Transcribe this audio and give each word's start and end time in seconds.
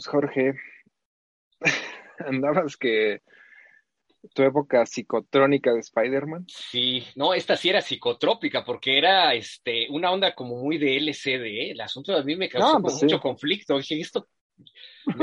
Pues 0.00 0.08
Jorge, 0.08 0.54
andabas 2.26 2.78
que 2.78 3.20
tu 4.34 4.42
época 4.42 4.86
psicotrónica 4.86 5.74
de 5.74 5.80
Spider-Man. 5.80 6.46
Sí, 6.48 7.04
no, 7.16 7.34
esta 7.34 7.54
sí 7.54 7.68
era 7.68 7.82
psicotrópica 7.82 8.64
porque 8.64 8.96
era 8.96 9.34
este, 9.34 9.88
una 9.90 10.10
onda 10.10 10.34
como 10.34 10.56
muy 10.56 10.78
de 10.78 10.96
LCD. 10.96 11.72
El 11.72 11.82
asunto 11.82 12.16
a 12.16 12.22
mí 12.22 12.34
me 12.34 12.48
causó 12.48 12.80
pues 12.80 13.02
mucho 13.02 13.20
conflicto. 13.20 13.76
Dije, 13.76 14.00
esto 14.00 14.26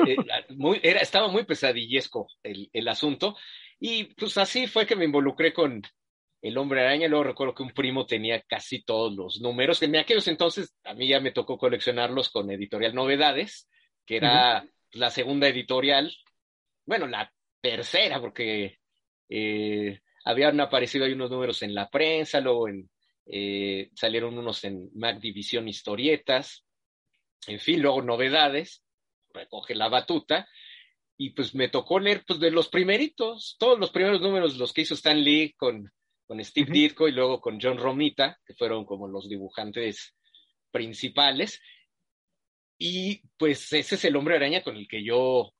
eh, 0.05 0.15
muy, 0.55 0.79
era, 0.83 0.99
estaba 0.99 1.27
muy 1.27 1.43
pesadillesco 1.43 2.27
el, 2.43 2.69
el 2.71 2.87
asunto. 2.87 3.35
Y 3.79 4.03
pues 4.13 4.37
así 4.37 4.67
fue 4.67 4.85
que 4.85 4.95
me 4.95 5.05
involucré 5.05 5.53
con 5.53 5.81
el 6.43 6.57
hombre 6.59 6.81
araña. 6.81 7.07
Luego 7.07 7.23
recuerdo 7.23 7.55
que 7.55 7.63
un 7.63 7.71
primo 7.71 8.05
tenía 8.05 8.43
casi 8.43 8.83
todos 8.83 9.11
los 9.15 9.41
números. 9.41 9.81
En 9.81 9.95
aquellos 9.95 10.27
entonces 10.27 10.75
a 10.83 10.93
mí 10.93 11.07
ya 11.07 11.19
me 11.19 11.31
tocó 11.31 11.57
coleccionarlos 11.57 12.29
con 12.29 12.51
Editorial 12.51 12.93
Novedades 12.93 13.67
que 14.07 14.15
era 14.15 14.65
la 14.93 15.11
segunda 15.11 15.49
editorial, 15.49 16.15
bueno, 16.85 17.05
la 17.07 17.31
tercera, 17.61 18.21
porque 18.21 18.79
eh, 19.29 19.99
habían 20.23 20.59
aparecido 20.61 21.05
ahí 21.05 21.11
unos 21.11 21.29
números 21.29 21.61
en 21.61 21.75
la 21.75 21.89
prensa, 21.89 22.39
luego 22.39 22.69
en, 22.69 22.89
eh, 23.25 23.89
salieron 23.93 24.37
unos 24.37 24.63
en 24.63 24.89
Mac 24.95 25.19
División 25.19 25.67
Historietas, 25.67 26.63
en 27.47 27.59
fin, 27.59 27.81
luego 27.81 28.01
novedades, 28.01 28.81
recoge 29.33 29.75
la 29.75 29.89
batuta, 29.89 30.47
y 31.17 31.31
pues 31.31 31.53
me 31.53 31.67
tocó 31.67 31.99
leer 31.99 32.23
pues 32.25 32.39
de 32.39 32.51
los 32.51 32.69
primeritos, 32.69 33.57
todos 33.59 33.77
los 33.77 33.91
primeros 33.91 34.21
números, 34.21 34.55
los 34.57 34.71
que 34.71 34.81
hizo 34.81 34.93
Stan 34.93 35.21
Lee 35.21 35.53
con, 35.57 35.91
con 36.25 36.43
Steve 36.43 36.71
Ditko 36.71 37.09
y 37.09 37.11
luego 37.11 37.41
con 37.41 37.59
John 37.61 37.77
Romita, 37.77 38.39
que 38.45 38.53
fueron 38.53 38.85
como 38.85 39.09
los 39.09 39.27
dibujantes 39.27 40.15
principales, 40.71 41.61
y 42.77 43.21
pues 43.37 43.71
ese 43.73 43.95
es 43.95 44.05
el 44.05 44.15
hombre 44.15 44.35
araña 44.35 44.61
con 44.61 44.75
el 44.75 44.87
que 44.87 45.03
yo 45.03 45.53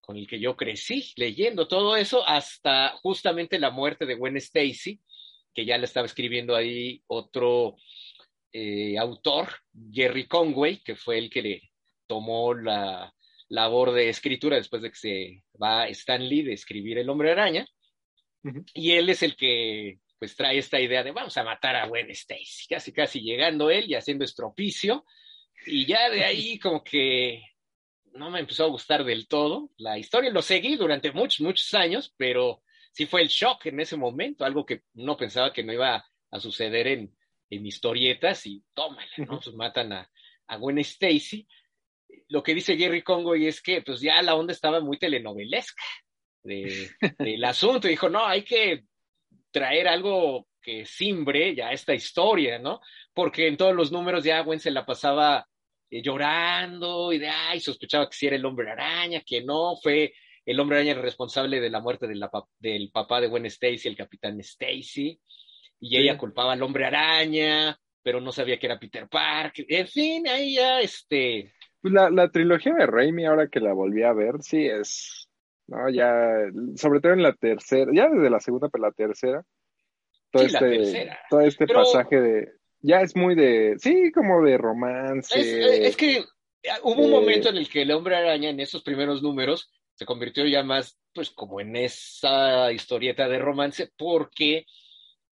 con 0.00 0.16
el 0.16 0.26
que 0.26 0.40
yo 0.40 0.56
crecí 0.56 1.12
leyendo 1.16 1.68
todo 1.68 1.94
eso 1.94 2.26
hasta 2.26 2.96
justamente 3.02 3.58
la 3.58 3.70
muerte 3.70 4.06
de 4.06 4.14
Gwen 4.14 4.38
Stacy, 4.38 4.98
que 5.54 5.66
ya 5.66 5.76
le 5.76 5.84
estaba 5.84 6.06
escribiendo 6.06 6.56
ahí 6.56 7.02
otro 7.08 7.76
eh, 8.50 8.96
autor, 8.96 9.48
Jerry 9.92 10.26
Conway, 10.26 10.78
que 10.82 10.96
fue 10.96 11.18
el 11.18 11.28
que 11.28 11.42
le 11.42 11.70
tomó 12.06 12.54
la 12.54 13.14
labor 13.50 13.92
de 13.92 14.08
escritura 14.08 14.56
después 14.56 14.80
de 14.80 14.90
que 14.90 14.96
se 14.96 15.44
va 15.62 15.88
Stan 15.88 16.26
Lee 16.26 16.42
de 16.42 16.54
escribir 16.54 16.96
El 16.96 17.10
hombre 17.10 17.32
araña. 17.32 17.66
Y 18.72 18.92
él 18.92 19.10
es 19.10 19.22
el 19.22 19.36
que 19.36 19.98
pues 20.18 20.34
trae 20.34 20.56
esta 20.56 20.80
idea 20.80 21.02
de 21.02 21.12
vamos 21.12 21.36
a 21.36 21.44
matar 21.44 21.76
a 21.76 21.86
Gwen 21.86 22.10
Stacy, 22.12 22.66
casi 22.66 22.94
casi 22.94 23.20
llegando 23.20 23.70
él 23.70 23.90
y 23.90 23.94
haciendo 23.94 24.24
estropicio 24.24 25.04
y 25.66 25.86
ya 25.86 26.10
de 26.10 26.24
ahí 26.24 26.58
como 26.58 26.82
que 26.82 27.42
no 28.12 28.30
me 28.30 28.40
empezó 28.40 28.64
a 28.64 28.68
gustar 28.68 29.04
del 29.04 29.28
todo 29.28 29.70
la 29.76 29.98
historia. 29.98 30.30
Lo 30.30 30.42
seguí 30.42 30.76
durante 30.76 31.12
muchos, 31.12 31.40
muchos 31.40 31.72
años, 31.74 32.14
pero 32.16 32.62
sí 32.92 33.06
fue 33.06 33.22
el 33.22 33.28
shock 33.28 33.66
en 33.66 33.80
ese 33.80 33.96
momento, 33.96 34.44
algo 34.44 34.66
que 34.66 34.82
no 34.94 35.16
pensaba 35.16 35.52
que 35.52 35.62
no 35.62 35.72
iba 35.72 36.04
a 36.30 36.40
suceder 36.40 36.86
en, 36.88 37.16
en 37.50 37.66
historietas 37.66 38.46
y 38.46 38.64
tómala, 38.74 39.08
¿no? 39.18 39.40
Pues 39.40 39.54
matan 39.54 39.92
a, 39.92 40.10
a 40.46 40.56
Gwen 40.56 40.78
Stacy. 40.78 41.46
Lo 42.28 42.42
que 42.42 42.54
dice 42.54 42.76
Jerry 42.76 43.02
Conway 43.02 43.46
es 43.46 43.62
que 43.62 43.82
pues 43.82 44.00
ya 44.00 44.20
la 44.22 44.34
onda 44.34 44.52
estaba 44.52 44.80
muy 44.80 44.98
telenovelesca 44.98 45.84
de, 46.42 46.90
del 47.18 47.44
asunto. 47.44 47.86
Dijo, 47.88 48.08
no, 48.08 48.26
hay 48.26 48.42
que 48.42 48.84
traer 49.50 49.88
algo 49.88 50.47
que 50.60 50.84
simbre 50.84 51.54
ya 51.54 51.70
esta 51.72 51.94
historia, 51.94 52.58
¿no? 52.58 52.80
Porque 53.12 53.46
en 53.46 53.56
todos 53.56 53.74
los 53.74 53.92
números 53.92 54.24
ya 54.24 54.40
Gwen 54.42 54.60
se 54.60 54.70
la 54.70 54.84
pasaba 54.84 55.46
eh, 55.90 56.02
llorando 56.02 57.12
y 57.12 57.18
de, 57.18 57.28
ay, 57.28 57.60
sospechaba 57.60 58.08
que 58.08 58.16
si 58.16 58.26
era 58.26 58.36
el 58.36 58.44
hombre 58.44 58.70
araña, 58.70 59.22
que 59.24 59.42
no, 59.42 59.76
fue 59.82 60.12
el 60.44 60.60
hombre 60.60 60.78
araña 60.78 60.94
responsable 60.94 61.60
de 61.60 61.70
la 61.70 61.80
muerte 61.80 62.06
de 62.06 62.14
la, 62.14 62.30
del 62.58 62.90
papá 62.90 63.20
de 63.20 63.28
Gwen 63.28 63.46
Stacy, 63.46 63.88
el 63.88 63.96
capitán 63.96 64.38
Stacy, 64.40 65.20
y 65.80 65.96
ella 65.96 66.18
culpaba 66.18 66.52
al 66.52 66.62
hombre 66.62 66.86
araña, 66.86 67.78
pero 68.02 68.20
no 68.20 68.32
sabía 68.32 68.58
que 68.58 68.66
era 68.66 68.78
Peter 68.78 69.08
Parker, 69.08 69.66
en 69.68 69.86
fin, 69.88 70.26
ahí 70.28 70.54
ya, 70.54 70.80
este... 70.80 71.52
Pues 71.80 71.94
la, 71.94 72.10
la 72.10 72.30
trilogía 72.30 72.74
de 72.74 72.86
Raimi, 72.86 73.24
ahora 73.24 73.48
que 73.48 73.60
la 73.60 73.72
volví 73.72 74.02
a 74.02 74.12
ver, 74.12 74.42
sí 74.42 74.66
es, 74.66 75.28
no, 75.68 75.88
ya, 75.90 76.48
sobre 76.76 77.00
todo 77.00 77.12
en 77.12 77.22
la 77.22 77.34
tercera, 77.34 77.90
ya 77.94 78.08
desde 78.08 78.30
la 78.30 78.40
segunda, 78.40 78.68
pero 78.68 78.84
la 78.84 78.92
tercera, 78.92 79.44
todo 80.30 80.42
este, 80.42 81.10
todo 81.30 81.40
este 81.40 81.66
pasaje 81.66 82.20
de, 82.20 82.52
ya 82.80 83.00
es 83.00 83.16
muy 83.16 83.34
de, 83.34 83.76
sí, 83.78 84.12
como 84.12 84.42
de 84.42 84.58
romance. 84.58 85.86
Es, 85.86 85.96
que 85.96 86.24
ah, 86.70 86.78
hubo 86.82 87.04
un 87.04 87.10
momento 87.10 87.48
en 87.48 87.56
el 87.56 87.68
que 87.68 87.82
el 87.82 87.90
hombre 87.90 88.16
araña 88.16 88.50
en 88.50 88.60
esos 88.60 88.82
primeros 88.82 89.22
números 89.22 89.70
se 89.94 90.06
convirtió 90.06 90.46
ya 90.46 90.62
más, 90.62 90.98
pues, 91.12 91.30
como 91.30 91.60
en 91.60 91.74
esa 91.76 92.72
historieta 92.72 93.28
de 93.28 93.38
romance, 93.38 93.90
porque 93.96 94.64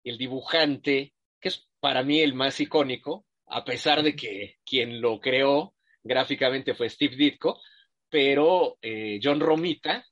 el 0.05 0.17
dibujante, 0.17 1.13
que 1.41 1.49
es 1.49 1.69
para 1.81 2.03
mí 2.03 2.21
el 2.21 2.35
más 2.35 2.61
icónico, 2.61 3.27
a 3.47 3.65
pesar 3.65 4.03
de 4.03 4.17
que 4.17 4.57
quien 4.65 5.01
lo 5.01 5.21
creó 5.21 5.75
gráficamente 6.03 6.75
fue 6.75 6.89
Steve 6.89 7.17
Ditko, 7.17 7.61
pero 8.09 8.79
eh, 8.81 9.21
John 9.23 9.41
Romita, 9.41 10.07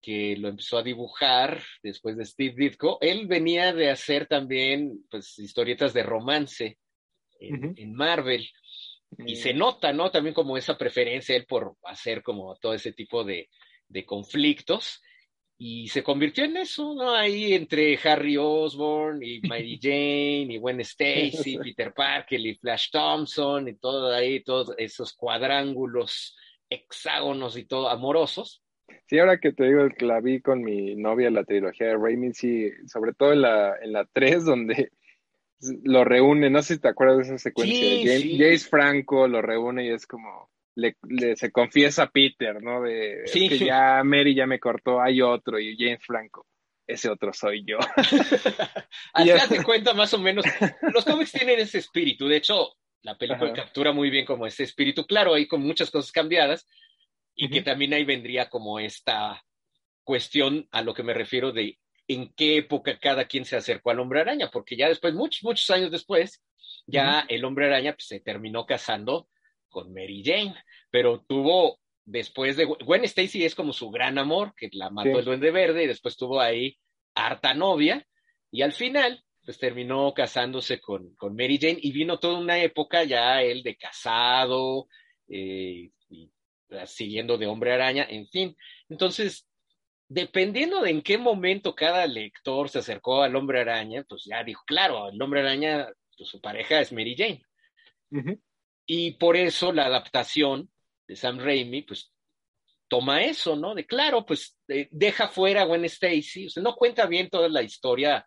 que 0.00 0.36
lo 0.36 0.48
empezó 0.48 0.78
a 0.78 0.82
dibujar 0.82 1.62
después 1.82 2.16
de 2.16 2.24
Steve 2.24 2.54
Ditko, 2.56 2.98
él 3.00 3.26
venía 3.26 3.72
de 3.72 3.90
hacer 3.90 4.26
también 4.26 5.04
pues, 5.10 5.38
historietas 5.38 5.92
de 5.92 6.02
romance 6.02 6.78
en, 7.38 7.94
Marvel. 7.94 8.48
Y 9.26 9.36
se 9.36 9.52
nota, 9.52 9.92
¿no? 9.92 10.10
También 10.10 10.34
como 10.34 10.56
esa 10.56 10.78
preferencia 10.78 11.34
él 11.34 11.44
por 11.46 11.76
hacer 11.84 12.22
como 12.22 12.54
todo 12.56 12.74
ese 12.74 12.92
tipo 12.92 13.24
de, 13.24 13.48
de 13.88 14.04
conflictos. 14.04 15.02
Y 15.58 15.88
se 15.88 16.02
convirtió 16.02 16.44
en 16.44 16.56
eso, 16.56 16.94
¿no? 16.94 17.14
Ahí 17.14 17.52
entre 17.52 17.98
Harry 18.04 18.36
Osborn 18.38 19.22
y 19.22 19.40
Mary 19.40 19.78
Jane 19.82 20.54
y 20.54 20.58
Gwen 20.58 20.80
Stacy, 20.80 21.58
Peter 21.58 21.92
Parker 21.92 22.40
y 22.40 22.54
Flash 22.54 22.90
Thompson 22.90 23.68
y 23.68 23.74
todo 23.74 24.14
ahí, 24.14 24.42
todos 24.42 24.72
esos 24.78 25.12
cuadrángulos, 25.12 26.36
hexágonos 26.70 27.58
y 27.58 27.64
todo 27.64 27.90
amorosos 27.90 28.62
Sí, 29.06 29.18
ahora 29.18 29.38
que 29.38 29.52
te 29.52 29.64
digo 29.64 29.88
que 29.88 30.04
la 30.04 30.20
vi 30.20 30.40
con 30.40 30.62
mi 30.62 30.94
novia 30.94 31.30
la 31.30 31.44
trilogía 31.44 31.88
de 31.88 31.96
Raimi, 31.96 32.32
sí, 32.32 32.70
sobre 32.86 33.12
todo 33.12 33.32
en 33.32 33.42
la, 33.42 33.76
en 33.82 33.92
la 33.92 34.04
3, 34.12 34.44
donde 34.44 34.92
lo 35.82 36.04
reúne, 36.04 36.48
no 36.48 36.62
sé 36.62 36.74
si 36.74 36.80
te 36.80 36.88
acuerdas 36.88 37.18
de 37.18 37.22
esa 37.24 37.38
secuencia, 37.38 38.20
James, 38.38 38.68
Franco 38.68 39.28
lo 39.28 39.42
reúne 39.42 39.86
y 39.86 39.90
es 39.90 40.06
como, 40.06 40.50
le, 40.74 40.96
se 41.36 41.50
confiesa 41.52 42.04
a 42.04 42.10
Peter, 42.10 42.62
¿no? 42.62 42.82
De 42.82 43.24
que 43.32 43.58
ya 43.58 44.02
Mary 44.04 44.34
ya 44.34 44.46
me 44.46 44.60
cortó, 44.60 45.00
hay 45.00 45.20
otro, 45.20 45.58
y 45.58 45.76
James 45.76 46.04
Franco, 46.06 46.46
ese 46.86 47.10
otro 47.10 47.32
soy 47.32 47.64
yo. 47.66 47.78
Así 49.12 49.48
te 49.48 49.62
cuenta 49.62 49.92
más 49.92 50.14
o 50.14 50.18
menos, 50.18 50.44
los 50.94 51.04
cómics 51.04 51.32
tienen 51.32 51.60
ese 51.60 51.78
espíritu, 51.78 52.26
de 52.26 52.36
hecho, 52.36 52.76
la 53.02 53.16
película 53.16 53.52
captura 53.52 53.92
muy 53.92 54.10
bien 54.10 54.24
como 54.24 54.46
ese 54.46 54.64
espíritu, 54.64 55.06
claro, 55.06 55.34
hay 55.34 55.46
con 55.46 55.62
muchas 55.62 55.90
cosas 55.90 56.12
cambiadas, 56.12 56.66
y 57.34 57.48
que 57.48 57.62
también 57.62 57.94
ahí 57.94 58.04
vendría 58.04 58.48
como 58.48 58.78
esta 58.78 59.42
cuestión 60.04 60.68
a 60.70 60.82
lo 60.82 60.94
que 60.94 61.02
me 61.02 61.14
refiero 61.14 61.52
de 61.52 61.78
en 62.08 62.32
qué 62.34 62.56
época 62.56 62.98
cada 62.98 63.26
quien 63.26 63.44
se 63.44 63.56
acercó 63.56 63.90
al 63.90 64.00
hombre 64.00 64.20
araña, 64.20 64.50
porque 64.50 64.76
ya 64.76 64.88
después, 64.88 65.14
muchos, 65.14 65.44
muchos 65.44 65.70
años 65.70 65.92
después, 65.92 66.42
ya 66.86 67.24
el 67.28 67.44
hombre 67.44 67.66
araña 67.66 67.92
pues, 67.92 68.08
se 68.08 68.20
terminó 68.20 68.66
casando 68.66 69.28
con 69.68 69.92
Mary 69.92 70.22
Jane, 70.24 70.56
pero 70.90 71.24
tuvo 71.28 71.78
después 72.04 72.56
de 72.56 72.64
Gwen 72.64 73.04
Stacy 73.04 73.44
es 73.44 73.54
como 73.54 73.72
su 73.72 73.90
gran 73.90 74.18
amor, 74.18 74.54
que 74.56 74.68
la 74.72 74.90
mató 74.90 75.20
el 75.20 75.24
duende 75.24 75.52
verde, 75.52 75.84
y 75.84 75.86
después 75.86 76.16
tuvo 76.16 76.40
ahí 76.40 76.76
harta 77.14 77.54
novia, 77.54 78.04
y 78.50 78.62
al 78.62 78.72
final 78.72 79.24
pues 79.44 79.58
terminó 79.58 80.12
casándose 80.12 80.80
con, 80.80 81.14
con 81.14 81.34
Mary 81.34 81.58
Jane 81.60 81.78
y 81.80 81.92
vino 81.92 82.18
toda 82.18 82.38
una 82.38 82.58
época 82.58 83.04
ya 83.04 83.40
él 83.42 83.62
de 83.62 83.76
casado, 83.76 84.88
eh, 85.28 85.90
y, 86.08 86.30
siguiendo 86.86 87.38
de 87.38 87.46
hombre 87.46 87.72
araña, 87.72 88.06
en 88.08 88.26
fin. 88.28 88.56
Entonces, 88.88 89.48
dependiendo 90.08 90.82
de 90.82 90.90
en 90.90 91.02
qué 91.02 91.18
momento 91.18 91.74
cada 91.74 92.06
lector 92.06 92.68
se 92.68 92.80
acercó 92.80 93.22
al 93.22 93.36
hombre 93.36 93.60
araña, 93.60 94.04
pues 94.08 94.24
ya 94.24 94.42
dijo, 94.44 94.62
claro, 94.66 95.08
el 95.08 95.20
hombre 95.22 95.40
araña, 95.40 95.88
pues, 96.16 96.28
su 96.28 96.40
pareja 96.40 96.80
es 96.80 96.92
Mary 96.92 97.14
Jane. 97.16 97.42
Y 98.86 99.12
por 99.12 99.36
eso 99.36 99.72
la 99.72 99.86
adaptación 99.86 100.70
de 101.06 101.16
Sam 101.16 101.38
Raimi, 101.38 101.82
pues 101.82 102.12
toma 102.88 103.22
eso, 103.22 103.54
¿no? 103.54 103.74
De 103.74 103.86
claro, 103.86 104.26
pues 104.26 104.58
deja 104.66 105.28
fuera 105.28 105.62
a 105.62 105.64
Gwen 105.64 105.84
Stacy, 105.84 106.46
o 106.46 106.50
sea, 106.50 106.62
no 106.62 106.74
cuenta 106.74 107.06
bien 107.06 107.30
toda 107.30 107.48
la 107.48 107.62
historia. 107.62 108.26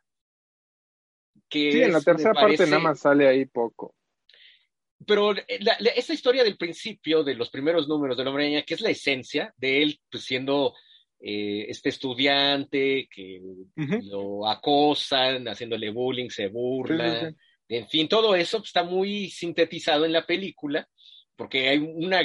Que 1.50 1.72
sí, 1.72 1.84
en 1.84 1.92
la 1.92 2.02
tercera 2.02 2.34
parte 2.34 2.66
nada 2.66 2.80
más 2.80 3.02
sale 3.02 3.28
ahí 3.28 3.46
poco. 3.46 3.94
Pero 5.06 5.34
esa 5.96 6.14
historia 6.14 6.44
del 6.44 6.58
principio, 6.58 7.24
de 7.24 7.36
los 7.36 7.50
primeros 7.50 7.88
números 7.88 8.18
de 8.18 8.24
Hombre 8.24 8.46
Araña, 8.46 8.62
que 8.64 8.74
es 8.74 8.82
la 8.82 8.90
esencia 8.90 9.54
de 9.58 9.84
él, 9.84 10.00
pues 10.10 10.24
siendo 10.24 10.74
eh, 11.20 11.66
este 11.70 11.90
estudiante 11.90 13.08
que 13.14 13.42
lo 13.76 14.48
acosan, 14.48 15.48
haciéndole 15.48 15.90
bullying, 15.90 16.30
se 16.30 16.48
burla, 16.48 17.34
en 17.70 17.88
fin, 17.88 18.08
todo 18.08 18.36
eso 18.36 18.58
está 18.64 18.84
muy 18.84 19.30
sintetizado 19.30 20.06
en 20.06 20.12
la 20.12 20.26
película, 20.26 20.88
porque 21.36 21.70
hay 21.70 21.78
una 21.78 22.22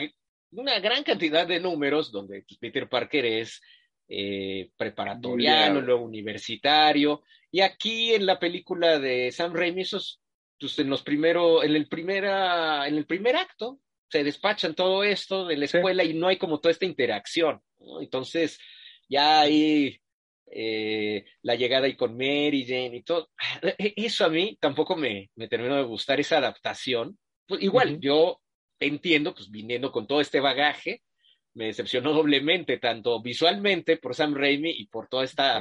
una 0.52 0.78
gran 0.78 1.02
cantidad 1.02 1.46
de 1.46 1.60
números 1.60 2.10
donde 2.10 2.44
Peter 2.60 2.88
Parker 2.88 3.24
es 3.24 3.60
eh, 4.08 4.70
preparatoriano, 4.76 5.80
luego 5.80 6.04
universitario, 6.04 7.22
y 7.50 7.60
aquí 7.60 8.14
en 8.14 8.26
la 8.26 8.38
película 8.38 8.98
de 8.98 9.30
Sam 9.32 9.52
Raimi, 9.54 9.82
esos, 9.82 10.20
pues 10.58 10.78
en 10.78 10.90
los 10.90 11.02
primero, 11.02 11.62
en 11.62 11.74
el 11.76 11.88
primera, 11.88 12.86
en 12.88 12.96
el 12.96 13.06
primer 13.06 13.36
acto, 13.36 13.80
se 14.08 14.24
despachan 14.24 14.74
todo 14.74 15.04
esto 15.04 15.46
de 15.46 15.56
la 15.56 15.66
escuela 15.66 16.04
y 16.04 16.14
no 16.14 16.28
hay 16.28 16.36
como 16.36 16.60
toda 16.60 16.72
esta 16.72 16.86
interacción. 16.86 17.60
Entonces, 18.00 18.58
ya 19.08 19.40
hay 19.40 20.00
eh, 20.50 21.24
la 21.42 21.54
llegada 21.54 21.86
ahí 21.86 21.96
con 21.96 22.16
Mary 22.16 22.64
Jane 22.66 22.96
y 22.96 23.02
todo. 23.02 23.30
E, 23.62 23.94
eso 23.96 24.24
a 24.24 24.28
mí 24.28 24.56
tampoco 24.60 24.96
me, 24.96 25.30
me 25.36 25.48
terminó 25.48 25.76
de 25.76 25.82
gustar, 25.82 26.20
esa 26.20 26.38
adaptación. 26.38 27.18
Pues 27.46 27.62
igual, 27.62 28.00
yo 28.00 28.40
entiendo, 28.80 29.34
pues 29.34 29.50
viniendo 29.50 29.92
con 29.92 30.06
todo 30.06 30.20
este 30.20 30.40
bagaje, 30.40 31.02
me 31.54 31.66
decepcionó 31.66 32.12
doblemente, 32.12 32.78
tanto 32.78 33.20
visualmente 33.20 33.96
por 33.96 34.14
Sam 34.14 34.34
Raimi 34.34 34.70
y 34.70 34.86
por 34.86 35.08
toda 35.08 35.24
esta 35.24 35.60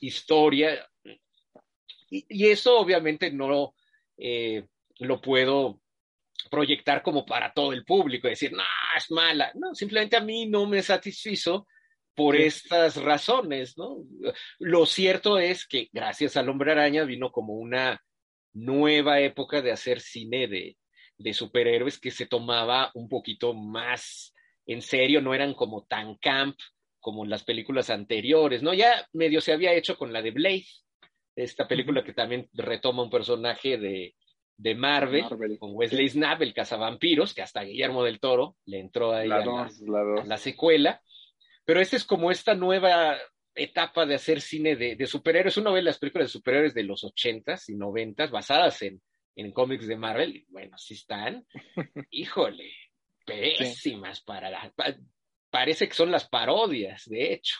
historia. 0.00 0.86
Y, 2.10 2.46
eso 2.46 2.78
obviamente 2.78 3.30
no 3.30 3.74
eh, 4.18 4.66
lo 4.98 5.20
puedo 5.20 5.80
proyectar 6.50 7.02
como 7.02 7.24
para 7.24 7.52
todo 7.52 7.72
el 7.72 7.84
público, 7.84 8.28
decir, 8.28 8.52
no, 8.52 8.62
es 8.96 9.10
mala. 9.10 9.52
No, 9.54 9.74
simplemente 9.74 10.16
a 10.16 10.20
mí 10.20 10.46
no 10.46 10.66
me 10.66 10.82
satisfizo 10.82 11.66
por 12.14 12.34
estas 12.36 12.96
razones, 12.96 13.78
¿no? 13.78 13.98
Lo 14.58 14.86
cierto 14.86 15.38
es 15.38 15.66
que 15.66 15.88
gracias 15.92 16.36
al 16.36 16.48
Hombre 16.48 16.72
Araña 16.72 17.04
vino 17.04 17.30
como 17.30 17.54
una 17.54 18.02
nueva 18.52 19.20
época 19.20 19.62
de 19.62 19.70
hacer 19.70 20.00
cine 20.00 20.48
de, 20.48 20.76
de 21.16 21.32
superhéroes 21.34 22.00
que 22.00 22.10
se 22.10 22.26
tomaba 22.26 22.90
un 22.94 23.08
poquito 23.08 23.54
más 23.54 24.34
en 24.68 24.82
serio, 24.82 25.20
no 25.20 25.34
eran 25.34 25.54
como 25.54 25.84
tan 25.86 26.16
camp 26.16 26.56
como 27.00 27.24
las 27.24 27.42
películas 27.42 27.88
anteriores, 27.88 28.62
¿no? 28.62 28.74
Ya 28.74 29.06
medio 29.12 29.40
se 29.40 29.52
había 29.52 29.72
hecho 29.72 29.96
con 29.96 30.12
la 30.12 30.20
de 30.20 30.30
Blade, 30.30 30.66
esta 31.42 31.66
película 31.66 32.04
que 32.04 32.12
también 32.12 32.48
retoma 32.52 33.02
un 33.02 33.10
personaje 33.10 33.78
de, 33.78 34.14
de 34.56 34.74
Marvel, 34.74 35.24
con 35.58 35.74
Wesley 35.74 36.08
Snap, 36.08 36.42
el 36.42 36.54
cazavampiros, 36.54 37.34
que 37.34 37.42
hasta 37.42 37.62
Guillermo 37.62 38.04
del 38.04 38.20
Toro 38.20 38.56
le 38.66 38.80
entró 38.80 39.12
ahí 39.12 39.30
a, 39.30 39.44
la, 40.24 40.36
secuela. 40.36 41.00
Pero 41.64 41.80
esta 41.80 41.96
es 41.96 42.04
como 42.04 42.30
esta 42.30 42.54
nueva 42.54 43.16
etapa 43.54 44.06
de 44.06 44.14
hacer 44.14 44.40
cine 44.40 44.76
de, 44.76 44.96
de 44.96 45.06
superhéroes. 45.06 45.56
Uno 45.56 45.72
ve 45.72 45.82
las 45.82 45.98
películas 45.98 46.28
de 46.28 46.32
superhéroes 46.32 46.74
de 46.74 46.84
los 46.84 47.04
ochentas 47.04 47.68
y 47.68 47.76
noventas 47.76 48.30
basadas 48.30 48.82
en, 48.82 49.00
en 49.38 49.52
cómics 49.52 49.86
de 49.86 49.96
Marvel, 49.96 50.44
bueno, 50.48 50.76
sí 50.76 50.94
están, 50.94 51.46
híjole, 52.10 52.72
pésimas 53.24 54.20
para 54.20 54.50
la, 54.50 54.72
parece 55.48 55.86
que 55.88 55.94
son 55.94 56.10
las 56.10 56.28
parodias, 56.28 57.04
de 57.06 57.34
hecho. 57.34 57.56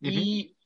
Y 0.00 0.56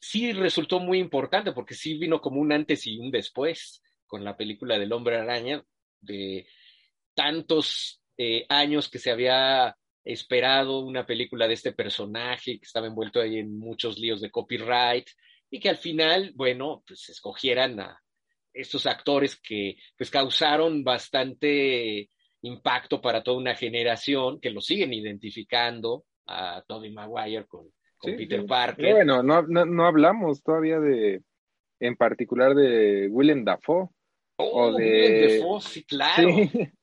sí 0.00 0.32
resultó 0.32 0.80
muy 0.80 0.98
importante 0.98 1.52
porque 1.52 1.74
sí 1.74 1.98
vino 1.98 2.20
como 2.20 2.40
un 2.40 2.52
antes 2.52 2.86
y 2.86 2.98
un 2.98 3.10
después 3.10 3.82
con 4.06 4.24
la 4.24 4.36
película 4.36 4.78
del 4.78 4.92
hombre 4.92 5.16
araña, 5.16 5.62
de 6.00 6.46
tantos 7.14 8.00
eh, 8.16 8.46
años 8.48 8.88
que 8.88 8.98
se 8.98 9.10
había 9.10 9.76
esperado 10.04 10.78
una 10.80 11.04
película 11.04 11.46
de 11.46 11.54
este 11.54 11.72
personaje 11.72 12.58
que 12.58 12.64
estaba 12.64 12.86
envuelto 12.86 13.20
ahí 13.20 13.38
en 13.38 13.58
muchos 13.58 13.98
líos 13.98 14.20
de 14.20 14.30
copyright 14.30 15.06
y 15.50 15.60
que 15.60 15.68
al 15.68 15.76
final, 15.76 16.32
bueno, 16.34 16.82
pues 16.86 17.08
escogieran 17.10 17.80
a, 17.80 18.00
estos 18.52 18.86
actores 18.86 19.36
que 19.36 19.76
pues 19.96 20.10
causaron 20.10 20.82
bastante 20.82 22.10
impacto 22.42 23.00
para 23.00 23.22
toda 23.22 23.38
una 23.38 23.54
generación, 23.54 24.40
que 24.40 24.50
lo 24.50 24.60
siguen 24.60 24.92
identificando 24.92 26.04
a 26.26 26.62
Tobey 26.66 26.92
Maguire 26.92 27.46
con, 27.46 27.72
Peter 28.00 28.44
Parker. 28.46 28.94
Bueno, 28.94 29.22
no, 29.22 29.42
no, 29.42 29.86
hablamos 29.86 30.42
todavía 30.42 30.78
de, 30.78 31.22
en 31.80 31.96
particular 31.96 32.54
de 32.54 33.08
Willem 33.10 33.44
Dafoe. 33.44 33.88
Oh, 34.36 34.68
o 34.68 34.72
de... 34.74 35.38
Dafoe, 35.38 35.60
sí, 35.60 35.84
claro. 35.84 36.28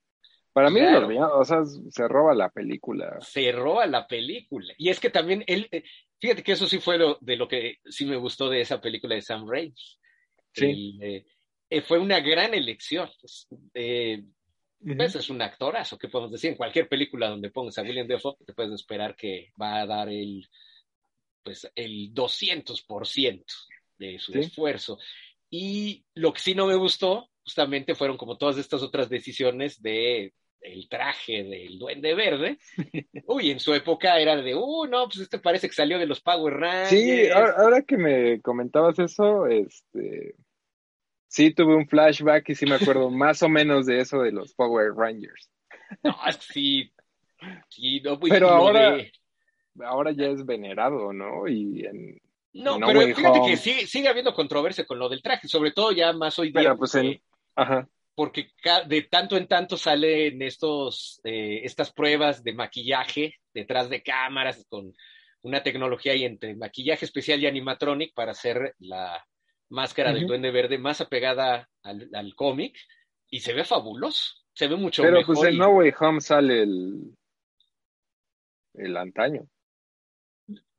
Para 0.53 0.69
mí, 0.69 0.79
o 0.79 1.43
sea, 1.43 1.63
se 1.65 2.07
roba 2.07 2.33
la 2.33 2.49
película. 2.49 3.17
Se 3.19 3.51
roba 3.51 3.85
la 3.87 4.07
película. 4.07 4.73
Y 4.77 4.87
es 4.87 5.01
que 5.01 5.09
también 5.09 5.43
él, 5.47 5.67
eh, 5.69 5.83
fíjate 6.17 6.43
que 6.43 6.53
eso 6.53 6.65
sí 6.65 6.79
fue 6.79 6.97
lo, 6.97 7.17
de 7.19 7.35
lo 7.35 7.45
que 7.45 7.79
sí 7.83 8.05
me 8.05 8.15
gustó 8.15 8.49
de 8.49 8.61
esa 8.61 8.79
película 8.79 9.15
de 9.15 9.21
Sam 9.21 9.45
Raimi. 9.49 9.75
Sí. 10.53 10.97
Eh, 11.01 11.25
eh, 11.69 11.81
fue 11.81 11.99
una 11.99 12.21
gran 12.21 12.53
elección. 12.53 13.09
Pues, 13.19 13.47
eh, 13.73 14.23
pues, 14.79 15.15
es 15.15 15.29
un 15.29 15.41
actorazo, 15.41 15.97
¿qué 15.97 16.07
podemos 16.07 16.31
decir? 16.31 16.51
En 16.51 16.57
cualquier 16.57 16.87
película 16.87 17.27
donde 17.27 17.49
pongas 17.49 17.77
a 17.77 17.81
William 17.81 18.07
Defoe, 18.07 18.37
te 18.45 18.53
puedes 18.53 18.71
esperar 18.71 19.15
que 19.15 19.51
va 19.59 19.81
a 19.81 19.85
dar 19.85 20.09
el, 20.09 20.47
pues, 21.45 21.71
el 21.75 22.11
200% 22.13 23.45
de 23.99 24.19
su 24.19 24.33
esfuerzo. 24.33 24.97
Y 25.49 26.03
lo 26.15 26.33
que 26.33 26.41
sí 26.41 26.55
no 26.55 26.65
me 26.65 26.75
gustó, 26.75 27.29
justamente, 27.43 27.93
fueron 27.93 28.17
como 28.17 28.37
todas 28.37 28.57
estas 28.57 28.81
otras 28.81 29.07
decisiones 29.07 29.81
de 29.81 30.33
el 30.59 30.89
traje 30.89 31.43
del 31.43 31.77
duende 31.77 32.15
verde. 32.15 32.57
Uy, 33.27 33.51
en 33.51 33.59
su 33.59 33.75
época 33.75 34.19
era 34.19 34.35
de, 34.35 34.55
uh, 34.55 34.85
no, 34.87 35.05
pues 35.05 35.19
este 35.19 35.37
parece 35.37 35.67
que 35.67 35.75
salió 35.75 35.99
de 35.99 36.07
los 36.07 36.21
Power 36.21 36.55
Rangers. 36.55 36.89
Sí, 36.89 37.29
ahora 37.29 37.83
que 37.83 37.97
me 37.97 38.41
comentabas 38.41 38.97
eso, 38.97 39.45
este, 39.45 40.35
sí 41.27 41.51
tuve 41.51 41.75
un 41.75 41.87
flashback 41.87 42.49
y 42.49 42.55
sí 42.55 42.65
me 42.65 42.75
acuerdo 42.75 43.09
más 43.11 43.43
o 43.43 43.49
menos 43.49 43.85
de 43.85 43.99
eso 43.99 44.19
de 44.21 44.31
los 44.31 44.55
Power 44.55 44.93
Rangers. 44.95 45.51
No, 46.01 46.15
sí. 46.39 46.91
sí 47.69 48.01
no, 48.01 48.19
pues, 48.19 48.33
pero 48.33 48.49
ahora, 48.49 48.97
ahora 49.83 50.11
ya 50.11 50.27
es 50.27 50.45
venerado, 50.45 51.11
¿no? 51.13 51.47
Y 51.47 51.85
en, 51.85 52.21
no, 52.53 52.79
pero 52.79 53.01
fíjate 53.01 53.41
que 53.45 53.57
sigue, 53.57 53.87
sigue, 53.87 54.07
habiendo 54.07 54.33
controversia 54.33 54.85
con 54.85 54.99
lo 54.99 55.09
del 55.09 55.21
traje, 55.21 55.47
sobre 55.47 55.71
todo 55.71 55.91
ya 55.91 56.13
más 56.13 56.39
hoy 56.39 56.51
día. 56.51 56.61
Pero 56.61 56.77
pues 56.77 56.95
en, 56.95 57.21
ajá. 57.55 57.87
Porque 58.13 58.51
de 58.87 59.01
tanto 59.03 59.35
en 59.35 59.47
tanto 59.47 59.75
salen 59.75 60.41
estos, 60.41 61.19
eh, 61.25 61.61
estas 61.63 61.91
pruebas 61.91 62.43
de 62.43 62.53
maquillaje 62.53 63.35
detrás 63.53 63.89
de 63.89 64.01
cámaras 64.01 64.65
con 64.69 64.93
una 65.41 65.61
tecnología 65.63 66.13
ahí 66.13 66.23
entre 66.23 66.55
maquillaje 66.55 67.03
especial 67.03 67.41
y 67.41 67.47
animatronic 67.47 68.13
para 68.13 68.31
hacer 68.31 68.73
la, 68.79 69.21
máscara 69.69 70.13
del 70.13 70.27
Duende 70.27 70.51
Verde 70.51 70.77
más 70.77 71.01
apegada 71.01 71.69
al, 71.83 72.35
cómic 72.35 72.77
y 73.29 73.39
se 73.39 73.53
ve 73.53 73.63
fabuloso. 73.63 74.33
Se 74.53 74.67
ve 74.67 74.75
mucho 74.75 75.01
Pero 75.01 75.17
mejor. 75.17 75.35
Pero 75.35 75.41
pues 75.41 75.53
en 75.53 75.57
No 75.59 75.69
Way 75.69 75.93
Home 75.99 76.21
sale 76.21 76.63
el, 76.63 77.15
el 78.75 78.97
antaño. 78.97 79.47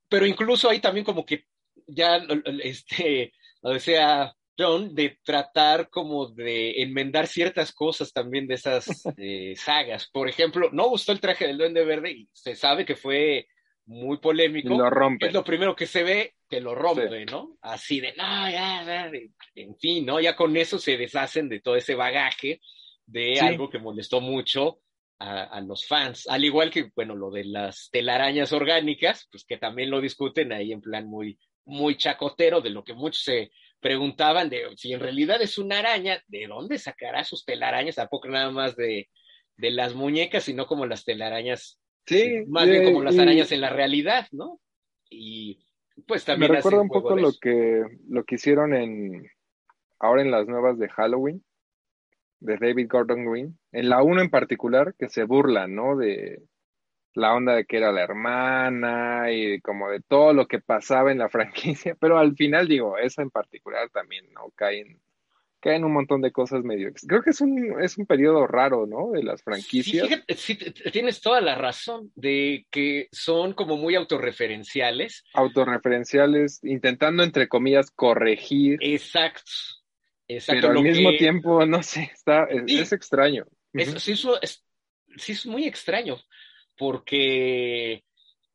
Pero 0.09 0.27
incluso 0.27 0.69
ahí 0.69 0.81
también 0.81 1.05
como 1.05 1.25
que 1.25 1.45
ya, 1.87 2.21
este, 2.63 3.33
o 3.63 3.71
decía 3.71 4.35
John, 4.59 4.95
de 4.95 5.19
tratar 5.23 5.91
como 5.91 6.29
de 6.29 6.83
enmendar 6.83 7.27
ciertas 7.27 7.73
cosas 7.73 8.13
también 8.13 8.47
de 8.47 8.55
esas 8.55 8.87
eh, 9.19 9.55
sagas. 9.57 10.09
Por 10.11 10.29
ejemplo, 10.29 10.71
no 10.73 10.89
gustó 10.89 11.13
el 11.13 11.21
traje 11.21 11.47
del 11.47 11.59
Duende 11.59 11.85
Verde 11.85 12.11
y 12.13 12.29
se 12.33 12.55
sabe 12.55 12.85
que 12.85 12.97
fue 12.97 13.47
muy 13.85 14.19
polémico. 14.19 14.71
lo 14.71 14.91
rompe. 14.91 15.27
Es 15.27 15.33
lo 15.33 15.45
primero 15.45 15.77
que 15.77 15.87
se 15.87 16.03
ve 16.03 16.35
que 16.49 16.61
lo 16.61 16.75
rompe, 16.75 17.27
¿no? 17.27 17.57
Así 17.61 18.01
de, 18.01 18.15
no, 18.17 18.51
ya, 18.51 18.85
ya, 18.85 19.11
en 19.55 19.77
fin, 19.77 20.07
¿no? 20.07 20.21
Ya 20.21 20.37
con 20.37 20.57
eso 20.57 20.79
se 20.79 20.97
deshacen 20.97 21.49
de 21.49 21.61
todo 21.61 21.77
ese 21.77 21.95
bagaje 21.95 22.61
de 23.05 23.39
algo 23.41 23.69
que 23.69 23.79
molestó 23.79 24.21
mucho 24.21 24.81
a, 25.19 25.61
los 25.61 25.87
fans. 25.87 26.27
Al 26.29 26.45
igual 26.45 26.71
que, 26.71 26.91
bueno, 26.95 27.15
lo 27.15 27.31
de 27.31 27.45
las 27.45 27.89
telarañas 27.91 28.53
orgánicas, 28.53 29.29
pues 29.31 29.45
que 29.45 29.57
también 29.57 29.91
lo 29.91 30.01
discuten 30.01 30.53
ahí 30.53 30.73
en 30.73 30.81
plan 30.81 31.07
muy, 31.07 31.39
muy 31.65 31.97
chacotero, 31.97 32.61
de 32.61 32.71
lo 32.71 32.85
que 32.85 32.95
muchos 32.95 33.23
se 33.23 33.51
preguntaban 33.81 34.49
de 34.49 34.65
si 34.77 34.93
en 34.93 35.01
realidad 35.01 35.41
es 35.43 35.59
una 35.59 35.79
araña, 35.79 36.23
¿de 36.29 36.47
dónde 36.47 36.79
sacará 36.79 37.25
sus 37.25 37.45
telarañas? 37.45 37.97
Tampoco 37.97 38.29
nada 38.29 38.51
más 38.51 38.77
de, 38.77 39.09
de 39.57 39.71
las 39.71 39.95
muñecas, 39.95 40.45
sino 40.45 40.67
como 40.67 40.87
las 40.87 41.05
telarañas, 41.05 41.79
sí, 42.07 42.45
más 42.49 42.69
bien 42.69 42.85
como 42.85 43.03
las 43.03 43.19
arañas 43.19 43.53
en 43.53 43.61
la 43.61 43.71
realidad, 43.71 44.27
¿no? 44.33 44.61
Y 45.09 45.65
pues 46.07 46.25
también... 46.25 46.51
Me 46.51 46.59
recuerda 46.59 46.81
un 46.81 46.89
poco 46.89 47.17
lo 47.17 47.33
que, 47.41 47.83
lo 48.09 48.25
que 48.25 48.35
hicieron 48.35 48.75
en, 48.75 49.27
ahora 49.99 50.23
en 50.23 50.31
las 50.31 50.47
nuevas 50.47 50.79
de 50.79 50.89
Halloween, 50.89 51.45
de 52.41 52.57
David 52.59 52.89
Gordon 52.89 53.25
Green, 53.25 53.59
en 53.73 53.89
la 53.89 54.03
1 54.03 54.23
en 54.23 54.31
particular, 54.31 54.95
que 54.99 55.09
se 55.09 55.25
burla, 55.25 55.67
¿no? 55.67 55.97
De 55.97 56.43
la 57.17 57.35
onda 57.35 57.55
de 57.55 57.65
que 57.65 57.79
era 57.79 57.93
la 57.93 58.03
hermana 58.03 59.33
y 59.33 59.61
como 59.61 59.91
de 59.91 60.01
todo 60.01 60.35
lo 60.35 60.47
que 60.47 60.61
pasaba 60.61 61.11
en 61.11 61.19
la 61.19 61.29
franquicia, 61.31 61.97
pero 61.99 62.19
al 62.19 62.37
final 62.37 62.69
digo, 62.69 62.99
esa 62.99 63.23
en 63.23 63.31
particular 63.31 63.89
también, 63.91 64.31
¿no? 64.33 64.51
Caen, 64.55 65.01
caen 65.61 65.85
un 65.85 65.93
montón 65.93 66.21
de 66.21 66.31
cosas 66.31 66.63
medio... 66.63 66.93
Creo 67.09 67.23
que 67.23 67.31
es 67.31 67.41
un, 67.41 67.83
es 67.83 67.97
un 67.97 68.07
periodo 68.07 68.47
raro, 68.47 68.87
¿no? 68.87 69.13
De 69.13 69.23
las 69.23 69.43
franquicias. 69.43 70.09
Sí, 70.29 70.59
tienes 70.93 71.21
toda 71.23 71.41
la 71.41 71.55
razón 71.55 72.13
de 72.15 72.67
que 72.71 73.09
son 73.13 73.55
como 73.55 73.77
muy 73.77 73.95
autorreferenciales. 73.95 75.25
Autorreferenciales, 75.33 76.63
intentando, 76.63 77.23
entre 77.23 77.49
comillas, 77.49 77.91
corregir. 77.91 78.79
Exacto. 78.83 79.51
Pero 80.27 80.71
al 80.71 80.83
mismo 80.83 81.11
tiempo, 81.17 81.65
no 81.67 81.83
sé, 81.83 82.11
está, 82.13 82.45
es, 82.45 82.93
extraño. 82.93 83.45
sí, 83.99 84.13
es, 84.43 84.65
sí, 85.17 85.33
es 85.33 85.47
muy 85.47 85.65
extraño, 85.65 86.19
porque 86.77 88.03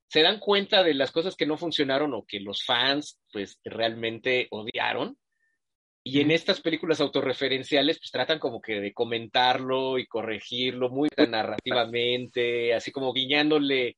se 0.08 0.22
dan 0.22 0.40
cuenta 0.40 0.84
de 0.84 0.94
las 0.94 1.12
cosas 1.12 1.36
que 1.36 1.46
no 1.46 1.58
funcionaron 1.58 2.14
o 2.14 2.26
que 2.26 2.42
los 2.42 2.66
fans, 2.66 3.20
pues, 3.32 3.60
realmente 3.64 4.48
odiaron. 4.52 5.18
Y 6.04 6.20
en 6.20 6.32
estas 6.32 6.62
películas 6.62 7.00
autorreferenciales, 7.00 8.00
pues 8.00 8.12
tratan 8.12 8.40
como 8.40 8.60
que 8.60 8.82
de 8.82 8.92
comentarlo 8.92 10.00
y 10.00 10.08
corregirlo 10.08 10.90
muy 10.90 11.10
narrativamente, 11.16 12.74
así 12.74 12.92
como 12.92 13.14
guiñándole 13.14 13.98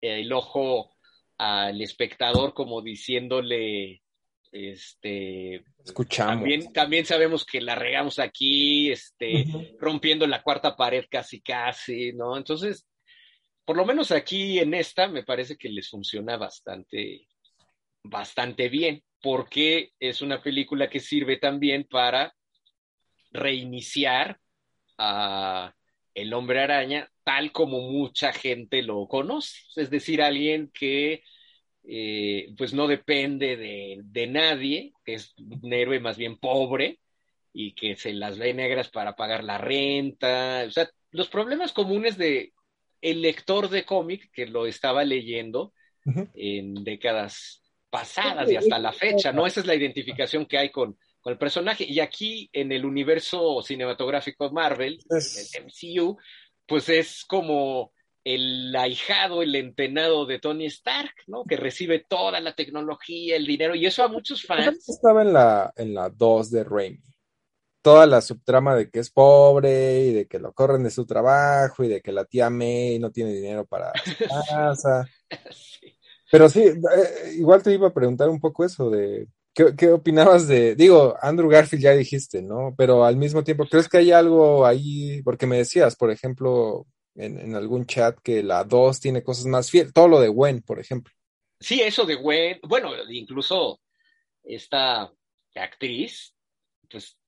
el 0.00 0.32
ojo 0.32 0.92
al 1.38 1.80
espectador, 1.80 2.52
como 2.52 2.82
diciéndole, 2.82 4.02
este, 4.52 5.64
escuchamos. 5.84 6.36
También, 6.36 6.72
también 6.72 7.06
sabemos 7.06 7.44
que 7.44 7.60
la 7.60 7.74
regamos 7.74 8.18
aquí, 8.18 8.90
este, 8.90 9.44
rompiendo 9.78 10.26
la 10.26 10.42
cuarta 10.42 10.76
pared 10.76 11.04
casi 11.10 11.40
casi, 11.40 12.12
¿no? 12.12 12.36
Entonces, 12.36 12.86
por 13.64 13.76
lo 13.76 13.84
menos 13.84 14.10
aquí 14.10 14.58
en 14.58 14.74
esta 14.74 15.08
me 15.08 15.22
parece 15.22 15.56
que 15.56 15.68
les 15.68 15.88
funciona 15.88 16.36
bastante, 16.36 17.28
bastante 18.02 18.68
bien, 18.68 19.02
porque 19.22 19.92
es 20.00 20.22
una 20.22 20.42
película 20.42 20.90
que 20.90 21.00
sirve 21.00 21.36
también 21.36 21.84
para 21.84 22.34
reiniciar 23.30 24.38
a 24.98 25.74
el 26.14 26.34
hombre 26.34 26.60
araña 26.60 27.08
tal 27.22 27.52
como 27.52 27.80
mucha 27.80 28.32
gente 28.32 28.82
lo 28.82 29.06
conoce, 29.06 29.60
es 29.76 29.90
decir, 29.90 30.20
alguien 30.20 30.70
que 30.74 31.22
eh, 31.84 32.52
pues 32.56 32.72
no 32.72 32.86
depende 32.86 33.56
de, 33.56 34.26
nadie, 34.26 34.92
que 35.04 35.14
es 35.14 35.34
un 35.38 35.72
héroe 35.72 36.00
más 36.00 36.16
bien 36.16 36.38
pobre 36.38 37.00
y 37.52 37.74
que 37.74 37.96
se 37.96 38.12
las 38.12 38.38
ve 38.38 38.54
negras 38.54 38.90
para 38.90 39.16
pagar 39.16 39.44
la 39.44 39.58
renta, 39.58 40.64
o 40.66 40.70
sea, 40.70 40.88
los 41.10 41.28
problemas 41.28 41.72
comunes 41.72 42.16
de 42.16 42.52
el 43.00 43.22
lector 43.22 43.68
de 43.68 43.84
cómic 43.84 44.30
que 44.32 44.46
lo 44.46 44.66
estaba 44.66 45.04
leyendo 45.04 45.72
en 46.34 46.84
décadas 46.84 47.62
pasadas 47.88 48.50
y 48.50 48.56
hasta 48.56 48.78
la 48.78 48.92
fecha, 48.92 49.32
¿no? 49.32 49.46
Esa 49.46 49.60
es 49.60 49.66
la 49.66 49.74
identificación 49.74 50.46
que 50.46 50.58
hay 50.58 50.70
con, 50.70 50.96
con 51.20 51.32
el 51.32 51.38
personaje. 51.38 51.84
Y 51.84 52.00
aquí 52.00 52.48
en 52.52 52.72
el 52.72 52.84
universo 52.84 53.62
cinematográfico 53.62 54.50
Marvel, 54.50 54.98
el 55.10 55.64
MCU, 55.64 56.16
pues 56.66 56.88
es 56.88 57.24
como 57.24 57.92
el 58.24 58.74
ahijado, 58.76 59.42
el 59.42 59.54
entenado 59.54 60.26
de 60.26 60.38
Tony 60.38 60.66
Stark, 60.66 61.14
¿no? 61.26 61.44
Que 61.44 61.56
recibe 61.56 62.04
toda 62.06 62.40
la 62.40 62.54
tecnología, 62.54 63.36
el 63.36 63.46
dinero, 63.46 63.74
y 63.74 63.86
eso 63.86 64.02
a 64.02 64.08
muchos 64.08 64.44
fans. 64.44 64.88
Estaba 64.88 65.22
en 65.22 65.32
la, 65.32 65.72
en 65.76 65.94
la 65.94 66.10
2 66.10 66.50
de 66.50 66.64
Raimi. 66.64 67.00
Toda 67.82 68.06
la 68.06 68.20
subtrama 68.20 68.76
de 68.76 68.90
que 68.90 68.98
es 68.98 69.10
pobre 69.10 70.00
y 70.00 70.12
de 70.12 70.26
que 70.26 70.38
lo 70.38 70.52
corren 70.52 70.82
de 70.82 70.90
su 70.90 71.06
trabajo 71.06 71.82
y 71.82 71.88
de 71.88 72.02
que 72.02 72.12
la 72.12 72.26
tía 72.26 72.50
May 72.50 72.98
no 72.98 73.10
tiene 73.10 73.32
dinero 73.32 73.64
para 73.64 73.92
su 74.04 74.24
casa. 74.28 75.08
Pero 76.30 76.48
sí, 76.50 76.60
eh, 76.64 77.32
igual 77.36 77.62
te 77.62 77.72
iba 77.72 77.88
a 77.88 77.94
preguntar 77.94 78.28
un 78.28 78.38
poco 78.38 78.64
eso 78.64 78.90
de 78.90 79.26
¿Qué, 79.52 79.74
¿Qué, 79.76 79.90
opinabas 79.90 80.46
de, 80.46 80.76
digo, 80.76 81.16
Andrew 81.20 81.48
Garfield 81.48 81.82
ya 81.82 81.90
dijiste, 81.92 82.40
¿no? 82.40 82.72
Pero 82.78 83.04
al 83.04 83.16
mismo 83.16 83.42
tiempo, 83.42 83.66
¿crees 83.68 83.88
que 83.88 83.98
hay 83.98 84.12
algo 84.12 84.64
ahí? 84.64 85.22
Porque 85.22 85.46
me 85.46 85.56
decías, 85.56 85.96
por 85.96 86.12
ejemplo, 86.12 86.86
en, 87.14 87.54
algún 87.54 87.86
chat 87.86 88.18
que 88.22 88.42
la 88.42 88.64
2 88.64 89.00
tiene 89.00 89.22
cosas 89.22 89.46
más 89.46 89.70
fieles, 89.70 89.92
todo 89.92 90.08
lo 90.08 90.20
de 90.20 90.28
Gwen, 90.28 90.62
por 90.62 90.78
ejemplo. 90.78 91.12
Sí, 91.58 91.80
eso 91.80 92.06
de 92.06 92.14
Gwen, 92.14 92.60
bueno, 92.62 92.92
incluso 93.10 93.80
esta 94.42 95.10
actriz, 95.54 96.34
pues 96.88 97.18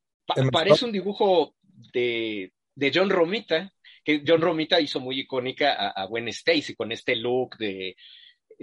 parece 0.51 0.85
un 0.85 0.93
dibujo 0.93 1.55
de, 1.93 2.53
de, 2.75 2.93
John 2.95 3.11
Romita, 3.11 3.73
que 4.05 4.23
John 4.27 4.41
Romita 4.41 4.81
hizo 4.81 5.01
muy 5.01 5.21
icónica 5.21 5.75
a, 5.75 5.91
a 5.91 6.07
Gwen 6.07 6.29
Stacy 6.29 6.75
con 6.75 6.93
este 6.93 7.17
look 7.17 7.57
de, 7.59 7.95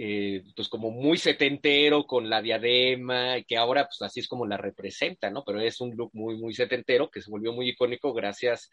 eh, 0.02 0.42
pues 0.56 0.68
como 0.70 0.90
muy 0.90 1.18
setentero 1.18 2.06
con 2.06 2.30
la 2.30 2.40
diadema, 2.40 3.36
que 3.46 3.58
ahora 3.58 3.84
pues 3.84 4.00
así 4.00 4.20
es 4.20 4.28
como 4.28 4.46
la 4.46 4.56
representa, 4.56 5.30
¿no? 5.30 5.44
Pero 5.44 5.60
es 5.60 5.78
un 5.80 5.94
look 5.94 6.10
muy, 6.14 6.38
muy 6.38 6.54
setentero 6.54 7.10
que 7.10 7.20
se 7.20 7.30
volvió 7.30 7.52
muy 7.52 7.68
icónico 7.68 8.14
gracias 8.14 8.70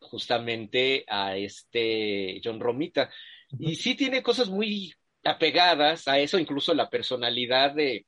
justamente 0.00 1.04
a 1.08 1.36
este 1.36 2.40
John 2.42 2.60
Romita. 2.60 3.10
Y 3.58 3.76
sí 3.76 3.94
tiene 3.94 4.22
cosas 4.22 4.48
muy 4.48 4.94
apegadas 5.24 6.08
a 6.08 6.18
eso, 6.18 6.38
incluso 6.38 6.74
la 6.74 6.90
personalidad 6.90 7.74
de, 7.74 8.06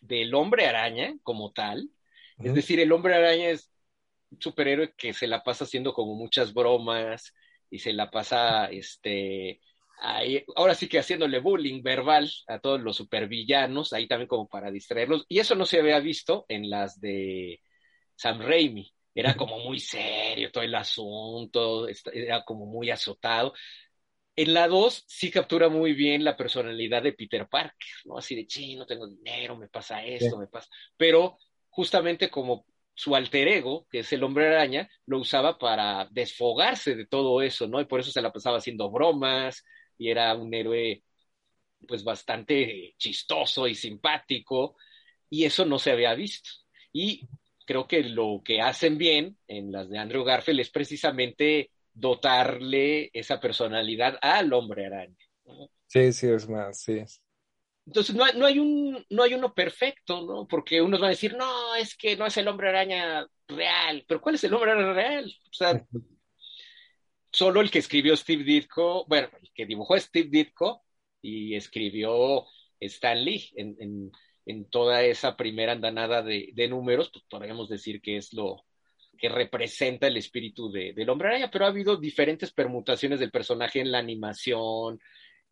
del 0.00 0.34
hombre 0.34 0.66
araña 0.66 1.14
como 1.22 1.52
tal. 1.52 1.88
Es 2.38 2.54
decir, 2.54 2.80
el 2.80 2.92
hombre 2.92 3.14
araña 3.14 3.50
es 3.50 3.70
un 4.30 4.40
superhéroe 4.40 4.92
que 4.96 5.12
se 5.12 5.26
la 5.26 5.42
pasa 5.42 5.64
haciendo 5.64 5.92
como 5.92 6.14
muchas 6.14 6.52
bromas 6.52 7.34
y 7.70 7.78
se 7.78 7.92
la 7.92 8.10
pasa, 8.10 8.66
este, 8.66 9.60
ahí, 9.98 10.44
ahora 10.56 10.74
sí 10.74 10.88
que 10.88 10.98
haciéndole 10.98 11.38
bullying 11.40 11.82
verbal 11.82 12.30
a 12.48 12.58
todos 12.58 12.80
los 12.80 12.96
supervillanos, 12.96 13.92
ahí 13.92 14.08
también 14.08 14.28
como 14.28 14.48
para 14.48 14.70
distraerlos. 14.70 15.24
Y 15.28 15.38
eso 15.38 15.54
no 15.54 15.66
se 15.66 15.80
había 15.80 16.00
visto 16.00 16.44
en 16.48 16.70
las 16.70 17.00
de 17.00 17.60
Sam 18.16 18.40
Raimi 18.40 18.93
era 19.14 19.34
como 19.34 19.58
muy 19.60 19.78
serio 19.78 20.50
todo 20.50 20.64
el 20.64 20.74
asunto, 20.74 21.86
era 22.12 22.44
como 22.44 22.66
muy 22.66 22.90
azotado. 22.90 23.54
En 24.36 24.52
la 24.52 24.66
2 24.66 25.04
sí 25.06 25.30
captura 25.30 25.68
muy 25.68 25.92
bien 25.92 26.24
la 26.24 26.36
personalidad 26.36 27.02
de 27.02 27.12
Peter 27.12 27.46
Parker, 27.48 27.92
¿no? 28.04 28.18
Así 28.18 28.34
de, 28.34 28.46
sí, 28.48 28.74
no 28.74 28.84
tengo 28.84 29.06
dinero, 29.06 29.56
me 29.56 29.68
pasa 29.68 30.04
esto, 30.04 30.36
me 30.36 30.48
pasa. 30.48 30.68
Pero 30.96 31.38
justamente 31.68 32.28
como 32.28 32.66
su 32.92 33.14
alter 33.14 33.48
ego, 33.48 33.86
que 33.90 34.00
es 34.00 34.12
el 34.12 34.24
hombre 34.24 34.48
araña, 34.48 34.88
lo 35.06 35.18
usaba 35.18 35.58
para 35.58 36.08
desfogarse 36.10 36.96
de 36.96 37.06
todo 37.06 37.42
eso, 37.42 37.68
¿no? 37.68 37.80
Y 37.80 37.84
por 37.84 38.00
eso 38.00 38.10
se 38.10 38.22
la 38.22 38.32
pasaba 38.32 38.58
haciendo 38.58 38.90
bromas 38.90 39.64
y 39.96 40.10
era 40.10 40.34
un 40.34 40.52
héroe 40.52 41.02
pues 41.86 42.02
bastante 42.02 42.94
chistoso 42.96 43.68
y 43.68 43.74
simpático 43.74 44.76
y 45.28 45.44
eso 45.44 45.64
no 45.64 45.78
se 45.78 45.92
había 45.92 46.14
visto. 46.14 46.50
Y 46.92 47.28
creo 47.64 47.86
que 47.86 48.02
lo 48.02 48.42
que 48.44 48.60
hacen 48.60 48.98
bien 48.98 49.38
en 49.48 49.72
las 49.72 49.88
de 49.88 49.98
Andrew 49.98 50.24
Garfield 50.24 50.60
es 50.60 50.70
precisamente 50.70 51.70
dotarle 51.92 53.10
esa 53.12 53.40
personalidad 53.40 54.18
al 54.20 54.52
hombre 54.52 54.86
araña. 54.86 55.16
Sí, 55.86 56.12
sí, 56.12 56.28
es 56.28 56.48
más, 56.48 56.80
sí. 56.80 57.02
Entonces 57.86 58.14
no, 58.14 58.24
no, 58.32 58.46
hay 58.46 58.58
un, 58.58 59.04
no 59.10 59.22
hay 59.22 59.34
uno 59.34 59.52
perfecto, 59.54 60.22
¿no? 60.22 60.48
Porque 60.48 60.80
unos 60.80 61.00
van 61.00 61.08
a 61.08 61.10
decir, 61.10 61.36
no, 61.36 61.74
es 61.76 61.96
que 61.96 62.16
no 62.16 62.26
es 62.26 62.36
el 62.36 62.48
hombre 62.48 62.70
araña 62.70 63.26
real, 63.46 64.04
pero 64.08 64.20
¿cuál 64.20 64.36
es 64.36 64.44
el 64.44 64.54
hombre 64.54 64.72
araña 64.72 64.92
real? 64.92 65.32
O 65.50 65.52
sea, 65.52 65.86
solo 67.30 67.60
el 67.60 67.70
que 67.70 67.78
escribió 67.80 68.16
Steve 68.16 68.42
Ditko, 68.42 69.06
bueno, 69.06 69.28
el 69.40 69.52
que 69.52 69.66
dibujó 69.66 69.98
Steve 69.98 70.28
Ditko 70.30 70.82
y 71.20 71.54
escribió 71.54 72.46
Stan 72.80 73.22
Lee 73.22 73.50
en 73.56 73.76
en 73.78 74.12
toda 74.70 75.02
esa 75.02 75.36
primera 75.36 75.72
andanada 75.72 76.22
de, 76.22 76.68
números, 76.68 77.10
pues 77.12 77.24
podríamos 77.28 77.68
decir 77.68 78.00
que 78.00 78.16
es 78.16 78.32
lo 78.32 78.64
que 79.16 79.28
representa 79.28 80.06
el 80.06 80.16
espíritu 80.16 80.70
de, 80.70 80.92
del 80.92 81.08
hombre 81.08 81.28
araña, 81.28 81.50
pero 81.50 81.64
ha 81.64 81.68
habido 81.68 81.96
diferentes 81.96 82.52
permutaciones 82.52 83.20
del 83.20 83.30
personaje 83.30 83.80
en 83.80 83.90
la 83.90 83.98
animación, 83.98 85.00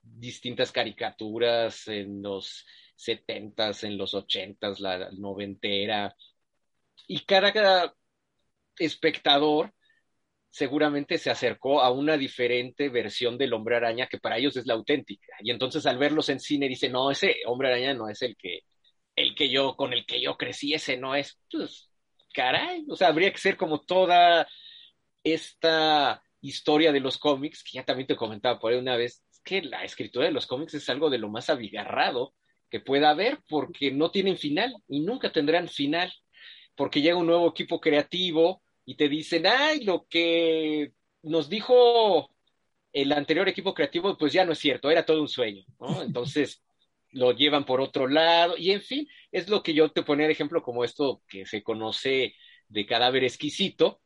distintas 0.03 0.73
caricaturas 0.73 1.89
en 1.89 2.23
los 2.23 2.67
setentas, 2.97 3.85
en 3.85 3.97
los 3.97 4.15
ochentas, 4.15 4.81
la 4.81 5.11
noventera, 5.13 6.15
y 7.07 7.21
cada 7.21 7.95
espectador 8.79 9.73
seguramente 10.53 11.17
se 11.17 11.31
acercó 11.31 11.81
a 11.81 11.91
una 11.91 12.19
diferente 12.19 12.91
versión 12.91 13.39
del 13.39 13.55
hombre 13.55 13.77
araña 13.77 14.07
que 14.07 14.19
para 14.19 14.37
ellos 14.37 14.57
es 14.57 14.67
la 14.67 14.75
auténtica. 14.75 15.35
Y 15.41 15.51
entonces 15.51 15.87
al 15.87 15.97
verlos 15.97 16.29
en 16.29 16.41
cine 16.41 16.69
dice, 16.69 16.91
no, 16.91 17.11
ese 17.11 17.37
hombre 17.47 17.69
araña 17.69 17.95
no 17.95 18.09
es 18.09 18.21
el 18.21 18.37
que 18.37 18.61
el 19.17 19.35
que 19.35 19.51
yo, 19.51 19.77
con 19.77 19.93
el 19.93 20.07
que 20.07 20.21
yo 20.21 20.37
crecí, 20.37 20.75
ese 20.75 20.97
no 20.97 21.15
es. 21.15 21.39
Pues, 21.51 21.91
caray, 22.33 22.85
o 22.89 22.97
sea, 22.97 23.09
habría 23.09 23.33
que 23.33 23.39
ser 23.39 23.57
como 23.57 23.81
toda 23.81 24.47
esta 25.25 26.23
historia 26.41 26.93
de 26.93 27.01
los 27.01 27.19
cómics, 27.19 27.63
que 27.63 27.79
ya 27.79 27.85
también 27.85 28.07
te 28.07 28.17
comentaba 28.17 28.59
por 28.59 28.73
ahí 28.73 28.79
una 28.79 28.97
vez, 28.97 29.23
que 29.45 29.63
la 29.63 29.85
escritura 29.85 30.27
de 30.27 30.33
los 30.33 30.47
cómics 30.47 30.75
es 30.75 30.89
algo 30.89 31.11
de 31.11 31.19
lo 31.19 31.29
más 31.29 31.51
abigarrado 31.51 32.35
que 32.71 32.81
pueda 32.81 33.11
haber, 33.11 33.41
porque 33.49 33.91
no 33.91 34.11
tienen 34.11 34.39
final 34.39 34.75
y 34.89 35.01
nunca 35.01 35.31
tendrán 35.31 35.69
final, 35.69 36.13
porque 36.75 37.03
llega 37.03 37.17
un 37.17 37.27
nuevo 37.27 37.49
equipo 37.51 37.81
creativo 37.81 38.63
y 38.85 38.97
te 38.97 39.09
dicen, 39.09 39.47
ay, 39.47 39.85
lo 39.85 40.07
que 40.09 40.93
nos 41.23 41.49
dijo 41.49 42.35
el 42.93 43.13
anterior 43.13 43.49
equipo 43.49 43.75
creativo, 43.75 44.17
pues 44.17 44.33
ya 44.33 44.45
no 44.45 44.53
es 44.53 44.59
cierto, 44.59 44.91
era 44.91 45.05
todo 45.05 45.21
un 45.21 45.29
sueño, 45.29 45.65
¿no? 45.79 46.03
Entonces 46.03 46.63
lo 47.13 47.33
llevan 47.33 47.65
por 47.65 47.81
otro 47.81 48.09
lado 48.09 48.57
y 48.57 48.73
en 48.73 48.83
fin, 48.83 49.09
es 49.31 49.49
lo 49.49 49.63
que 49.63 49.75
yo 49.75 49.91
te 49.91 50.03
ponía 50.03 50.27
de 50.27 50.33
ejemplo 50.33 50.63
como 50.63 50.85
esto 50.85 51.23
que 51.29 51.47
se 51.47 51.63
conoce 51.63 52.35
de 52.69 52.87
cadáver 52.87 53.25
exquisito, 53.25 54.01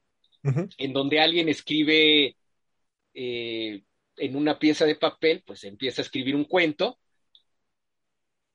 en 0.78 0.92
donde 0.92 1.20
alguien 1.20 1.48
escribe 1.48 2.36
eh, 3.14 3.82
en 4.16 4.36
una 4.36 4.58
pieza 4.58 4.84
de 4.84 4.94
papel, 4.94 5.42
pues 5.44 5.64
empieza 5.64 6.02
a 6.02 6.04
escribir 6.04 6.36
un 6.36 6.44
cuento, 6.44 6.98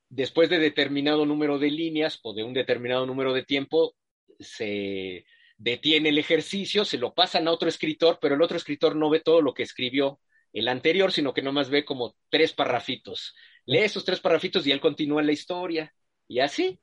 después 0.08 0.50
de 0.50 0.58
determinado 0.58 1.26
número 1.26 1.58
de 1.58 1.70
líneas 1.70 2.20
o 2.22 2.34
de 2.34 2.44
un 2.44 2.52
determinado 2.52 3.06
número 3.06 3.32
de 3.32 3.44
tiempo, 3.44 3.94
se 4.38 5.24
detiene 5.56 6.10
el 6.10 6.18
ejercicio, 6.18 6.84
se 6.84 6.98
lo 6.98 7.14
pasan 7.14 7.48
a 7.48 7.52
otro 7.52 7.68
escritor, 7.68 8.18
pero 8.20 8.34
el 8.34 8.42
otro 8.42 8.56
escritor 8.56 8.96
no 8.96 9.10
ve 9.10 9.20
todo 9.20 9.40
lo 9.40 9.54
que 9.54 9.62
escribió 9.62 10.20
el 10.52 10.68
anterior, 10.68 11.12
sino 11.12 11.32
que 11.32 11.42
nomás 11.42 11.70
ve 11.70 11.84
como 11.84 12.16
tres 12.28 12.52
parrafitos. 12.52 13.34
Lee 13.66 13.78
esos 13.78 14.04
tres 14.04 14.20
parrafitos 14.20 14.66
y 14.66 14.72
él 14.72 14.80
continúa 14.80 15.22
la 15.22 15.32
historia. 15.32 15.94
Y 16.28 16.40
así 16.40 16.80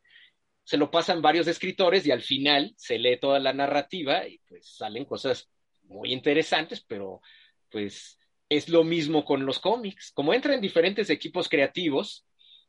se 0.64 0.78
lo 0.78 0.92
pasan 0.92 1.22
varios 1.22 1.48
escritores 1.48 2.06
y 2.06 2.12
al 2.12 2.22
final 2.22 2.74
se 2.78 3.00
lee 3.00 3.18
toda 3.20 3.40
la 3.40 3.54
narrativa 3.54 4.28
y 4.28 4.40
pues 4.48 4.78
salen 4.78 5.06
cosas 5.06 5.50
muy 5.86 6.14
interesantes, 6.14 6.82
pero 6.88 7.22
pues 7.72 8.20
es 8.50 8.70
lo 8.70 8.84
mismo 8.84 9.26
con 9.26 9.46
los 9.46 9.58
cómics. 9.60 10.12
Como 10.14 10.34
entran 10.34 10.62
diferentes 10.62 11.10
equipos 11.10 11.50
creativos, 11.50 12.26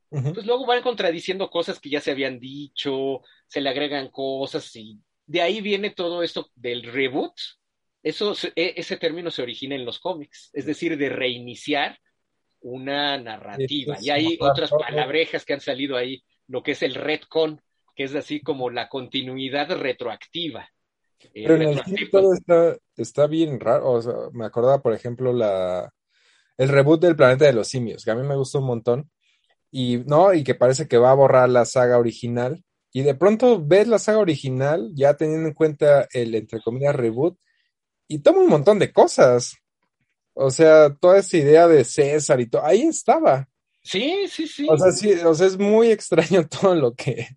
pues 0.09 0.45
luego 0.45 0.67
van 0.67 0.83
contradiciendo 0.83 1.51
cosas 1.51 1.79
que 1.79 1.91
ya 1.91 2.01
se 2.01 2.11
habían 2.11 2.41
dicho, 2.41 3.21
se 3.47 3.61
le 3.61 3.69
agregan 3.69 4.09
cosas 4.09 4.75
y 4.75 4.99
de 5.27 5.43
ahí 5.43 5.61
viene 5.61 5.91
todo 5.91 6.23
esto 6.23 6.51
del 6.55 6.83
reboot. 6.83 7.35
Eso, 8.03 8.35
e, 8.57 8.75
ese 8.77 8.97
término 8.97 9.31
se 9.31 9.43
origina 9.43 9.75
en 9.75 9.85
los 9.85 9.99
cómics, 9.99 10.51
es 10.55 10.65
decir, 10.65 10.97
de 10.97 11.11
reiniciar 11.11 12.01
una 12.63 13.19
narrativa. 13.19 13.97
y 14.01 14.11
hay 14.11 14.39
otras 14.41 14.71
palabrejas 14.71 15.45
que 15.45 15.55
han 15.55 15.61
salido 15.61 15.97
ahí, 15.97 16.23
lo 16.49 16.63
que 16.63 16.73
es 16.73 16.83
el 16.83 16.95
retcon, 16.95 17.61
que 17.95 18.05
es 18.05 18.15
así 18.15 18.41
como 18.41 18.71
la 18.71 18.89
continuidad 18.89 19.71
retroactiva. 19.77 20.69
Eh, 21.35 21.45
Pero 21.47 21.57
en 21.57 21.63
el 21.63 22.11
todo 22.11 22.33
está, 22.97 23.27
bien 23.27 23.61
raro. 23.61 24.01
me 24.33 24.47
acordaba, 24.47 24.81
por 24.81 24.95
ejemplo, 24.95 25.33
la, 25.33 25.93
el 26.57 26.69
reboot 26.69 27.01
del 27.01 27.17
planeta 27.17 27.45
de 27.45 27.53
los 27.53 27.69
simios, 27.69 28.05
que 28.05 28.11
a 28.11 28.15
mí 28.15 28.27
me 28.27 28.37
gustó 28.37 28.59
un 28.59 28.67
montón. 28.67 29.11
Y 29.71 29.99
no, 30.07 30.35
y 30.35 30.43
que 30.43 30.55
parece 30.55 30.89
que 30.89 30.99
va 30.99 31.13
a 31.13 31.15
borrar 31.15 31.49
la 31.49 31.65
saga 31.65 31.99
original. 31.99 32.65
Y 32.93 33.03
de 33.03 33.15
pronto 33.15 33.65
ves 33.65 33.87
la 33.87 34.01
saga 34.01 34.19
original, 34.19 34.91
ya 34.95 35.15
teniendo 35.15 35.49
en 35.49 35.55
cuenta 35.55 36.09
el, 36.13 36.35
entre 36.35 36.61
comillas, 36.61 36.97
reboot, 36.97 37.39
y 38.09 38.19
toma 38.19 38.41
un 38.41 38.49
montón 38.49 38.79
de 38.81 38.93
cosas. 38.93 39.57
O 40.41 40.51
sea, 40.51 40.95
toda 40.95 41.19
esa 41.19 41.37
idea 41.37 41.69
de 41.69 41.85
César 41.85 42.41
y 42.41 42.49
todo, 42.49 42.65
ahí 42.65 42.83
estaba. 42.83 43.47
Sí, 43.83 44.27
sí, 44.29 44.47
sí. 44.47 44.67
O 44.69 44.77
sea, 44.79 44.91
sí, 44.93 45.13
o 45.13 45.35
sea, 45.35 45.47
es 45.47 45.59
muy 45.59 45.91
extraño 45.91 46.49
todo 46.61 46.75
lo 46.75 46.95
que, 46.95 47.29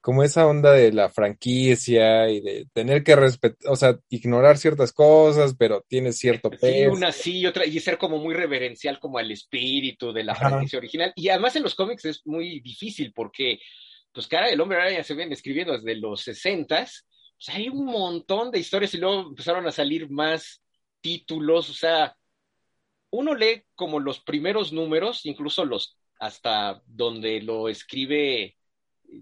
como 0.00 0.22
esa 0.22 0.46
onda 0.46 0.70
de 0.70 0.92
la 0.92 1.08
franquicia 1.08 2.28
y 2.28 2.40
de 2.40 2.66
tener 2.72 3.02
que 3.02 3.16
respetar, 3.16 3.70
o 3.70 3.74
sea, 3.74 3.98
ignorar 4.08 4.56
ciertas 4.56 4.92
cosas, 4.92 5.56
pero 5.58 5.84
tiene 5.88 6.12
cierto 6.12 6.48
peso. 6.50 6.66
Sí, 6.66 6.86
una 6.86 7.10
sí 7.10 7.38
y 7.40 7.46
otra, 7.46 7.66
y 7.66 7.80
ser 7.80 7.98
como 7.98 8.18
muy 8.18 8.34
reverencial 8.34 9.00
como 9.00 9.18
al 9.18 9.32
espíritu 9.32 10.12
de 10.12 10.22
la 10.22 10.36
franquicia 10.36 10.78
original. 10.78 11.12
Y 11.16 11.30
además 11.30 11.56
en 11.56 11.64
los 11.64 11.74
cómics 11.74 12.04
es 12.04 12.22
muy 12.24 12.60
difícil 12.60 13.12
porque 13.12 13.58
pues 14.12 14.28
cara, 14.28 14.48
el 14.48 14.60
hombre 14.60 14.78
araña 14.78 15.02
se 15.02 15.14
viene 15.14 15.34
escribiendo 15.34 15.72
desde 15.72 15.96
los 15.96 16.22
sesentas, 16.22 17.04
pues 17.36 17.56
hay 17.56 17.68
un 17.68 17.84
montón 17.86 18.52
de 18.52 18.60
historias 18.60 18.94
y 18.94 18.98
luego 18.98 19.22
empezaron 19.22 19.66
a 19.66 19.72
salir 19.72 20.08
más 20.08 20.62
títulos, 21.00 21.68
o 21.68 21.74
sea, 21.74 22.16
uno 23.14 23.34
lee 23.34 23.64
como 23.74 24.00
los 24.00 24.20
primeros 24.20 24.72
números, 24.72 25.24
incluso 25.24 25.64
los 25.64 25.96
hasta 26.18 26.82
donde 26.86 27.40
lo 27.42 27.68
escribe 27.68 28.56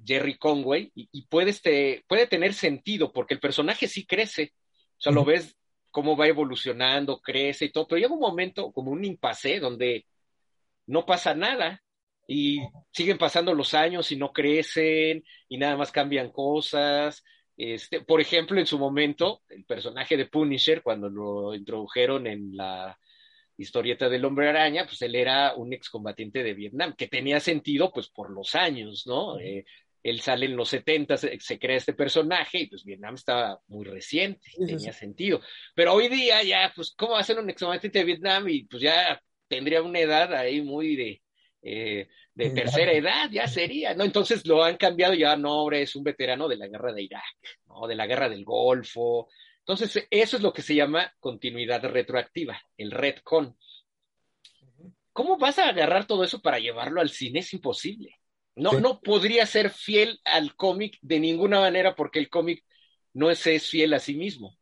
Jerry 0.05 0.38
Conway, 0.38 0.90
y, 0.94 1.26
puede, 1.26 1.50
este, 1.50 2.05
puede 2.07 2.26
tener 2.26 2.55
sentido, 2.55 3.12
porque 3.12 3.35
el 3.35 3.40
personaje 3.40 3.88
sí 3.88 4.07
crece, 4.07 4.52
o 4.98 5.00
sea, 5.00 5.12
lo 5.12 5.24
ves 5.24 5.57
cómo 5.90 6.16
va 6.16 6.28
evolucionando, 6.28 7.20
crece 7.20 7.66
y 7.66 7.72
todo, 7.72 7.87
pero 7.87 8.00
llega 8.00 8.14
un 8.14 8.20
momento 8.20 8.72
como 8.72 8.90
un 8.92 9.05
impasse 9.05 9.61
donde 9.61 10.07
no 10.87 11.05
pasa 11.05 11.35
nada, 11.35 11.83
y 12.26 12.61
siguen 12.92 13.18
pasando 13.18 13.52
los 13.52 13.74
años 13.74 14.11
y 14.12 14.16
no 14.16 14.33
crecen 14.33 15.24
y 15.48 15.59
nada 15.59 15.76
más 15.76 15.92
cambian 15.92 16.31
cosas. 16.31 17.22
Este, 17.57 18.00
por 18.00 18.20
ejemplo, 18.20 18.59
en 18.59 18.66
su 18.66 18.78
momento, 18.78 19.42
el 19.48 19.64
personaje 19.64 20.16
de 20.16 20.26
Punisher, 20.26 20.83
cuando 20.83 21.11
lo 21.11 21.55
introdujeron 21.55 22.26
en 22.26 22.57
la 22.57 22.98
historieta 23.56 24.08
del 24.08 24.24
hombre 24.24 24.48
araña, 24.48 24.84
pues 24.86 25.00
él 25.02 25.14
era 25.14 25.54
un 25.54 25.72
excombatiente 25.72 26.42
de 26.42 26.54
Vietnam, 26.54 26.94
que 26.96 27.08
tenía 27.08 27.40
sentido 27.40 27.92
pues 27.92 28.08
por 28.08 28.30
los 28.30 28.54
años, 28.54 29.04
¿no? 29.06 29.38
Eh, 29.38 29.64
él 30.02 30.20
sale 30.20 30.46
en 30.46 30.56
los 30.56 30.68
70, 30.68 31.16
se, 31.16 31.58
crea 31.58 31.76
este 31.76 31.92
personaje 31.92 32.60
y 32.60 32.66
pues 32.66 32.84
Vietnam 32.84 33.14
estaba 33.14 33.60
muy 33.68 33.84
reciente, 33.84 34.50
tenía 34.66 34.92
sentido. 34.92 35.40
Pero 35.74 35.94
hoy 35.94 36.08
día 36.08 36.42
ya, 36.42 36.72
pues, 36.74 36.92
¿cómo 36.96 37.12
va 37.12 37.20
a 37.20 37.24
ser 37.24 37.38
un 37.38 37.48
excombatiente 37.48 38.00
de 38.00 38.04
Vietnam? 38.04 38.48
Y 38.48 38.64
pues 38.64 38.82
ya 38.82 39.20
tendría 39.46 39.82
una 39.82 40.00
edad 40.00 40.34
ahí 40.34 40.60
muy 40.60 40.96
de, 40.96 41.22
eh, 41.62 42.08
de 42.34 42.50
tercera 42.50 42.92
edad, 42.92 43.30
ya 43.30 43.46
sería, 43.46 43.94
¿no? 43.94 44.04
Entonces 44.04 44.44
lo 44.46 44.64
han 44.64 44.76
cambiado, 44.76 45.14
ya 45.14 45.36
no, 45.36 45.52
ahora 45.52 45.78
es 45.78 45.94
un 45.94 46.02
veterano 46.02 46.48
de 46.48 46.56
la 46.56 46.66
guerra 46.66 46.92
de 46.92 47.02
Irak, 47.02 47.22
¿no? 47.66 47.86
De 47.86 47.94
la 47.94 48.06
guerra 48.06 48.28
del 48.28 48.44
Golfo. 48.44 49.28
Entonces, 49.66 50.07
eso 50.11 50.37
es 50.37 50.42
lo 50.42 50.53
que 50.53 50.62
se 50.62 50.75
llama 50.75 51.14
continuidad 51.20 51.83
retroactiva, 51.85 52.61
el 52.77 52.90
retcon. 52.90 53.57
¿Cómo 55.12 55.37
vas 55.38 55.59
a 55.59 55.68
agarrar 55.68 56.07
todo 56.07 56.25
eso 56.25 56.40
para 56.40 56.59
llevarlo 56.59 57.01
al 57.01 57.11
cine? 57.11 57.40
Es 57.40 57.53
imposible. 57.53 58.18
No, 58.55 58.81
no 58.81 59.01
podría 59.01 59.46
ser 59.46 59.70
fiel 59.70 60.20
al 60.25 60.57
cómic 60.57 60.98
de 61.01 61.20
ninguna 61.20 61.61
manera 61.61 61.94
porque 61.94 62.18
el 62.18 62.29
cómic 62.29 62.64
no 63.14 63.31
es, 63.31 63.46
es 63.46 63.68
fiel 63.68 63.94
a 63.94 63.98
sí 63.98 64.14
mismo. 64.14 64.59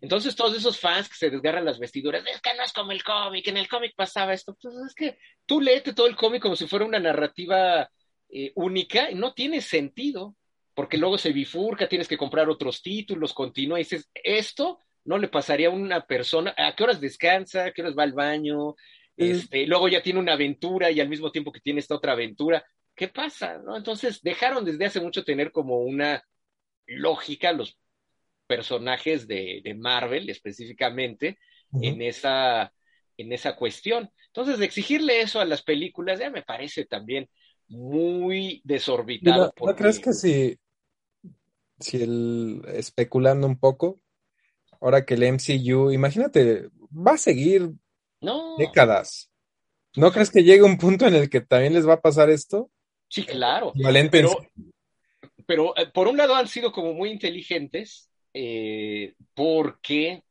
Entonces, 0.00 0.34
todos 0.34 0.56
esos 0.56 0.78
fans 0.78 1.08
que 1.08 1.14
se 1.14 1.30
desgarran 1.30 1.64
las 1.64 1.78
vestiduras, 1.78 2.24
es 2.26 2.40
que 2.40 2.54
no 2.54 2.64
es 2.64 2.72
como 2.72 2.90
el 2.90 3.04
cómic, 3.04 3.46
en 3.46 3.56
el 3.56 3.68
cómic 3.68 3.94
pasaba 3.96 4.34
esto, 4.34 4.56
pues 4.60 4.74
es 4.86 4.94
que 4.94 5.16
tú 5.46 5.60
leete 5.60 5.94
todo 5.94 6.08
el 6.08 6.16
cómic 6.16 6.42
como 6.42 6.56
si 6.56 6.66
fuera 6.66 6.84
una 6.84 6.98
narrativa 6.98 7.88
eh, 8.28 8.52
única 8.56 9.10
y 9.10 9.14
no 9.14 9.32
tiene 9.32 9.60
sentido, 9.60 10.34
porque 10.74 10.98
luego 10.98 11.18
se 11.18 11.32
bifurca, 11.32 11.88
tienes 11.88 12.08
que 12.08 12.16
comprar 12.16 12.48
otros 12.48 12.82
títulos, 12.82 13.34
continúa 13.34 13.78
y 13.78 13.84
dices, 13.84 14.10
esto 14.14 14.78
no 15.04 15.18
le 15.18 15.28
pasaría 15.28 15.68
a 15.68 15.72
una 15.72 16.06
persona, 16.06 16.54
¿a 16.56 16.74
qué 16.74 16.84
horas 16.84 17.00
descansa? 17.00 17.64
¿A 17.66 17.72
qué 17.72 17.82
horas 17.82 17.96
va 17.98 18.04
al 18.04 18.12
baño? 18.12 18.74
Este, 19.16 19.66
luego 19.66 19.88
ya 19.88 20.02
tiene 20.02 20.20
una 20.20 20.32
aventura 20.32 20.90
y 20.90 21.00
al 21.00 21.08
mismo 21.08 21.30
tiempo 21.30 21.52
que 21.52 21.60
tiene 21.60 21.80
esta 21.80 21.96
otra 21.96 22.12
aventura, 22.12 22.64
¿qué 22.94 23.08
pasa? 23.08 23.58
¿no? 23.58 23.76
Entonces 23.76 24.22
dejaron 24.22 24.64
desde 24.64 24.86
hace 24.86 25.00
mucho 25.00 25.24
tener 25.24 25.52
como 25.52 25.80
una 25.80 26.22
lógica 26.86 27.52
los 27.52 27.78
personajes 28.46 29.26
de, 29.26 29.62
Marvel 29.78 30.28
específicamente 30.28 31.38
en, 31.80 32.02
esa, 32.02 32.72
en 33.16 33.32
esa 33.32 33.56
cuestión. 33.56 34.10
Entonces, 34.26 34.60
exigirle 34.60 35.20
eso 35.20 35.40
a 35.40 35.44
las 35.44 35.62
películas 35.62 36.18
ya 36.18 36.30
me 36.30 36.42
parece 36.42 36.84
también 36.84 37.28
muy 37.68 38.60
desorbitado. 38.64 39.52
¿No, 39.58 39.74
crees 39.74 39.98
que 40.00 40.12
si, 40.12 40.58
si 41.82 42.02
el, 42.02 42.62
especulando 42.68 43.46
un 43.46 43.58
poco, 43.58 44.00
ahora 44.80 45.04
que 45.04 45.14
el 45.14 45.24
MCU, 45.24 45.90
imagínate, 45.90 46.68
va 46.90 47.12
a 47.12 47.18
seguir 47.18 47.70
décadas. 48.58 49.30
¿No 49.96 50.10
crees 50.10 50.30
que 50.30 50.42
llegue 50.42 50.62
un 50.62 50.78
punto 50.78 51.06
en 51.06 51.14
el 51.14 51.28
que 51.28 51.40
también 51.40 51.74
les 51.74 51.86
va 51.86 51.94
a 51.94 52.00
pasar 52.00 52.30
esto? 52.30 52.70
Sí, 53.08 53.24
claro. 53.24 53.72
pero, 55.46 55.76
eh, 55.76 55.86
por 55.92 56.08
un 56.08 56.16
lado 56.16 56.34
han 56.34 56.48
sido 56.48 56.72
como 56.72 56.94
muy 56.94 57.10
inteligentes 57.10 58.10
eh, 58.32 59.14
porque 59.34 60.22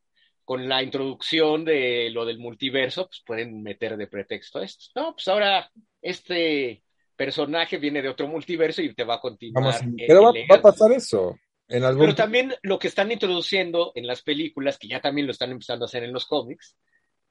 con 0.44 0.68
la 0.68 0.82
introducción 0.82 1.64
de 1.64 2.10
lo 2.10 2.24
del 2.24 2.38
multiverso, 2.38 3.06
pues 3.06 3.22
pueden 3.24 3.62
meter 3.62 3.96
de 3.96 4.08
pretexto 4.08 4.60
esto. 4.60 4.86
No, 4.96 5.14
pues 5.14 5.28
ahora 5.28 5.70
este 6.00 6.81
personaje 7.16 7.78
viene 7.78 8.02
de 8.02 8.08
otro 8.08 8.26
multiverso 8.26 8.82
y 8.82 8.94
te 8.94 9.04
va 9.04 9.14
a 9.14 9.20
continuar. 9.20 9.80
pero 10.06 10.22
va, 10.22 10.56
a 10.56 10.62
pasar 10.62 10.92
eso. 10.92 11.38
En 11.68 11.84
algún... 11.84 12.02
Pero 12.02 12.14
también 12.14 12.54
lo 12.62 12.78
que 12.78 12.88
están 12.88 13.12
introduciendo 13.12 13.92
en 13.94 14.06
las 14.06 14.22
películas, 14.22 14.78
que 14.78 14.88
ya 14.88 15.00
también 15.00 15.26
lo 15.26 15.32
están 15.32 15.50
empezando 15.50 15.84
a 15.84 15.86
hacer 15.86 16.04
en 16.04 16.12
los 16.12 16.26
cómics, 16.26 16.76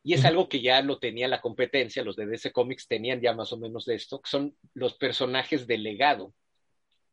y 0.03 0.13
es 0.13 0.25
algo 0.25 0.49
que 0.49 0.61
ya 0.61 0.81
lo 0.81 0.97
tenía 0.97 1.27
la 1.27 1.41
competencia, 1.41 2.03
los 2.03 2.15
de 2.15 2.25
DC 2.25 2.51
Comics 2.51 2.87
tenían 2.87 3.21
ya 3.21 3.33
más 3.33 3.53
o 3.53 3.57
menos 3.57 3.85
de 3.85 3.95
esto, 3.95 4.19
que 4.19 4.29
son 4.29 4.55
los 4.73 4.95
personajes 4.95 5.67
de 5.67 5.77
legado. 5.77 6.33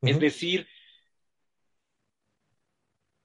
Es 0.01 0.19
decir, 0.19 0.67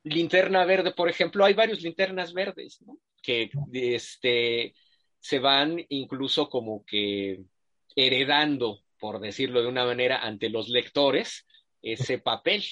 linterna 0.03 0.65
verde, 0.65 0.91
por 0.91 1.10
ejemplo, 1.10 1.45
hay 1.45 1.53
varios 1.53 1.82
linternas 1.82 2.34
verdes, 2.34 2.82
¿no? 2.82 2.97
Que 3.21 3.51
este, 3.71 4.73
se 5.19 5.39
van 5.39 5.86
incluso 5.89 6.49
como 6.49 6.84
que 6.86 7.41
heredando, 7.95 8.83
por 9.04 9.20
decirlo 9.20 9.62
de 9.62 9.68
una 9.68 9.84
manera, 9.84 10.20
ante 10.20 10.50
los 10.50 10.70
lectores 10.70 11.46
ese 11.82 12.20
papel. 12.20 12.63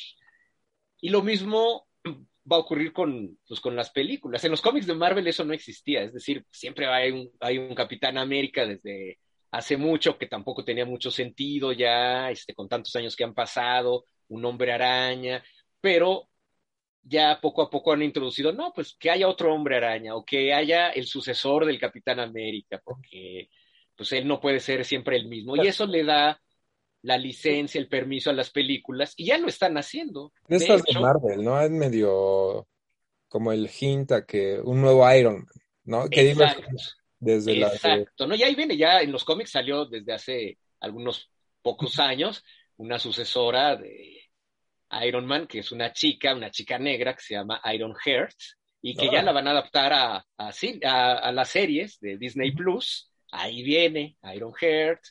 Y 1.01 1.09
lo 1.09 1.23
mismo 1.23 1.89
va 2.49 2.55
a 2.55 2.59
ocurrir 2.59 2.93
con, 2.93 3.37
pues, 3.45 3.59
con 3.59 3.75
las 3.75 3.89
películas. 3.89 4.41
En 4.45 4.51
los 4.51 4.61
cómics 4.61 4.87
de 4.87 4.95
Marvel 4.95 5.27
eso 5.27 5.43
no 5.43 5.51
existía, 5.51 6.03
es 6.03 6.13
decir, 6.13 6.45
siempre 6.49 6.87
hay 6.87 7.11
un, 7.11 7.29
hay 7.41 7.57
un 7.57 7.75
Capitán 7.75 8.17
América 8.17 8.65
desde 8.65 9.19
hace 9.51 9.75
mucho 9.75 10.17
que 10.17 10.27
tampoco 10.27 10.63
tenía 10.63 10.85
mucho 10.85 11.11
sentido 11.11 11.73
ya, 11.73 12.31
este, 12.31 12.55
con 12.55 12.69
tantos 12.69 12.95
años 12.95 13.13
que 13.17 13.25
han 13.25 13.33
pasado, 13.33 14.05
un 14.29 14.45
hombre 14.45 14.71
araña, 14.71 15.43
pero 15.81 16.29
ya 17.03 17.39
poco 17.41 17.61
a 17.61 17.69
poco 17.69 17.91
han 17.91 18.03
introducido, 18.03 18.53
no, 18.53 18.71
pues 18.73 18.95
que 18.97 19.11
haya 19.11 19.27
otro 19.27 19.53
hombre 19.53 19.75
araña 19.75 20.15
o 20.15 20.23
que 20.23 20.53
haya 20.53 20.91
el 20.91 21.07
sucesor 21.07 21.65
del 21.65 21.77
Capitán 21.77 22.21
América, 22.21 22.81
porque 22.81 23.49
pues 24.01 24.13
él 24.13 24.27
no 24.27 24.41
puede 24.41 24.59
ser 24.59 24.83
siempre 24.83 25.15
el 25.15 25.27
mismo. 25.27 25.55
Y 25.55 25.67
eso 25.67 25.85
le 25.85 26.03
da 26.03 26.41
la 27.03 27.19
licencia, 27.19 27.79
el 27.79 27.87
permiso 27.87 28.31
a 28.31 28.33
las 28.33 28.49
películas, 28.49 29.13
y 29.15 29.25
ya 29.25 29.37
lo 29.37 29.47
están 29.47 29.77
haciendo. 29.77 30.33
Estas 30.47 30.81
de, 30.81 30.99
Marvel, 30.99 31.43
¿no? 31.43 31.61
Es 31.61 31.69
medio 31.69 32.67
como 33.27 33.51
el 33.51 33.69
hint 33.69 34.11
a 34.11 34.25
que 34.25 34.59
un 34.59 34.81
nuevo 34.81 35.07
Iron 35.13 35.35
Man, 35.35 35.63
¿no? 35.83 36.09
Que 36.09 36.31
Exacto. 36.31 36.67
desde 37.19 37.61
Exacto, 37.61 38.25
¿no? 38.25 38.33
Y 38.33 38.41
ahí 38.41 38.55
viene, 38.55 38.75
ya 38.75 39.01
en 39.01 39.11
los 39.11 39.23
cómics 39.23 39.51
salió 39.51 39.85
desde 39.85 40.13
hace 40.13 40.57
algunos 40.79 41.29
pocos 41.61 41.99
años 41.99 42.43
una 42.77 42.97
sucesora 42.97 43.75
de 43.75 44.31
Iron 45.05 45.27
Man, 45.27 45.45
que 45.45 45.59
es 45.59 45.71
una 45.71 45.93
chica, 45.93 46.33
una 46.33 46.49
chica 46.49 46.79
negra 46.79 47.13
que 47.13 47.21
se 47.21 47.35
llama 47.35 47.61
Iron 47.71 47.93
Heart, 48.03 48.35
y 48.81 48.95
que 48.95 49.11
ya 49.11 49.19
ah. 49.19 49.23
la 49.23 49.31
van 49.31 49.47
a 49.47 49.51
adaptar 49.51 49.93
a, 49.93 50.25
a, 50.37 51.31
las 51.31 51.49
series 51.49 51.99
de 51.99 52.17
Disney 52.17 52.51
Plus. 52.51 53.10
Ahí 53.31 53.63
viene 53.63 54.17
Iron 54.35 54.53
Heart 54.53 55.01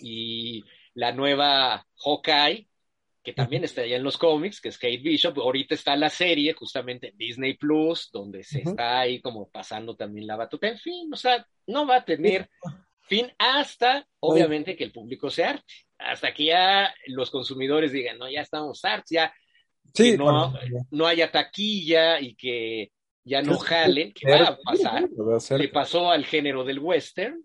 y 0.00 0.62
la 0.94 1.12
nueva 1.12 1.86
Hawkeye, 2.04 2.68
que 3.22 3.32
también 3.32 3.64
está 3.64 3.82
allá 3.82 3.96
en 3.96 4.02
los 4.02 4.18
cómics, 4.18 4.60
que 4.60 4.68
es 4.68 4.78
Kate 4.78 4.98
Bishop. 4.98 5.38
Ahorita 5.38 5.74
está 5.74 5.96
la 5.96 6.10
serie, 6.10 6.52
justamente 6.54 7.08
en 7.08 7.16
Disney 7.16 7.54
Plus, 7.54 8.10
donde 8.12 8.42
se 8.44 8.62
está 8.62 9.00
ahí 9.00 9.20
como 9.20 9.48
pasando 9.48 9.96
también 9.96 10.26
la 10.26 10.36
batuta. 10.36 10.68
En 10.68 10.78
fin, 10.78 11.12
o 11.12 11.16
sea, 11.16 11.46
no 11.66 11.86
va 11.86 11.96
a 11.96 12.04
tener 12.04 12.50
fin 13.00 13.32
hasta, 13.38 14.06
obviamente, 14.20 14.76
que 14.76 14.84
el 14.84 14.92
público 14.92 15.30
se 15.30 15.44
arte 15.44 15.72
hasta 16.04 16.34
que 16.34 16.46
ya 16.46 16.92
los 17.06 17.30
consumidores 17.30 17.92
digan, 17.92 18.18
no, 18.18 18.28
ya 18.30 18.40
estamos 18.40 18.84
hartos, 18.84 19.10
ya 19.10 19.32
no 20.90 21.06
haya 21.06 21.30
taquilla 21.30 22.20
y 22.20 22.34
que 22.34 22.92
ya 23.24 23.42
no 23.42 23.58
jalen, 23.58 24.12
que 24.12 24.30
va 24.30 24.48
a 24.48 24.58
pasar. 24.58 25.08
Le 25.58 25.68
pasó 25.68 26.10
al 26.10 26.24
género 26.24 26.64
del 26.64 26.78
western. 26.78 27.44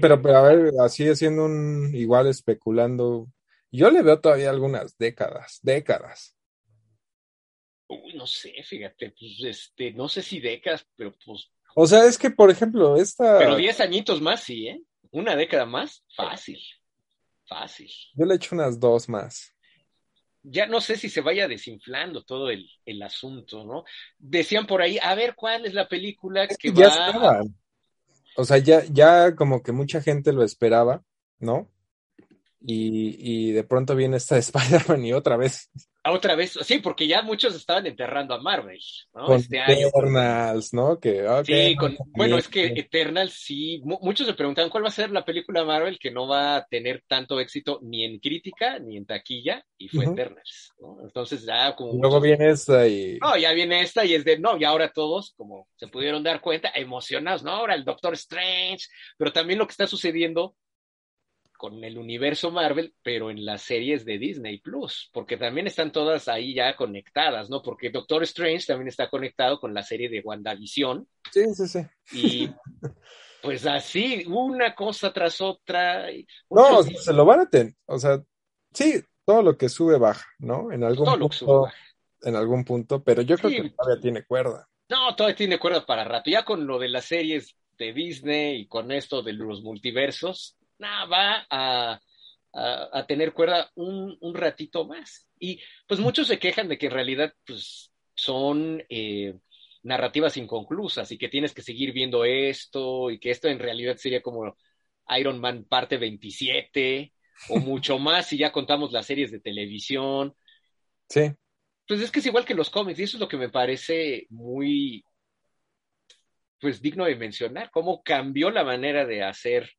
Pero, 0.00 0.22
pero 0.22 0.38
a 0.38 0.42
ver, 0.42 0.72
así 0.80 1.06
haciendo 1.08 1.44
un 1.44 1.94
igual 1.94 2.26
especulando, 2.26 3.28
yo 3.70 3.90
le 3.90 4.02
veo 4.02 4.18
todavía 4.20 4.48
algunas 4.48 4.96
décadas, 4.96 5.58
décadas. 5.62 6.34
Uy, 7.88 8.14
no 8.14 8.26
sé, 8.26 8.54
fíjate, 8.62 9.10
pues 9.18 9.32
este, 9.44 9.92
no 9.92 10.08
sé 10.08 10.22
si 10.22 10.40
décadas, 10.40 10.86
pero 10.96 11.14
pues. 11.24 11.50
O 11.74 11.86
sea, 11.86 12.06
es 12.06 12.16
que, 12.16 12.30
por 12.30 12.50
ejemplo, 12.50 12.96
esta. 12.96 13.38
Pero 13.38 13.56
diez 13.56 13.78
añitos 13.80 14.22
más, 14.22 14.42
sí, 14.42 14.68
¿eh? 14.68 14.80
Una 15.10 15.36
década 15.36 15.66
más, 15.66 16.02
fácil. 16.16 16.58
Fácil. 17.46 17.90
Yo 18.14 18.24
le 18.24 18.36
echo 18.36 18.54
unas 18.54 18.80
dos 18.80 19.08
más. 19.08 19.54
Ya 20.42 20.66
no 20.66 20.80
sé 20.80 20.96
si 20.96 21.08
se 21.08 21.20
vaya 21.20 21.46
desinflando 21.46 22.22
todo 22.22 22.50
el, 22.50 22.68
asunto, 23.02 23.64
¿no? 23.64 23.84
Decían 24.18 24.66
por 24.66 24.82
ahí, 24.82 24.98
a 25.02 25.14
ver 25.14 25.34
cuál 25.34 25.66
es 25.66 25.74
la 25.74 25.88
película 25.88 26.46
que, 26.48 26.72
ya 26.72 26.86
Estaba. 26.86 27.42
O 28.36 28.44
sea, 28.44 28.58
ya, 28.58 28.84
ya 28.86 29.34
como 29.36 29.62
que 29.62 29.72
mucha 29.72 30.00
gente 30.02 30.32
lo 30.32 30.42
esperaba, 30.44 31.04
¿no? 31.38 31.70
Y, 32.66 33.16
y 33.18 33.52
de 33.52 33.64
pronto 33.64 33.94
viene 33.94 34.16
esta 34.16 34.36
de 34.36 34.40
Spider-Man 34.42 35.04
y 35.04 35.12
otra 35.12 35.36
vez 35.36 35.70
otra 36.06 36.34
vez, 36.34 36.58
sí, 36.62 36.80
porque 36.80 37.06
ya 37.06 37.22
muchos 37.22 37.54
estaban 37.54 37.86
enterrando 37.86 38.34
a 38.34 38.40
Marvel, 38.40 38.78
¿no? 39.14 39.24
Con 39.24 39.36
este 39.36 39.58
Eternals, 39.58 40.74
¿no? 40.74 41.00
Que, 41.00 41.26
sí, 41.46 41.76
bueno, 42.08 42.36
es 42.36 42.48
que 42.48 42.66
Eternals 42.66 43.32
sí, 43.32 43.80
muchos 43.84 44.26
se 44.26 44.34
preguntan 44.34 44.68
cuál 44.68 44.84
va 44.84 44.88
a 44.88 44.92
ser 44.92 45.10
la 45.10 45.24
película 45.24 45.64
Marvel 45.64 45.98
que 45.98 46.10
no 46.10 46.28
va 46.28 46.56
a 46.56 46.66
tener 46.66 47.02
tanto 47.08 47.40
éxito 47.40 47.80
ni 47.82 48.04
en 48.04 48.18
crítica 48.18 48.78
ni 48.78 48.98
en 48.98 49.06
taquilla, 49.06 49.64
y 49.78 49.88
fue 49.88 50.04
Eternals, 50.04 50.74
¿no? 50.78 50.98
Entonces 51.02 51.42
ya 51.46 51.74
como... 51.74 51.94
Luego 51.94 52.20
viene 52.20 52.50
esta 52.50 52.86
y... 52.86 53.18
No, 53.18 53.38
ya 53.38 53.52
viene 53.52 53.80
esta 53.80 54.04
y 54.04 54.14
es 54.14 54.26
de, 54.26 54.38
no, 54.38 54.58
y 54.58 54.64
ahora 54.64 54.92
todos, 54.92 55.32
como 55.38 55.68
se 55.76 55.88
pudieron 55.88 56.22
dar 56.22 56.42
cuenta, 56.42 56.70
emocionados, 56.74 57.42
¿no? 57.42 57.52
Ahora 57.52 57.74
el 57.74 57.84
Doctor 57.84 58.12
Strange, 58.12 58.88
pero 59.16 59.32
también 59.32 59.58
lo 59.58 59.66
que 59.66 59.72
está 59.72 59.86
sucediendo 59.86 60.54
con 61.64 61.82
el 61.82 61.96
universo 61.96 62.50
Marvel, 62.50 62.94
pero 63.02 63.30
en 63.30 63.42
las 63.42 63.62
series 63.62 64.04
de 64.04 64.18
Disney 64.18 64.58
Plus, 64.58 65.08
porque 65.14 65.38
también 65.38 65.66
están 65.66 65.92
todas 65.92 66.28
ahí 66.28 66.52
ya 66.52 66.76
conectadas, 66.76 67.48
¿no? 67.48 67.62
Porque 67.62 67.88
Doctor 67.88 68.22
Strange 68.24 68.66
también 68.66 68.88
está 68.88 69.08
conectado 69.08 69.58
con 69.58 69.72
la 69.72 69.82
serie 69.82 70.10
de 70.10 70.20
WandaVision. 70.20 71.08
Sí, 71.32 71.54
sí, 71.54 71.66
sí. 71.66 71.80
Y 72.12 72.50
pues 73.40 73.64
así, 73.64 74.26
una 74.26 74.74
cosa 74.74 75.10
tras 75.10 75.40
otra. 75.40 76.04
No, 76.50 76.82
se 76.82 77.14
lo 77.14 77.24
van 77.24 77.40
a 77.40 77.48
tener, 77.48 77.72
o 77.86 77.98
sea, 77.98 78.22
sí, 78.74 79.02
todo 79.24 79.40
lo 79.40 79.56
que 79.56 79.70
sube 79.70 79.96
baja, 79.96 80.26
¿no? 80.40 80.70
En 80.70 80.84
algún 80.84 81.18
punto. 81.18 81.68
En 82.20 82.36
algún 82.36 82.62
punto, 82.66 83.02
pero 83.02 83.22
yo 83.22 83.38
creo 83.38 83.62
que 83.62 83.70
todavía 83.70 84.02
tiene 84.02 84.22
cuerda. 84.26 84.68
No, 84.90 85.16
todavía 85.16 85.36
tiene 85.36 85.58
cuerda 85.58 85.86
para 85.86 86.04
rato. 86.04 86.30
Ya 86.30 86.44
con 86.44 86.66
lo 86.66 86.78
de 86.78 86.90
las 86.90 87.06
series 87.06 87.56
de 87.78 87.94
Disney 87.94 88.60
y 88.60 88.66
con 88.66 88.92
esto 88.92 89.22
de 89.22 89.32
los 89.32 89.62
multiversos, 89.62 90.58
va 90.80 91.46
a, 91.50 92.00
a, 92.52 93.06
tener 93.06 93.32
cuerda 93.32 93.70
un, 93.74 94.16
un, 94.20 94.34
ratito 94.34 94.84
más. 94.86 95.28
Y 95.38 95.60
pues 95.86 96.00
muchos 96.00 96.28
se 96.28 96.38
quejan 96.38 96.68
de 96.68 96.78
que 96.78 96.86
en 96.86 96.92
realidad 96.92 97.32
pues, 97.46 97.92
son 98.14 98.82
eh, 98.88 99.34
narrativas 99.82 100.36
inconclusas 100.36 101.10
y 101.12 101.18
que 101.18 101.28
tienes 101.28 101.52
que 101.52 101.62
seguir 101.62 101.92
viendo 101.92 102.24
esto 102.24 103.10
y 103.10 103.18
que 103.18 103.30
esto 103.30 103.48
en 103.48 103.58
realidad 103.58 103.96
sería 103.96 104.22
como 104.22 104.56
Iron 105.16 105.40
Man 105.40 105.64
parte 105.64 105.98
27 105.98 107.12
o 107.48 107.58
mucho 107.60 107.98
más 107.98 108.28
si 108.28 108.38
ya 108.38 108.52
contamos 108.52 108.92
las 108.92 109.06
series 109.06 109.30
de 109.30 109.40
televisión. 109.40 110.34
Sí. 111.08 111.32
Pues 111.86 112.00
es 112.00 112.10
que 112.10 112.20
es 112.20 112.26
igual 112.26 112.46
que 112.46 112.54
los 112.54 112.70
cómics 112.70 112.98
y 112.98 113.02
eso 113.02 113.16
es 113.18 113.20
lo 113.20 113.28
que 113.28 113.36
me 113.36 113.50
parece 113.50 114.26
muy 114.30 115.04
pues 116.60 116.80
digno 116.80 117.04
de 117.04 117.14
mencionar, 117.14 117.70
cómo 117.70 118.02
cambió 118.02 118.50
la 118.50 118.64
manera 118.64 119.04
de 119.04 119.22
hacer 119.22 119.70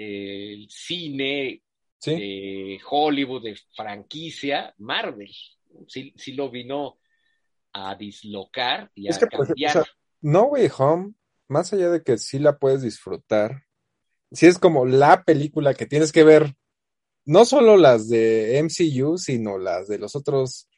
el 0.00 0.66
cine 0.70 1.62
de 2.06 2.80
Hollywood, 2.88 3.42
de 3.44 3.56
franquicia, 3.76 4.74
Marvel. 4.78 5.30
Sí, 5.86 6.14
sí, 6.16 6.32
lo 6.32 6.50
vino 6.50 6.98
a 7.74 7.94
dislocar 7.94 8.90
y 8.94 9.08
a 9.08 9.18
pues, 9.18 9.48
cambiar. 9.48 9.84
no 10.22 10.44
Way 10.44 10.70
Home, 10.78 11.12
más 11.48 11.72
allá 11.72 11.90
de 11.90 12.02
que 12.02 12.16
sí 12.16 12.38
la 12.38 12.58
puedes 12.58 12.80
disfrutar, 12.80 13.64
sí 14.32 14.46
es 14.46 14.58
como 14.58 14.86
la 14.86 15.22
película 15.22 15.74
que 15.74 15.86
tienes 15.86 16.12
que 16.12 16.24
ver, 16.24 16.54
no 17.26 17.44
solo 17.44 17.76
las 17.76 18.08
de 18.08 18.58
MCU, 18.58 19.18
sino 19.18 19.58
las 19.58 19.86
de 19.86 19.98
los 19.98 20.16
otros, 20.16 20.68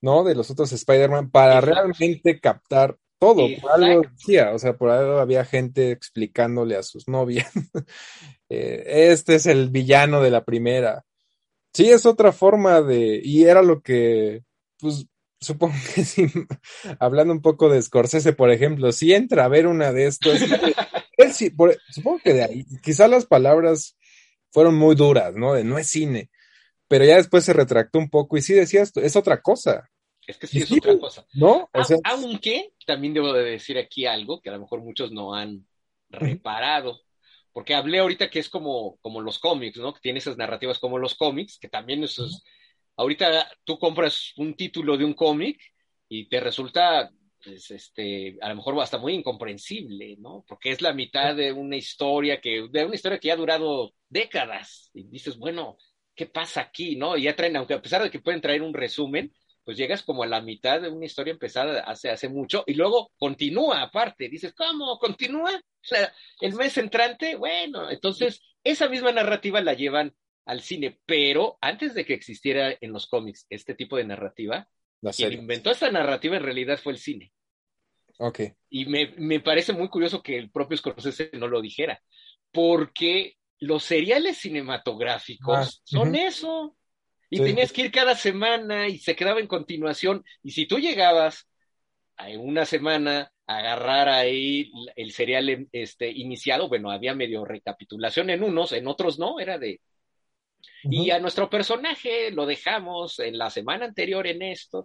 ¿no? 0.00 0.22
De 0.22 0.36
los 0.36 0.50
otros 0.50 0.72
Spider-Man, 0.72 1.30
para 1.30 1.60
realmente 1.60 2.38
captar 2.38 2.96
todo, 3.22 3.46
por 3.60 3.70
algo 3.70 4.02
decía, 4.02 4.52
o 4.52 4.58
sea, 4.58 4.76
por 4.76 4.90
algo 4.90 5.18
había 5.18 5.44
gente 5.44 5.92
explicándole 5.92 6.74
a 6.74 6.82
sus 6.82 7.06
novias, 7.06 7.52
eh, 8.52 9.10
este 9.12 9.36
es 9.36 9.46
el 9.46 9.70
villano 9.70 10.20
de 10.20 10.30
la 10.30 10.44
primera. 10.44 11.04
Sí, 11.72 11.88
es 11.88 12.04
otra 12.04 12.32
forma 12.32 12.82
de, 12.82 13.20
y 13.24 13.44
era 13.44 13.62
lo 13.62 13.80
que, 13.80 14.44
pues, 14.78 15.06
supongo 15.40 15.74
que 15.94 16.04
sí, 16.04 16.26
hablando 16.98 17.32
un 17.32 17.40
poco 17.40 17.68
de 17.68 17.80
Scorsese, 17.80 18.34
por 18.34 18.50
ejemplo, 18.50 18.92
si 18.92 19.14
entra 19.14 19.44
a 19.44 19.48
ver 19.48 19.66
una 19.66 19.92
de 19.92 20.06
estos, 20.06 20.38
él 21.16 21.32
sí, 21.32 21.52
supongo 21.90 22.20
que 22.22 22.34
de 22.34 22.44
ahí, 22.44 22.66
quizá 22.82 23.08
las 23.08 23.26
palabras 23.26 23.96
fueron 24.50 24.74
muy 24.74 24.94
duras, 24.94 25.34
¿no? 25.34 25.54
De 25.54 25.64
no 25.64 25.78
es 25.78 25.88
cine, 25.88 26.30
pero 26.88 27.06
ya 27.06 27.16
después 27.16 27.44
se 27.44 27.54
retractó 27.54 27.98
un 27.98 28.10
poco 28.10 28.36
y 28.36 28.42
sí 28.42 28.52
decía 28.52 28.82
esto, 28.82 29.00
es 29.00 29.16
otra 29.16 29.40
cosa. 29.40 29.88
Es 30.26 30.36
que 30.36 30.46
sí 30.46 30.58
es 30.58 30.70
otra 30.70 30.96
cosa. 30.98 31.26
¿No? 31.32 31.68
Aunque 32.04 32.74
también 32.86 33.14
debo 33.14 33.32
de 33.32 33.42
decir 33.42 33.78
aquí 33.78 34.06
algo 34.06 34.40
que 34.40 34.50
a 34.50 34.52
lo 34.52 34.60
mejor 34.60 34.82
muchos 34.82 35.10
no 35.10 35.34
han 35.34 35.66
reparado. 36.10 37.00
Porque 37.52 37.74
hablé 37.74 37.98
ahorita 37.98 38.30
que 38.30 38.38
es 38.38 38.48
como, 38.48 38.98
como 39.00 39.20
los 39.20 39.38
cómics, 39.38 39.78
¿no? 39.78 39.92
Que 39.92 40.00
tiene 40.00 40.18
esas 40.18 40.36
narrativas 40.36 40.78
como 40.78 40.98
los 40.98 41.14
cómics, 41.14 41.58
que 41.58 41.68
también 41.68 42.02
eso 42.04 42.26
es. 42.26 42.42
Ahorita 42.96 43.50
tú 43.64 43.78
compras 43.78 44.32
un 44.36 44.54
título 44.54 44.96
de 44.96 45.04
un 45.04 45.14
cómic 45.14 45.60
y 46.08 46.28
te 46.28 46.40
resulta, 46.40 47.10
pues, 47.42 47.70
este, 47.70 48.36
a 48.40 48.48
lo 48.48 48.56
mejor 48.56 48.80
hasta 48.80 48.98
muy 48.98 49.14
incomprensible, 49.14 50.16
¿no? 50.18 50.44
Porque 50.46 50.70
es 50.70 50.82
la 50.82 50.92
mitad 50.92 51.34
de 51.34 51.52
una 51.52 51.76
historia 51.76 52.40
que, 52.40 52.68
de 52.70 52.84
una 52.84 52.94
historia 52.94 53.18
que 53.18 53.28
ya 53.28 53.34
ha 53.34 53.36
durado 53.36 53.94
décadas. 54.08 54.90
Y 54.94 55.04
dices, 55.04 55.36
bueno, 55.38 55.76
¿qué 56.14 56.26
pasa 56.26 56.62
aquí? 56.62 56.96
¿No? 56.96 57.16
Y 57.16 57.24
ya 57.24 57.36
traen, 57.36 57.56
aunque 57.56 57.74
a 57.74 57.82
pesar 57.82 58.02
de 58.02 58.10
que 58.10 58.20
pueden 58.20 58.40
traer 58.40 58.62
un 58.62 58.74
resumen, 58.74 59.32
pues 59.64 59.76
llegas 59.76 60.02
como 60.02 60.22
a 60.22 60.26
la 60.26 60.40
mitad 60.40 60.80
de 60.80 60.88
una 60.88 61.06
historia 61.06 61.32
empezada 61.32 61.80
hace, 61.80 62.10
hace 62.10 62.28
mucho 62.28 62.64
y 62.66 62.74
luego 62.74 63.12
continúa 63.16 63.82
aparte. 63.82 64.28
Dices, 64.28 64.54
¿cómo? 64.54 64.98
¿Continúa? 64.98 65.54
O 65.54 65.84
sea, 65.84 66.12
el 66.40 66.54
mes 66.54 66.76
entrante, 66.78 67.36
bueno, 67.36 67.90
entonces 67.90 68.40
esa 68.64 68.88
misma 68.88 69.12
narrativa 69.12 69.60
la 69.60 69.74
llevan 69.74 70.14
al 70.44 70.60
cine, 70.60 70.98
pero 71.06 71.58
antes 71.60 71.94
de 71.94 72.04
que 72.04 72.14
existiera 72.14 72.76
en 72.80 72.92
los 72.92 73.06
cómics 73.06 73.46
este 73.50 73.74
tipo 73.74 73.96
de 73.96 74.04
narrativa, 74.04 74.68
quien 75.16 75.32
inventó 75.32 75.70
esta 75.70 75.90
narrativa 75.90 76.36
en 76.36 76.42
realidad 76.42 76.78
fue 76.78 76.92
el 76.92 76.98
cine. 76.98 77.32
Ok. 78.18 78.40
Y 78.70 78.86
me, 78.86 79.14
me 79.18 79.40
parece 79.40 79.72
muy 79.72 79.88
curioso 79.88 80.22
que 80.22 80.36
el 80.36 80.50
propio 80.50 80.76
Scorsese 80.76 81.30
no 81.34 81.48
lo 81.48 81.60
dijera, 81.60 82.02
porque 82.52 83.36
los 83.58 83.84
seriales 83.84 84.38
cinematográficos 84.38 85.56
ah, 85.56 85.70
son 85.84 86.14
eso. 86.14 86.76
Y 87.34 87.40
tenías 87.42 87.72
que 87.72 87.80
ir 87.80 87.90
cada 87.90 88.14
semana 88.14 88.88
y 88.88 88.98
se 88.98 89.16
quedaba 89.16 89.40
en 89.40 89.46
continuación. 89.46 90.22
Y 90.42 90.50
si 90.50 90.66
tú 90.66 90.78
llegabas 90.78 91.48
a 92.18 92.28
una 92.38 92.66
semana 92.66 93.32
a 93.46 93.56
agarrar 93.56 94.10
ahí 94.10 94.70
el 94.96 95.12
serial 95.12 95.66
este, 95.72 96.10
iniciado, 96.10 96.68
bueno, 96.68 96.90
había 96.90 97.14
medio 97.14 97.46
recapitulación 97.46 98.28
en 98.28 98.42
unos, 98.42 98.72
en 98.72 98.86
otros 98.86 99.18
no, 99.18 99.40
era 99.40 99.58
de... 99.58 99.80
Y 100.82 101.10
a 101.10 101.20
nuestro 101.20 101.48
personaje 101.48 102.30
lo 102.32 102.44
dejamos 102.44 103.18
en 103.18 103.38
la 103.38 103.48
semana 103.48 103.86
anterior 103.86 104.26
en 104.26 104.42
esto. 104.42 104.84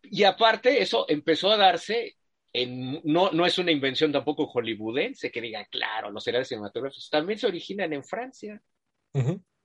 Y 0.00 0.22
aparte, 0.22 0.80
eso 0.80 1.06
empezó 1.08 1.50
a 1.50 1.56
darse 1.56 2.16
en, 2.52 3.00
no, 3.02 3.32
no 3.32 3.46
es 3.46 3.58
una 3.58 3.72
invención 3.72 4.12
tampoco 4.12 4.46
hollywoodense 4.46 5.32
que 5.32 5.40
diga, 5.40 5.64
claro, 5.64 6.12
los 6.12 6.22
seriales 6.22 6.46
cinematográficos 6.46 7.10
también 7.10 7.38
se 7.38 7.48
originan 7.48 7.92
en 7.92 8.04
Francia 8.04 8.62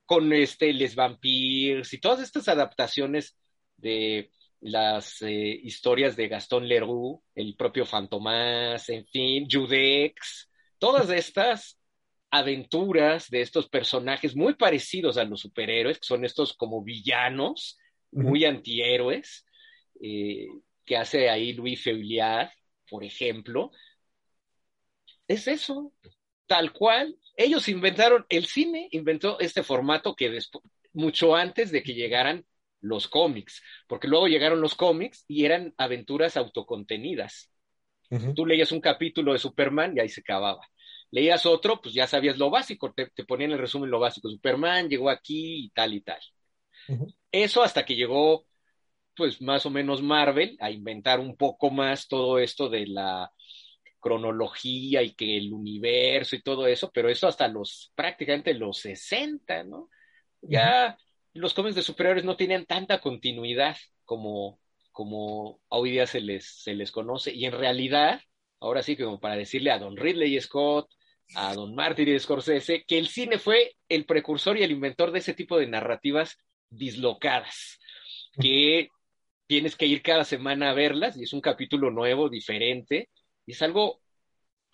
con 0.05 0.31
este, 0.33 0.73
Les 0.73 0.95
Vampires 0.95 1.93
y 1.93 1.99
todas 1.99 2.21
estas 2.21 2.47
adaptaciones 2.47 3.37
de 3.77 4.31
las 4.61 5.21
eh, 5.21 5.59
historias 5.63 6.15
de 6.15 6.27
Gastón 6.27 6.67
Leroux, 6.67 7.21
el 7.35 7.55
propio 7.55 7.85
Fantomás, 7.85 8.89
en 8.89 9.05
fin, 9.07 9.47
Judex, 9.49 10.49
todas 10.79 11.09
estas 11.09 11.79
aventuras 12.31 13.29
de 13.29 13.41
estos 13.41 13.69
personajes 13.69 14.35
muy 14.35 14.55
parecidos 14.55 15.17
a 15.17 15.23
los 15.23 15.41
superhéroes, 15.41 15.99
que 15.99 16.05
son 16.05 16.25
estos 16.25 16.53
como 16.53 16.83
villanos, 16.83 17.77
muy 18.11 18.45
antihéroes, 18.45 19.45
eh, 20.01 20.47
que 20.85 20.97
hace 20.97 21.29
ahí 21.29 21.53
Louis 21.53 21.81
Feuillard, 21.81 22.49
por 22.89 23.03
ejemplo, 23.03 23.71
es 25.27 25.47
eso, 25.47 25.93
tal 26.47 26.71
cual. 26.71 27.17
Ellos 27.37 27.67
inventaron, 27.67 28.25
el 28.29 28.45
cine 28.45 28.87
inventó 28.91 29.39
este 29.39 29.63
formato 29.63 30.15
que 30.15 30.39
mucho 30.93 31.35
antes 31.35 31.71
de 31.71 31.83
que 31.83 31.93
llegaran 31.93 32.45
los 32.81 33.07
cómics, 33.07 33.61
porque 33.87 34.07
luego 34.07 34.27
llegaron 34.27 34.61
los 34.61 34.75
cómics 34.75 35.25
y 35.27 35.45
eran 35.45 35.73
aventuras 35.77 36.37
autocontenidas. 36.37 37.51
Tú 38.35 38.45
leías 38.45 38.71
un 38.71 38.79
capítulo 38.79 39.33
de 39.33 39.39
Superman 39.39 39.93
y 39.95 39.99
ahí 39.99 40.09
se 40.09 40.21
acababa. 40.21 40.61
Leías 41.11 41.45
otro, 41.45 41.81
pues 41.81 41.93
ya 41.93 42.07
sabías 42.07 42.37
lo 42.37 42.49
básico, 42.49 42.93
te, 42.93 43.07
ponían 43.25 43.51
el 43.51 43.57
resumen 43.57 43.89
lo 43.89 43.99
básico. 43.99 44.29
Superman 44.29 44.87
llegó 44.87 45.09
aquí 45.09 45.65
y 45.65 45.69
tal 45.69 45.93
y 45.93 46.01
tal. 46.01 46.19
Eso 47.31 47.63
hasta 47.63 47.83
que 47.83 47.95
llegó, 47.95 48.45
pues 49.15 49.41
más 49.41 49.65
o 49.65 49.69
menos 49.69 50.01
Marvel 50.01 50.55
a 50.59 50.71
inventar 50.71 51.19
un 51.19 51.35
poco 51.35 51.71
más 51.71 52.07
todo 52.07 52.39
esto 52.39 52.69
de 52.69 52.87
la 52.87 53.31
cronología 54.05 55.01
y 55.01 55.15
que 55.15 55.35
el 55.35 55.51
universo 55.51 56.35
y 56.35 56.43
todo 56.43 56.67
eso, 56.67 56.91
pero 56.93 57.09
eso 57.09 57.27
hasta 57.27 57.47
los 57.47 57.91
prácticamente 57.95 58.53
los 58.53 58.77
60, 58.77 59.63
¿no? 59.63 59.89
Ya 60.43 60.95
los 61.33 61.55
cómics 61.55 61.75
de 61.75 61.81
superhéroes 61.81 62.23
no 62.23 62.37
tenían 62.37 62.67
tanta 62.67 63.01
continuidad 63.01 63.75
como, 64.03 64.59
como 64.91 65.59
hoy 65.69 65.89
día 65.89 66.05
se 66.05 66.21
les, 66.21 66.45
se 66.45 66.75
les 66.75 66.91
conoce. 66.91 67.33
Y 67.33 67.45
en 67.45 67.53
realidad, 67.53 68.21
ahora 68.59 68.83
sí, 68.83 68.95
como 68.95 69.19
para 69.19 69.37
decirle 69.37 69.71
a 69.71 69.79
don 69.79 69.97
Ridley 69.97 70.39
Scott, 70.39 70.87
a 71.33 71.55
don 71.55 71.73
Martin 71.73 72.07
y 72.09 72.19
Scorsese, 72.19 72.83
que 72.85 72.99
el 72.99 73.07
cine 73.07 73.39
fue 73.39 73.75
el 73.89 74.05
precursor 74.05 74.55
y 74.55 74.61
el 74.61 74.69
inventor 74.71 75.11
de 75.11 75.17
ese 75.17 75.33
tipo 75.33 75.57
de 75.57 75.65
narrativas 75.65 76.37
dislocadas, 76.69 77.79
que 78.39 78.89
tienes 79.47 79.75
que 79.75 79.87
ir 79.87 80.03
cada 80.03 80.25
semana 80.25 80.69
a 80.69 80.73
verlas 80.75 81.17
y 81.17 81.23
es 81.23 81.33
un 81.33 81.41
capítulo 81.41 81.89
nuevo, 81.89 82.29
diferente, 82.29 83.09
y 83.45 83.51
es 83.53 83.61
algo 83.61 84.01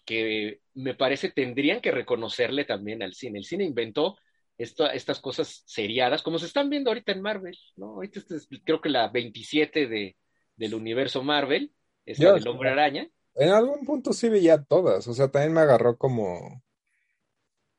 que 0.06 0.62
me 0.74 0.96
parece 0.96 1.30
tendrían 1.30 1.82
que 1.82 1.92
reconocerle 1.92 2.66
también 2.66 3.04
al 3.04 3.14
cine. 3.14 3.40
El 3.40 3.46
cine 3.46 3.64
inventó 3.64 4.18
estas 4.58 5.20
cosas 5.20 5.64
seriadas, 5.66 6.22
como 6.22 6.38
se 6.38 6.46
están 6.46 6.70
viendo 6.70 6.90
ahorita 6.90 7.12
en 7.12 7.22
Marvel, 7.22 7.58
¿no? 7.78 7.94
Ahorita 7.96 8.20
es, 8.20 8.48
creo 8.64 8.80
que 8.80 8.90
la 8.90 9.10
27 9.10 9.88
de, 9.88 10.18
del 10.56 10.76
universo 10.76 11.24
Marvel, 11.24 11.74
es 12.06 12.20
la 12.20 12.34
del 12.34 12.48
Hombre 12.48 12.70
Araña. 12.70 13.10
En 13.36 13.50
algún 13.50 13.86
punto 13.86 14.14
sí 14.14 14.30
veía 14.30 14.62
todas, 14.62 15.08
o 15.08 15.14
sea, 15.14 15.30
también 15.30 15.54
me 15.54 15.62
agarró 15.62 15.98
como, 15.98 16.62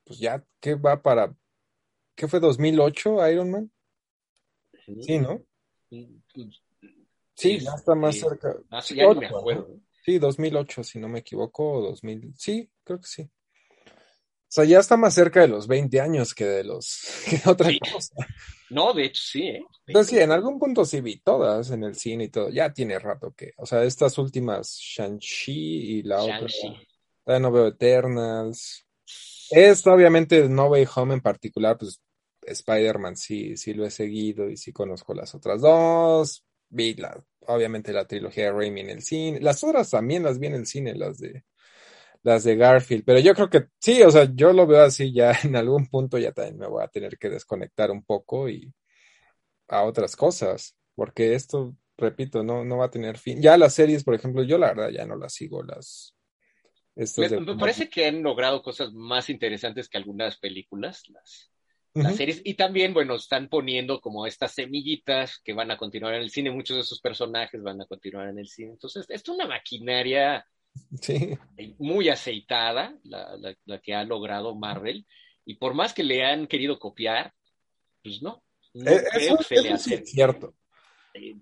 pues 0.05 0.19
ya, 0.19 0.45
¿qué 0.61 0.75
va 0.75 1.03
para, 1.03 1.35
qué 2.15 2.27
fue 2.27 2.41
2008 2.41 3.29
Iron 3.29 3.51
Man? 3.51 3.71
Sí, 5.01 5.19
¿no? 5.19 5.43
Mm, 5.91 6.17
pues, 6.35 6.63
sí, 7.35 7.59
ya 7.61 7.75
está 7.75 7.95
más 7.95 8.17
cerca. 8.17 8.57
Ah, 8.71 8.83
ya 8.83 9.13
me 9.13 9.27
acuerdo. 9.27 9.79
Sí, 10.05 10.19
2008, 10.19 10.83
si 10.83 10.99
no 10.99 11.09
me 11.09 11.21
equivoco, 11.21 11.81
2000, 11.81 12.35
sí, 12.37 12.69
creo 12.83 13.01
que 13.01 13.07
sí. 13.07 13.23
O 13.23 14.55
sea, 14.55 14.65
ya 14.65 14.81
está 14.81 14.97
más 14.97 15.15
cerca 15.15 15.41
de 15.41 15.49
los 15.49 15.67
20 15.67 16.01
años 16.01 16.35
que 16.35 16.45
de 16.45 16.65
los 16.65 17.01
que 17.31 17.49
otra 17.49 17.71
cosa. 17.91 18.15
No, 18.69 18.93
de 18.93 19.05
hecho 19.05 19.23
sí, 19.25 19.43
¿eh? 19.45 19.65
Entonces 19.87 20.11
sí, 20.11 20.19
en 20.19 20.33
algún 20.33 20.59
punto 20.59 20.85
sí 20.85 21.01
vi 21.01 21.21
todas 21.21 21.71
en 21.71 21.85
el 21.85 21.95
cine 21.95 22.25
y 22.25 22.29
todo. 22.29 22.51
Ya 22.51 22.73
tiene 22.73 22.99
rato 22.99 23.33
que, 23.33 23.53
o 23.57 23.65
sea, 23.65 23.85
estas 23.85 24.19
últimas 24.19 24.77
Shang-Chi 24.79 25.99
y 25.99 26.03
la 26.03 26.23
otra. 26.23 26.49
Todavía 27.25 27.41
no 27.41 27.53
veo 27.53 27.69
Eternals. 27.69 28.87
Esto 29.51 29.93
obviamente 29.93 30.49
No 30.49 30.67
Way 30.67 30.87
Home 30.97 31.15
en 31.15 31.21
particular, 31.21 31.79
pues 31.79 32.03
Spider-Man 32.43 33.17
sí, 33.17 33.57
sí 33.57 33.73
lo 33.73 33.87
he 33.87 33.91
seguido 33.91 34.51
y 34.51 34.57
sí 34.57 34.73
conozco 34.73 35.15
las 35.15 35.35
otras 35.35 35.61
dos 35.61 36.45
vi 36.73 36.95
la, 36.95 37.23
obviamente 37.47 37.93
la 37.93 38.07
trilogía 38.07 38.45
de 38.45 38.53
Raimi 38.53 38.81
en 38.81 38.91
el 38.91 39.03
cine. 39.03 39.41
Las 39.41 39.63
otras 39.63 39.91
también 39.91 40.23
las 40.23 40.39
vi 40.39 40.49
en 40.49 40.55
el 40.55 40.67
cine, 40.67 40.95
las 40.95 41.19
de 41.19 41.45
las 42.23 42.45
de 42.45 42.55
Garfield, 42.55 43.05
pero 43.05 43.19
yo 43.19 43.35
creo 43.35 43.51
que 43.51 43.67
sí, 43.81 44.01
o 44.03 44.11
sea, 44.11 44.29
yo 44.33 44.53
lo 44.53 44.65
veo 44.65 44.83
así 44.83 45.13
ya 45.13 45.33
en 45.45 45.57
algún 45.57 45.87
punto 45.89 46.19
ya 46.19 46.33
también 46.33 46.59
me 46.59 46.69
voy 46.69 46.83
a 46.85 46.89
tener 46.89 47.19
que 47.19 47.29
desconectar 47.29 47.91
un 47.91 48.05
poco 48.05 48.49
y 48.49 48.73
a 49.69 49.83
otras 49.83 50.15
cosas, 50.15 50.77
porque 50.95 51.35
esto, 51.35 51.77
repito, 51.97 52.45
no, 52.45 52.65
no 52.65 52.77
va 52.77 52.87
a 52.87 52.91
tener 52.91 53.19
fin. 53.19 53.41
Ya 53.43 53.57
las 53.57 53.75
series, 53.75 54.05
por 54.05 54.15
ejemplo, 54.15 54.45
yo 54.45 54.59
la 54.59 54.69
verdad 54.69 54.91
ya 54.91 55.05
no 55.05 55.17
las 55.17 55.35
sigo, 55.35 55.63
las... 55.65 56.15
me 56.95 57.57
parece 57.57 57.89
que 57.89 58.07
han 58.07 58.23
logrado 58.23 58.63
cosas 58.63 58.93
más 58.93 59.29
interesantes 59.29 59.89
que 59.89 59.99
algunas 59.99 60.39
películas, 60.39 61.03
las, 61.09 61.52
las 61.95 62.17
series. 62.17 62.41
Y 62.45 62.55
también, 62.55 62.95
bueno, 62.95 63.17
están 63.17 63.49
poniendo 63.49 64.01
como 64.01 64.27
estas 64.27 64.55
semillitas 64.55 65.39
que 65.45 65.53
van 65.53 65.71
a 65.71 65.77
continuar 65.77 66.15
en 66.15 66.23
el 66.23 66.31
cine. 66.31 66.51
Muchos 66.51 66.77
de 66.77 66.83
esos 66.83 67.01
personajes 67.01 67.63
van 67.63 67.81
a 67.81 67.87
continuar 67.87 68.29
en 68.29 68.39
el 68.39 68.49
cine. 68.49 68.71
Entonces, 68.71 69.07
es 69.09 69.29
una 69.29 69.47
maquinaria 69.47 70.47
muy 71.79 72.09
aceitada, 72.09 72.97
la, 73.05 73.37
la, 73.67 73.79
que 73.81 73.95
ha 73.95 74.05
logrado 74.05 74.55
Marvel. 74.55 75.07
Y 75.45 75.55
por 75.57 75.75
más 75.75 75.93
que 75.93 76.05
le 76.05 76.25
han 76.25 76.47
querido 76.47 76.79
copiar, 76.79 77.33
pues 78.03 78.23
no. 78.23 78.43
no 78.75 78.91
eh, 78.91 79.05
creo 79.13 79.37
que 79.37 79.45
se 79.45 79.63
le 79.63 79.73
hace. 79.73 79.95
Es 79.97 80.11
cierto. 80.11 80.55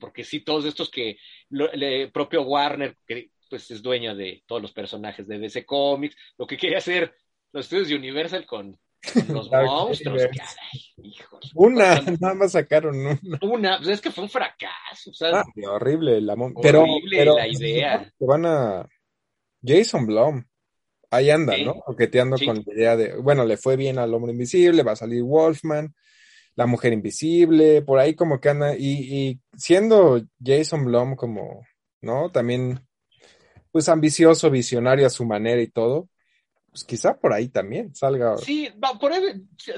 Porque 0.01 0.25
sí, 0.25 0.41
todos 0.41 0.65
estos 0.65 0.91
que 0.91 1.17
el 1.51 2.11
propio 2.11 2.43
Warner, 2.43 2.97
que 3.07 3.31
pues 3.49 3.71
es 3.71 3.83
dueño 3.83 4.15
de 4.15 4.43
todos 4.47 4.63
los 4.63 4.73
personajes 4.73 5.27
de 5.27 5.39
DC 5.39 5.65
Comics, 5.65 6.17
lo 6.39 6.47
que 6.47 6.57
quería 6.57 6.79
hacer 6.79 7.15
los 7.53 7.67
estudios 7.67 7.89
de 7.89 7.97
Universal 7.97 8.47
con 8.47 8.79
los 9.29 9.51
monstruos, 9.51 10.23
Una, 11.55 12.01
nada 12.21 12.35
más 12.35 12.53
sacaron 12.53 12.97
una. 12.99 13.21
Una, 13.43 13.79
pues 13.79 13.91
es 13.91 14.01
que 14.01 14.11
fue 14.11 14.25
un 14.25 14.31
fracaso. 14.31 15.11
Ah, 15.33 15.45
horrible, 15.69 16.21
la 16.21 16.37
pero, 16.61 16.83
horrible 16.83 17.25
la 17.25 17.49
idea. 17.49 18.13
van 18.21 18.47
a. 18.47 18.89
Jason 19.63 20.07
Blum. 20.07 20.45
Ahí 21.13 21.29
anda, 21.29 21.57
¿no? 21.59 21.75
Coqueteando 21.81 22.37
con 22.39 22.63
la 22.65 22.73
idea 22.73 22.97
de, 22.97 23.17
bueno, 23.17 23.45
le 23.45 23.57
fue 23.57 23.77
bien 23.77 23.99
al 23.99 24.15
hombre 24.15 24.31
invisible, 24.31 24.85
va 24.85 24.93
a 24.93 24.97
salir 24.97 25.25
Wolfman, 25.25 25.93
la 26.55 26.67
mujer 26.67 26.93
invisible, 26.93 27.83
por 27.83 27.99
ahí 27.99 28.15
como 28.15 28.41
que 28.41 28.49
anda, 28.49 28.77
y, 28.77 29.19
y 29.29 29.41
siendo 29.57 30.23
Jason 30.41 30.85
Blum 30.85 31.17
como, 31.17 31.67
¿no? 32.01 32.31
También, 32.31 32.87
pues 33.73 33.89
ambicioso, 33.89 34.51
visionario 34.51 35.05
a 35.05 35.11
su 35.11 35.25
manera 35.25 35.61
y 35.61 35.67
todo, 35.67 36.09
pues 36.70 36.85
quizá 36.85 37.18
por 37.18 37.33
ahí 37.33 37.48
también 37.48 37.94
salga. 37.94 38.37
Sí, 38.38 38.68
por 39.00 39.12
ahí, 39.12 39.22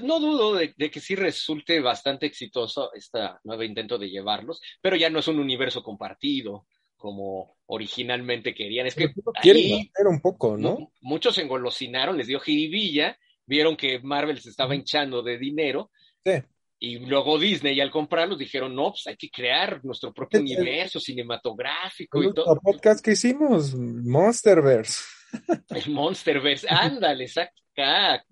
no 0.02 0.20
dudo 0.20 0.55
de, 0.55 0.74
que 0.74 1.00
sí 1.00 1.14
resulte 1.14 1.81
bastante 1.81 2.26
exitoso 2.26 2.92
este 2.92 3.18
nuevo 3.44 3.62
intento 3.62 3.96
de 3.96 4.11
llevarlos, 4.11 4.61
pero 4.81 4.96
ya 4.96 5.09
no 5.09 5.20
es 5.20 5.28
un 5.28 5.38
universo 5.38 5.83
compartido 5.83 6.66
como 6.96 7.57
originalmente 7.66 8.55
querían. 8.55 8.87
Es 8.87 8.94
que 8.94 9.12
ahí, 9.42 9.90
un 10.05 10.20
poco, 10.20 10.57
¿no? 10.57 10.92
Muchos 11.00 11.35
se 11.35 11.42
engolosinaron, 11.42 12.16
les 12.16 12.26
dio 12.26 12.38
jiribilla, 12.38 13.18
vieron 13.46 13.76
que 13.76 13.98
Marvel 14.00 14.40
se 14.40 14.50
estaba 14.50 14.74
hinchando 14.74 15.22
de 15.22 15.38
dinero. 15.38 15.90
Sí. 16.24 16.33
Y 16.78 16.98
luego 16.98 17.38
Disney 17.38 17.81
al 17.81 17.90
comprarlos 17.90 18.38
dijeron, 18.38 18.74
no, 18.74 18.90
pues 18.90 19.07
hay 19.07 19.16
que 19.16 19.31
crear 19.31 19.85
nuestro 19.85 20.12
propio 20.12 20.40
universo 20.40 21.00
cinematográfico 21.00 22.22
y 22.22 22.35
todo. 22.35 22.55
El 22.55 22.61
podcast 22.61 23.05
que 23.05 23.12
hicimos, 23.12 23.74
Monsterverse. 23.74 25.22
El 25.71 25.90
Monsterverse, 25.90 26.66
ándale, 26.68 27.25
exacto, 27.25 27.62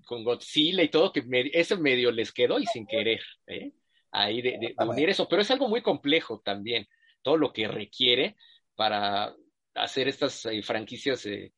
con 0.05 0.25
Godzilla 0.25 0.83
y 0.83 0.89
todo, 0.89 1.13
que 1.13 1.25
eso 1.53 1.79
medio 1.79 2.11
les 2.11 2.33
quedó 2.33 2.59
y 2.59 2.67
sin 2.67 2.87
querer, 2.87 3.21
¿eh? 3.47 3.73
Ahí 4.13 4.43
de, 4.43 4.59
de, 4.59 4.75
unir 4.85 5.09
eso, 5.09 5.29
pero 5.29 5.43
es 5.43 5.51
algo 5.51 5.69
muy 5.69 5.83
complejo 5.83 6.43
también, 6.45 6.87
todo 7.23 7.37
lo 7.37 7.53
que 7.53 7.69
requiere 7.69 8.37
para 8.75 9.35
hacer 9.75 10.09
estas 10.09 10.47
eh, 10.47 10.63
franquicias 10.63 11.27
eh, 11.27 11.53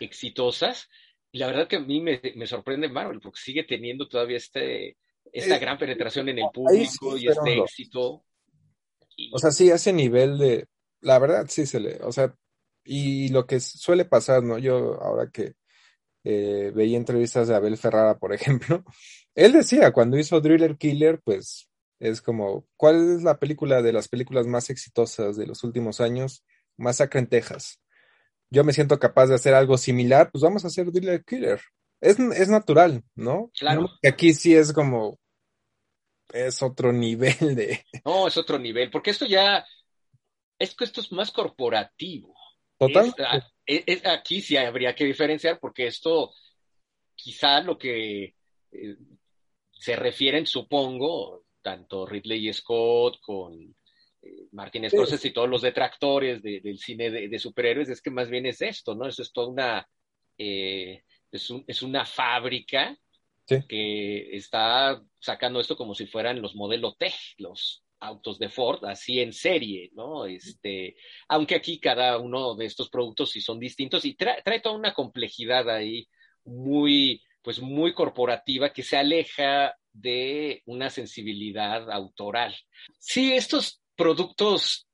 exitosas. 0.00 0.88
Y 1.30 1.38
la 1.38 1.48
verdad 1.48 1.68
que 1.68 1.76
a 1.76 1.80
mí 1.80 2.00
me, 2.00 2.20
me, 2.34 2.46
sorprende 2.46 2.88
Marvel, 2.88 3.20
porque 3.20 3.40
sigue 3.40 3.64
teniendo 3.64 4.08
todavía 4.08 4.38
este 4.38 4.96
esta 5.32 5.58
gran 5.58 5.76
penetración 5.76 6.28
en 6.30 6.38
el 6.38 6.46
público 6.52 7.16
y 7.18 7.28
este 7.28 7.58
éxito. 7.58 8.24
O 9.32 9.38
sea, 9.38 9.50
sí, 9.50 9.68
ese 9.68 9.92
nivel 9.92 10.38
de, 10.38 10.66
la 11.00 11.18
verdad 11.18 11.46
sí 11.48 11.66
se 11.66 11.80
le, 11.80 11.96
o 12.02 12.12
sea, 12.12 12.34
y 12.88 13.28
lo 13.28 13.46
que 13.46 13.60
suele 13.60 14.04
pasar, 14.04 14.42
¿no? 14.42 14.58
Yo 14.58 15.00
ahora 15.02 15.30
que 15.30 15.54
eh, 16.24 16.72
veía 16.74 16.96
entrevistas 16.96 17.48
de 17.48 17.54
Abel 17.54 17.76
Ferrara, 17.76 18.18
por 18.18 18.32
ejemplo, 18.34 18.84
él 19.34 19.52
decía, 19.52 19.92
cuando 19.92 20.18
hizo 20.18 20.40
Driller 20.40 20.76
Killer, 20.76 21.20
pues 21.22 21.68
es 22.00 22.22
como, 22.22 22.66
¿cuál 22.76 23.16
es 23.16 23.22
la 23.22 23.38
película 23.38 23.82
de 23.82 23.92
las 23.92 24.08
películas 24.08 24.46
más 24.46 24.70
exitosas 24.70 25.36
de 25.36 25.46
los 25.46 25.64
últimos 25.64 26.00
años? 26.00 26.44
Masacre 26.76 27.20
en 27.20 27.26
Texas. 27.28 27.80
Yo 28.50 28.64
me 28.64 28.72
siento 28.72 28.98
capaz 28.98 29.26
de 29.26 29.34
hacer 29.34 29.54
algo 29.54 29.76
similar, 29.76 30.30
pues 30.30 30.42
vamos 30.42 30.64
a 30.64 30.68
hacer 30.68 30.90
Driller 30.90 31.24
Killer 31.24 31.60
es, 32.00 32.18
es 32.18 32.48
natural, 32.48 33.02
¿no? 33.14 33.50
Claro. 33.58 33.90
Que 34.00 34.08
aquí 34.08 34.34
sí 34.34 34.54
es 34.54 34.72
como, 34.72 35.18
es 36.32 36.62
otro 36.62 36.92
nivel 36.92 37.54
de... 37.56 37.84
No, 38.04 38.28
es 38.28 38.36
otro 38.36 38.58
nivel, 38.58 38.90
porque 38.90 39.10
esto 39.10 39.26
ya, 39.26 39.66
es 40.58 40.74
que 40.74 40.84
esto 40.84 41.00
es 41.00 41.12
más 41.12 41.30
corporativo. 41.30 42.34
Total. 42.78 43.12
Es, 43.66 44.06
aquí 44.06 44.40
sí 44.40 44.56
habría 44.56 44.94
que 44.94 45.04
diferenciar, 45.04 45.58
porque 45.60 45.88
esto, 45.88 46.32
quizá 47.14 47.60
lo 47.60 47.76
que 47.76 48.34
eh, 48.72 48.96
se 49.72 49.96
refieren, 49.96 50.46
supongo, 50.46 51.44
tanto 51.60 52.06
Ridley 52.06 52.52
Scott 52.52 53.18
con 53.20 53.74
eh, 54.22 54.48
Martin 54.52 54.88
Scorsese 54.88 55.28
y 55.28 55.32
todos 55.32 55.48
los 55.48 55.62
detractores 55.62 56.42
del 56.42 56.78
cine 56.78 57.10
de, 57.10 57.38
superhéroes, 57.38 57.88
es 57.88 58.00
que 58.00 58.10
más 58.10 58.30
bien 58.30 58.46
es 58.46 58.62
esto, 58.62 58.94
¿no? 58.94 59.06
Eso 59.06 59.22
es 59.22 59.32
toda 59.32 59.48
una... 59.48 59.88
Eh, 60.38 61.02
es, 61.30 61.50
un, 61.50 61.64
es 61.66 61.82
una 61.82 62.06
fábrica 62.06 62.96
que 63.66 64.36
está 64.36 65.02
sacando 65.18 65.58
esto 65.58 65.76
como 65.76 65.94
si 65.94 66.06
fueran 66.06 66.40
los 66.40 66.54
modelos 66.54 66.96
T, 66.98 67.12
los 67.38 67.82
autos 68.00 68.38
de 68.38 68.48
Ford, 68.48 68.84
así 68.84 69.20
en 69.20 69.32
serie, 69.32 69.90
¿no? 69.94 70.26
Este, 70.26 70.96
aunque 71.28 71.54
aquí 71.54 71.80
cada 71.80 72.18
uno 72.18 72.54
de 72.54 72.66
estos 72.66 72.90
productos 72.90 73.30
sí 73.30 73.40
son 73.40 73.58
distintos 73.58 74.04
y 74.04 74.14
trae, 74.14 74.42
toda 74.60 74.76
una 74.76 74.94
complejidad 74.94 75.68
ahí 75.68 76.08
muy, 76.44 77.22
pues 77.42 77.60
muy 77.60 77.94
corporativa 77.94 78.72
que 78.72 78.82
se 78.82 78.96
aleja 78.96 79.74
de 79.92 80.62
una 80.66 80.90
sensibilidad 80.90 81.90
autoral. 81.90 82.54
Sí, 82.98 83.32
estos 83.32 83.80
productos, 83.96 84.86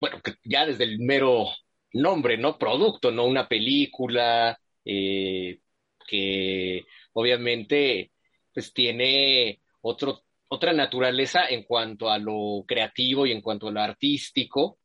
bueno, 0.00 0.20
ya 0.44 0.66
desde 0.66 0.84
el 0.84 0.98
mero 0.98 1.46
nombre, 1.92 2.36
¿no? 2.36 2.58
Producto, 2.58 3.10
no 3.10 3.24
una 3.24 3.48
película, 3.48 4.58
eh, 4.84 5.60
que 6.08 6.84
obviamente 7.12 8.10
pues 8.52 8.72
tiene 8.72 9.60
otro, 9.82 10.24
otra 10.48 10.72
naturaleza 10.72 11.46
en 11.48 11.64
cuanto 11.64 12.10
a 12.10 12.18
lo 12.18 12.64
creativo 12.66 13.26
y 13.26 13.32
en 13.32 13.40
cuanto 13.40 13.68
a 13.68 13.72
lo 13.72 13.80
artístico, 13.80 14.78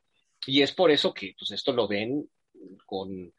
y 0.46 0.62
es 0.62 0.74
por 0.74 0.92
eso 0.92 1.14
que 1.14 1.34
pues 1.38 1.52
esto 1.52 1.72
lo 1.72 1.88
ven 1.88 2.30
con 2.86 3.34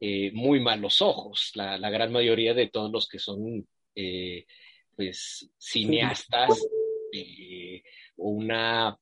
eh, 0.00 0.30
muy 0.32 0.60
malos 0.60 1.00
ojos, 1.02 1.52
la, 1.54 1.78
gran 1.90 2.12
mayoría 2.12 2.54
de 2.54 2.68
todos 2.68 2.90
los 2.90 3.08
que 3.08 3.18
son 3.18 3.66
eh, 3.94 4.44
pues 4.96 5.50
cineastas, 5.56 6.66
una 8.16 8.98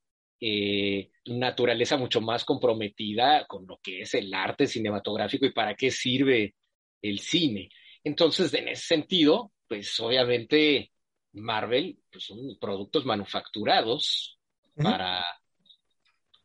naturaleza 1.26 1.96
mucho 1.96 2.20
más 2.20 2.44
comprometida 2.44 3.46
con 3.46 3.66
lo 3.66 3.78
que 3.82 4.02
es 4.02 4.14
el 4.14 4.32
arte 4.32 4.66
cinematográfico 4.66 5.46
y 5.46 5.52
para 5.52 5.74
qué 5.74 5.90
sirve 5.90 6.54
el 7.02 7.18
cine. 7.20 7.70
Entonces, 8.04 8.52
en 8.54 8.68
ese 8.68 8.86
sentido, 8.86 9.52
pues 9.66 9.98
obviamente 10.00 10.92
Marvel 11.36 11.98
pues, 12.10 12.24
son 12.24 12.56
productos 12.60 13.04
manufacturados 13.04 14.38
para 14.74 15.24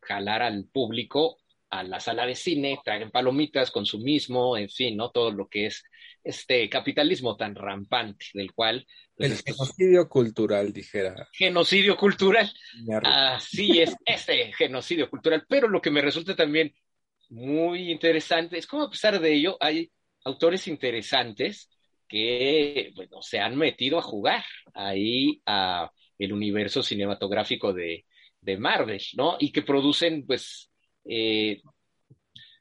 jalar 0.00 0.42
al 0.42 0.64
público 0.64 1.38
a 1.72 1.82
la 1.82 2.00
sala 2.00 2.26
de 2.26 2.34
cine, 2.34 2.80
traen 2.84 3.10
palomitas, 3.10 3.70
consumismo, 3.70 4.58
en 4.58 4.68
fin, 4.68 4.94
¿no? 4.94 5.10
Todo 5.10 5.30
lo 5.30 5.48
que 5.48 5.66
es 5.66 5.82
este 6.22 6.68
capitalismo 6.68 7.34
tan 7.34 7.54
rampante, 7.54 8.26
del 8.34 8.52
cual... 8.52 8.86
Pues, 9.16 9.30
el 9.30 9.54
genocidio 9.54 10.06
cultural, 10.06 10.70
dijera. 10.70 11.28
Genocidio 11.32 11.96
cultural. 11.96 12.52
Así 13.02 13.80
es, 13.80 13.96
este 14.04 14.52
genocidio 14.52 15.08
cultural. 15.08 15.46
Pero 15.48 15.66
lo 15.66 15.80
que 15.80 15.90
me 15.90 16.02
resulta 16.02 16.36
también 16.36 16.74
muy 17.30 17.90
interesante 17.90 18.58
es 18.58 18.66
cómo 18.66 18.84
a 18.84 18.90
pesar 18.90 19.18
de 19.18 19.32
ello 19.32 19.56
hay 19.58 19.90
autores 20.24 20.68
interesantes 20.68 21.70
que 22.12 22.92
bueno, 22.94 23.22
se 23.22 23.40
han 23.40 23.56
metido 23.56 23.98
a 23.98 24.02
jugar 24.02 24.44
ahí 24.74 25.40
a 25.46 25.90
el 26.18 26.32
universo 26.34 26.82
cinematográfico 26.82 27.72
de, 27.72 28.04
de 28.38 28.58
Marvel, 28.58 29.00
¿no? 29.14 29.36
Y 29.40 29.50
que 29.50 29.62
producen, 29.62 30.26
pues, 30.26 30.70
eh, 31.06 31.62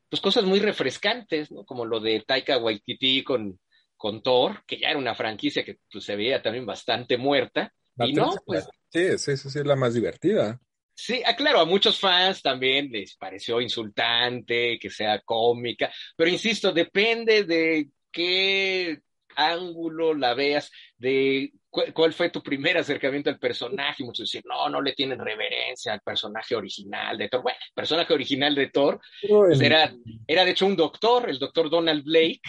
pues 0.07 0.21
cosas 0.21 0.45
muy 0.45 0.59
refrescantes, 0.59 1.51
¿no? 1.51 1.65
Como 1.65 1.83
lo 1.83 1.99
de 1.99 2.21
Taika 2.21 2.57
Waititi 2.59 3.25
con, 3.25 3.59
con 3.97 4.23
Thor, 4.23 4.63
que 4.65 4.79
ya 4.79 4.89
era 4.89 4.97
una 4.97 5.15
franquicia 5.15 5.65
que 5.65 5.79
pues, 5.91 6.05
se 6.05 6.15
veía 6.15 6.41
también 6.41 6.65
bastante 6.65 7.17
muerta. 7.17 7.73
y 7.97 8.13
no, 8.13 8.33
pues. 8.45 8.69
Sí, 8.89 9.17
sí, 9.17 9.35
sí, 9.35 9.59
es 9.59 9.65
la 9.65 9.75
más 9.75 9.93
divertida. 9.93 10.61
Sí, 10.93 11.21
ah, 11.25 11.35
claro, 11.35 11.59
a 11.59 11.65
muchos 11.65 11.99
fans 11.99 12.41
también 12.41 12.89
les 12.89 13.17
pareció 13.17 13.59
insultante, 13.59 14.79
que 14.79 14.89
sea 14.89 15.19
cómica, 15.21 15.91
pero 16.15 16.29
insisto, 16.29 16.71
depende 16.71 17.43
de 17.43 17.89
qué 18.11 19.01
ángulo 19.35 20.13
la 20.13 20.33
veas, 20.33 20.71
de 20.97 21.51
cuál 21.69 22.13
fue 22.13 22.29
tu 22.29 22.43
primer 22.43 22.77
acercamiento 22.77 23.29
al 23.29 23.39
personaje. 23.39 24.03
Muchos 24.03 24.25
dicen, 24.25 24.43
no, 24.45 24.69
no 24.69 24.81
le 24.81 24.93
tienen 24.93 25.19
reverencia 25.19 25.93
al 25.93 26.01
personaje 26.01 26.55
original 26.55 27.17
de 27.17 27.29
Thor. 27.29 27.41
Bueno, 27.43 27.57
el 27.59 27.73
personaje 27.73 28.13
original 28.13 28.53
de 28.53 28.67
Thor 28.67 28.99
pues, 29.27 29.61
era, 29.61 29.93
era 30.27 30.45
de 30.45 30.51
hecho 30.51 30.65
un 30.65 30.75
doctor, 30.75 31.29
el 31.29 31.39
doctor 31.39 31.69
Donald 31.69 32.03
Blake, 32.03 32.41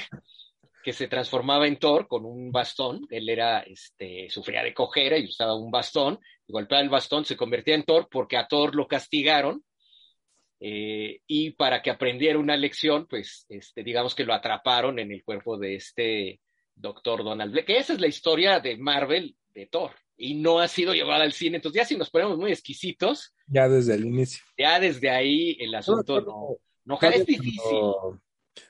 que 0.83 0.93
se 0.93 1.07
transformaba 1.07 1.67
en 1.67 1.77
Thor 1.77 2.09
con 2.09 2.25
un 2.25 2.51
bastón. 2.51 3.07
Él 3.11 3.29
era, 3.29 3.61
este, 3.61 4.29
sufría 4.29 4.63
de 4.63 4.75
cojera 4.75 5.17
y 5.17 5.27
usaba 5.27 5.55
un 5.55 5.71
bastón. 5.71 6.19
golpeaba 6.49 6.83
el 6.83 6.91
bastón, 6.91 7.25
se 7.25 7.37
convertía 7.37 7.77
en 7.77 7.85
Thor 7.85 8.09
porque 8.11 8.37
a 8.37 8.49
Thor 8.49 8.75
lo 8.75 8.89
castigaron. 8.89 9.63
Eh, 10.65 11.21
y 11.27 11.51
para 11.53 11.83
que 11.83 11.91
aprendiera 11.91 12.39
una 12.39 12.57
lección, 12.57 13.07
pues, 13.09 13.47
este, 13.49 13.83
digamos 13.83 14.15
que 14.15 14.25
lo 14.25 14.35
atraparon 14.35 14.99
en 14.99 15.11
el 15.11 15.25
cuerpo 15.25 15.59
de 15.59 15.75
este 15.77 16.41
doctor 16.75 17.25
Donald 17.25 17.53
Blake. 17.53 17.67
Que 17.67 17.79
esa 17.79 17.93
es 17.93 18.01
la 18.01 18.07
historia 18.07 18.61
de 18.61 18.77
Marvel 18.77 19.37
de 19.55 19.67
Thor. 19.67 19.93
Y 20.17 20.35
no 20.35 20.61
ha 20.61 20.69
sido 20.69 20.95
llevada 20.95 21.25
al 21.25 21.33
cine. 21.33 21.57
Entonces, 21.57 21.83
ya 21.83 21.87
si 21.87 21.97
nos 21.97 22.11
ponemos 22.11 22.39
muy 22.39 22.53
exquisitos. 22.53 23.35
Ya 23.47 23.69
desde 23.69 23.95
el 23.95 24.05
inicio. 24.07 24.43
Ya 24.57 24.79
desde 24.79 25.11
ahí 25.11 25.57
el 25.61 25.75
asunto 25.75 26.21
no, 26.21 26.57
no, 26.85 26.99
es 27.01 27.27
difícil 27.27 27.61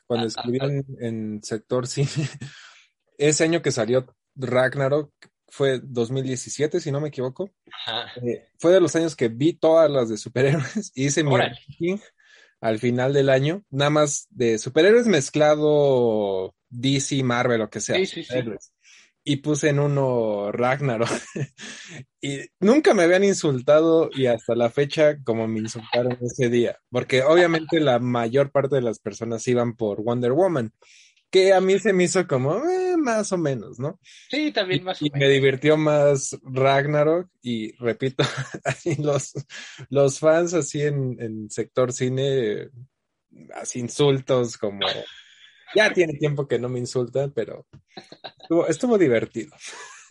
cuando 0.07 0.27
ah, 0.27 0.29
escribí 0.29 0.59
en, 1.01 1.43
sector 1.43 1.87
cine, 1.87 2.09
ese 3.19 3.45
año 3.45 3.63
que 3.63 3.73
salió 3.73 4.07
Ragnarok 4.35 5.13
fue 5.49 5.81
2017, 5.83 6.81
si 6.81 6.91
no 6.91 7.01
me 7.01 7.09
equivoco. 7.09 7.51
Eh, 8.23 8.49
fue 8.59 8.73
de 8.73 8.81
los 8.81 8.97
años 8.97 9.15
que 9.15 9.29
vi 9.29 9.53
todas 9.53 9.91
las 9.91 10.09
de 10.09 10.17
superhéroes 10.17 10.93
y 10.95 11.07
hice 11.07 11.25
mi 11.25 11.37
ranking 11.37 11.99
al 12.61 12.79
final 12.79 13.13
del 13.13 13.29
año, 13.29 13.65
nada 13.71 13.91
más 13.91 14.29
de 14.31 14.57
superhéroes 14.57 15.09
mezclado 15.09 16.55
DC, 16.73 17.23
Marvel, 17.23 17.59
lo 17.59 17.71
que 17.71 17.81
sea. 17.81 17.97
Sí, 17.97 18.07
sí, 18.07 18.25
sí 18.25 18.35
y 19.25 19.37
puse 19.37 19.69
en 19.69 19.79
uno 19.79 20.51
Ragnarok. 20.53 21.09
y 22.21 22.41
nunca 22.61 22.95
me 22.95 23.05
habían 23.05 23.25
insultado 23.25 24.11
y 24.15 24.27
hasta 24.27 24.55
la 24.55 24.71
fecha 24.71 25.23
como 25.23 25.47
me 25.47 25.61
insultaron 25.61 26.19
ese 26.21 26.49
día, 26.49 26.79
porque 26.91 27.23
obviamente 27.23 27.81
la 27.81 27.99
mayor 27.99 28.51
parte 28.51 28.77
de 28.77 28.83
las 28.83 28.99
personas 28.99 29.47
iban 29.49 29.77
por 29.77 30.03
Wonder 30.03 30.33
Woman, 30.33 30.73
que 31.31 31.53
a 31.53 31.61
mí 31.61 31.79
se 31.79 31.93
me 31.93 32.05
hizo 32.05 32.27
como 32.27 32.57
eh, 32.69 32.97
más 32.99 33.33
o 33.33 33.39
menos, 33.39 33.79
¿no? 33.79 33.99
Sí, 34.29 34.53
también 34.53 34.85
más 34.85 35.01
o 35.01 35.05
menos. 35.05 35.17
Y 35.17 35.21
me 35.21 35.29
divirtió 35.33 35.77
más 35.77 36.37
Ragnarok 36.43 37.31
y 37.41 37.73
repito, 37.77 38.25
los, 38.99 39.33
los 39.89 40.19
fans 40.19 40.53
así 40.55 40.83
en, 40.83 41.17
en 41.21 41.51
sector 41.51 41.93
cine, 41.93 42.69
así 43.55 43.79
insultos 43.79 44.59
como 44.59 44.81
ya 45.75 45.93
tiene 45.93 46.15
tiempo 46.15 46.47
que 46.47 46.59
no 46.59 46.69
me 46.69 46.79
insultan, 46.79 47.33
pero 47.33 47.67
estuvo, 48.69 48.99
divertido. 48.99 49.57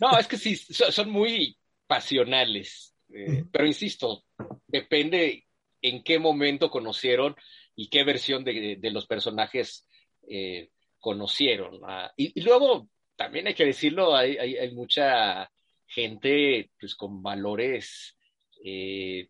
No, 0.00 0.18
es 0.18 0.26
que 0.26 0.36
sí, 0.36 0.56
son 0.56 1.10
muy 1.10 1.56
pasionales. 1.86 2.94
Eh, 3.14 3.44
pero 3.52 3.66
insisto, 3.66 4.24
depende 4.66 5.46
en 5.82 6.02
qué 6.02 6.18
momento 6.18 6.70
conocieron 6.70 7.36
y 7.76 7.88
qué 7.88 8.04
versión 8.04 8.44
de, 8.44 8.78
los 8.90 9.06
personajes 9.06 9.86
eh, 10.28 10.70
conocieron. 10.98 11.80
Ah, 11.84 12.12
y, 12.16 12.40
luego, 12.40 12.88
también 13.16 13.46
hay 13.46 13.54
que 13.54 13.66
decirlo, 13.66 14.16
hay, 14.16 14.36
hay, 14.36 14.72
mucha 14.72 15.50
gente 15.86 16.70
pues 16.78 16.94
con 16.94 17.22
valores, 17.22 18.16
eh, 18.64 19.28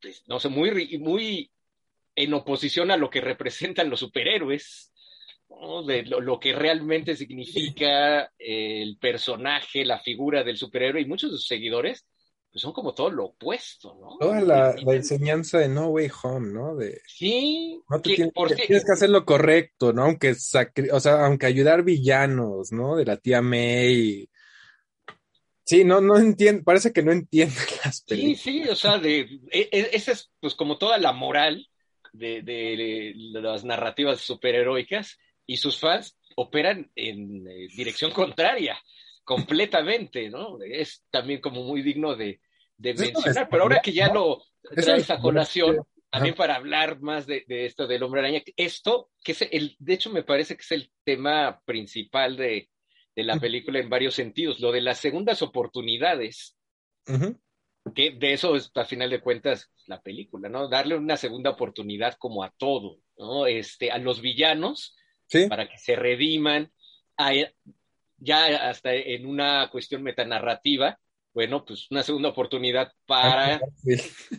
pues, 0.00 0.22
no 0.26 0.40
sé, 0.40 0.48
muy, 0.48 0.98
muy 0.98 1.50
en 2.14 2.34
oposición 2.34 2.90
a 2.90 2.96
lo 2.96 3.10
que 3.10 3.20
representan 3.20 3.90
los 3.90 4.00
superhéroes, 4.00 4.92
de 5.86 6.02
lo, 6.02 6.38
que 6.38 6.52
realmente 6.52 7.16
significa 7.16 8.32
el 8.38 8.98
personaje, 8.98 9.84
la 9.84 9.98
figura 9.98 10.44
del 10.44 10.56
superhéroe, 10.56 11.00
y 11.00 11.06
muchos 11.06 11.30
de 11.30 11.36
sus 11.36 11.46
seguidores 11.46 12.06
pues 12.50 12.62
son 12.62 12.72
como 12.72 12.94
todo 12.94 13.10
lo 13.10 13.26
opuesto, 13.26 13.94
¿no? 14.00 14.16
Toda 14.18 14.40
la, 14.40 14.74
enseñanza 14.94 15.58
de 15.58 15.68
No 15.68 15.88
Way 15.88 16.10
Home, 16.22 16.52
¿no? 16.52 16.76
De, 16.76 17.00
sí, 17.06 17.78
tienes, 18.02 18.84
que 18.84 18.92
hacer 18.92 19.10
lo 19.10 19.26
correcto, 19.26 19.92
¿no? 19.92 20.04
Aunque, 20.04 20.30
o 20.92 21.00
sea, 21.00 21.26
aunque 21.26 21.46
ayudar 21.46 21.82
villanos, 21.82 22.72
¿no? 22.72 22.96
De 22.96 23.04
la 23.04 23.18
tía 23.18 23.42
May. 23.42 24.30
Sí, 25.64 25.84
no, 25.84 26.00
no 26.00 26.16
entiendo, 26.16 26.64
parece 26.64 26.90
que 26.94 27.02
no 27.02 27.12
entiende 27.12 27.54
las 27.84 28.00
películas. 28.00 28.40
Sí, 28.40 28.62
sí, 28.62 28.68
o 28.68 28.74
sea, 28.76 28.98
de, 28.98 29.20
e, 29.50 29.68
e, 29.70 29.90
esa 29.92 30.12
es 30.12 30.30
pues 30.40 30.54
como 30.54 30.78
toda 30.78 30.96
la 30.96 31.12
moral 31.12 31.68
de, 32.14 32.40
de, 32.40 33.12
las 33.14 33.64
narrativas 33.64 34.22
superheroicas 34.22 35.18
y 35.48 35.56
sus 35.56 35.80
fans 35.80 36.16
operan 36.36 36.92
en 36.94 37.48
eh, 37.48 37.66
dirección 37.74 38.12
contraria 38.12 38.78
completamente, 39.24 40.28
¿no? 40.30 40.58
Es 40.62 41.02
también 41.10 41.40
como 41.40 41.64
muy 41.64 41.82
digno 41.82 42.14
de, 42.14 42.40
mencionar, 42.78 43.48
pero 43.50 43.64
ahora 43.64 43.80
que 43.82 43.92
ya 43.92 44.12
lo 44.12 44.42
traes 44.74 45.10
a 45.10 45.18
colación, 45.18 45.78
también 46.10 46.34
para 46.34 46.54
hablar 46.54 47.00
más 47.00 47.26
de, 47.26 47.44
esto 47.48 47.86
del 47.86 48.02
hombre 48.02 48.20
araña, 48.20 48.42
esto, 48.56 49.10
que 49.24 49.32
es 49.32 49.42
el, 49.42 49.74
de 49.78 49.94
hecho 49.94 50.10
me 50.10 50.22
parece 50.22 50.54
que 50.54 50.62
es 50.62 50.72
el 50.72 50.92
tema 51.02 51.60
principal 51.64 52.36
de, 52.36 52.70
la 53.16 53.40
película 53.40 53.80
en 53.80 53.90
varios 53.90 54.14
sentidos, 54.14 54.60
lo 54.60 54.70
de 54.70 54.80
las 54.80 54.98
segundas 54.98 55.42
oportunidades, 55.42 56.56
que 57.94 58.12
de 58.12 58.32
eso 58.32 58.54
es, 58.54 58.70
a 58.76 58.84
final 58.84 59.10
de 59.10 59.20
cuentas, 59.20 59.72
la 59.86 60.00
película, 60.00 60.48
¿no? 60.48 60.68
Darle 60.68 60.94
una 60.94 61.16
segunda 61.16 61.50
oportunidad 61.50 62.14
como 62.18 62.44
a 62.44 62.50
todo, 62.56 63.00
¿no? 63.16 63.46
Este, 63.46 63.90
a 63.90 63.98
los 63.98 64.20
villanos, 64.20 64.94
para 65.48 65.68
que 65.68 65.78
se 65.78 65.96
rediman, 65.96 66.70
a, 67.16 67.32
ya 68.18 68.68
hasta 68.68 68.94
en 68.94 69.26
una 69.26 69.68
cuestión 69.70 70.02
metanarrativa, 70.02 70.98
bueno, 71.32 71.64
pues 71.64 71.88
una 71.90 72.02
segunda 72.02 72.30
oportunidad 72.30 72.92
para 73.06 73.60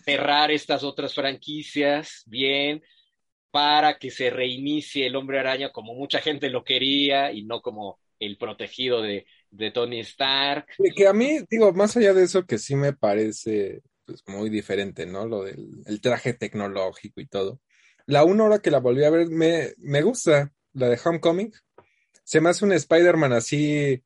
cerrar 0.04 0.52
estas 0.52 0.84
otras 0.84 1.14
franquicias 1.14 2.24
bien, 2.26 2.84
para 3.52 3.98
que 3.98 4.12
se 4.12 4.30
reinicie 4.30 5.08
el 5.08 5.16
hombre 5.16 5.40
araña 5.40 5.72
como 5.72 5.94
mucha 5.94 6.20
gente 6.20 6.50
lo 6.50 6.64
quería 6.64 7.32
y 7.32 7.44
no 7.44 7.62
como 7.62 8.00
el 8.20 8.38
protegido 8.38 9.02
de, 9.02 9.26
Tony 9.74 10.02
Stark. 10.02 10.68
Que 10.96 11.08
a 11.08 11.14
mí, 11.14 11.40
digo, 11.50 11.72
más 11.74 11.96
allá 11.98 12.14
de 12.14 12.24
eso, 12.24 12.46
que 12.46 12.58
sí 12.58 12.76
me 12.76 12.94
parece 12.94 13.82
pues, 14.06 14.22
muy 14.28 14.50
diferente, 14.50 15.06
¿no? 15.06 15.26
Lo 15.26 15.44
del 15.44 16.02
traje 16.02 16.34
tecnológico 16.34 17.22
y 17.22 17.28
todo. 17.28 17.62
La 18.06 18.24
una 18.26 18.44
hora 18.44 18.60
que 18.60 18.72
la 18.72 18.80
volví 18.80 19.04
a 19.04 19.10
ver 19.10 19.28
me, 19.30 19.70
me 19.78 20.02
gusta, 20.02 20.52
la 20.74 20.90
de 20.90 21.00
Homecoming 21.04 21.52
se 22.30 22.42
me 22.42 22.50
hace 22.50 22.64
un 22.64 22.74
Spider-Man 22.74 23.34
así 23.34 24.04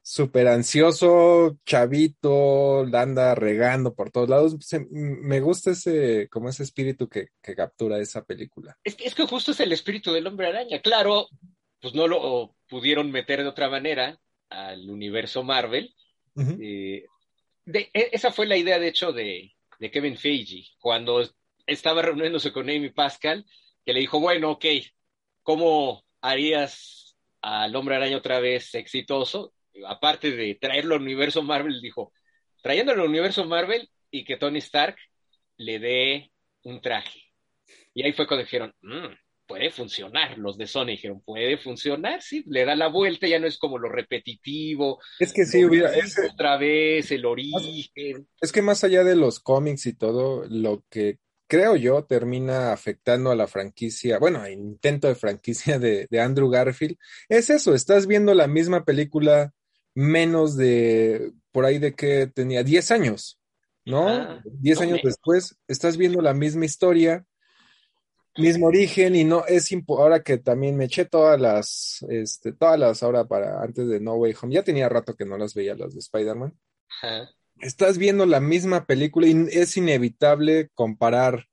súper 0.00 0.46
ansioso, 0.46 1.58
chavito, 1.66 2.86
la 2.86 3.02
anda 3.02 3.34
regando 3.34 3.92
por 3.92 4.12
todos 4.12 4.28
lados. 4.28 4.56
me 4.90 5.40
gusta 5.40 5.72
ese, 5.72 6.28
como 6.28 6.48
ese 6.48 6.62
espíritu 6.62 7.08
que, 7.08 7.30
captura 7.56 7.98
esa 7.98 8.24
película. 8.24 8.78
Es 8.84 8.94
que, 8.94 9.06
es 9.06 9.16
que 9.16 9.26
justo 9.26 9.50
es 9.50 9.58
el 9.58 9.72
espíritu 9.72 10.12
del 10.12 10.28
hombre 10.28 10.46
araña. 10.46 10.80
Claro, 10.80 11.28
pues 11.80 11.92
no 11.92 12.06
lo 12.06 12.54
pudieron 12.68 13.10
meter 13.10 13.42
de 13.42 13.48
otra 13.48 13.68
manera 13.68 14.16
al 14.48 14.88
universo 14.88 15.42
Marvel. 15.42 15.92
Eh, 16.36 17.06
de, 17.64 17.90
e, 17.92 18.10
esa 18.12 18.30
fue 18.30 18.46
la 18.46 18.56
idea, 18.56 18.78
de 18.78 18.86
hecho, 18.86 19.12
de, 19.12 19.56
de 19.80 19.90
Kevin 19.90 20.18
Feige, 20.18 20.68
cuando 20.78 21.28
estaba 21.66 22.00
reuniéndose 22.02 22.52
con 22.52 22.70
Amy 22.70 22.90
Pascal, 22.90 23.44
que 23.84 23.92
le 23.92 23.98
dijo, 23.98 24.20
bueno, 24.20 24.52
ok, 24.52 24.66
¿cómo 25.44 26.04
harías 26.20 27.16
al 27.40 27.76
hombre 27.76 27.94
araña 27.94 28.16
otra 28.16 28.40
vez 28.40 28.74
exitoso, 28.74 29.52
aparte 29.86 30.32
de 30.32 30.56
traerlo 30.56 30.96
al 30.96 31.02
universo 31.02 31.42
Marvel, 31.42 31.80
dijo, 31.80 32.12
trayéndolo 32.62 33.02
al 33.02 33.08
universo 33.10 33.44
Marvel 33.44 33.88
y 34.10 34.24
que 34.24 34.36
Tony 34.36 34.58
Stark 34.58 34.96
le 35.58 35.78
dé 35.78 36.32
un 36.62 36.80
traje. 36.80 37.20
Y 37.92 38.02
ahí 38.02 38.12
fue 38.12 38.26
cuando 38.26 38.44
dijeron, 38.44 38.74
mm, 38.80 39.14
puede 39.46 39.70
funcionar. 39.70 40.38
Los 40.38 40.56
de 40.56 40.66
Sony 40.66 40.86
dijeron, 40.86 41.20
puede 41.20 41.58
funcionar, 41.58 42.22
sí, 42.22 42.42
le 42.46 42.64
da 42.64 42.74
la 42.74 42.88
vuelta, 42.88 43.26
ya 43.26 43.38
no 43.38 43.46
es 43.46 43.58
como 43.58 43.78
lo 43.78 43.88
repetitivo. 43.88 45.00
Es 45.18 45.32
que 45.32 45.44
sí, 45.44 45.64
hubiera. 45.64 45.90
Otra 46.32 46.56
vez, 46.56 47.10
el 47.12 47.26
origen. 47.26 48.26
Es 48.40 48.52
que 48.52 48.62
más 48.62 48.82
allá 48.84 49.04
de 49.04 49.16
los 49.16 49.40
cómics 49.40 49.86
y 49.86 49.94
todo, 49.94 50.44
lo 50.48 50.82
que 50.90 51.18
creo 51.54 51.76
yo, 51.76 52.04
termina 52.04 52.72
afectando 52.72 53.30
a 53.30 53.36
la 53.36 53.46
franquicia, 53.46 54.18
bueno, 54.18 54.44
el 54.44 54.54
intento 54.54 55.06
de 55.06 55.14
franquicia 55.14 55.78
de, 55.78 56.08
Andrew 56.20 56.50
Garfield. 56.50 56.96
Es 57.28 57.48
eso, 57.48 57.74
estás 57.74 58.08
viendo 58.08 58.34
la 58.34 58.48
misma 58.48 58.84
película 58.84 59.52
menos 59.94 60.56
de, 60.56 61.32
por 61.52 61.64
ahí 61.64 61.78
de 61.78 61.94
que 61.94 62.26
tenía 62.26 62.64
10 62.64 62.90
años, 62.90 63.38
¿no? 63.84 64.42
10 64.44 64.80
años 64.80 65.00
después, 65.04 65.56
estás 65.68 65.96
viendo 65.96 66.20
la 66.20 66.34
misma 66.34 66.64
historia, 66.64 67.24
mismo 68.36 68.66
origen 68.66 69.14
y 69.14 69.22
no 69.22 69.46
es 69.46 69.70
ahora 69.90 70.24
que 70.24 70.38
también 70.38 70.76
me 70.76 70.86
eché 70.86 71.04
todas 71.04 71.40
las, 71.40 72.04
este, 72.08 72.52
todas 72.52 72.80
las 72.80 73.00
ahora 73.04 73.26
para 73.26 73.62
antes 73.62 73.86
de 73.86 74.00
No 74.00 74.14
Way 74.14 74.34
Home, 74.42 74.54
ya 74.54 74.64
tenía 74.64 74.88
rato 74.88 75.14
que 75.14 75.24
no 75.24 75.38
las 75.38 75.54
veía 75.54 75.76
las 75.76 75.94
de 75.94 76.00
Spider-Man. 76.00 76.52
Estás 77.60 77.98
viendo 77.98 78.26
la 78.26 78.40
misma 78.40 78.86
película 78.86 79.26
y 79.26 79.46
es 79.52 79.76
inevitable 79.76 80.70
comparar 80.74 81.46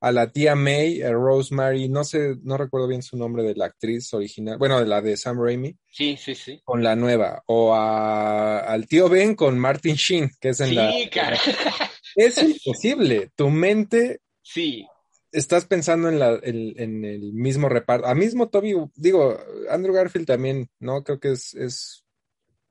a 0.00 0.12
la 0.12 0.30
tía 0.30 0.54
May, 0.54 1.02
a 1.02 1.10
Rosemary, 1.12 1.88
no 1.88 2.04
sé, 2.04 2.36
no 2.42 2.56
recuerdo 2.56 2.86
bien 2.86 3.02
su 3.02 3.16
nombre 3.16 3.42
de 3.42 3.54
la 3.54 3.66
actriz 3.66 4.12
original, 4.14 4.56
bueno, 4.56 4.78
de 4.78 4.86
la 4.86 5.02
de 5.02 5.16
Sam 5.16 5.42
Raimi. 5.42 5.76
Sí, 5.90 6.16
sí, 6.16 6.34
sí. 6.34 6.60
Con 6.64 6.82
la 6.82 6.94
nueva. 6.94 7.42
O 7.46 7.74
al 7.74 8.86
tío 8.86 9.08
Ben 9.08 9.34
con 9.34 9.58
Martin 9.58 9.96
Sheen, 9.96 10.30
que 10.40 10.50
es 10.50 10.60
en 10.60 10.74
la. 10.74 10.90
Sí, 10.92 11.08
cara. 11.10 11.38
Es 12.14 12.42
imposible. 12.42 13.30
Tu 13.36 13.48
mente. 13.48 14.22
Sí. 14.42 14.86
Estás 15.30 15.66
pensando 15.66 16.08
en, 16.08 16.18
la, 16.18 16.40
en, 16.42 17.04
el 17.04 17.32
mismo 17.32 17.68
reparto. 17.68 18.08
A 18.08 18.14
mismo 18.14 18.48
Toby, 18.48 18.74
digo, 18.96 19.38
Andrew 19.70 19.94
Garfield 19.94 20.26
también, 20.26 20.68
¿no? 20.80 21.04
Creo 21.04 21.20
que 21.20 21.32
es, 21.32 21.54
es 21.54 22.04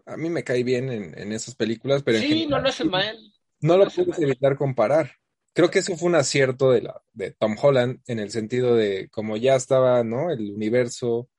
a 0.07 0.17
mí 0.17 0.29
me 0.29 0.43
cae 0.43 0.63
bien 0.63 0.89
en, 0.89 1.31
esas 1.33 1.55
películas, 1.55 2.01
pero... 2.01 2.19
Sí, 2.19 2.47
no 2.47 2.59
lo 2.59 2.69
hace 2.69 2.85
mal. 2.85 3.17
No, 3.59 3.77
lo 3.77 3.89
puedes 3.89 4.17
evitar 4.19 4.55
comparar. 4.55 5.11
Creo 5.53 5.69
que 5.69 5.79
eso 5.79 5.97
fue 5.97 6.09
un 6.09 6.15
acierto 6.15 6.71
de, 6.71 6.83
la, 6.83 7.01
de 7.13 7.31
Tom 7.31 7.55
Holland 7.61 8.01
en 8.07 8.19
el 8.19 8.31
sentido 8.31 8.75
de 8.75 9.09
como 9.09 9.37
ya 9.37 9.55
estaba, 9.55 10.03
¿no? 10.03 10.31
El 10.31 10.51
universo, 10.51 11.29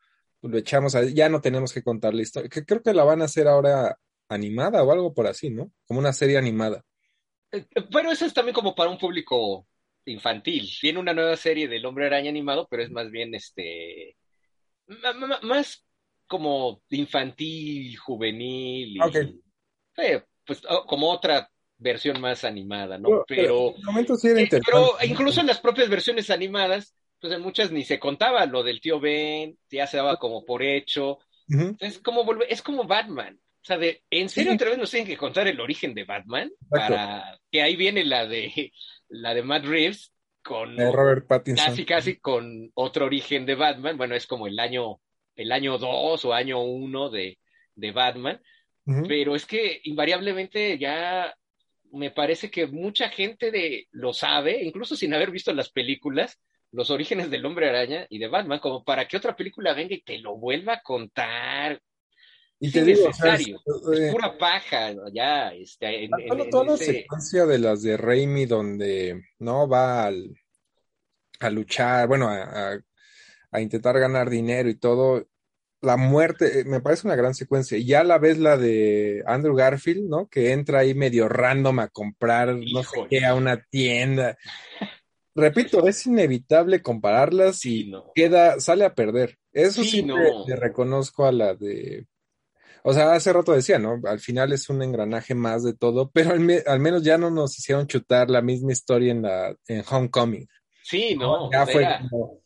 lo 0.43 0.59
echamos 0.59 0.95
a, 0.95 1.05
ya 1.05 1.29
no 1.29 1.41
tenemos 1.41 1.73
que 1.73 1.83
contar 1.83 2.15
la 2.15 2.23
historia. 2.23 2.51
Que 2.51 2.65
creo 2.65 2.83
que 2.83 2.93
la 2.93 3.05
van 3.05 3.23
a 3.23 3.27
hacer 3.27 3.49
ahora 3.49 3.99
animada 4.29 4.83
o 4.83 4.93
algo 4.93 5.15
por 5.15 5.27
así, 5.27 5.51
¿no? 5.51 5.73
Como 5.87 6.01
una 6.01 6.13
serie 6.13 6.37
animada. 6.37 6.85
Eh, 7.53 7.65
eh, 7.75 7.83
pero 7.91 8.11
eso 8.11 8.27
es 8.27 8.35
también 8.35 8.55
como 8.55 8.75
para 8.75 8.91
un 8.91 8.99
público 8.99 9.67
infantil. 10.05 10.69
Tiene 10.81 10.99
una 10.99 11.15
nueva 11.15 11.37
serie 11.37 11.69
del 11.69 11.87
Hombre 11.87 12.07
Araña 12.07 12.29
animado, 12.29 12.67
pero 12.69 12.83
es 12.83 12.91
más 12.91 13.11
bien 13.11 13.35
este 13.35 14.17
más 15.43 15.85
como 16.29 16.83
infantil, 16.91 17.97
juvenil, 17.97 18.97
y, 18.97 19.01
eh, 19.97 20.23
pues 20.45 20.63
como 20.87 21.11
otra 21.11 21.51
versión 21.79 22.21
más 22.21 22.45
animada, 22.45 22.99
¿no? 22.99 23.25
Pero, 23.27 23.71
eh, 23.71 24.49
pero 24.65 24.97
incluso 25.05 25.41
en 25.41 25.47
las 25.47 25.61
propias 25.61 25.89
versiones 25.89 26.31
animadas, 26.31 26.95
pues 27.21 27.33
en 27.33 27.41
muchas 27.41 27.73
ni 27.73 27.85
se 27.85 27.99
contaba 27.99 28.47
lo 28.47 28.63
del 28.63 28.81
tío 28.81 29.01
Ben, 29.01 29.57
ya 29.71 29.87
se 29.87 29.97
daba 29.97 30.17
como 30.17 30.45
por 30.45 30.63
hecho. 30.63 31.19
Es 31.81 31.99
como 31.99 32.27
es 32.49 32.63
como 32.63 32.85
Batman. 32.85 33.39
O 33.61 33.65
sea, 33.69 33.79
de, 33.79 34.03
¿en 34.11 34.29
serio 34.29 34.55
otra 34.55 34.71
vez 34.71 34.79
nos 34.79 34.91
tienen 34.91 35.09
que 35.09 35.17
contar 35.17 35.47
el 35.49 35.61
origen 35.61 35.95
de 35.95 36.05
Batman? 36.05 36.51
Para 36.69 37.39
que 37.51 37.63
ahí 37.63 37.77
viene 37.77 38.05
la 38.05 38.27
de 38.27 38.73
la 39.09 39.35
de 39.35 39.43
Matt 39.43 39.65
Reeves 39.65 40.13
con 40.43 40.77
Robert 40.77 41.27
Pattinson. 41.27 41.67
Casi 41.67 41.85
casi 41.85 42.17
con 42.17 42.71
otro 42.75 43.07
origen 43.07 43.47
de 43.47 43.55
Batman. 43.55 43.97
Bueno, 43.97 44.15
es 44.15 44.27
como 44.27 44.47
el 44.47 44.59
año 44.59 45.01
el 45.39 45.53
año 45.53 45.79
2 45.79 46.25
o 46.25 46.35
año 46.35 46.61
1 46.61 47.11
de, 47.11 47.39
Batman, 47.95 48.41
pero 49.07 49.37
es 49.37 49.47
que 49.47 49.81
invariablemente 49.85 50.79
ya 50.79 51.33
me 51.93 52.11
parece 52.11 52.51
que 52.51 52.67
mucha 52.67 53.09
gente 53.09 53.51
de, 53.51 53.87
lo 53.93 54.13
sabe, 54.13 54.63
incluso 54.65 54.97
sin 54.97 55.15
haber 55.15 55.31
visto 55.31 55.53
las 55.55 55.71
películas, 55.71 56.41
los 56.73 56.91
orígenes 56.91 57.31
del 57.31 57.47
hombre 57.47 57.69
araña 57.69 58.07
y 58.11 58.19
de 58.19 58.27
Batman, 58.27 58.59
como 58.59 58.85
para 58.85 59.07
que 59.07 59.17
otra 59.17 59.37
película 59.37 59.75
venga 59.75 59.95
y 59.95 60.03
te 60.03 60.19
lo 60.19 60.37
vuelva 60.37 60.75
a 60.75 60.83
contar. 60.83 61.81
Y 62.59 62.73
te 62.73 62.85
digo, 62.85 63.07
necesario. 63.07 63.61
es 63.93 64.01
eh, 64.01 64.11
pura 64.11 64.37
paja, 64.37 64.93
ya, 65.13 65.51
este, 65.55 66.05
en, 66.05 66.11
toda 66.51 66.73
la 66.73 66.77
secuencia 66.77 67.47
de 67.47 67.59
las 67.61 67.83
de 67.83 67.97
Raimi 67.97 68.47
donde 68.47 69.23
no 69.39 69.69
va 69.69 70.07
al, 70.07 70.35
a 71.39 71.51
luchar, 71.51 72.09
bueno, 72.09 72.29
a, 72.29 72.73
a, 72.73 72.81
intentar 73.61 73.99
ganar 73.99 74.31
dinero 74.31 74.69
y 74.69 74.75
todo, 74.75 75.27
la 75.81 75.97
muerte, 75.97 76.61
eh, 76.61 76.65
me 76.65 76.81
parece 76.81 77.07
una 77.07 77.17
gran 77.17 77.35
secuencia. 77.35 77.79
Y 77.79 77.87
ya 77.87 78.05
la 78.05 78.19
vez 78.19 78.39
la 78.39 78.57
de 78.57 79.23
Andrew 79.27 79.55
Garfield, 79.55 80.09
¿no? 80.09 80.29
Que 80.29 80.53
entra 80.53 80.81
ahí 80.81 80.95
medio 80.95 81.29
random 81.29 81.79
a 81.81 81.89
comprar, 81.89 82.57
no 82.57 82.83
sé 82.83 83.07
qué, 83.09 83.25
a 83.25 83.35
una 83.35 83.63
tienda. 83.71 84.37
Repito, 85.35 85.87
es 85.87 86.05
inevitable 86.07 86.83
compararlas 86.83 87.65
y 87.65 87.93
queda, 88.15 88.59
sale 88.61 88.85
a 88.85 88.95
perder. 88.95 89.39
Eso 89.53 89.85
sí, 89.85 90.03
le, 90.03 90.57
reconozco 90.57 91.27
a 91.27 91.33
la 91.33 91.55
de. 91.55 92.07
O 92.83 92.93
sea, 92.93 93.13
hace 93.13 93.33
rato 93.33 93.53
decía, 93.53 93.79
¿no? 93.79 94.01
Al 94.05 94.19
final 94.19 94.53
es 94.53 94.69
un 94.69 94.83
engranaje 94.83 95.35
más 95.35 95.63
de 95.63 95.75
todo, 95.75 96.11
pero 96.13 96.33
al, 96.33 96.81
menos 96.81 97.03
ya 97.03 97.19
no 97.19 97.31
nos 97.31 97.57
hicieron 97.59 97.87
chutar 97.87 98.31
la 98.31 98.43
misma 98.43 98.73
historia 98.73 99.13
en 99.13 99.23
la 99.23 99.55
en 99.69 99.85
Homecoming. 99.89 100.49
Sí, 100.83 101.15
no. 101.17 101.51
Ya 101.53 101.67
fue 101.67 101.87
como, 102.01 102.41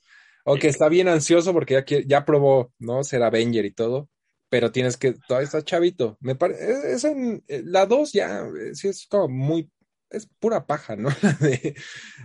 Ok, 0.44 0.64
está 0.64 0.88
bien 0.88 1.08
ansioso 1.08 1.52
porque 1.52 1.74
ya, 1.74 1.84
ya 2.06 2.24
probó, 2.24 2.72
¿no? 2.78 3.04
Ser 3.04 3.22
Avenger 3.22 3.64
y 3.64 3.72
todo, 3.72 4.08
pero 4.48 4.72
tienes 4.72 4.96
que, 4.96 5.14
todavía 5.26 5.46
está 5.46 5.62
chavito. 5.62 6.16
Me 6.20 6.34
parece, 6.34 6.92
es 6.92 7.04
en, 7.04 7.44
eh, 7.48 7.62
la 7.64 7.86
2 7.86 8.12
ya, 8.12 8.40
eh, 8.40 8.74
sí 8.74 8.88
es 8.88 9.06
como 9.06 9.28
muy, 9.28 9.70
es 10.10 10.28
pura 10.38 10.66
paja, 10.66 10.96
¿no? 10.96 11.08
La, 11.22 11.32
de, 11.34 11.74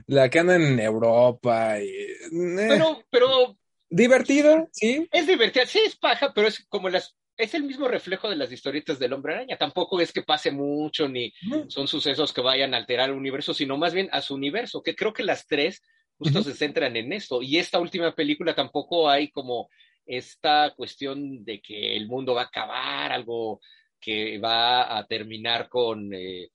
la 0.07 0.29
que 0.29 0.39
anda 0.39 0.55
en 0.55 0.79
Europa 0.79 1.79
y... 1.79 1.87
Eh. 1.87 2.17
Pero, 2.31 3.03
pero... 3.09 3.57
Divertido, 3.89 4.67
sí. 4.73 5.07
Es 5.11 5.27
divertida, 5.27 5.65
sí 5.65 5.79
es 5.85 5.95
paja, 5.95 6.33
pero 6.33 6.49
es 6.49 6.65
como 6.67 6.89
las 6.89 7.15
es 7.37 7.53
el 7.53 7.63
mismo 7.63 7.87
reflejo 7.87 8.29
de 8.29 8.35
las 8.35 8.51
historietas 8.51 8.99
del 8.99 9.13
hombre 9.13 9.35
araña. 9.35 9.57
Tampoco 9.57 10.01
es 10.01 10.11
que 10.11 10.23
pase 10.23 10.51
mucho 10.51 11.07
ni 11.07 11.31
son 11.67 11.87
sucesos 11.87 12.33
que 12.33 12.41
vayan 12.41 12.73
a 12.73 12.77
alterar 12.77 13.09
el 13.09 13.15
universo, 13.15 13.53
sino 13.53 13.77
más 13.77 13.93
bien 13.93 14.09
a 14.11 14.21
su 14.21 14.33
universo, 14.33 14.81
que 14.81 14.95
creo 14.95 15.13
que 15.13 15.23
las 15.23 15.45
tres 15.45 15.83
justo 16.17 16.43
se 16.43 16.53
centran 16.53 16.95
en 16.95 17.13
esto. 17.13 17.41
Y 17.41 17.57
esta 17.57 17.79
última 17.79 18.13
película 18.13 18.55
tampoco 18.55 19.09
hay 19.09 19.29
como 19.29 19.69
esta 20.05 20.73
cuestión 20.75 21.43
de 21.43 21.61
que 21.61 21.95
el 21.95 22.07
mundo 22.07 22.33
va 22.33 22.43
a 22.43 22.45
acabar, 22.45 23.11
algo 23.11 23.61
que 23.99 24.39
va 24.39 24.97
a 24.97 25.05
terminar 25.05 25.69
con, 25.69 26.13
eh, 26.13 26.49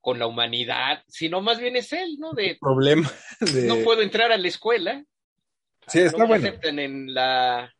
con 0.00 0.18
la 0.18 0.26
humanidad, 0.26 1.02
sino 1.08 1.40
más 1.40 1.58
bien 1.58 1.76
es 1.76 1.92
él, 1.92 2.16
¿no? 2.18 2.32
De, 2.32 2.56
problema. 2.60 3.10
No 3.66 3.78
puedo 3.78 4.02
entrar 4.02 4.32
a 4.32 4.38
la 4.38 4.48
escuela. 4.48 5.04
Sí, 5.86 6.00
está 6.00 6.18
no 6.18 6.26
bueno. 6.26 6.46
aceptan 6.48 6.78
en 6.78 7.12
la 7.12 7.74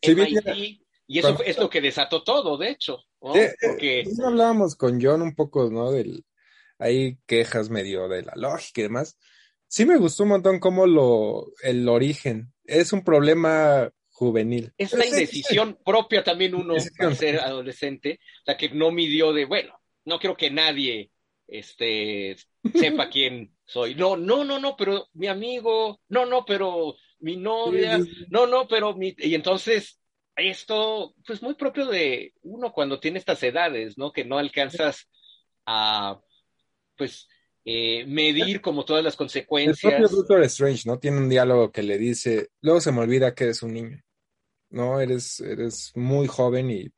y 0.00 1.18
eso 1.18 1.42
es 1.42 1.58
lo 1.58 1.70
que 1.70 1.80
desató 1.80 2.22
todo, 2.22 2.58
de 2.58 2.70
hecho. 2.70 3.02
¿no? 3.22 3.34
Eh, 3.34 3.54
Porque... 3.60 4.04
hablábamos 4.24 4.76
con 4.76 5.02
John 5.02 5.22
un 5.22 5.34
poco, 5.34 5.70
¿no? 5.70 5.90
Del, 5.90 6.24
hay 6.78 7.18
quejas 7.26 7.70
medio 7.70 8.08
de 8.08 8.22
la 8.22 8.34
lógica 8.36 8.80
y 8.80 8.84
demás 8.84 9.18
sí 9.68 9.86
me 9.86 9.96
gustó 9.96 10.24
un 10.24 10.30
montón 10.30 10.58
como 10.58 10.86
lo, 10.86 11.52
el 11.62 11.88
origen. 11.88 12.52
Es 12.64 12.92
un 12.92 13.04
problema 13.04 13.90
juvenil. 14.10 14.72
Es 14.76 14.92
la 14.94 15.06
indecisión 15.06 15.78
propia 15.84 16.24
también 16.24 16.54
uno 16.54 16.74
para 16.98 17.14
ser 17.14 17.38
adolescente, 17.38 18.18
la 18.44 18.56
que 18.56 18.70
no 18.70 18.90
midió 18.90 19.32
de, 19.32 19.44
bueno, 19.44 19.80
no 20.04 20.18
quiero 20.18 20.36
que 20.36 20.50
nadie 20.50 21.10
este, 21.46 22.36
sepa 22.74 23.08
quién 23.10 23.54
soy. 23.64 23.94
No, 23.94 24.16
no, 24.16 24.44
no, 24.44 24.58
no, 24.58 24.76
pero 24.76 25.08
mi 25.14 25.28
amigo, 25.28 26.00
no, 26.08 26.26
no, 26.26 26.44
pero 26.44 26.96
mi 27.20 27.36
novia, 27.36 27.98
no, 28.30 28.46
no, 28.46 28.66
pero 28.66 28.94
mi... 28.96 29.14
Y 29.18 29.34
entonces, 29.34 30.00
esto, 30.36 31.14
pues 31.26 31.42
muy 31.42 31.54
propio 31.54 31.86
de 31.86 32.32
uno 32.42 32.72
cuando 32.72 33.00
tiene 33.00 33.18
estas 33.18 33.42
edades, 33.42 33.98
¿no? 33.98 34.12
Que 34.12 34.24
no 34.24 34.38
alcanzas 34.38 35.08
a, 35.66 36.20
pues, 36.96 37.28
eh, 37.70 38.06
medir 38.06 38.62
como 38.62 38.82
todas 38.86 39.04
las 39.04 39.14
consecuencias. 39.14 39.92
El 39.92 39.98
propio 39.98 40.16
Doctor 40.16 40.42
Strange, 40.44 40.84
¿no? 40.86 40.98
Tiene 40.98 41.18
un 41.18 41.28
diálogo 41.28 41.70
que 41.70 41.82
le 41.82 41.98
dice, 41.98 42.48
luego 42.62 42.80
se 42.80 42.92
me 42.92 43.00
olvida 43.00 43.34
que 43.34 43.44
eres 43.44 43.62
un 43.62 43.74
niño, 43.74 44.02
¿no? 44.70 44.98
Eres, 45.02 45.40
eres 45.40 45.92
muy 45.94 46.28
joven 46.28 46.70
y 46.70 46.90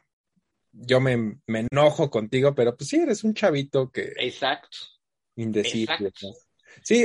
yo 0.71 1.01
me, 1.01 1.41
enojo 1.49 2.09
contigo, 2.09 2.55
pero 2.55 2.77
pues 2.77 2.89
sí, 2.89 2.99
eres 2.99 3.25
un 3.25 3.35
chavito 3.35 3.91
que... 3.91 4.13
Exacto. 4.17 4.79
Indecible. 5.35 6.13
Sí, 6.85 7.05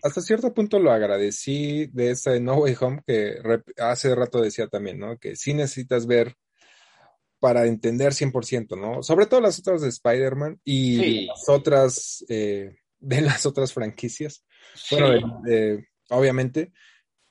hasta, 0.00 0.20
cierto 0.20 0.54
punto 0.54 0.78
lo 0.78 0.92
agradecí 0.92 1.86
de 1.86 2.12
ese 2.12 2.38
No 2.38 2.58
Way 2.58 2.76
Home 2.80 3.02
que 3.04 3.38
hace 3.78 4.14
rato 4.14 4.40
decía 4.40 4.68
también, 4.68 5.00
¿no? 5.00 5.18
Que 5.18 5.34
sí 5.34 5.52
necesitas 5.52 6.06
ver 6.06 6.36
para 7.40 7.66
entender 7.66 8.12
100%, 8.12 8.76
¿no? 8.76 9.02
Sobre 9.02 9.26
todo 9.26 9.40
las 9.40 9.58
otras 9.58 9.82
de 9.82 9.88
Spider-Man 9.88 10.60
y 10.64 11.26
las 11.26 11.48
otras, 11.48 12.24
eh, 12.28 12.76
de 12.98 13.20
las 13.20 13.46
otras 13.46 13.72
franquicias. 13.72 14.44
Bueno, 14.90 15.42
obviamente. 16.10 16.72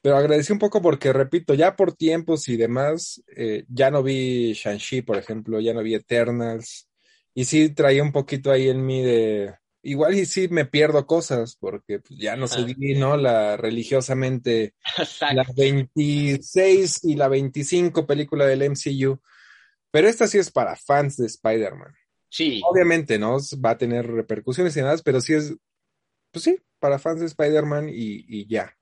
Pero 0.02 0.16
agradecí 0.16 0.54
un 0.54 0.60
poco 0.60 0.82
porque, 0.82 1.12
repito, 1.12 1.54
ya 1.54 1.76
por 1.76 1.94
tiempos 1.94 2.48
y 2.48 2.56
demás, 2.56 3.22
eh, 3.36 3.66
ya 3.68 3.92
no 3.92 4.04
vi 4.04 4.54
Shang-Chi, 4.54 5.02
por 5.02 5.18
ejemplo, 5.18 5.60
ya 5.60 5.74
no 5.74 5.82
vi 5.82 5.96
Eternals. 5.96 6.88
Y 7.34 7.46
sí 7.46 7.70
traía 7.70 8.04
un 8.04 8.12
poquito 8.12 8.52
ahí 8.52 8.70
en 8.70 8.86
mí 8.86 9.04
de, 9.04 9.54
igual 9.88 10.16
y 10.16 10.26
sí 10.26 10.48
me 10.50 10.66
pierdo 10.66 11.06
cosas 11.06 11.56
porque 11.60 12.00
pues, 12.00 12.20
ya 12.20 12.36
no 12.36 12.48
sé, 12.48 12.76
¿no? 12.98 13.16
La 13.18 13.58
religiosamente 13.58 14.74
la 15.34 15.46
26 15.56 17.06
y 17.06 17.16
la 17.16 17.28
25 17.28 18.06
película 18.06 18.46
del 18.46 18.70
MCU 18.70 19.20
pero 19.92 20.08
esta 20.08 20.28
sí 20.28 20.38
es 20.38 20.52
para 20.52 20.76
fans 20.76 21.18
de 21.18 21.28
Spider-Man. 21.28 21.94
Sí. 22.30 22.62
Obviamente, 22.66 23.18
¿no? 23.18 23.38
Va 23.64 23.72
a 23.72 23.78
tener 23.78 24.06
repercusiones 24.06 24.76
y 24.76 24.82
nada, 24.82 24.98
pero 25.04 25.22
sí 25.22 25.34
es, 25.34 25.56
pues 26.32 26.44
sí, 26.44 26.58
para 26.80 27.00
fans 27.00 27.20
de 27.20 27.28
Spider-Man 27.28 27.90
y, 27.92 28.48
ya. 28.48 28.76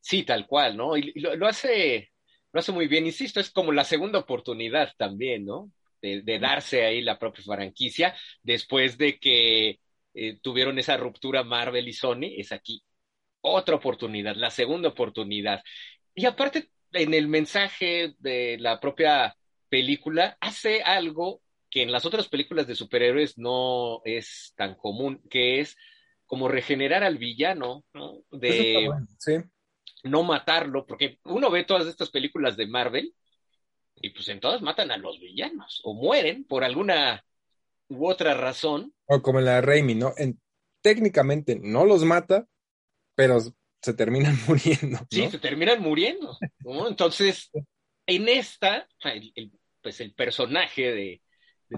Sí, 0.00 0.22
tal 0.22 0.46
cual, 0.46 0.76
¿no? 0.76 0.96
Y 0.96 1.12
lo, 1.20 1.46
hace, 1.46 2.10
lo 2.52 2.60
hace 2.60 2.72
muy 2.72 2.86
bien, 2.88 3.06
insisto, 3.06 3.40
es 3.40 3.50
como 3.50 3.72
la 3.72 3.84
segunda 3.84 4.18
oportunidad 4.18 4.92
también, 4.96 5.44
¿no? 5.44 5.70
De, 6.02 6.38
darse 6.38 6.86
ahí 6.86 7.02
la 7.02 7.18
propia 7.18 7.44
franquicia 7.44 8.16
después 8.42 8.96
de 8.96 9.18
que 9.18 9.80
eh, 10.14 10.38
tuvieron 10.40 10.78
esa 10.78 10.96
ruptura 10.96 11.44
Marvel 11.44 11.88
y 11.88 11.92
Sony, 11.92 12.38
es 12.38 12.52
aquí 12.52 12.82
otra 13.42 13.76
oportunidad, 13.76 14.34
la 14.36 14.50
segunda 14.50 14.88
oportunidad. 14.88 15.62
Y 16.14 16.24
aparte, 16.24 16.70
en 16.92 17.14
el 17.14 17.28
mensaje 17.28 18.14
de 18.18 18.56
la 18.58 18.80
propia 18.80 19.36
película 19.70 20.36
hace 20.40 20.82
algo 20.82 21.40
que 21.70 21.82
en 21.82 21.92
las 21.92 22.04
otras 22.04 22.28
películas 22.28 22.66
de 22.66 22.74
superhéroes 22.74 23.38
no 23.38 24.02
es 24.04 24.52
tan 24.56 24.74
común, 24.74 25.22
que 25.30 25.60
es 25.60 25.76
como 26.26 26.48
regenerar 26.48 27.04
al 27.04 27.16
villano, 27.16 27.84
¿no? 27.94 28.24
De 28.30 28.88
no 30.04 30.22
matarlo, 30.22 30.86
porque 30.86 31.18
uno 31.24 31.50
ve 31.50 31.64
todas 31.64 31.86
estas 31.86 32.10
películas 32.10 32.56
de 32.56 32.66
Marvel 32.66 33.14
y 33.96 34.10
pues 34.10 34.28
en 34.28 34.40
todas 34.40 34.62
matan 34.62 34.90
a 34.90 34.96
los 34.96 35.20
villanos 35.20 35.80
o 35.84 35.94
mueren 35.94 36.44
por 36.44 36.64
alguna 36.64 37.24
u 37.88 38.08
otra 38.08 38.34
razón. 38.34 38.94
O 39.06 39.20
como 39.22 39.38
en 39.38 39.44
la 39.44 39.56
de 39.56 39.60
Raimi, 39.62 39.94
¿no? 39.94 40.14
En, 40.16 40.40
técnicamente 40.82 41.60
no 41.62 41.84
los 41.84 42.04
mata, 42.04 42.46
pero 43.14 43.40
se 43.82 43.94
terminan 43.94 44.36
muriendo. 44.48 44.98
Sí, 45.10 45.28
se 45.28 45.38
terminan 45.38 45.82
muriendo. 45.82 46.36
Entonces, 46.88 47.50
en 48.06 48.28
esta, 48.28 48.88
el, 49.04 49.52
pues 49.82 50.00
el 50.00 50.12
personaje 50.14 50.92
de, 50.92 51.22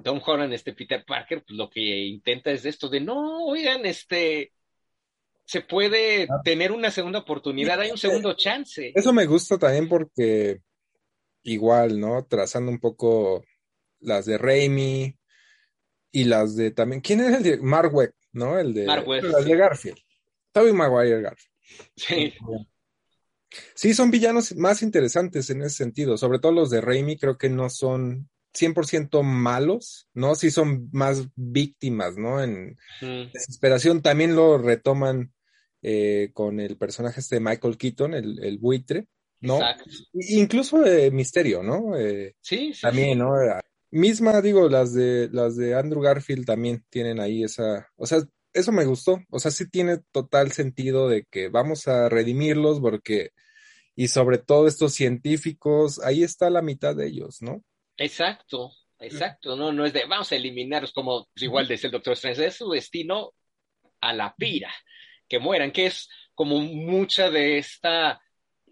Tom 0.02 0.20
Holland, 0.24 0.52
este 0.54 0.72
Peter 0.72 1.04
Parker, 1.06 1.44
pues 1.46 1.56
lo 1.56 1.68
que 1.68 1.80
intenta 1.80 2.50
es 2.50 2.64
esto 2.64 2.88
de 2.88 3.00
no, 3.00 3.44
oigan, 3.44 3.84
este 3.84 4.52
se 5.44 5.60
puede 5.60 6.24
ah. 6.30 6.40
tener 6.42 6.72
una 6.72 6.90
segunda 6.90 7.18
oportunidad, 7.18 7.78
hay 7.80 7.90
un 7.90 7.98
segundo 7.98 8.34
chance. 8.34 8.92
Eso 8.94 9.12
me 9.12 9.26
gusta 9.26 9.58
también 9.58 9.88
porque 9.88 10.60
igual, 11.42 12.00
¿no? 12.00 12.24
Trazando 12.24 12.70
un 12.70 12.78
poco 12.78 13.44
las 14.00 14.24
de 14.24 14.38
Raimi 14.38 15.14
y 16.10 16.24
las 16.24 16.56
de 16.56 16.70
también, 16.70 17.00
¿quién 17.00 17.20
era 17.20 17.36
el 17.36 17.42
de 17.42 17.58
Mark 17.58 17.94
Webb, 17.94 18.14
¿no? 18.32 18.58
El 18.58 18.72
de, 18.72 18.86
Mark 18.86 19.04
de 19.06 19.56
Garfield. 19.56 19.98
Tobey 20.52 20.72
Maguire 20.72 21.20
Garfield. 21.20 21.52
Sí. 21.96 22.34
Sí, 23.74 23.94
son 23.94 24.10
villanos 24.10 24.56
más 24.56 24.82
interesantes 24.82 25.50
en 25.50 25.62
ese 25.62 25.76
sentido, 25.76 26.16
sobre 26.16 26.38
todo 26.38 26.52
los 26.52 26.70
de 26.70 26.80
Raimi 26.80 27.16
creo 27.16 27.36
que 27.36 27.50
no 27.50 27.70
son 27.70 28.28
100% 28.54 29.22
malos, 29.22 30.08
¿no? 30.14 30.34
Sí 30.34 30.50
son 30.50 30.88
más 30.92 31.26
víctimas, 31.36 32.16
¿no? 32.16 32.42
En 32.42 32.76
desesperación 33.00 34.02
también 34.02 34.36
lo 34.36 34.58
retoman 34.58 35.32
eh, 35.82 36.30
con 36.32 36.60
el 36.60 36.76
personaje 36.76 37.20
este 37.20 37.36
de 37.36 37.40
Michael 37.40 37.76
Keaton, 37.76 38.14
el, 38.14 38.58
buitre, 38.58 39.06
¿no? 39.40 39.56
Exacto. 39.56 39.84
Incluso 40.12 40.80
de 40.80 41.10
Misterio, 41.10 41.62
¿no? 41.62 41.96
Eh, 41.96 42.34
sí, 42.40 42.72
sí. 42.74 42.82
También, 42.82 43.18
¿no? 43.18 43.32
Misma, 43.90 44.40
digo, 44.40 44.68
las 44.68 44.94
de, 44.94 45.28
las 45.32 45.56
de 45.56 45.74
Andrew 45.74 46.00
Garfield 46.00 46.46
también 46.46 46.82
tienen 46.88 47.20
ahí 47.20 47.44
esa, 47.44 47.88
o 47.96 48.06
sea, 48.06 48.22
eso 48.52 48.72
me 48.72 48.84
gustó. 48.84 49.20
O 49.30 49.38
sea, 49.38 49.50
sí 49.50 49.68
tiene 49.68 49.98
total 50.12 50.52
sentido 50.52 51.08
de 51.08 51.24
que 51.24 51.48
vamos 51.48 51.88
a 51.88 52.08
redimirlos 52.08 52.80
porque, 52.80 53.30
y 53.94 54.08
sobre 54.08 54.38
todo 54.38 54.66
estos 54.66 54.94
científicos, 54.94 56.00
ahí 56.02 56.22
está 56.22 56.50
la 56.50 56.62
mitad 56.62 56.94
de 56.94 57.06
ellos, 57.06 57.42
¿no? 57.42 57.62
Exacto, 57.96 58.72
exacto, 58.98 59.56
no, 59.56 59.72
no 59.72 59.84
es 59.84 59.92
de 59.92 60.06
vamos 60.06 60.32
a 60.32 60.36
eliminarlos 60.36 60.92
como 60.92 61.28
igual 61.36 61.68
dice 61.68 61.88
el 61.88 61.92
doctor 61.92 62.14
Strange, 62.14 62.46
es 62.46 62.56
su 62.56 62.70
destino 62.70 63.32
a 64.00 64.12
la 64.12 64.34
pira, 64.34 64.72
que 65.28 65.38
mueran, 65.38 65.72
que 65.72 65.86
es 65.86 66.08
como 66.34 66.58
mucha 66.58 67.30
de 67.30 67.58
esta 67.58 68.20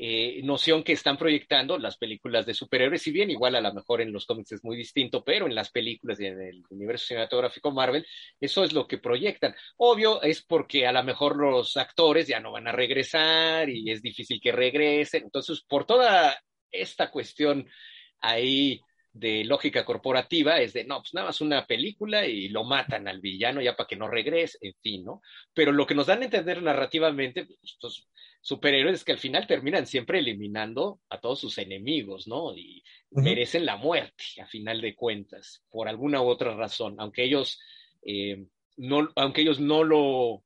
eh, 0.02 0.40
noción 0.44 0.82
que 0.82 0.94
están 0.94 1.18
proyectando 1.18 1.76
las 1.76 1.98
películas 1.98 2.46
de 2.46 2.54
superhéroes, 2.54 3.02
si 3.02 3.10
bien 3.10 3.30
igual 3.30 3.54
a 3.54 3.60
lo 3.60 3.74
mejor 3.74 4.00
en 4.00 4.12
los 4.12 4.24
cómics 4.24 4.52
es 4.52 4.64
muy 4.64 4.74
distinto, 4.74 5.22
pero 5.22 5.46
en 5.46 5.54
las 5.54 5.70
películas 5.70 6.18
y 6.20 6.24
en 6.24 6.40
el 6.40 6.62
universo 6.70 7.08
cinematográfico 7.08 7.70
Marvel, 7.70 8.06
eso 8.40 8.64
es 8.64 8.72
lo 8.72 8.86
que 8.86 8.96
proyectan. 8.96 9.54
Obvio 9.76 10.22
es 10.22 10.40
porque 10.40 10.86
a 10.86 10.92
lo 10.92 11.04
mejor 11.04 11.36
los 11.36 11.76
actores 11.76 12.26
ya 12.26 12.40
no 12.40 12.50
van 12.50 12.66
a 12.66 12.72
regresar 12.72 13.68
y 13.68 13.90
es 13.90 14.00
difícil 14.00 14.40
que 14.40 14.52
regresen, 14.52 15.24
entonces 15.24 15.62
por 15.68 15.84
toda 15.84 16.34
esta 16.70 17.10
cuestión 17.10 17.68
ahí 18.22 18.80
de 19.12 19.44
lógica 19.44 19.84
corporativa 19.84 20.60
es 20.60 20.72
de, 20.72 20.84
no, 20.84 21.00
pues 21.00 21.14
nada 21.14 21.28
más 21.28 21.40
una 21.40 21.66
película 21.66 22.26
y 22.26 22.48
lo 22.48 22.64
matan 22.64 23.08
al 23.08 23.20
villano 23.20 23.60
ya 23.60 23.76
para 23.76 23.88
que 23.88 23.96
no 23.96 24.08
regrese, 24.08 24.58
en 24.60 24.74
fin, 24.80 25.04
¿no? 25.04 25.20
Pero 25.52 25.72
lo 25.72 25.86
que 25.86 25.94
nos 25.94 26.06
dan 26.06 26.22
a 26.22 26.26
entender 26.26 26.62
narrativamente, 26.62 27.44
pues, 27.44 27.58
estos 27.62 28.08
superhéroes 28.40 29.04
que 29.04 29.12
al 29.12 29.18
final 29.18 29.46
terminan 29.46 29.86
siempre 29.86 30.20
eliminando 30.20 31.00
a 31.08 31.20
todos 31.20 31.40
sus 31.40 31.58
enemigos, 31.58 32.28
¿no? 32.28 32.56
Y 32.56 32.82
merecen 33.10 33.66
la 33.66 33.76
muerte, 33.76 34.24
a 34.40 34.46
final 34.46 34.80
de 34.80 34.94
cuentas, 34.94 35.64
por 35.70 35.88
alguna 35.88 36.22
u 36.22 36.28
otra 36.28 36.54
razón, 36.54 36.96
aunque 36.98 37.24
ellos, 37.24 37.58
eh, 38.06 38.46
no, 38.76 39.10
aunque 39.16 39.42
ellos 39.42 39.60
no 39.60 39.82
lo 39.82 40.44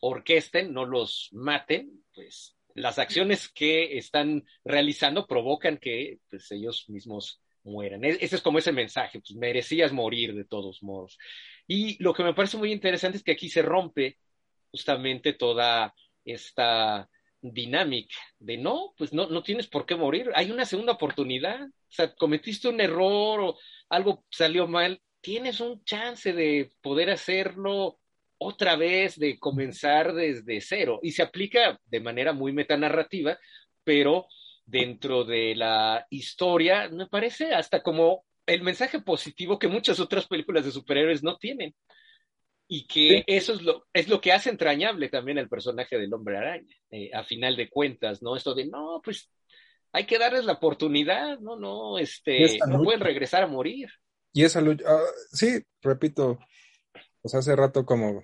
orquesten, 0.00 0.72
no 0.72 0.86
los 0.86 1.28
maten, 1.32 2.04
pues 2.14 2.56
las 2.74 2.98
acciones 2.98 3.48
que 3.48 3.98
están 3.98 4.44
realizando 4.64 5.26
provocan 5.26 5.76
que 5.76 6.18
pues, 6.30 6.50
ellos 6.52 6.88
mismos 6.88 7.41
mueran. 7.64 8.04
E-, 8.04 8.18
ese 8.20 8.36
es 8.36 8.42
como 8.42 8.58
ese 8.58 8.72
mensaje, 8.72 9.20
pues 9.20 9.36
merecías 9.36 9.92
morir 9.92 10.34
de 10.34 10.44
todos 10.44 10.82
modos. 10.82 11.18
Y 11.66 12.02
lo 12.02 12.14
que 12.14 12.24
me 12.24 12.34
parece 12.34 12.56
muy 12.56 12.72
interesante 12.72 13.18
es 13.18 13.24
que 13.24 13.32
aquí 13.32 13.48
se 13.48 13.62
rompe 13.62 14.18
justamente 14.70 15.32
toda 15.34 15.94
esta 16.24 17.08
dinámica 17.40 18.14
de 18.38 18.56
no, 18.56 18.94
pues 18.96 19.12
no, 19.12 19.28
no 19.28 19.42
tienes 19.42 19.66
por 19.66 19.84
qué 19.84 19.96
morir, 19.96 20.30
hay 20.34 20.50
una 20.52 20.64
segunda 20.64 20.92
oportunidad, 20.92 21.60
o 21.64 21.70
sea, 21.88 22.14
cometiste 22.14 22.68
un 22.68 22.80
error 22.80 23.40
o 23.40 23.58
algo 23.88 24.24
salió 24.30 24.68
mal, 24.68 25.02
tienes 25.20 25.60
un 25.60 25.84
chance 25.84 26.32
de 26.32 26.70
poder 26.80 27.10
hacerlo 27.10 27.98
otra 28.38 28.76
vez, 28.76 29.18
de 29.18 29.38
comenzar 29.38 30.12
desde 30.14 30.60
cero. 30.60 31.00
Y 31.02 31.12
se 31.12 31.22
aplica 31.22 31.80
de 31.84 32.00
manera 32.00 32.32
muy 32.32 32.52
metanarrativa, 32.52 33.38
pero 33.84 34.26
dentro 34.64 35.24
de 35.24 35.54
la 35.54 36.06
historia, 36.10 36.88
me 36.88 37.06
parece 37.06 37.54
hasta 37.54 37.82
como 37.82 38.24
el 38.46 38.62
mensaje 38.62 39.00
positivo 39.00 39.58
que 39.58 39.68
muchas 39.68 40.00
otras 40.00 40.26
películas 40.26 40.64
de 40.64 40.72
superhéroes 40.72 41.22
no 41.22 41.36
tienen. 41.36 41.74
Y 42.68 42.86
que 42.86 43.22
eso 43.26 43.52
es 43.52 43.62
lo, 43.62 43.86
es 43.92 44.08
lo 44.08 44.20
que 44.20 44.32
hace 44.32 44.48
entrañable 44.48 45.10
también 45.10 45.36
el 45.36 45.48
personaje 45.48 45.98
del 45.98 46.14
hombre 46.14 46.38
araña, 46.38 46.74
eh, 46.90 47.10
a 47.12 47.22
final 47.22 47.54
de 47.54 47.68
cuentas, 47.68 48.22
¿no? 48.22 48.34
Esto 48.34 48.54
de, 48.54 48.66
no, 48.66 49.02
pues 49.04 49.30
hay 49.92 50.06
que 50.06 50.18
darles 50.18 50.46
la 50.46 50.54
oportunidad, 50.54 51.38
no, 51.40 51.56
no, 51.56 51.98
este, 51.98 52.58
no 52.66 52.82
pueden 52.82 53.00
regresar 53.00 53.42
a 53.42 53.46
morir. 53.46 53.90
Y 54.32 54.44
esa 54.44 54.62
lucha, 54.62 54.84
ah, 54.88 55.04
sí, 55.30 55.60
repito, 55.82 56.38
pues 57.20 57.34
hace 57.34 57.54
rato 57.54 57.84
como 57.84 58.22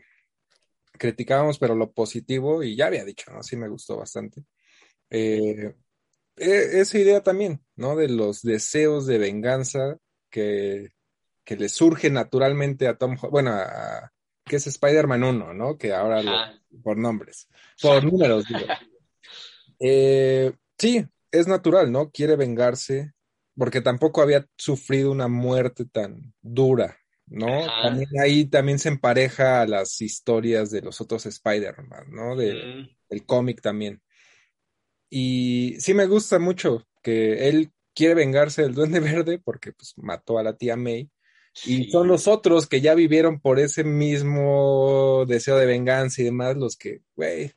criticábamos, 0.93 1.59
pero 1.59 1.75
lo 1.75 1.93
positivo, 1.93 2.63
y 2.63 2.75
ya 2.75 2.87
había 2.87 3.05
dicho, 3.05 3.31
¿no? 3.31 3.43
Sí 3.43 3.57
me 3.57 3.69
gustó 3.69 3.99
bastante. 3.99 4.45
Eh, 5.11 5.75
esa 6.41 6.99
idea 6.99 7.23
también, 7.23 7.63
¿no? 7.77 7.97
De 7.97 8.09
los 8.09 8.43
deseos 8.43 9.07
de 9.07 9.19
venganza 9.19 9.99
que, 10.31 10.91
que 11.45 11.57
le 11.57 11.69
surge 11.69 12.11
naturalmente 12.11 12.89
a 12.89 12.97
Tom, 12.97 13.17
bueno, 13.31 13.53
a, 13.53 14.13
que 14.45 14.57
es 14.57 14.67
Spider-Man 14.67 15.23
1, 15.25 15.55
¿no? 15.55 15.79
Que 15.79 15.93
ahora 15.93 16.61
por 16.83 16.97
nombres, 16.97 17.49
por 17.81 18.05
números, 18.05 18.47
digo. 18.47 18.61
Eh, 19.81 20.55
sí, 20.77 21.07
es 21.31 21.47
natural, 21.47 21.93
¿no? 21.93 22.11
Quiere 22.11 22.35
vengarse 22.35 23.13
porque 23.57 23.81
tampoco 23.81 24.23
había 24.23 24.45
sufrido 24.57 25.13
una 25.13 25.29
muerte 25.29 25.85
tan 25.85 26.35
dura, 26.43 26.97
¿no? 27.27 27.65
También 27.83 28.09
ahí 28.21 28.47
también 28.47 28.81
se 28.81 28.89
empareja 28.89 29.61
a 29.61 29.67
las 29.69 30.01
historias 30.01 30.73
de 30.73 30.83
los 30.83 31.01
otros 31.01 31.27
Spider-Man, 31.27 32.07
¿no? 32.11 32.35
De, 32.35 32.55
mm. 32.55 32.89
El 33.11 33.25
cómic 33.25 33.61
también. 33.61 34.03
Y 35.11 35.77
sí 35.79 35.95
me 35.95 36.07
gusta 36.07 36.39
mucho 36.39 36.87
que 37.03 37.49
él 37.49 37.73
quiere 37.95 38.15
vengarse 38.15 38.63
del 38.63 38.75
Duende 38.75 39.01
Verde 39.01 39.39
porque 39.39 39.73
pues 39.73 39.95
mató 39.97 40.39
a 40.39 40.43
la 40.43 40.57
tía 40.57 40.77
May. 40.77 41.11
Y 41.65 41.91
son 41.91 42.07
los 42.07 42.29
otros 42.29 42.69
que 42.69 42.81
ya 42.81 42.95
vivieron 42.95 43.41
por 43.41 43.59
ese 43.59 43.83
mismo 43.83 45.25
deseo 45.27 45.57
de 45.57 45.67
venganza 45.67 46.23
y 46.23 46.27
demás 46.27 46.57
los 46.57 46.77
que, 46.77 47.01
güey. 47.17 47.53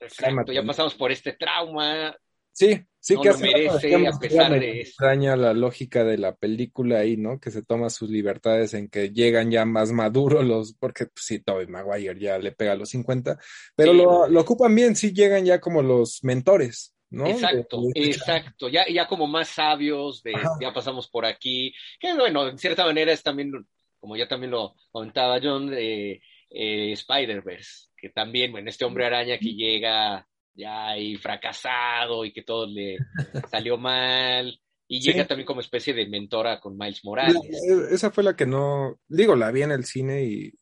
Exacto, 0.00 0.52
ya 0.52 0.64
pasamos 0.64 0.94
por 0.94 1.12
este 1.12 1.32
trauma. 1.32 2.16
Sí, 2.52 2.82
sí 3.08 3.14
no 3.14 3.22
que 3.22 3.30
lo 3.30 3.38
merece 3.38 4.06
a 4.06 4.18
pesar 4.18 4.60
de 4.60 4.80
eso. 4.80 4.90
Extraña 4.90 5.34
la 5.34 5.54
lógica 5.54 6.04
de 6.04 6.18
la 6.18 6.34
película 6.34 6.98
ahí, 6.98 7.16
¿no? 7.16 7.40
Que 7.40 7.50
se 7.50 7.62
toma 7.62 7.88
sus 7.88 8.10
libertades 8.10 8.74
en 8.74 8.88
que 8.90 9.10
llegan 9.10 9.50
ya 9.50 9.64
más 9.64 9.92
maduros 9.92 10.44
los, 10.44 10.74
porque 10.74 11.06
pues, 11.06 11.24
sí, 11.24 11.38
Tobey 11.38 11.66
Maguire 11.66 12.20
ya 12.20 12.38
le 12.38 12.52
pega 12.52 12.72
a 12.72 12.76
los 12.76 12.90
50, 12.90 13.38
pero 13.74 13.94
lo, 13.94 14.28
lo, 14.28 14.40
ocupan 14.40 14.74
bien, 14.74 14.94
sí 14.94 15.14
llegan 15.14 15.46
ya 15.46 15.58
como 15.58 15.80
los 15.80 16.22
mentores, 16.22 16.94
¿no? 17.08 17.26
Exacto, 17.26 17.80
exacto, 17.94 18.68
ya, 18.68 18.86
ya 18.86 19.06
como 19.06 19.26
más 19.26 19.48
sabios, 19.48 20.22
de 20.22 20.34
ya 20.60 20.74
pasamos 20.74 21.08
por 21.08 21.24
aquí, 21.24 21.72
que 21.98 22.12
bueno, 22.12 22.46
en 22.46 22.58
cierta 22.58 22.84
manera 22.84 23.10
es 23.10 23.22
también, 23.22 23.52
como 23.98 24.16
ya 24.16 24.28
también 24.28 24.50
lo 24.50 24.74
comentaba 24.90 25.40
John, 25.42 25.70
de 25.70 26.20
eh, 26.50 26.92
Spider-Verse, 26.92 27.88
que 27.96 28.10
también, 28.10 28.52
bueno, 28.52 28.68
este 28.68 28.84
hombre 28.84 29.06
araña 29.06 29.38
que 29.38 29.54
llega 29.54 30.27
ya 30.58 30.88
ahí 30.88 31.16
fracasado 31.16 32.24
y 32.24 32.32
que 32.32 32.42
todo 32.42 32.66
le 32.66 32.98
salió 33.50 33.78
mal. 33.78 34.60
Y 34.90 35.00
llega 35.00 35.26
también 35.26 35.46
como 35.46 35.60
especie 35.60 35.92
de 35.92 36.08
mentora 36.08 36.60
con 36.60 36.76
Miles 36.76 37.04
Morales. 37.04 37.36
E, 37.44 37.94
esa 37.94 38.10
fue 38.10 38.24
la 38.24 38.34
que 38.34 38.46
no, 38.46 38.98
digo, 39.06 39.36
la 39.36 39.50
vi 39.50 39.62
en 39.62 39.70
el 39.70 39.84
cine 39.84 40.24
y 40.24 40.52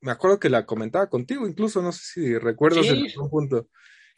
me 0.00 0.12
acuerdo 0.12 0.38
que 0.38 0.50
la 0.50 0.66
comentaba 0.66 1.08
contigo, 1.08 1.46
incluso 1.46 1.80
no 1.82 1.92
sé 1.92 2.00
si 2.02 2.38
recuerdas 2.38 2.86
en 2.86 3.06
algún 3.06 3.30
punto. 3.30 3.68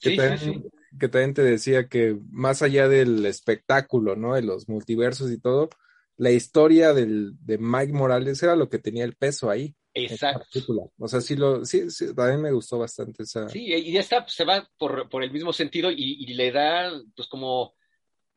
Que, 0.01 0.17
también, 0.17 0.65
que 0.99 1.09
también 1.09 1.35
te 1.35 1.43
decía 1.43 1.89
que 1.89 2.19
más 2.31 2.63
allá 2.63 2.89
del 2.89 3.27
espectáculo, 3.27 4.17
¿no? 4.17 4.35
De 4.35 4.43
los 4.43 4.69
multiversos 4.69 5.31
y 5.31 5.39
todo, 5.39 5.69
la 6.17 6.31
historia 6.31 6.93
del, 6.93 7.33
de 7.41 7.59
Mike 7.59 7.93
Morales 7.93 8.43
era 8.43 8.57
lo 8.57 8.69
que 8.69 8.79
tenía 8.79 9.05
el 9.05 9.17
peso 9.17 9.51
ahí. 9.51 9.77
Exacto. 10.05 10.61
O 10.99 11.09
sea, 11.09 11.21
sí, 11.21 11.37
lo, 11.37 11.65
sí, 11.65 11.91
sí, 11.91 12.15
también 12.15 12.43
me 12.43 12.53
gustó 12.53 12.79
bastante 12.79 13.23
esa. 13.23 13.49
Sí, 13.49 13.67
y 13.67 13.93
ya 13.93 14.01
está, 14.01 14.27
se 14.29 14.45
va 14.45 14.69
por, 14.79 15.09
por 15.09 15.23
el 15.23 15.31
mismo 15.31 15.53
sentido 15.53 15.91
y, 15.91 16.17
y, 16.21 16.35
le 16.35 16.51
da, 16.53 16.91
pues, 17.15 17.29
como 17.29 17.75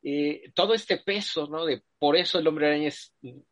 eh, 0.02 0.50
todo 0.54 0.74
este 0.74 0.98
peso, 0.98 1.46
¿no? 1.46 1.64
De 1.64 1.82
por 1.98 2.16
eso 2.16 2.38
el 2.38 2.46
hombre 2.46 2.66
araña 2.66 2.88
es 2.88 3.14
un 3.22 3.46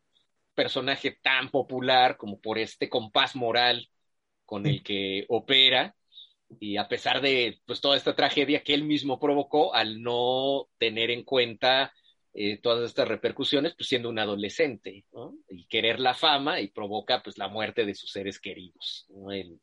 personaje 0.53 1.17
tan 1.21 1.49
popular, 1.49 2.17
como 2.17 2.39
por 2.39 2.57
este 2.57 2.89
compás 2.89 3.35
moral 3.35 3.89
con 4.45 4.65
el 4.65 4.83
que 4.83 5.25
opera, 5.29 5.95
y 6.59 6.77
a 6.77 6.87
pesar 6.87 7.21
de 7.21 7.61
pues 7.65 7.79
toda 7.79 7.95
esta 7.95 8.15
tragedia 8.15 8.63
que 8.63 8.73
él 8.73 8.83
mismo 8.83 9.19
provocó 9.19 9.73
al 9.73 10.01
no 10.01 10.67
tener 10.77 11.09
en 11.09 11.23
cuenta 11.23 11.93
eh, 12.33 12.59
todas 12.61 12.89
estas 12.89 13.07
repercusiones, 13.07 13.75
pues 13.75 13.89
siendo 13.89 14.09
un 14.09 14.19
adolescente, 14.19 15.05
¿no? 15.11 15.35
Y 15.49 15.65
querer 15.65 15.99
la 15.99 16.13
fama 16.13 16.61
y 16.61 16.69
provoca 16.69 17.21
pues 17.21 17.37
la 17.37 17.49
muerte 17.49 17.85
de 17.85 17.93
sus 17.93 18.11
seres 18.11 18.39
queridos, 18.39 19.07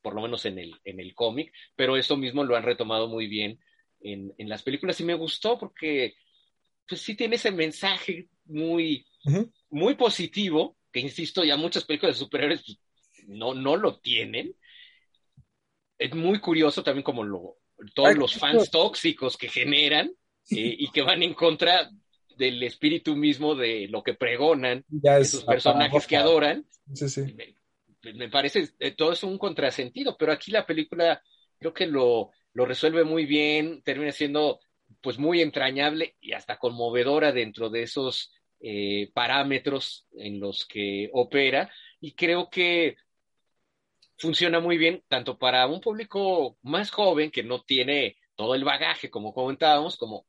por 0.02 0.14
lo 0.14 0.22
menos 0.22 0.44
en 0.44 0.58
el, 0.58 0.74
en 0.84 1.00
el 1.00 1.14
cómic, 1.14 1.52
pero 1.76 1.96
eso 1.96 2.16
mismo 2.16 2.44
lo 2.44 2.56
han 2.56 2.64
retomado 2.64 3.08
muy 3.08 3.26
bien 3.26 3.58
en, 4.00 4.34
en, 4.36 4.48
las 4.48 4.62
películas 4.62 5.00
y 5.00 5.04
me 5.04 5.14
gustó 5.14 5.58
porque 5.58 6.14
pues 6.86 7.00
sí 7.00 7.14
tiene 7.14 7.36
ese 7.36 7.50
mensaje 7.50 8.28
muy, 8.44 9.06
muy 9.70 9.94
positivo, 9.94 10.76
que 10.92 11.00
insisto, 11.00 11.44
ya 11.44 11.56
muchas 11.56 11.84
películas 11.84 12.16
de 12.16 12.24
superhéroes 12.24 12.62
pues, 12.64 12.78
no, 13.28 13.54
no 13.54 13.76
lo 13.76 13.98
tienen. 13.98 14.54
Es 15.98 16.14
muy 16.14 16.40
curioso 16.40 16.82
también 16.82 17.02
como 17.02 17.24
lo, 17.24 17.56
todos 17.94 18.14
los 18.16 18.34
fans 18.34 18.70
tóxicos 18.70 19.36
que 19.36 19.48
generan 19.48 20.08
eh, 20.50 20.76
y 20.78 20.90
que 20.90 21.02
van 21.02 21.22
en 21.22 21.34
contra 21.34 21.90
del 22.38 22.62
espíritu 22.62 23.16
mismo 23.16 23.54
de 23.54 23.88
lo 23.88 24.02
que 24.02 24.14
pregonan 24.14 24.84
esos 25.02 25.44
personajes 25.44 26.06
que 26.06 26.16
adoran. 26.16 26.64
Me, 28.14 28.28
parece, 28.28 28.70
eh, 28.78 28.92
todo 28.92 29.12
es 29.12 29.22
un 29.24 29.36
contrasentido, 29.36 30.16
pero 30.16 30.32
aquí 30.32 30.52
la 30.52 30.64
película 30.64 31.20
creo 31.58 31.74
que 31.74 31.86
lo, 31.86 32.30
lo 32.54 32.64
resuelve 32.64 33.04
muy 33.04 33.26
bien, 33.26 33.82
termina 33.82 34.12
siendo 34.12 34.60
pues 35.02 35.18
muy 35.18 35.42
entrañable 35.42 36.16
y 36.20 36.32
hasta 36.32 36.58
conmovedora 36.58 37.32
dentro 37.32 37.68
de 37.68 37.82
esos 37.82 38.32
eh, 38.60 39.10
parámetros 39.12 40.06
en 40.12 40.40
los 40.40 40.64
que 40.64 41.10
opera. 41.12 41.70
Y 42.00 42.14
creo 42.14 42.48
que 42.48 42.96
funciona 44.16 44.60
muy 44.60 44.78
bien 44.78 45.02
tanto 45.08 45.36
para 45.36 45.66
un 45.66 45.80
público 45.80 46.56
más 46.62 46.90
joven 46.90 47.30
que 47.30 47.42
no 47.42 47.62
tiene 47.62 48.16
todo 48.34 48.54
el 48.54 48.64
bagaje 48.64 49.10
como 49.10 49.32
comentábamos 49.32 49.96
como 49.96 50.26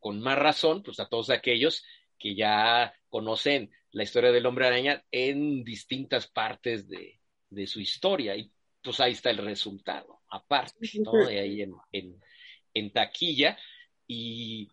con 0.00 0.20
más 0.20 0.38
razón, 0.38 0.82
pues 0.82 1.00
a 1.00 1.08
todos 1.08 1.30
aquellos 1.30 1.84
que 2.18 2.34
ya 2.34 2.92
conocen 3.08 3.70
la 3.92 4.02
historia 4.02 4.32
del 4.32 4.46
hombre 4.46 4.66
araña 4.66 5.04
en 5.10 5.64
distintas 5.64 6.26
partes 6.28 6.88
de, 6.88 7.20
de 7.50 7.66
su 7.66 7.80
historia. 7.80 8.36
Y 8.36 8.50
pues 8.82 9.00
ahí 9.00 9.12
está 9.12 9.30
el 9.30 9.38
resultado, 9.38 10.20
aparte, 10.30 10.88
¿no? 11.00 11.12
De 11.26 11.38
ahí 11.38 11.62
en, 11.62 11.74
en, 11.92 12.20
en 12.74 12.92
taquilla. 12.92 13.58
Y 14.06 14.68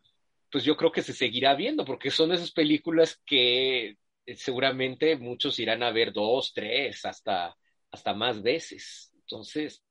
pues 0.52 0.64
yo 0.64 0.78
creo 0.78 0.92
que 0.92 1.02
se 1.02 1.14
seguirá 1.14 1.54
viendo, 1.56 1.84
porque 1.84 2.10
son 2.12 2.32
esas 2.32 2.52
películas 2.52 3.22
que 3.26 3.98
eh, 4.26 4.36
seguramente 4.36 5.18
muchos 5.18 5.60
irán 5.60 5.84
a 5.84 5.92
ver 5.92 6.14
dos, 6.14 6.54
tres, 6.54 7.06
hasta, 7.06 7.56
hasta 7.92 8.14
más 8.14 8.42
veces. 8.42 9.12
Entonces, 9.16 9.84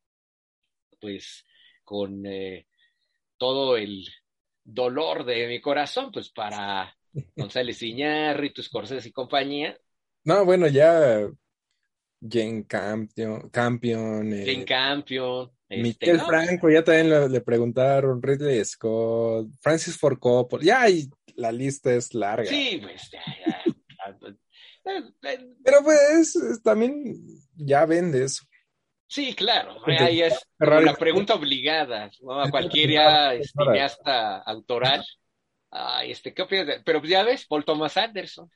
pues 1.01 1.45
con 1.85 2.25
eh, 2.25 2.67
todo 3.37 3.77
el 3.77 4.09
dolor 4.65 5.25
de 5.25 5.47
mi 5.47 5.61
corazón, 5.61 6.11
pues 6.11 6.31
para 6.31 6.95
González 7.37 7.83
Iñárritu, 7.83 8.63
Scorsese 8.63 9.09
y 9.09 9.13
compañía. 9.13 9.79
No, 10.25 10.45
bueno, 10.45 10.67
ya 10.67 11.29
Jane 12.27 12.65
Campion, 12.67 13.51
Campion 13.51 14.33
eh, 14.33 14.45
Jane 14.47 14.65
Campion, 14.65 15.51
este, 15.69 16.19
Franco, 16.19 16.71
ya 16.71 16.83
también 16.83 17.31
le, 17.31 17.41
preguntaron, 17.41 18.23
Ridley 18.23 18.65
Scott, 18.65 19.49
Francis 19.61 19.99
Ford 19.99 20.19
Coppola, 20.19 20.65
ya 20.65 20.89
y 20.89 21.09
la 21.37 21.53
lista 21.53 21.93
es 21.93 22.15
larga. 22.15 22.49
Sí, 22.49 22.81
pues 22.83 23.11
ya, 23.11 23.23
Pero 25.63 25.83
pues 25.83 26.61
también 26.63 27.17
ya 27.55 27.85
vende 27.87 28.25
eso. 28.25 28.45
Sí, 29.07 29.35
claro, 29.35 29.77
ahí 29.87 30.23
es 30.23 30.35
la 30.59 30.95
pregunta 30.95 31.35
obligada, 31.35 32.11
¿no? 32.21 32.41
A 32.41 32.51
cualquier 32.51 33.43
cineasta 33.45 34.39
autoral. 34.39 35.05
Ay, 35.71 36.13
este, 36.13 36.33
¿qué 36.33 36.43
opinas? 36.43 36.83
Pero 36.85 37.03
ya 37.05 37.23
ves, 37.23 37.47
Paul 37.47 37.65
Thomas 37.65 37.97
Anderson. 37.97 38.51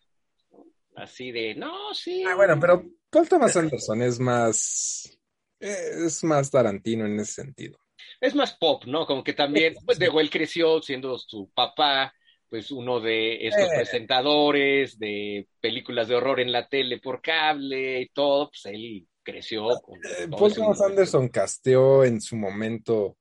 Así 0.97 1.31
de, 1.31 1.55
no, 1.55 1.95
sí. 1.95 2.25
Ah, 2.27 2.35
bueno, 2.35 2.59
pero 2.61 2.85
Paul 3.11 3.29
Thomas 3.29 3.57
Anderson 3.57 4.03
es 4.03 4.19
más, 4.19 5.19
es 5.61 6.25
más 6.25 6.51
Tarantino 6.51 7.07
en 7.07 7.21
ese 7.21 7.43
sentido. 7.43 7.79
Es 8.21 8.35
más 8.35 8.55
pop, 8.55 8.85
¿no? 8.87 9.07
Como 9.07 9.23
que 9.23 9.33
también, 9.33 9.75
pues, 9.85 9.99
digo, 9.99 10.21
él 10.21 10.31
creció 10.31 10.81
siendo 10.83 11.19
su 11.19 11.51
papá, 11.55 12.13
pues 12.49 12.71
uno 12.71 13.01
de 13.01 13.47
estos 13.47 13.67
eh. 13.67 13.77
presentadores 13.77 14.99
de 14.99 15.47
películas 15.61 16.09
de 16.09 16.17
horror 16.17 16.41
en 16.41 16.51
la 16.51 16.69
tele 16.69 16.99
por 16.99 17.21
cable 17.21 18.01
y 18.01 18.09
todo, 18.09 18.51
pues 18.51 18.67
él 18.67 19.07
creció. 19.31 19.69
Con 19.83 19.99
eh, 19.99 20.29
Paul 20.31 20.55
Thomas 20.55 20.81
Anderson 20.81 21.29
casteó 21.29 22.05
en 22.05 22.21
su 22.21 22.37
momento 22.37 23.17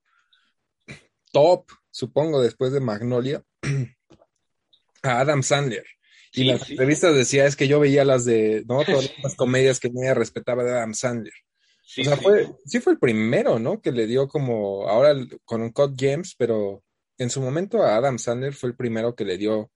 top, 1.32 1.66
supongo, 1.91 2.41
después 2.41 2.72
de 2.72 2.80
Magnolia, 2.80 3.43
a 5.03 5.20
Adam 5.20 5.43
Sandler. 5.43 5.86
Y 6.34 6.43
las 6.43 6.70
entrevistas 6.70 7.16
decía, 7.16 7.45
es 7.45 7.55
que 7.55 7.68
yo 7.68 7.80
veía 7.80 8.05
las 8.05 8.26
de, 8.26 8.64
¿no? 8.68 8.84
Todas 8.84 9.12
las 9.24 9.36
comedias 9.36 9.80
que 9.80 9.89
me 9.89 10.14
respetaba 10.14 10.64
de 10.64 10.72
Adam 10.72 10.93
Sandler. 10.93 11.34
Sí, 11.84 12.01
o 12.01 12.03
sea, 12.05 12.18
fue, 12.18 12.47
sí 12.66 12.80
fue 12.80 12.93
el 12.93 12.99
primero, 12.99 13.60
¿no? 13.60 13.82
Que 13.82 13.91
le 13.91 14.08
dio 14.08 14.28
como, 14.28 14.88
ahora 14.88 15.16
con 15.45 15.62
un 15.62 15.72
Code 15.72 15.95
James, 15.97 16.36
pero 16.38 16.84
en 17.18 17.30
su 17.30 17.41
momento 17.41 17.82
a 17.82 17.95
Adam 17.95 18.20
Sandler 18.20 18.53
fue 18.53 18.70
el 18.70 18.76
primero 18.76 19.16
que 19.16 19.26
le 19.26 19.38
dio 19.38 19.72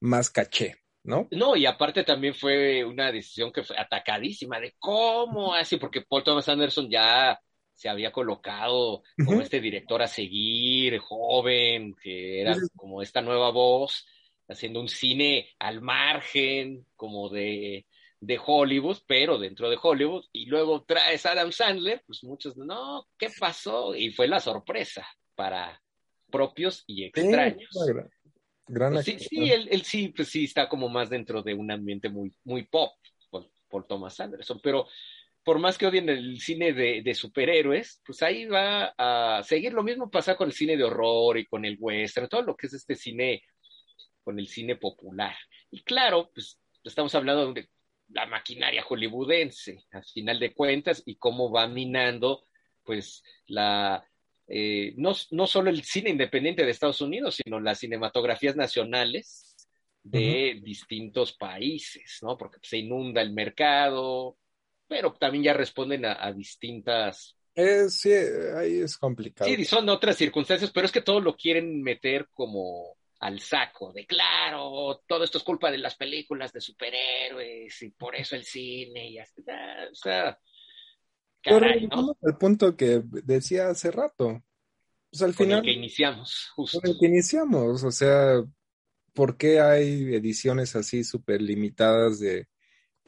más 0.00 0.28
caché, 0.28 0.76
¿no? 1.04 1.28
No, 1.30 1.56
y 1.56 1.66
aparte 1.66 2.04
también 2.04 2.34
fue 2.34 2.84
una 2.84 3.10
decisión 3.10 3.52
que 3.52 3.62
fue 3.62 3.78
atacadísima 3.78 4.60
de 4.60 4.74
cómo 4.78 5.54
así, 5.54 5.76
porque 5.76 6.02
Paul 6.02 6.24
Thomas 6.24 6.48
Anderson 6.48 6.88
ya 6.90 7.40
se 7.72 7.88
había 7.88 8.12
colocado 8.12 9.02
como 9.24 9.40
este 9.40 9.60
director 9.60 10.02
a 10.02 10.06
seguir, 10.06 10.98
joven, 10.98 11.94
que 12.00 12.40
era 12.40 12.56
como 12.76 13.02
esta 13.02 13.20
nueva 13.20 13.50
voz, 13.50 14.06
haciendo 14.48 14.80
un 14.80 14.88
cine 14.88 15.48
al 15.58 15.80
margen, 15.80 16.86
como 16.94 17.28
de, 17.28 17.86
de 18.20 18.40
Hollywood, 18.44 18.98
pero 19.06 19.38
dentro 19.38 19.68
de 19.68 19.78
Hollywood, 19.82 20.24
y 20.32 20.46
luego 20.46 20.84
traes 20.84 21.26
a 21.26 21.32
Adam 21.32 21.50
Sandler, 21.50 22.02
pues 22.06 22.22
muchos, 22.22 22.56
no, 22.56 23.08
¿qué 23.18 23.28
pasó? 23.40 23.94
Y 23.96 24.10
fue 24.10 24.28
la 24.28 24.38
sorpresa 24.38 25.06
para, 25.34 25.82
propios 26.32 26.82
y 26.88 27.04
extraños. 27.04 27.70
Pues 28.66 29.04
sí, 29.04 29.18
sí, 29.18 29.50
él, 29.50 29.82
sí, 29.82 30.08
pues 30.08 30.28
sí 30.28 30.44
está 30.44 30.68
como 30.68 30.88
más 30.88 31.10
dentro 31.10 31.42
de 31.42 31.54
un 31.54 31.70
ambiente 31.70 32.08
muy, 32.08 32.32
muy 32.44 32.64
pop 32.64 32.92
por, 33.68 33.86
Thomas 33.86 34.20
Anderson, 34.20 34.60
pero 34.62 34.86
por 35.42 35.58
más 35.58 35.78
que 35.78 35.86
odien 35.86 36.08
el 36.10 36.38
cine 36.40 36.74
de, 36.74 37.14
superhéroes, 37.14 38.02
pues 38.04 38.22
ahí 38.22 38.44
va 38.44 38.94
a 38.98 39.42
seguir 39.42 39.72
lo 39.72 39.82
mismo 39.82 40.10
pasa 40.10 40.36
con 40.36 40.48
el 40.48 40.52
cine 40.52 40.76
de 40.76 40.84
horror 40.84 41.38
y 41.38 41.46
con 41.46 41.64
el 41.64 41.78
western, 41.80 42.28
todo 42.28 42.42
lo 42.42 42.54
que 42.54 42.66
es 42.66 42.74
este 42.74 42.94
cine, 42.94 43.42
con 44.22 44.38
el 44.38 44.46
cine 44.46 44.76
popular. 44.76 45.34
Y 45.70 45.82
claro, 45.82 46.30
pues 46.34 46.60
estamos 46.84 47.14
hablando 47.14 47.52
de 47.54 47.66
la 48.08 48.26
maquinaria 48.26 48.82
hollywoodense, 48.82 49.84
al 49.90 50.04
final 50.04 50.38
de 50.38 50.52
cuentas, 50.52 51.02
y 51.06 51.16
cómo 51.16 51.50
va 51.50 51.66
minando, 51.66 52.46
pues, 52.84 53.22
la, 53.46 54.06
eh, 54.46 54.94
no, 54.96 55.12
no 55.30 55.46
solo 55.46 55.70
el 55.70 55.82
cine 55.82 56.10
independiente 56.10 56.64
de 56.64 56.70
Estados 56.70 57.00
Unidos, 57.00 57.40
sino 57.42 57.60
las 57.60 57.78
cinematografías 57.78 58.56
nacionales 58.56 59.68
de 60.02 60.60
distintos 60.62 61.32
países, 61.32 62.18
¿no? 62.22 62.36
Porque 62.36 62.58
se 62.62 62.78
inunda 62.78 63.22
el 63.22 63.32
mercado, 63.32 64.36
pero 64.88 65.12
también 65.12 65.44
ya 65.44 65.52
responden 65.54 66.04
a, 66.04 66.32
distintas... 66.32 67.36
Eh, 67.54 67.88
sí, 67.88 68.10
ahí 68.56 68.80
es 68.80 68.96
complicado. 68.96 69.48
Sí, 69.48 69.64
son 69.64 69.88
otras 69.88 70.16
circunstancias, 70.16 70.70
pero 70.72 70.86
es 70.86 70.92
que 70.92 71.02
todo 71.02 71.20
lo 71.20 71.36
quieren 71.36 71.82
meter 71.82 72.28
como 72.32 72.96
al 73.20 73.38
saco, 73.38 73.92
de 73.92 74.04
claro, 74.04 75.00
todo 75.06 75.22
esto 75.22 75.38
es 75.38 75.44
culpa 75.44 75.70
de 75.70 75.78
las 75.78 75.94
películas 75.94 76.52
de 76.52 76.60
superhéroes 76.60 77.80
y 77.82 77.90
por 77.90 78.16
eso 78.16 78.34
el 78.34 78.44
cine 78.44 79.10
y 79.10 79.18
hasta, 79.18 79.88
o 79.92 79.94
sea, 79.94 80.38
Caray, 81.42 81.86
¿no? 81.88 82.16
El 82.22 82.36
punto 82.36 82.76
que 82.76 83.02
decía 83.04 83.68
hace 83.68 83.90
rato. 83.90 84.42
Pues 85.10 85.22
al 85.22 85.34
final. 85.34 85.58
El 85.58 85.64
que 85.64 85.72
iniciamos, 85.72 86.50
justo. 86.54 86.80
Con 86.80 86.90
el 86.90 86.98
que 86.98 87.06
iniciamos, 87.06 87.84
o 87.84 87.90
sea, 87.90 88.42
¿por 89.12 89.36
qué 89.36 89.60
hay 89.60 90.14
ediciones 90.14 90.76
así 90.76 91.04
súper 91.04 91.42
limitadas 91.42 92.18
de 92.18 92.48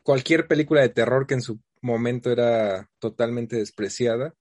cualquier 0.03 0.47
película 0.47 0.83
de 0.83 0.91
terror 0.91 1.27
que 1.27 1.35
en 1.35 1.43
su 1.43 1.61
momento 1.81 2.31
era 2.31 2.91
totalmente 2.99 3.57
despreciada? 3.57 4.35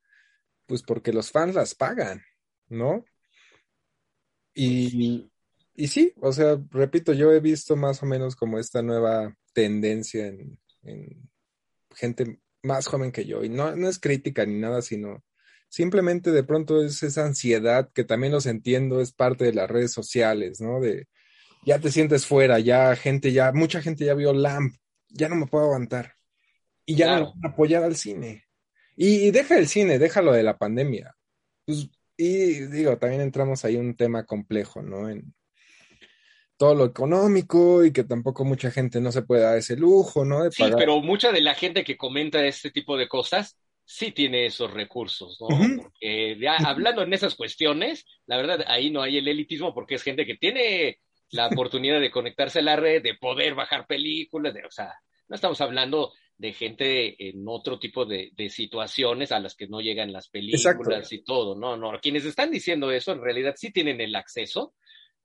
Pues 0.66 0.82
porque 0.82 1.14
los 1.14 1.32
fans 1.32 1.56
las 1.56 1.76
pagan, 1.76 2.24
¿no? 2.68 3.06
Y, 4.56 5.32
y 5.74 5.88
sí, 5.88 6.14
o 6.22 6.32
sea, 6.32 6.60
repito, 6.72 7.14
yo 7.14 7.32
he 7.32 7.40
visto 7.40 7.76
más 7.76 8.02
o 8.04 8.06
menos 8.06 8.36
como 8.36 8.60
esta 8.60 8.82
nueva 8.82 9.36
tendencia 9.54 10.28
en, 10.28 10.60
en 10.84 11.30
gente 11.96 12.40
más 12.64 12.88
joven 12.88 13.12
que 13.12 13.26
yo. 13.26 13.44
Y 13.44 13.50
no, 13.50 13.76
no 13.76 13.88
es 13.88 14.00
crítica 14.00 14.46
ni 14.46 14.60
nada, 14.60 14.82
sino 14.82 15.24
simplemente 15.70 16.32
de 16.32 16.44
pronto 16.44 16.84
es 16.84 17.04
esa 17.04 17.26
ansiedad 17.26 17.90
que 17.94 18.04
también 18.04 18.34
los 18.34 18.46
entiendo, 18.46 19.02
es 19.02 19.12
parte 19.12 19.46
de 19.46 19.54
las 19.54 19.70
redes 19.70 19.92
sociales, 19.92 20.62
¿no? 20.62 20.80
De 20.80 21.08
ya 21.66 21.80
te 21.80 21.92
sientes 21.92 22.26
fuera, 22.26 22.60
ya 22.60 22.96
gente, 22.96 23.32
ya, 23.32 23.52
mucha 23.54 23.82
gente 23.82 24.06
ya 24.06 24.14
vio 24.14 24.34
LAMP, 24.34 24.76
ya 25.10 25.30
no 25.30 25.36
me 25.36 25.48
puedo 25.48 25.66
aguantar. 25.66 26.14
Y 26.86 26.96
ya 26.96 27.20
no 27.20 27.34
apoyar 27.44 27.84
al 27.84 27.96
cine. 27.96 28.46
Y, 28.96 29.32
deja 29.32 29.58
el 29.58 29.68
cine, 29.68 29.98
déjalo 30.00 30.34
de 30.34 30.44
la 30.44 30.58
pandemia. 30.58 31.16
Pues, 31.66 31.90
y 32.18 32.66
digo, 32.68 32.98
también 32.98 33.22
entramos 33.22 33.64
ahí 33.66 33.78
un 33.78 33.96
tema 33.96 34.26
complejo, 34.26 34.82
¿no? 34.82 35.10
En, 35.10 35.34
todo 36.64 36.76
lo 36.76 36.86
económico 36.86 37.84
y 37.84 37.92
que 37.92 38.06
tampoco 38.06 38.46
mucha 38.46 38.72
gente 38.72 39.02
no 39.02 39.12
se 39.12 39.24
puede 39.24 39.42
dar 39.42 39.58
ese 39.58 39.76
lujo, 39.76 40.24
¿no? 40.24 40.50
sí, 40.50 40.64
pero 40.78 41.02
mucha 41.02 41.34
de 41.34 41.42
la 41.42 41.56
gente 41.56 41.84
que 41.84 41.98
comenta 41.98 42.46
este 42.46 42.72
tipo 42.72 42.96
de 42.96 43.10
cosas 43.10 43.58
sí 43.84 44.14
tiene 44.14 44.46
esos 44.46 44.72
recursos, 44.72 45.38
¿no? 45.42 45.50
Porque 45.82 46.38
ya 46.40 46.56
hablando 46.56 47.02
en 47.02 47.12
esas 47.12 47.36
cuestiones, 47.36 48.06
la 48.28 48.38
verdad 48.38 48.64
ahí 48.68 48.92
no 48.92 49.02
hay 49.02 49.18
el 49.18 49.28
elitismo 49.28 49.74
porque 49.74 49.96
es 49.96 50.04
gente 50.04 50.26
que 50.26 50.38
tiene 50.38 51.00
la 51.32 51.48
oportunidad 51.52 52.00
de 52.00 52.12
conectarse 52.12 52.60
a 52.60 52.62
la 52.62 52.78
red, 52.78 53.04
de 53.04 53.16
poder 53.16 53.56
bajar 53.56 53.86
películas, 53.86 54.54
de, 54.54 54.64
o 54.64 54.72
sea, 54.72 54.94
no 55.28 55.36
estamos 55.36 55.60
hablando 55.60 56.14
de 56.38 56.54
gente 56.54 57.28
en 57.28 57.44
otro 57.46 57.78
tipo 57.78 58.06
de, 58.06 58.32
situaciones 58.50 59.34
a 59.34 59.40
las 59.42 59.54
que 59.54 59.68
no 59.68 59.82
llegan 59.82 60.14
las 60.14 60.30
películas 60.30 61.12
y 61.12 61.26
todo, 61.26 61.56
no, 61.56 61.76
no, 61.76 62.00
quienes 62.02 62.24
están 62.24 62.52
diciendo 62.52 62.90
eso 62.90 63.12
en 63.12 63.22
realidad 63.22 63.54
sí 63.58 63.74
tienen 63.74 64.00
el 64.00 64.16
acceso 64.16 64.76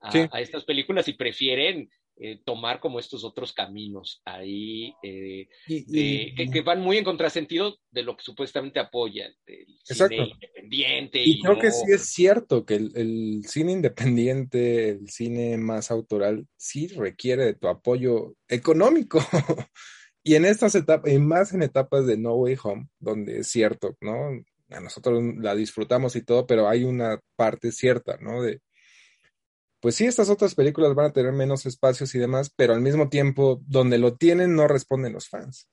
a, 0.01 0.40
estas 0.40 0.64
películas 0.64 1.09
y 1.09 1.12
prefieren 1.14 1.90
eh, 2.20 2.40
tomar 2.44 2.80
como 2.80 2.99
estos 2.99 3.22
otros 3.22 3.53
caminos 3.53 4.20
ahí 4.24 4.92
eh, 5.05 5.46
que, 5.68 6.62
van 6.64 6.80
muy 6.80 6.96
en 6.96 7.05
contrasentido 7.05 7.76
de 7.92 8.03
lo 8.03 8.16
que 8.16 8.24
supuestamente 8.24 8.80
apoyan 8.80 9.30
el 9.46 9.66
cine 9.84 10.16
independiente. 10.16 11.22
Y, 11.24 11.40
creo 11.40 11.61
que 11.61 11.70
sí 11.70 11.92
es 11.92 12.07
cierto 12.07 12.64
que 12.64 12.74
el, 12.74 13.44
cine 13.46 13.70
independiente, 13.70 14.88
el 14.90 15.09
cine 15.09 15.59
más 15.59 15.92
autoral, 15.92 16.49
sí 16.57 16.88
requiere 16.88 17.44
de 17.44 17.55
tu 17.55 17.68
apoyo 17.68 18.34
económico. 18.49 19.20
y 20.24 20.34
en 20.34 20.44
estas 20.44 20.74
etapas, 20.74 21.12
y 21.12 21.18
más 21.18 21.53
en 21.55 21.62
etapas 21.62 22.05
de 22.05 22.16
No 22.16 22.34
Way 22.34 22.57
Home, 22.64 22.88
donde 22.99 23.40
es 23.40 23.46
cierto, 23.49 23.96
¿no? 24.01 24.30
A 24.70 24.80
nosotros 24.80 25.22
la 25.36 25.55
disfrutamos 25.55 26.16
y 26.16 26.24
todo, 26.24 26.49
pero 26.49 26.68
hay 26.68 26.82
una 26.82 27.20
parte 27.36 27.70
cierta, 27.70 28.18
¿no? 28.20 28.42
De 28.42 28.61
pues 29.81 29.95
sí, 29.95 30.07
estas 30.07 30.29
otras 30.29 30.55
películas 30.55 30.95
van 30.95 31.07
a 31.07 31.12
tener 31.12 31.33
menos 31.33 31.66
espacios 31.66 32.14
y 32.14 32.18
demás, 32.18 32.53
pero 32.55 32.74
al 32.74 32.81
mismo 32.81 33.09
tiempo, 33.09 33.62
donde 33.66 33.99
lo 33.99 34.16
tienen, 34.16 34.57
no 34.57 34.66
responden 34.66 35.12
los 35.12 35.29
fans. 35.29 35.68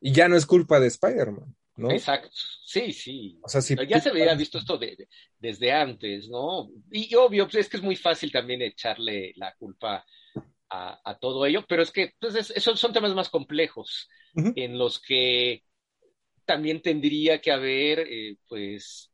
Y 0.00 0.12
ya 0.12 0.28
no 0.28 0.36
es 0.36 0.46
culpa 0.46 0.80
de 0.80 0.88
Spider-Man, 0.88 1.54
¿no? 1.76 1.90
Exacto, 1.90 2.30
sí, 2.32 2.92
sí. 2.92 3.38
O 3.42 3.48
sea, 3.48 3.60
si 3.60 3.76
ya 3.86 4.00
se 4.00 4.08
había 4.08 4.34
visto 4.34 4.58
esto 4.58 4.80
desde 5.38 5.72
antes, 5.72 6.28
¿no? 6.28 6.70
Y 6.90 7.14
obvio, 7.14 7.44
pues 7.44 7.56
es 7.56 7.68
que 7.68 7.76
es 7.76 7.82
muy 7.82 7.96
fácil 7.96 8.32
también 8.32 8.62
echarle 8.62 9.32
la 9.36 9.54
culpa 9.54 10.04
a, 10.74 11.18
todo 11.20 11.44
ello, 11.44 11.66
pero 11.68 11.82
es 11.82 11.90
que 11.90 12.14
pues, 12.18 12.50
esos 12.50 12.80
son 12.80 12.94
temas 12.94 13.14
más 13.14 13.28
complejos 13.28 14.08
en 14.34 14.78
los 14.78 14.98
que 14.98 15.62
también 16.46 16.80
tendría 16.80 17.42
que 17.42 17.52
haber, 17.52 18.00
eh, 18.00 18.36
pues, 18.48 19.12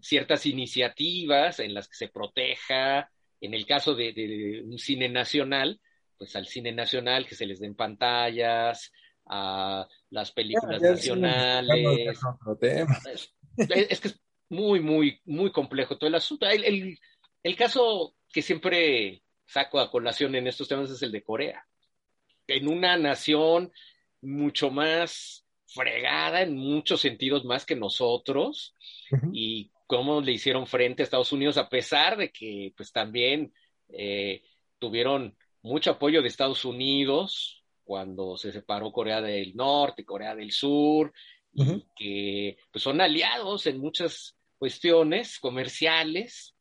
ciertas 0.00 0.46
iniciativas 0.46 1.60
en 1.60 1.74
las 1.74 1.88
que 1.88 1.96
se 1.96 2.08
proteja 2.08 3.10
en 3.46 3.54
el 3.54 3.66
caso 3.66 3.94
de, 3.94 4.62
un 4.64 4.78
cine 4.78 5.08
nacional, 5.08 5.80
pues 6.18 6.34
al 6.36 6.46
cine 6.46 6.72
nacional 6.72 7.26
que 7.26 7.34
se 7.34 7.46
les 7.46 7.60
den 7.60 7.74
pantallas, 7.74 8.92
a 9.26 9.86
las 10.10 10.30
películas 10.32 10.80
nacionales. 10.80 12.18
Es, 13.56 14.00
que 14.00 14.08
es 14.08 14.20
muy, 14.48 14.80
muy, 14.80 15.20
muy 15.24 15.50
complejo 15.50 15.96
todo 15.96 16.08
el 16.08 16.14
asunto. 16.14 16.46
El, 16.46 16.98
el, 17.42 17.56
caso 17.56 18.14
que 18.32 18.42
siempre 18.42 19.22
saco 19.46 19.80
a 19.80 19.90
colación 19.90 20.34
en 20.34 20.46
estos 20.46 20.68
temas 20.68 20.90
es 20.90 21.02
el 21.02 21.12
de 21.12 21.22
Corea. 21.22 21.66
En 22.46 22.68
una 22.68 22.96
nación 22.96 23.72
mucho 24.20 24.70
más 24.70 25.46
fregada 25.66 26.42
en 26.42 26.56
muchos 26.56 27.00
sentidos 27.00 27.44
más 27.44 27.66
que 27.66 27.76
nosotros 27.76 28.74
y 29.32 29.70
cómo 29.86 30.20
le 30.20 30.32
hicieron 30.32 30.66
frente 30.66 31.02
a 31.02 31.04
Estados 31.04 31.32
Unidos, 31.32 31.58
a 31.58 31.68
pesar 31.68 32.16
de 32.16 32.30
que 32.30 32.72
pues 32.76 32.92
también 32.92 33.52
eh, 33.88 34.42
tuvieron 34.78 35.36
mucho 35.62 35.92
apoyo 35.92 36.22
de 36.22 36.28
Estados 36.28 36.64
Unidos 36.64 37.64
cuando 37.84 38.36
se 38.36 38.52
separó 38.52 38.90
Corea 38.90 39.20
del 39.20 39.54
Norte, 39.54 40.04
Corea 40.04 40.34
del 40.34 40.50
Sur, 40.50 41.12
y 41.52 41.86
que 41.96 42.58
pues, 42.70 42.82
son 42.82 43.00
aliados 43.00 43.66
en 43.66 43.78
muchas 43.78 44.36
cuestiones 44.58 45.38
comerciales, 45.38 46.54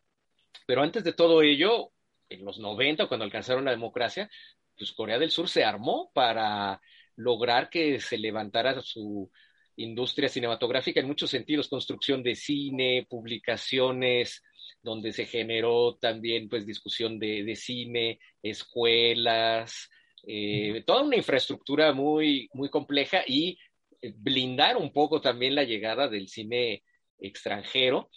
pero 0.65 0.83
antes 0.83 1.03
de 1.03 1.13
todo 1.13 1.41
ello, 1.41 1.91
en 2.29 2.45
los 2.45 2.59
90, 2.59 3.07
cuando 3.07 3.25
alcanzaron 3.25 3.65
la 3.65 3.71
democracia, 3.71 4.29
pues 4.77 4.91
Corea 4.93 5.17
del 5.17 5.31
Sur 5.31 5.49
se 5.49 5.63
armó 5.63 6.11
para 6.13 6.79
lograr 7.15 7.69
que 7.69 7.99
se 7.99 8.17
levantara 8.17 8.81
su 8.81 9.31
industria 9.77 10.29
cinematográfica 10.29 10.99
en 10.99 11.07
muchos 11.07 11.29
sentidos, 11.29 11.67
construcción 11.67 12.23
de 12.23 12.35
cine, 12.35 13.05
publicaciones, 13.09 14.43
donde 14.81 15.11
se 15.11 15.25
generó 15.25 15.95
también 15.95 16.47
pues 16.47 16.65
discusión 16.65 17.19
de, 17.19 17.55
cine, 17.55 18.19
escuelas, 18.41 19.89
eh, 20.27 20.83
toda 20.85 21.03
una 21.03 21.17
infraestructura 21.17 21.91
muy, 21.93 22.49
muy 22.53 22.69
compleja 22.69 23.23
y 23.25 23.57
eh, 24.01 24.13
blindar 24.15 24.77
un 24.77 24.93
poco 24.93 25.21
también 25.21 25.55
la 25.55 25.63
llegada 25.63 26.07
del 26.07 26.29
cine 26.29 26.83
extranjero 27.19 28.09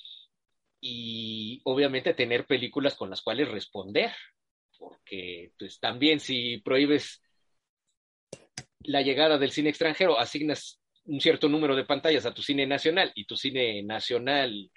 y 0.80 1.60
obviamente 1.64 2.14
tener 2.14 2.46
películas 2.46 2.94
con 2.94 3.10
las 3.10 3.22
cuales 3.22 3.48
responder, 3.50 4.12
porque 4.78 5.52
pues 5.58 5.80
también 5.80 6.20
si 6.20 6.58
prohíbes 6.58 7.20
la 8.80 9.02
llegada 9.02 9.38
del 9.38 9.50
cine 9.50 9.70
extranjero, 9.70 10.18
asignas 10.18 10.80
un 11.08 11.20
cierto 11.20 11.48
número 11.48 11.74
de 11.74 11.84
pantallas 11.84 12.26
a 12.26 12.34
tu 12.34 12.42
cine 12.42 12.66
nacional 12.66 13.10
y 13.14 13.24
tu 13.24 13.36
cine 13.36 13.82
nacional 13.82 14.70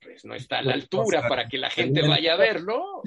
pues 0.00 0.24
no 0.24 0.34
está 0.34 0.58
a 0.58 0.62
la 0.62 0.72
altura 0.72 1.28
para 1.28 1.46
que 1.46 1.58
la 1.58 1.70
gente 1.70 2.06
vaya 2.06 2.32
a 2.32 2.36
verlo, 2.36 3.02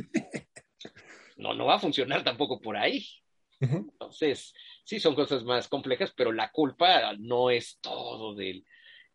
no, 1.37 1.53
no 1.53 1.65
va 1.65 1.75
a 1.75 1.79
funcionar 1.79 2.23
tampoco 2.23 2.61
por 2.61 2.77
ahí. 2.77 3.05
Entonces, 3.59 4.53
sí 4.83 4.99
son 4.99 5.15
cosas 5.15 5.43
más 5.43 5.67
complejas, 5.67 6.13
pero 6.15 6.31
la 6.31 6.51
culpa 6.51 7.13
no 7.17 7.49
es 7.49 7.79
todo 7.81 8.35
del, 8.35 8.65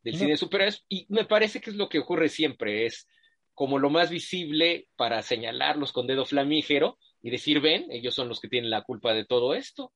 del 0.03 0.17
cine 0.17 0.31
de 0.33 0.37
superhéroes. 0.39 0.85
Y 0.89 1.07
me 1.11 1.27
parece 1.27 1.61
que 1.61 1.71
es 1.71 1.77
lo 1.77 1.89
que 1.89 1.99
ocurre 1.99 2.29
siempre, 2.31 2.87
es 2.87 3.07
como 3.53 3.79
lo 3.79 3.91
más 3.91 4.11
visible 4.11 4.89
para 4.97 5.23
señalarlos 5.23 5.93
con 5.93 6.07
dedo 6.07 6.25
flamígero 6.25 6.99
y 7.23 7.31
decir, 7.31 7.61
ven, 7.61 7.87
ellos 7.91 8.15
son 8.15 8.29
los 8.29 8.41
que 8.41 8.49
tienen 8.49 8.71
la 8.71 8.83
culpa 8.83 9.13
de 9.13 9.25
todo 9.25 9.55
esto 9.55 9.93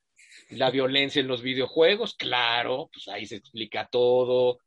la 0.51 0.70
violencia 0.70 1.20
en 1.20 1.28
los 1.28 1.43
videojuegos, 1.43 2.14
claro, 2.14 2.91
pues 2.93 3.09
ahí 3.09 3.26
se 3.26 3.37
explica 3.37 3.89
todo. 3.91 4.59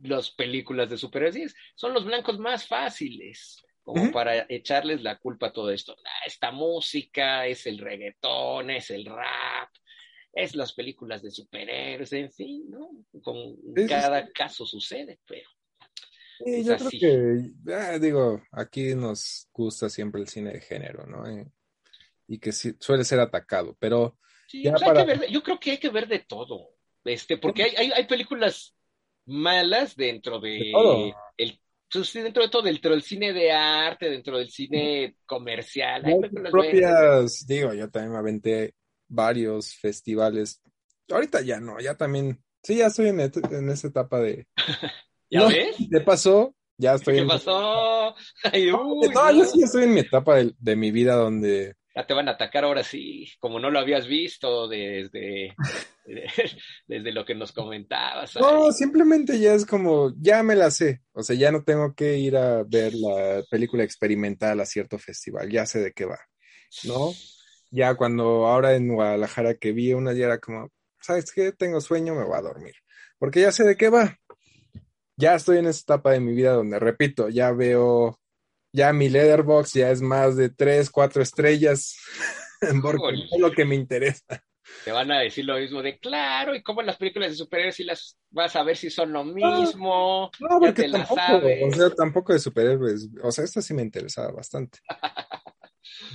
Las 0.00 0.30
películas 0.30 0.90
de 0.90 0.98
superhéroes 0.98 1.54
son 1.74 1.94
los 1.94 2.04
blancos 2.04 2.38
más 2.38 2.66
fáciles, 2.66 3.64
como 3.82 4.12
para 4.12 4.46
echarles 4.48 5.02
la 5.02 5.18
culpa 5.18 5.48
a 5.48 5.52
todo 5.52 5.70
esto. 5.70 5.96
Ah, 6.04 6.26
esta 6.26 6.50
música 6.50 7.46
es 7.46 7.66
el 7.66 7.78
reggaetón, 7.78 8.70
es 8.70 8.90
el 8.90 9.06
rap, 9.06 9.70
es 10.32 10.54
las 10.54 10.72
películas 10.72 11.22
de 11.22 11.30
superhéroes, 11.30 12.12
en 12.12 12.30
fin, 12.30 12.70
¿no? 12.70 12.90
Con 13.22 13.56
cada 13.88 14.28
caso 14.30 14.66
sucede, 14.66 15.18
pero. 15.26 15.48
yo 16.40 16.76
creo 16.76 16.90
que, 16.90 17.72
ah, 17.72 17.98
digo, 17.98 18.42
aquí 18.52 18.94
nos 18.94 19.48
gusta 19.52 19.88
siempre 19.88 20.20
el 20.20 20.28
cine 20.28 20.52
de 20.52 20.60
género, 20.60 21.06
¿no? 21.06 21.26
Eh, 21.26 21.46
y 22.28 22.38
que 22.38 22.52
suele 22.52 23.04
ser 23.04 23.20
atacado, 23.20 23.74
pero 23.80 24.18
yo 24.52 25.42
creo 25.42 25.60
que 25.60 25.72
hay 25.72 25.78
que 25.78 25.90
ver 25.90 26.08
de 26.08 26.20
todo, 26.20 26.70
este, 27.04 27.36
porque 27.38 27.64
hay, 27.64 27.90
hay, 27.90 28.06
películas 28.06 28.74
malas 29.26 29.94
dentro 29.94 30.40
de, 30.40 30.72
el 31.36 31.60
pues, 31.90 32.12
dentro 32.12 32.42
de 32.42 32.48
todo, 32.48 32.62
dentro 32.62 32.90
del 32.90 33.02
cine 33.02 33.32
de 33.32 33.50
arte, 33.50 34.10
dentro 34.10 34.38
del 34.38 34.50
cine 34.50 35.16
comercial. 35.24 36.04
Hay 36.04 36.20
propias, 36.50 37.46
digo, 37.46 37.72
yo 37.72 37.90
también 37.90 38.12
me 38.12 38.18
aventé 38.18 38.74
varios 39.08 39.74
festivales. 39.74 40.60
Ahorita 41.10 41.40
ya 41.40 41.60
no, 41.60 41.80
ya 41.80 41.96
también, 41.96 42.42
sí, 42.62 42.76
ya 42.76 42.86
estoy 42.86 43.08
en, 43.08 43.20
en 43.20 43.70
esa 43.70 43.88
etapa 43.88 44.20
de... 44.20 44.46
¿Ya 45.30 45.46
ves? 45.46 45.76
¿Qué 45.90 46.00
pasó? 46.00 46.54
Ya 46.78 46.94
estoy 46.94 47.16
¿Qué 47.16 47.24
pasó? 47.24 48.14
no, 49.14 49.32
yo 49.32 49.44
sí 49.44 49.62
estoy 49.62 49.84
en 49.84 49.94
mi 49.94 50.00
etapa 50.00 50.36
de, 50.36 50.54
de 50.58 50.76
mi 50.76 50.90
vida 50.90 51.16
donde 51.16 51.74
te 52.06 52.14
van 52.14 52.28
a 52.28 52.32
atacar 52.32 52.64
ahora 52.64 52.82
sí, 52.82 53.28
como 53.40 53.58
no 53.58 53.70
lo 53.70 53.78
habías 53.78 54.06
visto 54.06 54.68
desde, 54.68 55.54
desde 56.86 57.12
lo 57.12 57.24
que 57.24 57.34
nos 57.34 57.52
comentabas. 57.52 58.36
No, 58.36 58.70
simplemente 58.72 59.38
ya 59.38 59.54
es 59.54 59.66
como, 59.66 60.12
ya 60.20 60.42
me 60.42 60.54
la 60.54 60.70
sé, 60.70 61.02
o 61.12 61.22
sea, 61.22 61.36
ya 61.36 61.50
no 61.50 61.64
tengo 61.64 61.94
que 61.94 62.18
ir 62.18 62.36
a 62.36 62.62
ver 62.64 62.94
la 62.94 63.42
película 63.50 63.84
experimental 63.84 64.60
a 64.60 64.66
cierto 64.66 64.98
festival, 64.98 65.50
ya 65.50 65.66
sé 65.66 65.80
de 65.80 65.92
qué 65.92 66.04
va, 66.04 66.18
¿no? 66.84 67.12
Ya 67.70 67.94
cuando 67.94 68.46
ahora 68.46 68.74
en 68.74 68.94
Guadalajara 68.94 69.54
que 69.54 69.72
vi 69.72 69.92
una, 69.92 70.12
ya 70.12 70.26
era 70.26 70.38
como, 70.38 70.70
¿sabes 71.00 71.32
qué? 71.32 71.52
Tengo 71.52 71.80
sueño, 71.80 72.14
me 72.14 72.24
voy 72.24 72.38
a 72.38 72.42
dormir, 72.42 72.74
porque 73.18 73.40
ya 73.40 73.52
sé 73.52 73.64
de 73.64 73.76
qué 73.76 73.88
va. 73.88 74.16
Ya 75.16 75.34
estoy 75.34 75.58
en 75.58 75.66
esa 75.66 75.80
etapa 75.80 76.12
de 76.12 76.20
mi 76.20 76.32
vida 76.32 76.52
donde, 76.52 76.78
repito, 76.78 77.28
ya 77.28 77.50
veo 77.50 78.20
ya 78.72 78.92
mi 78.92 79.08
Leatherbox 79.08 79.74
ya 79.74 79.90
es 79.90 80.02
más 80.02 80.36
de 80.36 80.50
tres, 80.50 80.90
cuatro 80.90 81.22
estrellas, 81.22 81.96
porque 82.82 83.14
es 83.32 83.40
lo 83.40 83.50
que 83.52 83.64
me 83.64 83.74
interesa. 83.74 84.42
Te 84.84 84.92
van 84.92 85.10
a 85.10 85.20
decir 85.20 85.44
lo 85.44 85.58
mismo 85.58 85.82
de 85.82 85.98
claro, 85.98 86.54
y 86.54 86.62
como 86.62 86.80
en 86.80 86.86
las 86.86 86.96
películas 86.96 87.30
de 87.30 87.36
superhéroes 87.36 87.76
si 87.76 87.84
las 87.84 88.18
vas 88.30 88.54
a 88.54 88.62
ver 88.62 88.76
si 88.76 88.90
son 88.90 89.12
lo 89.12 89.24
mismo. 89.24 90.30
No, 90.38 90.60
porque 90.60 90.88
tampoco, 90.88 91.42
o 91.66 91.72
sea, 91.72 91.90
tampoco 91.90 92.32
de 92.32 92.38
superhéroes. 92.38 93.08
O 93.22 93.32
sea, 93.32 93.44
esta 93.44 93.62
sí 93.62 93.74
me 93.74 93.82
interesaba 93.82 94.30
bastante. 94.32 94.78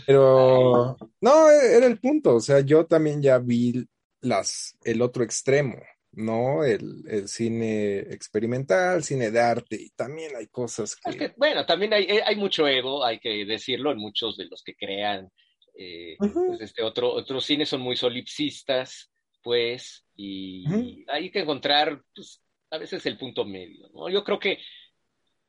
Pero 0.05 0.97
no, 1.21 1.49
era 1.49 1.85
el 1.85 1.99
punto. 1.99 2.35
O 2.35 2.39
sea, 2.39 2.59
yo 2.59 2.85
también 2.85 3.21
ya 3.21 3.37
vi 3.39 3.87
las, 4.21 4.77
el 4.83 5.01
otro 5.01 5.23
extremo. 5.23 5.77
¿No? 6.13 6.63
El, 6.63 7.03
el, 7.07 7.27
cine 7.27 7.99
experimental, 7.99 9.03
cine 9.03 9.31
de 9.31 9.39
arte, 9.39 9.75
y 9.75 9.89
también 9.91 10.35
hay 10.35 10.47
cosas 10.47 10.95
que... 10.95 11.33
bueno, 11.37 11.65
también 11.65 11.93
hay, 11.93 12.05
hay, 12.05 12.35
mucho 12.35 12.67
ego, 12.67 13.03
hay 13.03 13.19
que 13.19 13.45
decirlo, 13.45 13.91
en 13.91 13.97
muchos 13.97 14.37
de 14.37 14.45
los 14.45 14.63
que 14.63 14.75
crean 14.75 15.29
eh, 15.75 16.15
pues 16.19 16.61
este 16.61 16.83
otro, 16.83 17.11
otros 17.11 17.45
cines 17.45 17.69
son 17.69 17.81
muy 17.81 17.95
solipsistas, 17.95 19.11
pues, 19.41 20.05
y 20.15 20.65
hay 21.09 21.31
que 21.31 21.39
encontrar, 21.39 22.01
pues, 22.15 22.41
a 22.69 22.77
veces 22.77 23.05
el 23.05 23.17
punto 23.17 23.43
medio, 23.43 23.89
¿no? 23.93 24.09
Yo 24.09 24.23
creo 24.23 24.39
que 24.39 24.59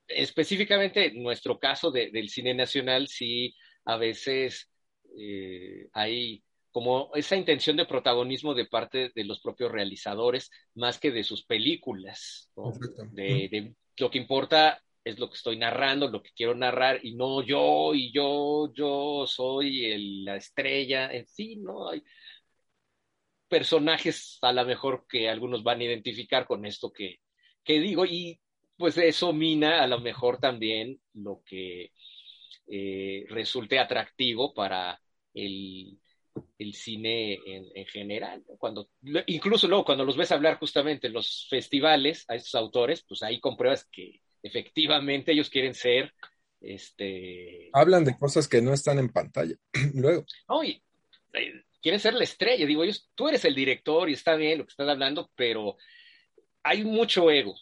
específicamente 0.08 1.06
en 1.06 1.22
nuestro 1.22 1.58
caso 1.58 1.90
del 1.90 2.28
cine 2.28 2.54
nacional, 2.54 3.08
sí, 3.08 3.54
a 3.84 3.96
veces 3.96 4.70
eh, 5.18 5.88
hay 5.92 6.42
como 6.74 7.12
esa 7.14 7.36
intención 7.36 7.76
de 7.76 7.86
protagonismo 7.86 8.52
de 8.52 8.64
parte 8.64 9.12
de 9.14 9.22
los 9.22 9.40
propios 9.40 9.70
realizadores, 9.70 10.50
más 10.74 10.98
que 10.98 11.12
de 11.12 11.22
sus 11.22 11.44
películas. 11.44 12.50
De, 13.12 13.76
lo 13.96 14.10
que 14.10 14.18
importa 14.18 14.82
es 15.04 15.16
lo 15.20 15.30
que 15.30 15.36
estoy 15.36 15.56
narrando, 15.56 16.08
lo 16.10 16.20
que 16.20 16.32
quiero 16.34 16.52
narrar, 16.52 16.98
y 17.04 17.14
no 17.14 17.42
yo, 17.42 17.94
y 17.94 18.10
yo, 18.12 18.72
yo 18.74 19.24
soy 19.24 20.24
la 20.24 20.34
estrella, 20.34 21.12
en 21.12 21.28
fin, 21.28 21.62
¿no? 21.62 21.90
Hay 21.90 22.02
personajes 23.46 24.38
a 24.42 24.52
lo 24.52 24.64
mejor 24.64 25.06
que 25.08 25.28
algunos 25.28 25.62
van 25.62 25.78
a 25.80 25.84
identificar 25.84 26.44
con 26.44 26.66
esto 26.66 26.90
que, 26.92 27.20
que 27.62 27.78
digo, 27.78 28.04
y 28.04 28.40
pues 28.76 28.98
eso 28.98 29.32
mina 29.32 29.80
a 29.80 29.86
lo 29.86 30.00
mejor 30.00 30.40
también 30.40 31.00
lo 31.12 31.40
que 31.46 31.92
eh, 32.66 33.26
resulte 33.28 33.78
atractivo 33.78 34.52
para 34.52 35.00
el, 35.34 36.00
cine 36.72 37.38
en, 37.46 37.86
general. 37.86 38.42
Cuando, 38.58 38.88
incluso 39.26 39.68
luego 39.68 39.84
cuando 39.84 40.04
los 40.04 40.16
ves 40.16 40.32
hablar 40.32 40.58
justamente 40.58 41.06
en 41.06 41.12
los 41.12 41.46
festivales 41.48 42.24
a 42.28 42.34
estos 42.34 42.54
autores, 42.54 43.04
pues 43.06 43.22
ahí 43.22 43.40
compruebas 43.40 43.86
que 43.90 44.20
efectivamente 44.42 45.32
ellos 45.32 45.48
quieren 45.48 45.74
ser 45.74 46.12
este 46.60 47.70
hablan 47.72 48.04
de 48.04 48.16
cosas 48.16 48.48
que 48.48 48.62
no 48.62 48.72
están 48.72 48.98
en 48.98 49.08
pantalla 49.08 49.54
luego 49.94 50.24
eh, 50.62 50.80
quieren 51.82 52.00
ser 52.00 52.14
la 52.14 52.24
estrella 52.24 52.66
digo 52.66 52.84
ellos 52.84 53.10
tú 53.14 53.28
eres 53.28 53.44
el 53.44 53.54
director 53.54 54.08
y 54.08 54.14
está 54.14 54.34
bien 54.36 54.58
lo 54.58 54.64
que 54.64 54.70
estás 54.70 54.88
hablando 54.88 55.30
pero 55.34 55.76
hay 56.62 56.84
mucho 56.84 57.30
ego 57.30 57.54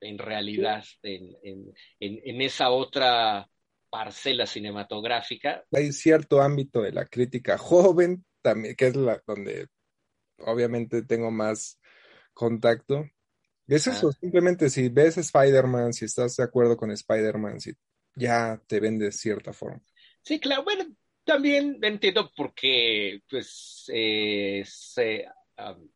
en 0.00 0.18
realidad 0.18 0.84
en, 1.02 2.42
esa 2.42 2.70
otra 2.70 3.48
parcela 3.96 4.46
cinematográfica. 4.46 5.64
Hay 5.72 5.90
cierto 5.90 6.42
ámbito 6.42 6.82
de 6.82 6.92
la 6.92 7.06
crítica 7.06 7.56
joven 7.56 8.26
también, 8.42 8.76
que 8.76 8.88
es 8.88 8.96
la 8.96 9.22
donde 9.26 9.68
obviamente 10.40 11.02
tengo 11.02 11.30
más 11.30 11.80
contacto. 12.34 13.06
Es 13.66 13.86
eso, 13.86 14.12
simplemente 14.12 14.68
si 14.68 14.90
ves 14.90 15.16
Spider-Man, 15.16 15.94
si 15.94 16.04
estás 16.04 16.36
de 16.36 16.44
acuerdo 16.44 16.76
con 16.76 16.90
Spider-Man, 16.90 17.58
si 17.58 17.72
ya 18.14 18.60
te 18.66 18.80
vende 18.80 19.06
de 19.06 19.12
cierta 19.12 19.54
forma. 19.54 19.80
Sí, 20.20 20.38
claro, 20.40 20.64
bueno, 20.64 20.84
también 21.24 21.78
entiendo 21.80 22.30
porque 22.36 23.22
pues 23.30 23.84
es 23.88 24.92
eh, 24.98 25.24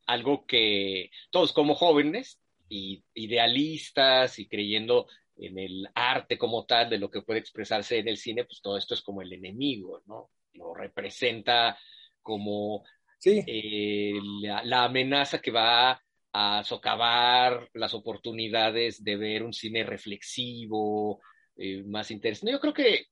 algo 0.07 0.47
que 0.47 1.11
todos 1.31 1.53
como 1.53 1.75
jóvenes 1.75 2.41
y 2.71 3.05
idealistas 3.13 4.39
y 4.39 4.49
creyendo 4.49 5.07
en 5.41 5.59
el 5.59 5.89
arte 5.95 6.37
como 6.37 6.67
tal 6.67 6.91
de 6.91 6.99
lo 6.99 7.11
que 7.11 7.23
puede 7.23 7.41
expresarse 7.41 7.99
en 7.99 8.09
el 8.09 8.17
cine, 8.17 8.45
pues 8.45 8.61
todo 8.61 8.77
esto 8.77 8.95
es 8.95 9.03
como 9.03 9.23
el 9.23 9.33
enemigo, 9.33 10.03
¿no? 10.07 10.31
Lo 10.55 10.75
representa 10.75 11.79
como 12.23 12.85
eh, 13.25 14.19
la, 14.43 14.85
amenaza 14.85 15.41
que 15.41 15.51
va 15.51 16.03
a 16.33 16.65
socavar 16.65 17.69
las 17.75 17.95
oportunidades 17.95 19.03
de 19.03 19.17
ver 19.17 19.43
un 19.43 19.53
cine 19.53 19.85
reflexivo, 19.85 21.21
eh, 21.57 21.83
más 21.85 22.11
interesante. 22.11 22.53
Yo 22.53 22.61
creo 22.61 22.75
que 22.75 23.07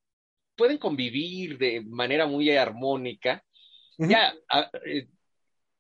pueden 0.57 0.79
convivir 0.79 1.59
de 1.59 1.83
manera 1.83 2.27
muy 2.27 2.51
armónica. 2.51 3.43
Ya, 3.99 4.33
eh, 4.85 5.09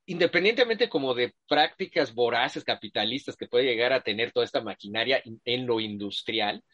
independientemente 0.08 0.88
como 0.88 1.14
de 1.14 1.34
prácticas 1.46 2.14
voraces 2.14 2.64
capitalistas 2.64 3.36
que 3.36 3.46
puede 3.46 3.66
llegar 3.66 3.92
a 3.92 4.02
tener 4.02 4.32
toda 4.32 4.46
esta 4.46 4.62
maquinaria 4.62 5.22
en 5.44 5.66
lo 5.66 5.80
industrial, 5.80 6.64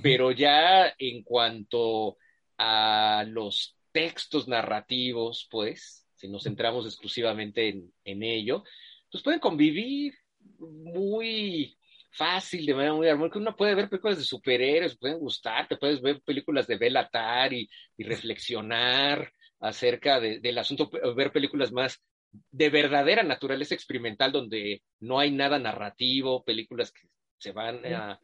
pero 0.00 0.30
ya 0.30 0.94
en 0.96 1.24
cuanto 1.24 2.16
a 2.56 3.24
los 3.26 3.76
textos 3.90 4.46
narrativos, 4.46 5.48
pues, 5.50 6.06
si 6.14 6.28
nos 6.28 6.44
centramos 6.44 6.86
exclusivamente 6.86 7.68
en, 7.68 7.92
en 8.04 8.22
ello, 8.22 8.62
pues 9.10 9.24
pueden 9.24 9.40
convivir 9.40 10.14
muy 10.58 11.76
fácil, 12.12 12.64
de 12.64 12.74
manera 12.74 12.94
muy 12.94 13.08
armónica. 13.08 13.40
Uno 13.40 13.56
puede 13.56 13.74
ver 13.74 13.88
películas 13.88 14.18
de 14.18 14.24
superhéroes, 14.24 14.96
pueden 14.98 15.18
gustar, 15.18 15.66
te 15.66 15.76
puedes 15.76 16.00
ver 16.00 16.20
películas 16.22 16.68
de 16.68 16.76
Belatar 16.76 17.52
y, 17.52 17.68
y 17.96 18.04
reflexionar 18.04 19.32
acerca 19.58 20.20
del 20.20 20.58
asunto, 20.58 20.88
ver 21.16 21.32
películas 21.32 21.72
más 21.72 22.00
de 22.50 22.70
verdadera 22.70 23.22
naturaleza 23.22 23.74
experimental 23.74 24.32
donde 24.32 24.82
no 25.00 25.18
hay 25.18 25.30
nada 25.30 25.58
narrativo, 25.58 26.44
películas 26.44 26.92
que 26.92 27.08
se 27.38 27.52
van 27.52 27.84
a, 27.86 28.20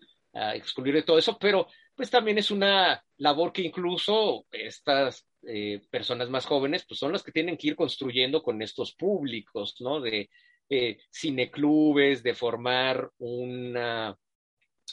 excluir 0.54 0.94
de 0.94 1.02
todo 1.04 1.16
eso, 1.16 1.38
pero 1.38 1.68
pues 1.94 2.10
también 2.10 2.38
es 2.38 2.50
una 2.50 3.00
labor 3.18 3.52
que 3.52 3.62
incluso 3.62 4.46
estas 4.50 5.28
eh, 5.46 5.80
personas 5.88 6.28
más 6.28 6.44
jóvenes 6.44 6.84
pues 6.88 6.98
son 6.98 7.12
las 7.12 7.22
que 7.22 7.30
tienen 7.30 7.56
que 7.56 7.68
ir 7.68 7.76
construyendo 7.76 8.42
con 8.42 8.60
estos 8.60 8.96
públicos, 8.96 9.76
¿no? 9.78 10.00
De 10.00 10.28
eh, 10.68 10.98
cineclubes, 11.12 12.24
de 12.24 12.34
formar 12.34 13.08
una 13.18 14.18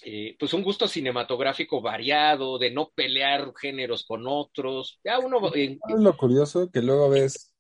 eh, 0.04 0.36
pues 0.40 0.54
un 0.54 0.64
gusto 0.64 0.88
cinematográfico 0.88 1.82
variado, 1.82 2.58
de 2.58 2.72
no 2.72 2.92
pelear 2.94 3.52
géneros 3.60 4.06
con 4.06 4.26
otros. 4.28 5.00
Ya 5.04 5.20
uno. 5.20 5.52
Es 5.54 5.78
lo 5.90 6.16
curioso 6.16 6.70
que 6.72 6.82
luego 6.82 7.10
ves 7.10 7.51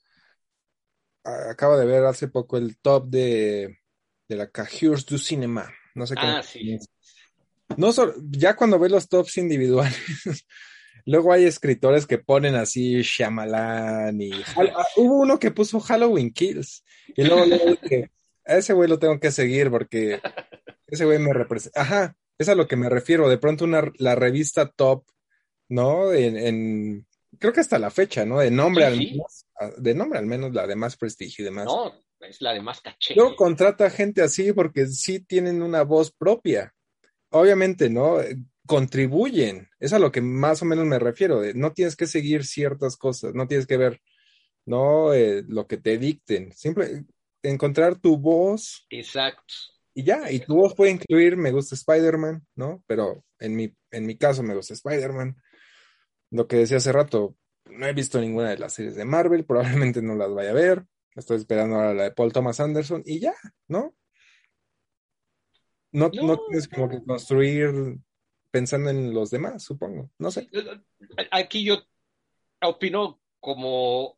acabo 1.23 1.77
de 1.77 1.85
ver 1.85 2.05
hace 2.05 2.27
poco 2.27 2.57
el 2.57 2.77
top 2.77 3.07
de, 3.07 3.79
de 4.27 4.35
la 4.35 4.49
Cajures 4.49 5.05
du 5.05 5.17
Cinema. 5.17 5.71
No 5.95 6.07
sé 6.07 6.15
qué. 6.15 6.21
Ah, 6.23 6.43
sí. 6.43 6.77
No 7.77 7.91
ya 8.29 8.55
cuando 8.55 8.79
ves 8.79 8.91
los 8.91 9.07
tops 9.07 9.37
individuales, 9.37 9.95
luego 11.05 11.31
hay 11.31 11.45
escritores 11.45 12.05
que 12.05 12.17
ponen 12.17 12.55
así 12.55 13.01
Shyamalan 13.01 14.19
y 14.21 14.31
ah, 14.33 14.85
hubo 14.97 15.19
uno 15.21 15.39
que 15.39 15.51
puso 15.51 15.79
Halloween 15.79 16.33
Kills 16.33 16.83
y 17.15 17.23
luego 17.23 17.45
le 17.45 17.59
dije, 17.81 18.11
a 18.45 18.57
ese 18.57 18.73
güey 18.73 18.89
lo 18.89 18.99
tengo 18.99 19.19
que 19.19 19.31
seguir 19.31 19.69
porque 19.69 20.19
ese 20.87 21.05
güey 21.05 21.19
me 21.19 21.33
representa. 21.33 21.81
Ajá, 21.81 22.17
es 22.37 22.49
a 22.49 22.55
lo 22.55 22.67
que 22.67 22.75
me 22.75 22.89
refiero. 22.89 23.29
De 23.29 23.37
pronto 23.37 23.63
una, 23.63 23.89
la 23.97 24.15
revista 24.15 24.69
top, 24.69 25.05
¿no? 25.69 26.11
en 26.13 27.05
creo 27.41 27.51
que 27.51 27.59
hasta 27.59 27.79
la 27.79 27.89
fecha, 27.89 28.23
¿no? 28.23 28.39
De 28.39 28.51
nombre 28.51 28.85
al 28.85 28.97
menos, 28.97 29.47
de 29.77 29.95
nombre 29.95 30.19
al 30.19 30.27
menos 30.27 30.53
la 30.53 30.67
de 30.67 30.75
más 30.75 30.95
prestigio 30.95 31.41
y 31.41 31.45
demás. 31.45 31.65
No, 31.65 31.91
es 32.19 32.39
la 32.39 32.53
de 32.53 32.61
más 32.61 32.81
caché. 32.81 33.15
Yo 33.15 33.35
contrata 33.35 33.89
gente 33.89 34.21
así 34.21 34.53
porque 34.53 34.85
sí 34.85 35.19
tienen 35.19 35.63
una 35.63 35.81
voz 35.81 36.11
propia. 36.11 36.73
Obviamente, 37.31 37.89
¿no? 37.89 38.17
Contribuyen. 38.67 39.67
Es 39.79 39.91
a 39.91 39.99
lo 39.99 40.11
que 40.11 40.21
más 40.21 40.61
o 40.61 40.65
menos 40.65 40.85
me 40.85 40.99
refiero. 40.99 41.41
No 41.55 41.73
tienes 41.73 41.95
que 41.95 42.05
seguir 42.05 42.45
ciertas 42.45 42.95
cosas, 42.95 43.33
no 43.33 43.47
tienes 43.47 43.65
que 43.65 43.77
ver, 43.77 43.99
¿no? 44.65 45.11
Eh, 45.13 45.43
lo 45.47 45.65
que 45.65 45.77
te 45.77 45.97
dicten. 45.97 46.53
Siempre 46.53 47.05
encontrar 47.41 47.95
tu 47.95 48.17
voz. 48.17 48.85
Exacto. 48.91 49.55
Y 49.95 50.03
ya, 50.03 50.31
y 50.31 50.39
tu 50.39 50.55
voz 50.55 50.75
puede 50.75 50.91
incluir, 50.91 51.35
me 51.37 51.51
gusta 51.51 51.73
Spider-Man, 51.73 52.45
¿no? 52.55 52.83
Pero 52.85 53.25
en 53.39 53.55
mi, 53.55 53.75
en 53.89 54.05
mi 54.05 54.15
caso 54.15 54.43
me 54.43 54.55
gusta 54.55 54.75
Spider-Man 54.75 55.35
lo 56.31 56.47
que 56.47 56.57
decía 56.57 56.77
hace 56.77 56.91
rato, 56.91 57.35
no 57.65 57.85
he 57.85 57.93
visto 57.93 58.19
ninguna 58.19 58.49
de 58.49 58.57
las 58.57 58.73
series 58.73 58.95
de 58.95 59.05
Marvel, 59.05 59.45
probablemente 59.45 60.01
no 60.01 60.15
las 60.15 60.33
vaya 60.33 60.51
a 60.51 60.55
ver. 60.55 60.85
Estoy 61.15 61.37
esperando 61.37 61.75
ahora 61.75 61.93
la 61.93 62.03
de 62.03 62.11
Paul 62.11 62.31
Thomas 62.31 62.59
Anderson 62.59 63.03
y 63.05 63.19
ya, 63.19 63.33
¿no? 63.67 63.93
No, 65.91 66.09
no, 66.13 66.39
tienes 66.47 66.69
como 66.69 66.89
que 66.89 67.03
construir 67.03 67.69
pensando 68.49 68.89
en 68.89 69.13
los 69.13 69.29
demás, 69.29 69.63
supongo. 69.63 70.09
No 70.17 70.31
sé. 70.31 70.49
Aquí 71.31 71.65
yo 71.65 71.83
opino 72.61 73.21
como 73.41 74.17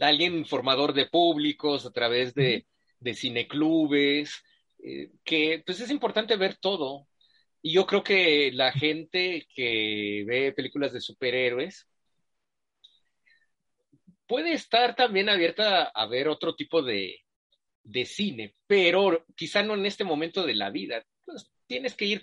alguien 0.00 0.44
formador 0.44 0.92
de 0.92 1.06
públicos 1.06 1.86
a 1.86 1.92
través 1.92 2.34
de, 2.34 2.66
de 3.00 3.14
cineclubes, 3.14 4.42
eh, 4.78 5.10
que 5.24 5.62
pues 5.64 5.80
es 5.80 5.90
importante 5.90 6.36
ver 6.36 6.56
todo, 6.56 7.08
y 7.66 7.72
yo 7.72 7.84
creo 7.84 8.04
que 8.04 8.52
la 8.52 8.70
gente 8.70 9.48
que 9.52 10.22
ve 10.24 10.52
películas 10.52 10.92
de 10.92 11.00
superhéroes 11.00 11.88
puede 14.24 14.52
estar 14.52 14.94
también 14.94 15.28
abierta 15.28 15.82
a 15.82 16.06
ver 16.06 16.28
otro 16.28 16.54
tipo 16.54 16.80
de, 16.80 17.24
cine, 18.04 18.54
pero 18.68 19.26
quizá 19.34 19.64
no 19.64 19.74
en 19.74 19.84
este 19.84 20.04
momento 20.04 20.46
de 20.46 20.54
la 20.54 20.70
vida. 20.70 21.04
Pues, 21.24 21.50
tienes 21.66 21.96
que 21.96 22.04
ir 22.04 22.22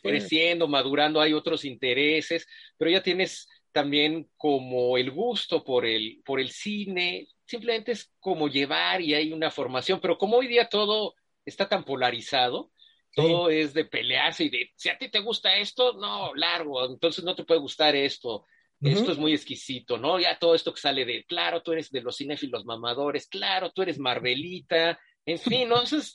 creciendo, 0.00 0.68
madurando, 0.68 1.20
hay 1.20 1.32
otros 1.32 1.64
intereses, 1.64 2.46
pero 2.76 2.88
ya 2.88 3.02
tienes 3.02 3.48
también 3.72 4.30
como 4.36 4.98
el 4.98 5.10
gusto 5.10 5.64
por 5.64 5.84
el, 5.84 6.22
por 6.24 6.38
el 6.38 6.50
cine, 6.50 7.26
simplemente 7.44 7.90
es 7.90 8.12
como 8.20 8.46
llevar 8.46 9.00
y 9.00 9.14
hay 9.14 9.32
una 9.32 9.50
formación, 9.50 10.00
pero 10.00 10.16
como 10.16 10.36
hoy 10.36 10.46
día 10.46 10.68
todo 10.68 11.16
está 11.44 11.68
tan 11.68 11.84
polarizado, 11.84 12.70
todo 13.16 13.48
es 13.48 13.72
de 13.72 13.86
pelearse 13.86 14.44
y 14.44 14.50
de, 14.50 14.70
si 14.76 14.90
a 14.90 14.98
ti 14.98 15.08
te 15.08 15.20
gusta 15.20 15.56
esto, 15.56 15.94
no, 15.94 16.34
largo, 16.34 16.84
entonces 16.84 17.24
no 17.24 17.34
te 17.34 17.44
puede 17.44 17.60
gustar 17.60 17.96
esto. 17.96 18.44
Esto 18.78 19.12
es 19.12 19.16
muy 19.16 19.32
exquisito, 19.32 19.96
¿no? 19.96 20.20
Ya 20.20 20.38
todo 20.38 20.54
esto 20.54 20.74
que 20.74 20.82
sale 20.82 21.06
de, 21.06 21.24
claro, 21.24 21.62
tú 21.62 21.72
eres 21.72 21.90
de 21.90 22.02
los 22.02 22.18
cinéfilos 22.18 22.66
mamadores, 22.66 23.26
claro, 23.26 23.72
tú 23.72 23.80
eres 23.80 23.98
Marvelita, 23.98 25.00
en 25.24 25.38
fin, 25.38 25.70
¿no? 25.70 25.82
Esas 25.82 26.14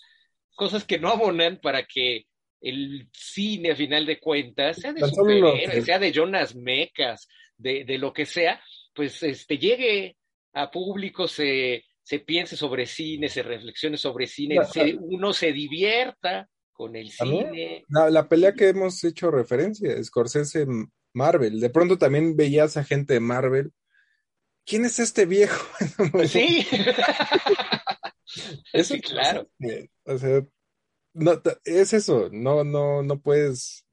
cosas 0.56 0.84
que 0.84 1.00
no 1.00 1.10
abonan 1.10 1.58
para 1.60 1.88
que 1.88 2.28
el 2.62 3.10
cine, 3.12 3.72
a 3.72 3.76
final 3.76 4.06
de 4.06 4.20
cuentas, 4.20 4.78
sea 4.78 4.94
de 4.94 5.02
superhéroes, 5.02 5.84
sea 5.84 5.98
de 5.98 6.12
Jonas 6.12 6.54
Mecas, 6.54 7.28
de, 7.58 7.84
de, 7.84 7.98
lo 7.98 8.14
que 8.14 8.28
sea, 8.28 8.62
pues 8.94 9.24
este, 9.24 9.58
llegue 9.58 10.18
a 10.54 10.70
público, 10.70 11.28
se, 11.28 11.84
se 12.04 12.20
piense 12.20 12.56
sobre 12.56 12.86
cine, 12.86 13.28
se 13.28 13.42
reflexione 13.42 13.98
sobre 13.98 14.28
cine, 14.28 14.60
uno 15.00 15.34
se 15.34 15.52
divierta 15.52 16.48
con 16.82 16.96
el 16.96 17.12
cine. 17.12 17.86
La, 17.90 18.28
pelea 18.28 18.56
que 18.56 18.70
hemos 18.70 19.04
hecho 19.04 19.30
referencia, 19.30 20.04
Scorsese 20.04 20.66
Marvel. 21.14 21.60
De 21.60 21.70
pronto 21.70 22.00
también 22.00 22.36
veías 22.36 22.76
a 22.76 22.84
gente 22.84 23.14
de 23.14 23.20
Marvel. 23.20 23.72
¿Quién 24.66 24.86
es 24.86 24.98
este 24.98 25.28
viejo? 25.28 25.64
sí. 26.28 26.66
eso, 28.74 28.96
claro. 29.04 29.48
O 30.06 30.18
sea, 30.18 30.44
no, 31.14 31.40
es 31.66 31.94
eso, 31.94 32.30
no, 32.32 32.64
no, 32.64 33.04
no 33.04 33.22
puedes 33.22 33.86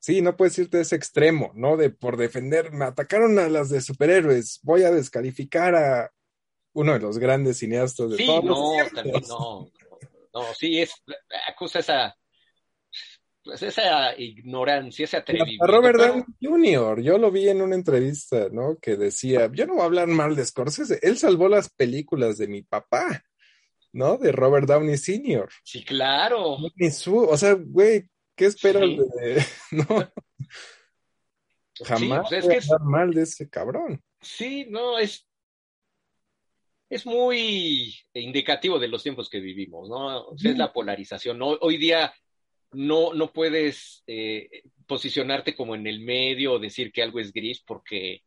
Sí, 0.00 0.20
no 0.20 0.36
puedes 0.36 0.58
irte 0.58 0.78
a 0.78 0.80
ese 0.80 0.96
extremo, 0.96 1.52
¿no? 1.54 1.76
De 1.76 1.90
por 1.90 2.16
defender, 2.16 2.72
me 2.72 2.86
atacaron 2.86 3.38
a 3.38 3.48
las 3.48 3.68
de 3.68 3.80
superhéroes, 3.80 4.58
voy 4.64 4.82
a 4.82 4.90
descalificar 4.90 5.76
a 5.76 6.12
uno 6.72 6.94
de 6.94 6.98
los 6.98 7.18
grandes 7.18 7.58
cineastas 7.58 8.10
de 8.10 8.16
sí, 8.16 8.26
todos 8.26 8.44
no, 8.44 8.72
también 8.92 9.22
no, 9.28 9.70
no, 10.34 10.54
sí, 10.54 10.80
es, 10.80 10.92
acusa 11.48 11.80
esa, 11.80 12.16
pues 13.42 13.62
esa 13.62 14.18
ignorancia, 14.18 15.04
ese 15.04 15.16
atrevimiento. 15.16 15.66
Robert 15.66 15.98
Downey 15.98 16.24
Jr., 16.40 17.02
yo 17.02 17.18
lo 17.18 17.30
vi 17.30 17.48
en 17.48 17.62
una 17.62 17.74
entrevista, 17.74 18.48
¿no? 18.50 18.76
Que 18.80 18.96
decía, 18.96 19.50
yo 19.52 19.66
no 19.66 19.74
voy 19.74 19.82
a 19.82 19.86
hablar 19.86 20.08
mal 20.08 20.36
de 20.36 20.44
Scorsese, 20.44 20.98
él 21.02 21.18
salvó 21.18 21.48
las 21.48 21.70
películas 21.70 22.38
de 22.38 22.48
mi 22.48 22.62
papá, 22.62 23.24
¿no? 23.92 24.16
De 24.16 24.32
Robert 24.32 24.66
Downey 24.66 24.96
Sr. 24.96 25.48
Sí, 25.64 25.84
claro. 25.84 26.56
o 26.56 27.36
sea, 27.36 27.54
güey, 27.54 28.08
¿Qué 28.34 28.46
esperas 28.46 28.88
de.? 28.88 29.44
no. 29.72 30.12
Jamás 31.84 32.26
pues 32.28 32.46
es 32.46 32.68
que 32.68 32.74
mal 32.84 33.12
de 33.12 33.22
ese 33.22 33.48
cabrón. 33.48 34.02
Sí, 34.20 34.66
no, 34.68 34.98
es. 34.98 35.26
Es 36.92 37.06
muy 37.06 37.96
indicativo 38.12 38.78
de 38.78 38.86
los 38.86 39.02
tiempos 39.02 39.30
que 39.30 39.40
vivimos, 39.40 39.88
¿no? 39.88 40.34
es 40.34 40.58
la 40.58 40.74
polarización. 40.74 41.40
Hoy 41.40 41.78
día 41.78 42.12
no, 42.72 43.14
no 43.14 43.32
puedes 43.32 44.04
eh, 44.06 44.64
posicionarte 44.86 45.56
como 45.56 45.74
en 45.74 45.86
el 45.86 46.00
medio 46.00 46.52
o 46.52 46.58
decir 46.58 46.92
que 46.92 47.02
algo 47.02 47.18
es 47.18 47.32
gris 47.32 47.62
porque 47.66 48.24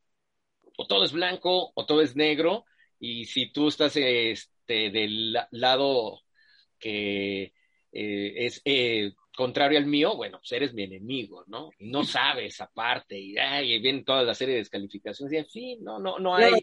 o 0.78 0.88
todo 0.88 1.04
es 1.04 1.12
blanco 1.12 1.74
o 1.76 1.86
todo 1.86 2.02
es 2.02 2.16
negro 2.16 2.66
y 3.00 3.26
si 3.26 3.52
tú 3.52 3.68
estás 3.68 3.98
este, 3.98 4.90
del 4.90 5.38
lado 5.52 6.22
que 6.80 7.54
eh, 7.92 8.34
es 8.36 8.64
eh, 8.66 9.14
contrario 9.38 9.78
al 9.78 9.86
mío, 9.86 10.16
bueno, 10.16 10.40
pues 10.40 10.52
eres 10.54 10.74
mi 10.74 10.84
enemigo, 10.84 11.44
¿no? 11.48 11.70
Y 11.78 11.88
no 11.88 12.04
sabes 12.04 12.60
aparte, 12.62 13.18
y, 13.18 13.38
ay, 13.38 13.80
viene 13.80 14.04
toda 14.04 14.24
la 14.24 14.34
serie 14.34 14.56
de 14.56 14.62
descalificaciones, 14.62 15.34
y 15.34 15.38
en 15.38 15.46
fin, 15.46 15.84
no, 15.84 16.00
no, 16.00 16.18
no 16.18 16.36
hay. 16.36 16.54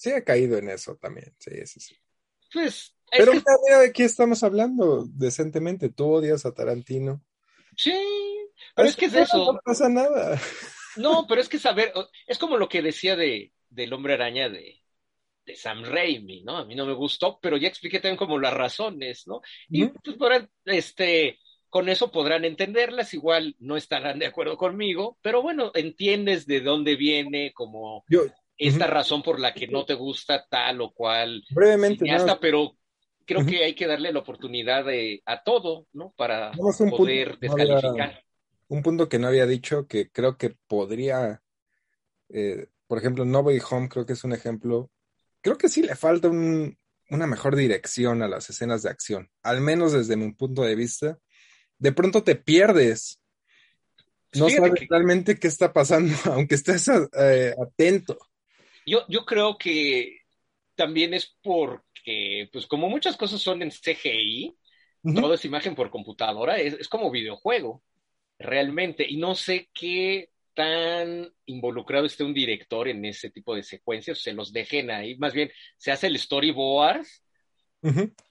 Sí, 0.00 0.12
ha 0.12 0.24
caído 0.24 0.56
en 0.56 0.70
eso 0.70 0.96
también, 0.96 1.34
sí, 1.38 1.50
sí, 1.66 1.78
sí. 1.78 1.94
Pues. 2.54 2.96
Pero 3.10 3.34
mira, 3.34 3.80
de 3.80 3.92
qué 3.92 4.04
estamos 4.04 4.42
hablando 4.42 5.04
decentemente. 5.12 5.90
Tú 5.90 6.06
odias 6.06 6.46
a 6.46 6.54
Tarantino. 6.54 7.22
Sí, 7.76 7.92
pero 8.74 8.88
es, 8.88 8.96
que 8.96 9.04
es 9.04 9.14
eso. 9.14 9.52
No 9.52 9.60
pasa 9.62 9.90
nada. 9.90 10.40
No, 10.96 11.26
pero 11.28 11.42
es 11.42 11.50
que 11.50 11.58
saber, 11.58 11.92
es 12.26 12.38
como 12.38 12.56
lo 12.56 12.66
que 12.66 12.80
decía 12.80 13.14
de, 13.14 13.52
del 13.68 13.92
hombre 13.92 14.14
araña 14.14 14.48
de, 14.48 14.82
de 15.44 15.54
Sam 15.54 15.84
Raimi, 15.84 16.44
¿no? 16.44 16.56
A 16.56 16.64
mí 16.64 16.74
no 16.74 16.86
me 16.86 16.94
gustó, 16.94 17.38
pero 17.38 17.58
ya 17.58 17.68
expliqué 17.68 18.00
también 18.00 18.16
como 18.16 18.38
las 18.38 18.54
razones, 18.54 19.26
¿no? 19.26 19.42
Y 19.68 19.84
pues 19.86 20.16
por 20.16 20.48
este 20.64 21.38
con 21.68 21.90
eso 21.90 22.10
podrán 22.10 22.46
entenderlas, 22.46 23.12
igual 23.12 23.54
no 23.58 23.76
estarán 23.76 24.18
de 24.18 24.26
acuerdo 24.26 24.56
conmigo, 24.56 25.18
pero 25.22 25.42
bueno, 25.42 25.70
entiendes 25.74 26.46
de 26.46 26.62
dónde 26.62 26.96
viene 26.96 27.52
como 27.52 28.04
esta 28.68 28.86
razón 28.86 29.22
por 29.22 29.40
la 29.40 29.54
que 29.54 29.66
no 29.66 29.84
te 29.84 29.94
gusta 29.94 30.46
tal 30.48 30.80
o 30.80 30.92
cual 30.92 31.42
brevemente 31.50 32.04
pero 32.40 32.76
creo 33.24 33.46
que 33.46 33.64
hay 33.64 33.74
que 33.74 33.86
darle 33.86 34.12
la 34.12 34.20
oportunidad 34.20 34.84
de, 34.84 35.22
a 35.24 35.42
todo, 35.42 35.86
¿no? 35.92 36.12
Para 36.16 36.52
poder 36.52 37.38
descalificar. 37.38 38.22
un 38.68 38.82
punto 38.82 39.08
que 39.08 39.18
no 39.18 39.28
había 39.28 39.46
dicho 39.46 39.86
que 39.86 40.10
creo 40.10 40.36
que 40.36 40.56
podría, 40.66 41.42
eh, 42.28 42.66
por 42.86 42.98
ejemplo, 42.98 43.24
No 43.24 43.40
Way 43.40 43.60
Home 43.70 43.88
creo 43.88 44.04
que 44.04 44.14
es 44.14 44.24
un 44.24 44.32
ejemplo, 44.32 44.90
creo 45.40 45.56
que 45.56 45.68
sí 45.68 45.82
le 45.82 45.94
falta 45.94 46.28
una 46.28 47.26
mejor 47.26 47.56
dirección 47.56 48.22
a 48.22 48.28
las 48.28 48.50
escenas 48.50 48.82
de 48.82 48.90
acción, 48.90 49.30
al 49.42 49.60
menos 49.60 49.92
desde 49.92 50.16
mi 50.16 50.32
punto 50.32 50.62
de 50.62 50.74
vista 50.74 51.18
de 51.80 51.92
pronto 51.92 52.22
te 52.22 52.36
pierdes. 52.36 53.20
No 54.34 54.48
sabes 54.48 54.86
realmente 54.88 55.36
qué 55.40 55.48
está 55.48 55.72
pasando, 55.72 56.14
aunque 56.26 56.54
estés 56.54 56.88
eh, 57.18 57.54
atento. 57.60 58.16
Yo, 58.86 59.04
yo 59.08 59.24
creo 59.24 59.58
que 59.58 60.20
también 60.74 61.12
es 61.12 61.36
porque, 61.42 62.48
pues 62.52 62.66
como 62.66 62.88
muchas 62.88 63.16
cosas 63.16 63.40
son 63.40 63.62
en 63.62 63.70
CGI, 63.70 64.56
toda 65.14 65.34
esa 65.34 65.46
imagen 65.46 65.74
por 65.74 65.90
computadora, 65.90 66.58
es, 66.58 66.88
como 66.88 67.10
videojuego, 67.10 67.82
realmente. 68.38 69.06
Y 69.08 69.16
no 69.16 69.34
sé 69.34 69.68
qué 69.74 70.30
tan 70.54 71.30
involucrado 71.46 72.06
esté 72.06 72.24
un 72.24 72.34
director 72.34 72.88
en 72.88 73.04
ese 73.04 73.30
tipo 73.30 73.54
de 73.54 73.62
secuencias, 73.62 74.20
se 74.20 74.32
los 74.32 74.52
dejen 74.52 74.90
ahí, 74.90 75.16
más 75.16 75.32
bien 75.32 75.50
se 75.76 75.92
hace 75.92 76.06
el 76.06 76.18
storyboard 76.18 77.04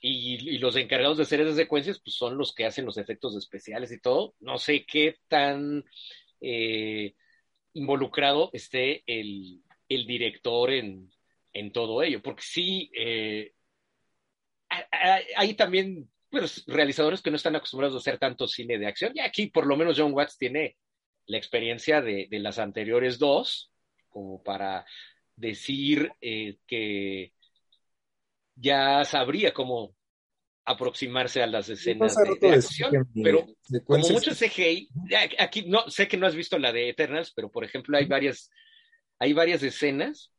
y, 0.01 0.57
los 0.59 0.75
encargados 0.75 1.17
de 1.17 1.23
hacer 1.23 1.41
esas 1.41 1.55
secuencias, 1.55 1.99
pues 2.03 2.15
son 2.15 2.37
los 2.37 2.53
que 2.53 2.65
hacen 2.65 2.85
los 2.85 2.97
efectos 2.97 3.35
especiales 3.35 3.91
y 3.91 3.99
todo. 3.99 4.35
No 4.39 4.57
sé 4.57 4.85
qué 4.85 5.17
tan 5.27 5.83
eh, 6.41 7.13
involucrado 7.73 8.49
esté 8.53 9.03
el, 9.05 9.63
director 9.89 10.71
en, 10.71 11.11
todo 11.73 12.01
ello, 12.01 12.21
porque 12.21 12.43
sí, 12.43 12.89
eh, 12.97 13.53
hay 15.35 15.53
también 15.55 16.09
pues, 16.29 16.63
realizadores 16.67 17.21
que 17.21 17.29
no 17.31 17.35
están 17.35 17.55
acostumbrados 17.55 17.95
a 17.95 17.99
hacer 17.99 18.17
tanto 18.17 18.47
cine 18.47 18.77
de 18.77 18.87
acción, 18.87 19.11
y 19.15 19.19
aquí 19.19 19.47
por 19.47 19.65
lo 19.65 19.75
menos 19.75 19.99
John 19.99 20.13
Watts 20.13 20.37
tiene 20.37 20.77
la 21.25 21.37
experiencia 21.37 22.01
de, 22.01 22.27
las 22.31 22.59
anteriores 22.59 23.19
dos, 23.19 23.71
como 24.07 24.41
para 24.41 24.85
decir 25.35 26.11
eh, 26.21 26.57
que 26.65 27.33
ya 28.55 29.03
sabría 29.05 29.53
cómo 29.53 29.95
aproximarse 30.65 31.41
a 31.41 31.47
las 31.47 31.67
escenas 31.69 32.15
de, 32.15 32.49
acción, 32.53 33.09
pero 33.23 33.47
como 33.85 34.07
mucho 34.09 34.31
CGI, 34.31 34.89
aquí 35.39 35.63
no 35.63 35.89
sé 35.89 36.07
que 36.07 36.17
no 36.17 36.27
has 36.27 36.35
visto 36.35 36.59
la 36.59 36.71
de 36.71 36.89
Eternals, 36.89 37.31
pero 37.35 37.49
por 37.49 37.63
ejemplo 37.63 37.97
hay 37.97 38.05
varias, 38.05 38.51
hay 39.19 39.33
varias 39.33 39.61
escenas 39.63 40.31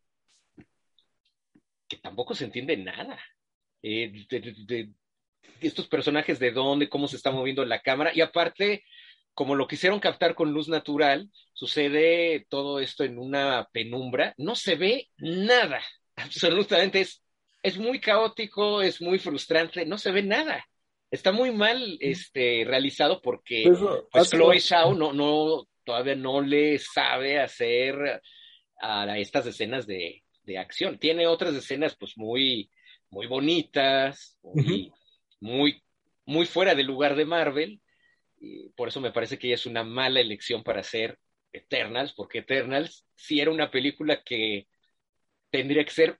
que 1.88 1.96
tampoco 1.98 2.34
se 2.34 2.44
entiende 2.44 2.76
nada. 2.76 3.18
Eh, 3.82 4.26
de, 4.28 4.90
estos 5.60 5.88
personajes 5.88 6.38
de 6.38 6.52
dónde, 6.52 6.88
cómo 6.88 7.08
se 7.08 7.16
está 7.16 7.30
moviendo 7.30 7.64
la 7.64 7.80
cámara, 7.80 8.12
y 8.14 8.20
aparte, 8.20 8.84
como 9.34 9.54
lo 9.54 9.66
quisieron 9.66 10.00
captar 10.00 10.34
con 10.34 10.52
luz 10.52 10.68
natural, 10.68 11.30
sucede 11.52 12.46
todo 12.48 12.80
esto 12.80 13.04
en 13.04 13.18
una 13.18 13.68
penumbra, 13.72 14.34
no 14.38 14.54
se 14.54 14.76
ve 14.76 15.08
nada, 15.18 15.82
absolutamente 16.16 17.00
es 17.00 17.22
es 17.62 17.78
muy 17.78 18.00
caótico, 18.00 18.82
es 18.82 19.00
muy 19.00 19.18
frustrante, 19.18 19.84
no 19.84 19.98
se 19.98 20.12
ve 20.12 20.22
nada. 20.22 20.64
Está 21.10 21.32
muy 21.32 21.50
mal 21.50 21.98
este, 22.00 22.64
realizado 22.66 23.20
porque 23.20 23.64
pues, 23.66 23.80
pues 24.10 24.30
Chloe 24.30 24.58
Shao 24.60 24.94
no, 24.94 25.12
no, 25.12 25.66
todavía 25.84 26.14
no 26.14 26.40
le 26.40 26.78
sabe 26.78 27.40
hacer 27.40 28.22
a 28.80 29.18
estas 29.18 29.46
escenas 29.46 29.86
de, 29.86 30.22
acción. 30.58 30.98
Tiene 30.98 31.28
otras 31.28 31.54
escenas 31.54 31.94
pues 31.96 32.14
muy, 32.16 32.72
muy 33.08 33.28
bonitas, 33.28 34.36
muy, 34.42 34.92
muy, 35.38 35.80
muy 36.26 36.44
fuera 36.44 36.74
del 36.74 36.86
lugar 36.86 37.14
de 37.14 37.24
Marvel. 37.24 37.80
Y 38.40 38.70
por 38.70 38.88
eso 38.88 39.00
me 39.00 39.12
parece 39.12 39.38
que 39.38 39.46
ella 39.46 39.54
es 39.54 39.66
una 39.66 39.84
mala 39.84 40.18
elección 40.18 40.64
para 40.64 40.80
hacer 40.80 41.20
Eternals, 41.52 42.12
porque 42.14 42.38
Eternals 42.38 43.06
sí 43.14 43.40
era 43.40 43.52
una 43.52 43.70
película 43.70 44.24
que 44.24 44.66
tendría 45.50 45.84
que 45.84 45.92
ser 45.92 46.18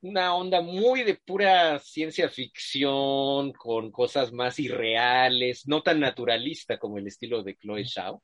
una 0.00 0.34
onda 0.34 0.60
muy 0.60 1.02
de 1.02 1.16
pura 1.16 1.78
ciencia 1.80 2.28
ficción, 2.28 3.52
con 3.52 3.90
cosas 3.90 4.32
más 4.32 4.58
irreales, 4.60 5.66
no 5.66 5.82
tan 5.82 6.00
naturalista 6.00 6.78
como 6.78 6.98
el 6.98 7.06
estilo 7.08 7.42
de 7.42 7.56
Chloe 7.56 7.84
Zhao. 7.84 8.22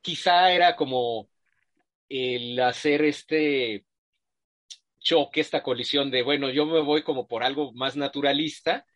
Quizá 0.00 0.52
era 0.52 0.74
como 0.74 1.28
el 2.08 2.58
hacer 2.60 3.02
este 3.02 3.84
choque, 5.00 5.40
esta 5.40 5.62
colisión 5.62 6.10
de, 6.10 6.22
bueno, 6.22 6.50
yo 6.50 6.66
me 6.66 6.80
voy 6.80 7.02
como 7.02 7.26
por 7.26 7.44
algo 7.44 7.72
más 7.72 7.96
naturalista 7.96 8.86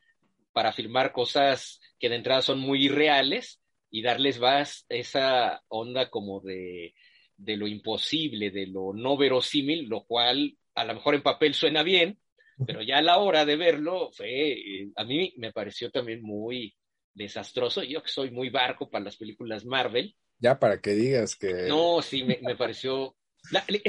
para 0.53 0.73
filmar 0.73 1.13
cosas 1.13 1.81
que 1.99 2.09
de 2.09 2.17
entrada 2.17 2.43
son 2.43 2.59
muy 2.59 2.85
irreales 2.85 3.63
y 3.91 4.03
darles 4.03 4.39
más 4.39 4.85
esa 4.89 5.63
onda 5.69 6.11
como 6.11 6.41
de, 6.41 6.95
de 7.37 7.57
lo 7.57 7.67
imposible, 7.67 8.51
de 8.51 8.67
lo 8.67 8.93
no 8.93 9.17
verosímil, 9.17 9.89
lo 9.89 10.05
cual 10.05 10.57
a 10.75 10.85
lo 10.85 10.95
mejor 10.95 11.15
en 11.15 11.23
papel 11.23 11.55
suena 11.55 11.83
bien, 11.83 12.19
pero 12.67 12.83
ya 12.83 12.99
a 12.99 13.03
la 13.03 13.19
hora 13.19 13.45
de 13.45 13.57
verlo 13.57 14.11
fue, 14.13 14.53
eh, 14.53 14.91
a 14.97 15.05
mí 15.05 15.33
me 15.37 15.53
pareció 15.53 15.91
también 15.91 16.23
muy 16.23 16.75
desastroso. 17.15 17.83
Yo 17.83 18.03
que 18.03 18.09
soy 18.09 18.31
muy 18.31 18.51
barco 18.51 18.91
para 18.91 19.05
las 19.05 19.17
películas 19.17 19.65
Marvel. 19.65 20.15
Ya 20.43 20.59
para 20.59 20.81
que 20.81 20.91
digas 20.91 21.37
que... 21.37 21.69
No, 21.69 22.03
sí, 22.03 22.25
me, 22.25 22.57
pareció... 22.57 23.15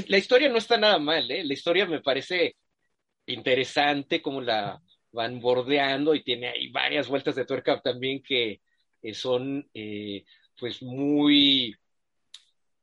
La, 0.08 0.18
historia 0.18 0.50
no 0.50 0.58
está 0.58 0.78
nada 0.78 1.00
mal, 1.00 1.30
¿eh? 1.32 1.44
La 1.44 1.54
historia 1.54 1.88
me 1.88 2.02
parece 2.02 2.56
interesante 3.26 4.22
como 4.22 4.40
la 4.40 4.80
van 5.12 5.40
bordeando 5.40 6.14
y 6.14 6.24
tiene 6.24 6.50
ahí 6.50 6.70
varias 6.70 7.08
vueltas 7.08 7.36
de 7.36 7.46
tuerca 7.46 7.82
también 7.82 8.22
que 8.22 8.62
eh, 9.02 9.14
son 9.14 9.68
eh, 9.74 10.26
pues 10.60 10.82
muy 10.84 11.76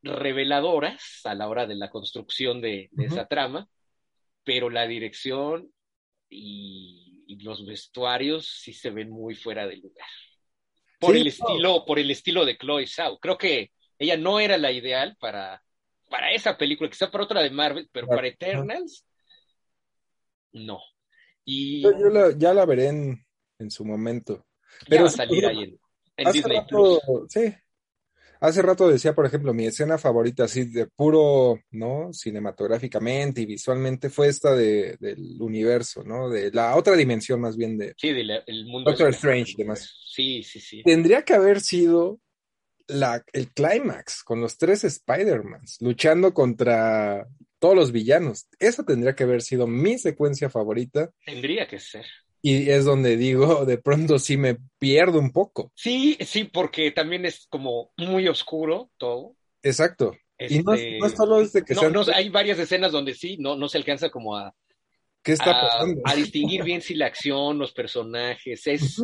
reveladoras 0.02 1.20
a 1.24 1.34
la 1.34 1.48
hora 1.48 1.66
de 1.66 1.76
la 1.76 1.90
construcción 1.90 2.60
de, 2.60 2.88
esa 2.98 3.26
trama 3.26 3.68
pero 4.42 4.70
la 4.70 4.86
dirección 4.86 5.72
y, 6.28 7.06
los 7.44 7.64
vestuarios 7.64 8.48
sí 8.48 8.72
se 8.72 8.90
ven 8.90 9.08
muy 9.08 9.36
fuera 9.36 9.64
de 9.68 9.76
lugar. 9.76 10.08
Por 11.00 11.16
el 11.16 11.26
estilo, 11.26 11.84
por 11.86 11.98
el 11.98 12.10
estilo 12.10 12.44
de 12.44 12.58
Chloe 12.58 12.86
Zhao. 12.86 13.18
Creo 13.18 13.38
que 13.38 13.72
ella 13.98 14.16
no 14.16 14.38
era 14.38 14.58
la 14.58 14.70
ideal 14.70 15.16
para, 15.18 15.62
para 16.08 16.32
esa 16.32 16.56
película, 16.56 16.90
quizá 16.90 17.10
para 17.10 17.24
otra 17.24 17.42
de 17.42 17.50
Marvel, 17.50 17.88
pero 17.90 18.06
para 18.06 18.28
Eternals, 18.28 19.06
no. 20.52 20.80
Y... 21.44 21.82
Yo, 21.82 22.30
ya 22.36 22.52
la 22.52 22.66
veré 22.66 22.88
en, 22.88 23.26
en 23.58 23.70
su 23.70 23.84
momento. 23.84 24.46
Pero 24.88 25.04
va 25.04 25.08
a 25.08 25.12
salir 25.12 25.46
ahí 25.46 25.78
en, 26.16 26.32
Disney 26.32 26.60
Plus. 26.66 27.00
Sí, 27.28 27.54
Hace 28.40 28.62
rato 28.62 28.88
decía, 28.88 29.14
por 29.14 29.26
ejemplo, 29.26 29.52
mi 29.52 29.66
escena 29.66 29.98
favorita, 29.98 30.44
así 30.44 30.64
de 30.64 30.86
puro, 30.86 31.60
¿no? 31.70 32.10
Cinematográficamente 32.12 33.42
y 33.42 33.46
visualmente, 33.46 34.08
fue 34.08 34.28
esta 34.28 34.54
de, 34.54 34.96
del 34.98 35.36
universo, 35.40 36.02
¿no? 36.02 36.30
De 36.30 36.50
la 36.50 36.74
otra 36.76 36.96
dimensión 36.96 37.40
más 37.40 37.56
bien 37.56 37.76
de... 37.76 37.94
Sí, 37.98 38.12
del 38.12 38.66
mundo. 38.66 38.90
Doctor 38.90 39.10
Strange, 39.10 39.54
demás. 39.58 39.94
Sí, 40.06 40.42
sí, 40.42 40.58
sí. 40.58 40.82
Tendría 40.82 41.22
que 41.22 41.34
haber 41.34 41.60
sido 41.60 42.18
la, 42.86 43.22
el 43.32 43.52
clímax 43.52 44.24
con 44.24 44.40
los 44.40 44.56
tres 44.56 44.84
Spider-Mans 44.84 45.76
luchando 45.80 46.32
contra 46.32 47.26
todos 47.58 47.76
los 47.76 47.92
villanos. 47.92 48.48
Esa 48.58 48.84
tendría 48.84 49.14
que 49.14 49.24
haber 49.24 49.42
sido 49.42 49.66
mi 49.66 49.98
secuencia 49.98 50.48
favorita. 50.48 51.10
Tendría 51.24 51.68
que 51.68 51.78
ser. 51.78 52.06
Y 52.42 52.70
es 52.70 52.84
donde 52.84 53.16
digo, 53.16 53.64
de 53.66 53.78
pronto 53.78 54.18
sí 54.18 54.36
me 54.36 54.56
pierdo 54.78 55.18
un 55.18 55.30
poco. 55.30 55.72
Sí, 55.74 56.16
sí, 56.20 56.44
porque 56.44 56.90
también 56.90 57.26
es 57.26 57.46
como 57.48 57.92
muy 57.96 58.28
oscuro 58.28 58.90
todo. 58.96 59.36
Exacto. 59.62 60.16
y 60.38 60.62
no, 60.62 60.72
este, 60.72 60.98
es 60.98 61.12
solo 61.12 61.40
desde 61.40 61.64
que 61.64 61.74
no, 61.74 62.02
hay 62.14 62.30
varias 62.30 62.58
escenas 62.58 62.92
donde 62.92 63.14
sí, 63.14 63.36
no, 63.38 63.56
no 63.56 63.68
se 63.68 63.76
alcanza 63.76 64.10
como 64.10 64.36
a, 64.36 64.54
¿Qué 65.22 65.32
está 65.32 65.52
pasando? 65.60 66.00
a 66.04 66.14
distinguir 66.14 66.64
bien 66.64 66.80
si 66.80 66.94
la 66.94 67.06
acción, 67.06 67.58
los 67.58 67.72
personajes, 67.72 68.66
es 68.66 69.02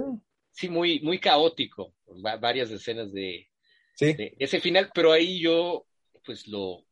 sí 0.52 0.68
muy, 0.68 1.00
muy 1.00 1.18
caótico. 1.18 1.94
varias 2.40 2.70
escenas 2.70 3.12
de, 3.12 3.48
de, 4.00 4.34
ese 4.38 4.60
final, 4.60 4.90
pero 4.94 5.12
ahí 5.12 5.40
yo 5.40 5.86
pues 6.24 6.48
lo 6.48 6.84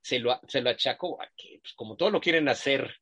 se 0.00 0.18
lo, 0.18 0.40
se 0.48 0.60
lo 0.60 0.70
achaco 0.70 1.20
a 1.22 1.28
que 1.36 1.60
pues, 1.62 1.74
como 1.74 1.96
todo 1.96 2.10
lo 2.10 2.20
quieren 2.20 2.48
hacer 2.48 2.96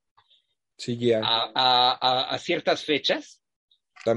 a, 1.22 2.38
ciertas 2.40 2.84
fechas. 2.84 3.42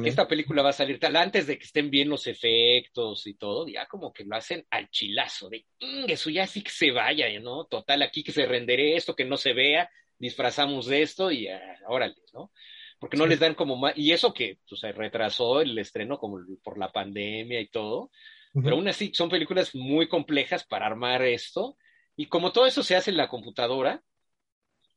Esta 0.05 0.27
película 0.27 0.61
va 0.61 0.69
a 0.69 0.73
salir 0.73 0.97
tal 0.97 1.15
antes 1.17 1.45
de 1.45 1.57
que 1.57 1.65
estén 1.65 1.89
bien 1.89 2.07
los 2.07 2.25
efectos 2.27 3.27
y 3.27 3.33
todo, 3.33 3.67
ya 3.67 3.85
como 3.85 4.13
que 4.13 4.23
lo 4.23 4.37
hacen 4.37 4.65
al 4.69 4.89
chilazo, 4.89 5.49
de 5.49 5.65
eso 6.07 6.29
ya 6.29 6.47
sí 6.47 6.61
que 6.61 6.71
se 6.71 6.91
vaya, 6.91 7.27
¿no? 7.41 7.65
Total, 7.65 8.01
aquí 8.01 8.23
que 8.23 8.31
se 8.31 8.45
rendere 8.45 8.95
esto, 8.95 9.13
que 9.13 9.25
no 9.25 9.35
se 9.35 9.51
vea, 9.51 9.89
disfrazamos 10.17 10.85
de 10.85 11.01
esto 11.01 11.31
y 11.31 11.49
órale, 11.85 12.15
¿no? 12.33 12.53
Porque 12.97 13.17
no 13.17 13.25
les 13.25 13.41
dan 13.41 13.55
como 13.55 13.75
más, 13.75 13.91
y 13.97 14.13
eso 14.13 14.33
que 14.33 14.59
pues, 14.69 14.79
se 14.79 14.93
retrasó 14.93 15.59
el 15.59 15.77
estreno 15.77 16.17
como 16.17 16.39
por 16.63 16.77
la 16.77 16.89
pandemia 16.89 17.59
y 17.59 17.67
todo, 17.67 18.09
pero 18.53 18.77
aún 18.77 18.87
así 18.87 19.11
son 19.13 19.29
películas 19.29 19.75
muy 19.75 20.07
complejas 20.07 20.63
para 20.63 20.85
armar 20.85 21.23
esto, 21.23 21.75
y 22.15 22.27
como 22.27 22.53
todo 22.53 22.65
eso 22.65 22.83
se 22.83 22.95
hace 22.95 23.11
en 23.11 23.17
la 23.17 23.27
computadora, 23.27 24.01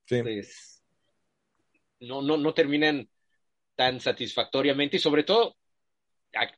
pues 0.08 0.75
no, 2.00 2.22
no, 2.22 2.36
no 2.36 2.54
terminan 2.54 3.08
tan 3.74 4.00
satisfactoriamente 4.00 4.96
y 4.96 5.00
sobre 5.00 5.24
todo 5.24 5.56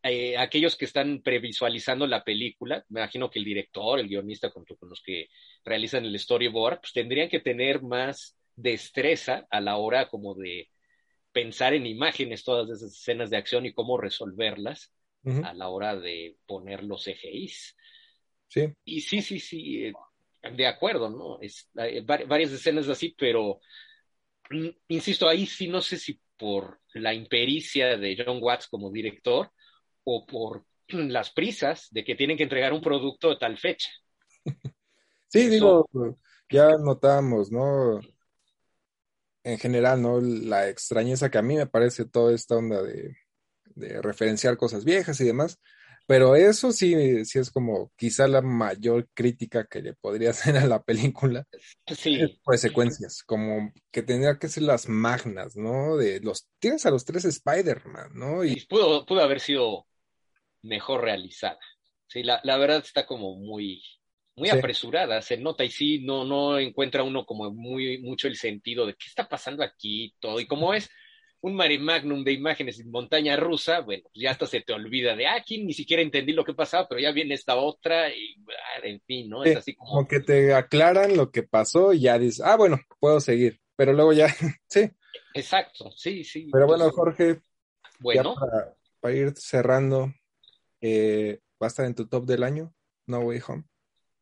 eh, 0.02 0.36
aquellos 0.36 0.76
que 0.76 0.84
están 0.84 1.20
previsualizando 1.22 2.06
la 2.06 2.24
película, 2.24 2.84
me 2.88 3.00
imagino 3.00 3.30
que 3.30 3.38
el 3.38 3.44
director, 3.44 3.98
el 3.98 4.08
guionista 4.08 4.50
con 4.50 4.64
los 4.82 5.02
que 5.02 5.28
realizan 5.64 6.04
el 6.04 6.18
storyboard, 6.18 6.80
pues 6.80 6.92
tendrían 6.92 7.28
que 7.28 7.40
tener 7.40 7.82
más 7.82 8.36
destreza 8.56 9.46
a 9.50 9.60
la 9.60 9.76
hora 9.76 10.08
como 10.08 10.34
de 10.34 10.68
pensar 11.32 11.74
en 11.74 11.86
imágenes 11.86 12.42
todas 12.42 12.68
esas 12.70 12.92
escenas 12.92 13.30
de 13.30 13.36
acción 13.36 13.66
y 13.66 13.72
cómo 13.72 13.98
resolverlas 13.98 14.92
a 15.44 15.52
la 15.52 15.68
hora 15.68 15.94
de 15.94 16.36
poner 16.46 16.82
los 16.82 17.06
EGIs. 17.06 17.76
Sí. 18.48 18.72
Y 18.84 19.02
sí, 19.02 19.20
sí, 19.20 19.38
sí, 19.38 19.84
eh, 19.84 19.92
de 20.54 20.66
acuerdo, 20.66 21.10
¿no? 21.10 21.38
Es, 21.40 21.68
hay 21.76 22.00
varias 22.00 22.50
escenas 22.50 22.88
así, 22.88 23.14
pero 23.18 23.60
insisto, 24.88 25.28
ahí 25.28 25.46
sí 25.46 25.68
no 25.68 25.80
sé 25.80 25.96
si 25.96 26.20
por 26.36 26.80
la 26.94 27.12
impericia 27.14 27.96
de 27.96 28.16
John 28.16 28.38
Watts 28.40 28.68
como 28.68 28.90
director 28.90 29.50
o 30.04 30.24
por 30.26 30.64
las 30.88 31.30
prisas 31.30 31.88
de 31.90 32.04
que 32.04 32.14
tienen 32.14 32.36
que 32.36 32.44
entregar 32.44 32.72
un 32.72 32.80
producto 32.80 33.30
de 33.30 33.36
tal 33.36 33.58
fecha. 33.58 33.90
Sí, 35.30 35.46
digo, 35.50 35.86
ya 36.48 36.70
notamos, 36.78 37.52
¿no? 37.52 38.00
En 39.44 39.58
general, 39.58 40.00
¿no? 40.00 40.22
La 40.22 40.70
extrañeza 40.70 41.30
que 41.30 41.36
a 41.36 41.42
mí 41.42 41.54
me 41.54 41.66
parece 41.66 42.06
toda 42.06 42.34
esta 42.34 42.56
onda 42.56 42.82
de, 42.82 43.14
de 43.74 44.00
referenciar 44.00 44.56
cosas 44.56 44.86
viejas 44.86 45.20
y 45.20 45.24
demás, 45.24 45.60
pero 46.08 46.34
eso 46.36 46.72
sí, 46.72 47.22
sí 47.26 47.38
es 47.38 47.50
como 47.50 47.92
quizá 47.94 48.26
la 48.26 48.40
mayor 48.40 49.06
crítica 49.12 49.66
que 49.66 49.82
le 49.82 49.92
podría 49.92 50.30
hacer 50.54 50.56
a 50.56 50.66
la 50.66 50.82
película. 50.82 51.46
Sí. 51.86 52.40
Pues 52.42 52.62
secuencias, 52.62 53.22
como 53.22 53.70
que 53.92 54.02
tendría 54.02 54.38
que 54.38 54.48
ser 54.48 54.62
las 54.62 54.88
magnas, 54.88 55.54
¿no? 55.54 55.98
De 55.98 56.20
los, 56.20 56.48
tienes 56.58 56.86
a 56.86 56.90
los 56.90 57.04
tres 57.04 57.26
Spider-Man, 57.26 58.12
¿no? 58.14 58.42
Y 58.42 58.64
pudo, 58.64 59.04
pudo 59.04 59.20
haber 59.20 59.40
sido 59.40 59.86
mejor 60.62 61.02
realizada. 61.02 61.58
Sí, 62.06 62.22
la, 62.22 62.40
la 62.42 62.56
verdad 62.56 62.78
está 62.82 63.04
como 63.04 63.36
muy, 63.36 63.82
muy 64.34 64.48
apresurada, 64.48 65.20
se 65.20 65.36
nota 65.36 65.62
y 65.62 65.68
sí, 65.68 65.98
no, 65.98 66.24
no 66.24 66.58
encuentra 66.58 67.02
uno 67.02 67.26
como 67.26 67.52
muy, 67.52 67.98
mucho 67.98 68.28
el 68.28 68.36
sentido 68.36 68.86
de 68.86 68.94
qué 68.94 69.08
está 69.08 69.28
pasando 69.28 69.62
aquí, 69.62 70.14
todo. 70.20 70.40
Y 70.40 70.46
como 70.46 70.72
es 70.72 70.88
un 71.40 71.54
mare 71.54 71.78
magnum 71.78 72.24
de 72.24 72.32
imágenes 72.32 72.80
en 72.80 72.90
montaña 72.90 73.36
rusa, 73.36 73.80
bueno, 73.80 74.04
pues 74.12 74.22
ya 74.22 74.32
hasta 74.32 74.46
se 74.46 74.60
te 74.60 74.72
olvida 74.72 75.14
de, 75.14 75.26
ah, 75.26 75.36
aquí 75.36 75.62
ni 75.62 75.72
siquiera 75.72 76.02
entendí 76.02 76.32
lo 76.32 76.44
que 76.44 76.54
pasaba, 76.54 76.88
pero 76.88 77.00
ya 77.00 77.12
viene 77.12 77.34
esta 77.34 77.56
otra 77.56 78.10
y, 78.10 78.36
ah, 78.48 78.80
en 78.82 79.00
fin, 79.02 79.28
¿no? 79.28 79.44
es 79.44 79.56
así 79.56 79.74
como... 79.74 79.90
Como 79.90 80.08
que 80.08 80.20
te 80.20 80.52
aclaran 80.54 81.16
lo 81.16 81.30
que 81.30 81.44
pasó 81.44 81.92
y 81.92 82.00
ya 82.00 82.18
dices, 82.18 82.40
ah, 82.44 82.56
bueno, 82.56 82.80
puedo 82.98 83.20
seguir, 83.20 83.60
pero 83.76 83.92
luego 83.92 84.12
ya, 84.12 84.28
sí. 84.68 84.90
Exacto, 85.34 85.92
sí, 85.92 86.24
sí. 86.24 86.48
Pero 86.52 86.66
bueno, 86.66 86.90
Jorge, 86.90 87.40
bueno. 88.00 88.34
para, 89.00 89.14
ir 89.14 89.32
cerrando, 89.36 90.12
eh, 90.80 91.38
¿va 91.62 91.66
a 91.66 91.68
estar 91.68 91.86
en 91.86 91.94
tu 91.94 92.08
top 92.08 92.24
del 92.26 92.42
año? 92.42 92.74
No 93.06 93.20
Way 93.20 93.40
Home. 93.46 93.64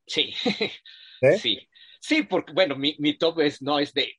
Sí, 0.06 0.34
sí. 1.38 1.68
Sí, 1.98 2.22
porque, 2.22 2.52
bueno, 2.52 2.76
mi, 2.76 2.94
mi 2.98 3.16
top 3.16 3.40
es, 3.40 3.62
no, 3.62 3.80
es 3.80 3.92
de 3.94 4.12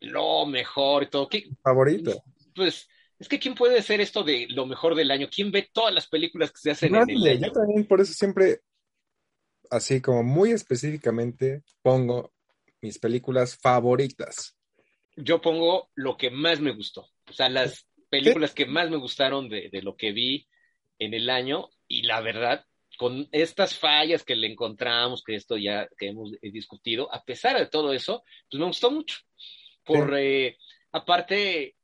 lo 0.00 0.46
mejor 0.46 1.04
y 1.04 1.10
todo. 1.10 1.28
¿Qué, 1.28 1.48
Favorito 1.62 2.24
pues 2.58 2.88
es 3.18 3.28
que 3.28 3.38
¿quién 3.38 3.54
puede 3.54 3.78
hacer 3.78 4.00
esto 4.00 4.22
de 4.22 4.46
lo 4.50 4.66
mejor 4.66 4.94
del 4.94 5.10
año? 5.10 5.28
¿Quién 5.34 5.50
ve 5.50 5.68
todas 5.72 5.92
las 5.92 6.08
películas 6.08 6.52
que 6.52 6.58
se 6.58 6.70
hacen 6.70 6.94
en 6.94 7.10
el 7.10 7.26
año? 7.26 7.46
Yo 7.46 7.52
también 7.52 7.86
por 7.86 8.00
eso 8.00 8.12
siempre, 8.12 8.60
así 9.70 10.00
como 10.00 10.22
muy 10.22 10.52
específicamente, 10.52 11.62
pongo 11.82 12.32
mis 12.80 12.98
películas 12.98 13.56
favoritas. 13.56 14.56
Yo 15.16 15.40
pongo 15.40 15.90
lo 15.94 16.16
que 16.16 16.30
más 16.30 16.60
me 16.60 16.72
gustó. 16.72 17.08
O 17.28 17.32
sea, 17.32 17.48
las 17.48 17.86
películas 18.08 18.54
que 18.54 18.66
más 18.66 18.88
me 18.88 18.96
gustaron 18.96 19.48
de, 19.48 19.68
de 19.70 19.82
lo 19.82 19.96
que 19.96 20.12
vi 20.12 20.46
en 20.98 21.14
el 21.14 21.28
año 21.28 21.70
y 21.88 22.02
la 22.02 22.20
verdad, 22.20 22.64
con 22.98 23.28
estas 23.32 23.74
fallas 23.74 24.24
que 24.24 24.36
le 24.36 24.46
encontramos, 24.46 25.22
que 25.24 25.34
esto 25.34 25.56
ya 25.56 25.88
que 25.98 26.08
hemos 26.08 26.32
discutido, 26.40 27.12
a 27.12 27.24
pesar 27.24 27.58
de 27.58 27.66
todo 27.66 27.92
eso, 27.92 28.22
pues 28.50 28.60
me 28.60 28.66
gustó 28.66 28.90
mucho. 28.90 29.18
Por, 29.84 30.16
eh, 30.18 30.58
aparte, 30.92 31.76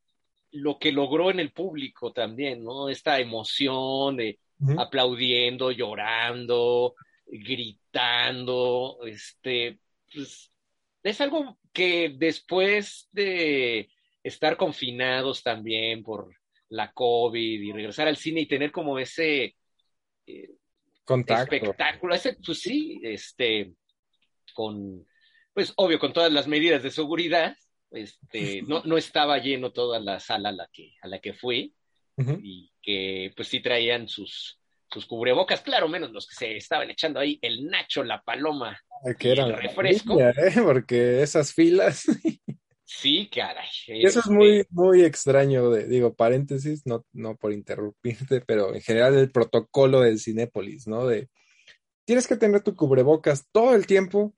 lo 0.54 0.78
que 0.78 0.92
logró 0.92 1.30
en 1.30 1.40
el 1.40 1.50
público 1.50 2.12
también, 2.12 2.62
¿no? 2.62 2.88
Esta 2.88 3.18
emoción 3.18 4.16
de 4.16 4.38
aplaudiendo, 4.78 5.70
llorando, 5.72 6.94
gritando, 7.26 8.98
este, 9.04 9.78
pues, 10.12 10.52
es 11.02 11.20
algo 11.20 11.58
que 11.72 12.14
después 12.16 13.08
de 13.12 13.90
estar 14.22 14.56
confinados 14.56 15.42
también 15.42 16.02
por 16.02 16.34
la 16.68 16.92
COVID 16.92 17.60
y 17.60 17.72
regresar 17.72 18.08
al 18.08 18.16
cine 18.16 18.42
y 18.42 18.46
tener 18.46 18.70
como 18.70 18.98
ese 18.98 19.56
eh, 20.26 20.50
Contacto. 21.04 21.54
espectáculo, 21.54 22.14
ese, 22.14 22.38
pues 22.44 22.60
sí, 22.60 23.00
este, 23.02 23.74
con, 24.54 25.06
pues 25.52 25.72
obvio, 25.76 25.98
con 25.98 26.12
todas 26.12 26.32
las 26.32 26.46
medidas 26.46 26.82
de 26.82 26.90
seguridad, 26.90 27.56
este, 27.94 28.62
no, 28.62 28.82
no 28.84 28.96
estaba 28.96 29.38
lleno 29.38 29.72
toda 29.72 29.98
la 30.00 30.20
sala 30.20 30.50
a 30.50 30.52
la 30.52 30.68
que, 30.72 30.94
a 31.02 31.08
la 31.08 31.18
que 31.20 31.32
fui 31.32 31.74
y 32.16 32.70
que 32.80 33.32
pues 33.34 33.48
sí 33.48 33.60
traían 33.60 34.08
sus, 34.08 34.60
sus 34.90 35.06
cubrebocas, 35.06 35.62
claro, 35.62 35.88
menos 35.88 36.12
los 36.12 36.28
que 36.28 36.36
se 36.36 36.56
estaban 36.56 36.90
echando 36.90 37.18
ahí, 37.18 37.38
el 37.42 37.66
Nacho, 37.66 38.04
la 38.04 38.22
Paloma, 38.22 38.78
que 39.18 39.32
el 39.32 39.56
refresco. 39.56 40.20
¿eh? 40.20 40.32
Porque 40.62 41.22
esas 41.22 41.52
filas. 41.52 42.04
Sí, 42.86 43.28
caray. 43.28 43.68
Eso 43.88 44.20
es 44.20 44.26
muy, 44.26 44.58
este 44.60 44.72
muy 44.72 45.02
extraño, 45.02 45.70
de, 45.70 45.88
digo, 45.88 46.14
paréntesis, 46.14 46.86
no, 46.86 47.04
no 47.12 47.36
por 47.36 47.52
interrumpirte, 47.52 48.40
pero 48.42 48.74
en 48.74 48.82
general 48.82 49.14
el 49.14 49.32
protocolo 49.32 50.00
del 50.00 50.20
Cinépolis, 50.20 50.86
¿no? 50.86 51.06
De 51.06 51.28
tienes 52.04 52.28
que 52.28 52.36
tener 52.36 52.60
tu 52.60 52.76
cubrebocas 52.76 53.48
todo 53.50 53.74
el 53.74 53.86
tiempo 53.86 54.34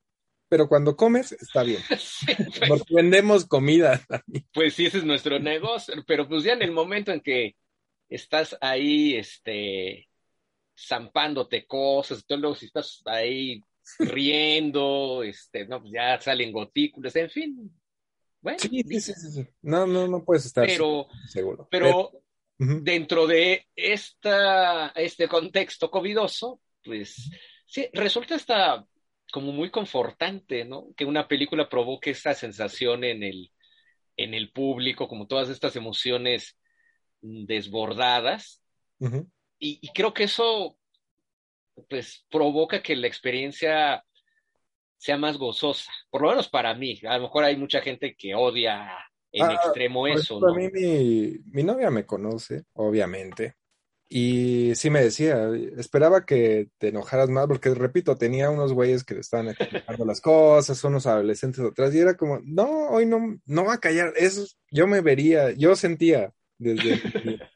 pero 0.48 0.68
cuando 0.68 0.96
comes 0.96 1.32
está 1.32 1.62
bien. 1.62 1.80
Pues. 2.68 2.82
vendemos 2.88 3.46
comida 3.46 4.00
Pues 4.52 4.74
sí, 4.74 4.86
ese 4.86 4.98
es 4.98 5.04
nuestro 5.04 5.38
negocio, 5.38 5.94
pero 6.06 6.28
pues 6.28 6.44
ya 6.44 6.52
en 6.52 6.62
el 6.62 6.72
momento 6.72 7.12
en 7.12 7.20
que 7.20 7.56
estás 8.08 8.56
ahí, 8.60 9.16
este, 9.16 10.08
zampándote 10.78 11.66
cosas, 11.66 12.18
entonces 12.18 12.40
luego 12.40 12.56
si 12.56 12.66
estás 12.66 13.02
ahí 13.06 13.60
riendo, 13.98 15.22
este, 15.22 15.66
no, 15.66 15.80
pues 15.80 15.92
ya 15.92 16.20
salen 16.20 16.52
gotículas, 16.52 17.14
en 17.16 17.30
fin. 17.30 17.72
Bueno, 18.40 18.58
sí, 18.58 19.00
sí, 19.00 19.00
sí, 19.00 19.46
No, 19.62 19.86
no, 19.86 20.06
no 20.06 20.24
puedes 20.24 20.46
estar 20.46 20.66
pero, 20.66 21.08
seguro. 21.28 21.68
Pero, 21.70 22.12
dentro 22.58 23.26
de 23.26 23.66
esta, 23.74 24.88
este 24.88 25.28
contexto 25.28 25.90
covidoso, 25.90 26.60
pues 26.82 27.30
sí, 27.66 27.88
resulta 27.92 28.36
hasta 28.36 28.86
como 29.32 29.52
muy 29.52 29.70
confortante, 29.70 30.64
¿no? 30.64 30.88
Que 30.96 31.04
una 31.04 31.28
película 31.28 31.68
provoque 31.68 32.10
esa 32.10 32.34
sensación 32.34 33.04
en 33.04 33.22
el, 33.22 33.52
en 34.16 34.34
el 34.34 34.50
público, 34.52 35.08
como 35.08 35.26
todas 35.26 35.48
estas 35.48 35.76
emociones 35.76 36.58
desbordadas. 37.20 38.62
y, 39.58 39.88
creo 39.92 40.14
que 40.14 40.24
eso, 40.24 40.78
pues, 41.88 42.24
provoca 42.30 42.82
que 42.82 42.96
la 42.96 43.06
experiencia 43.06 44.04
sea 44.96 45.18
más 45.18 45.36
gozosa, 45.36 45.92
por 46.10 46.22
lo 46.22 46.30
menos 46.30 46.48
para 46.48 46.74
mí. 46.74 47.00
A 47.06 47.16
lo 47.16 47.24
mejor 47.24 47.44
hay 47.44 47.56
mucha 47.56 47.80
gente 47.80 48.14
que 48.16 48.34
odia 48.34 48.96
en 49.32 49.44
ah, 49.44 49.54
extremo 49.54 50.06
eso. 50.06 50.40
¿no? 50.40 50.48
A 50.48 50.56
mí 50.56 50.68
mi, 50.70 51.38
mi 51.52 51.62
novia 51.62 51.90
me 51.90 52.06
conoce, 52.06 52.64
obviamente. 52.72 53.56
Y 54.08 54.72
sí 54.76 54.88
me 54.88 55.02
decía, 55.02 55.50
esperaba 55.76 56.24
que 56.24 56.68
te 56.78 56.88
enojaras 56.88 57.28
más, 57.28 57.48
porque 57.48 57.74
repito, 57.74 58.16
tenía 58.16 58.50
unos 58.50 58.72
güeyes 58.72 59.02
que 59.02 59.14
le 59.14 59.20
estaban 59.20 59.48
explicando 59.48 60.04
las 60.04 60.20
cosas, 60.20 60.82
unos 60.84 61.06
adolescentes 61.06 61.64
atrás, 61.64 61.92
y 61.92 61.98
era 61.98 62.16
como, 62.16 62.38
no, 62.44 62.88
hoy 62.90 63.04
no, 63.04 63.40
no 63.44 63.64
va 63.64 63.74
a 63.74 63.80
callar, 63.80 64.12
eso 64.16 64.46
yo 64.70 64.86
me 64.86 65.00
vería, 65.00 65.50
yo 65.50 65.74
sentía 65.74 66.32
desde, 66.56 67.00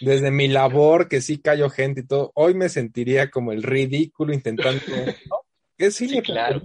desde 0.00 0.30
mi 0.30 0.46
labor 0.46 1.08
que 1.08 1.20
sí 1.20 1.38
callo 1.38 1.70
gente 1.70 2.02
y 2.02 2.06
todo, 2.06 2.30
hoy 2.36 2.54
me 2.54 2.68
sentiría 2.68 3.28
como 3.28 3.50
el 3.50 3.64
ridículo 3.64 4.32
intentando, 4.32 4.80
¿no? 4.88 5.90
sí, 5.90 6.22
claro. 6.22 6.62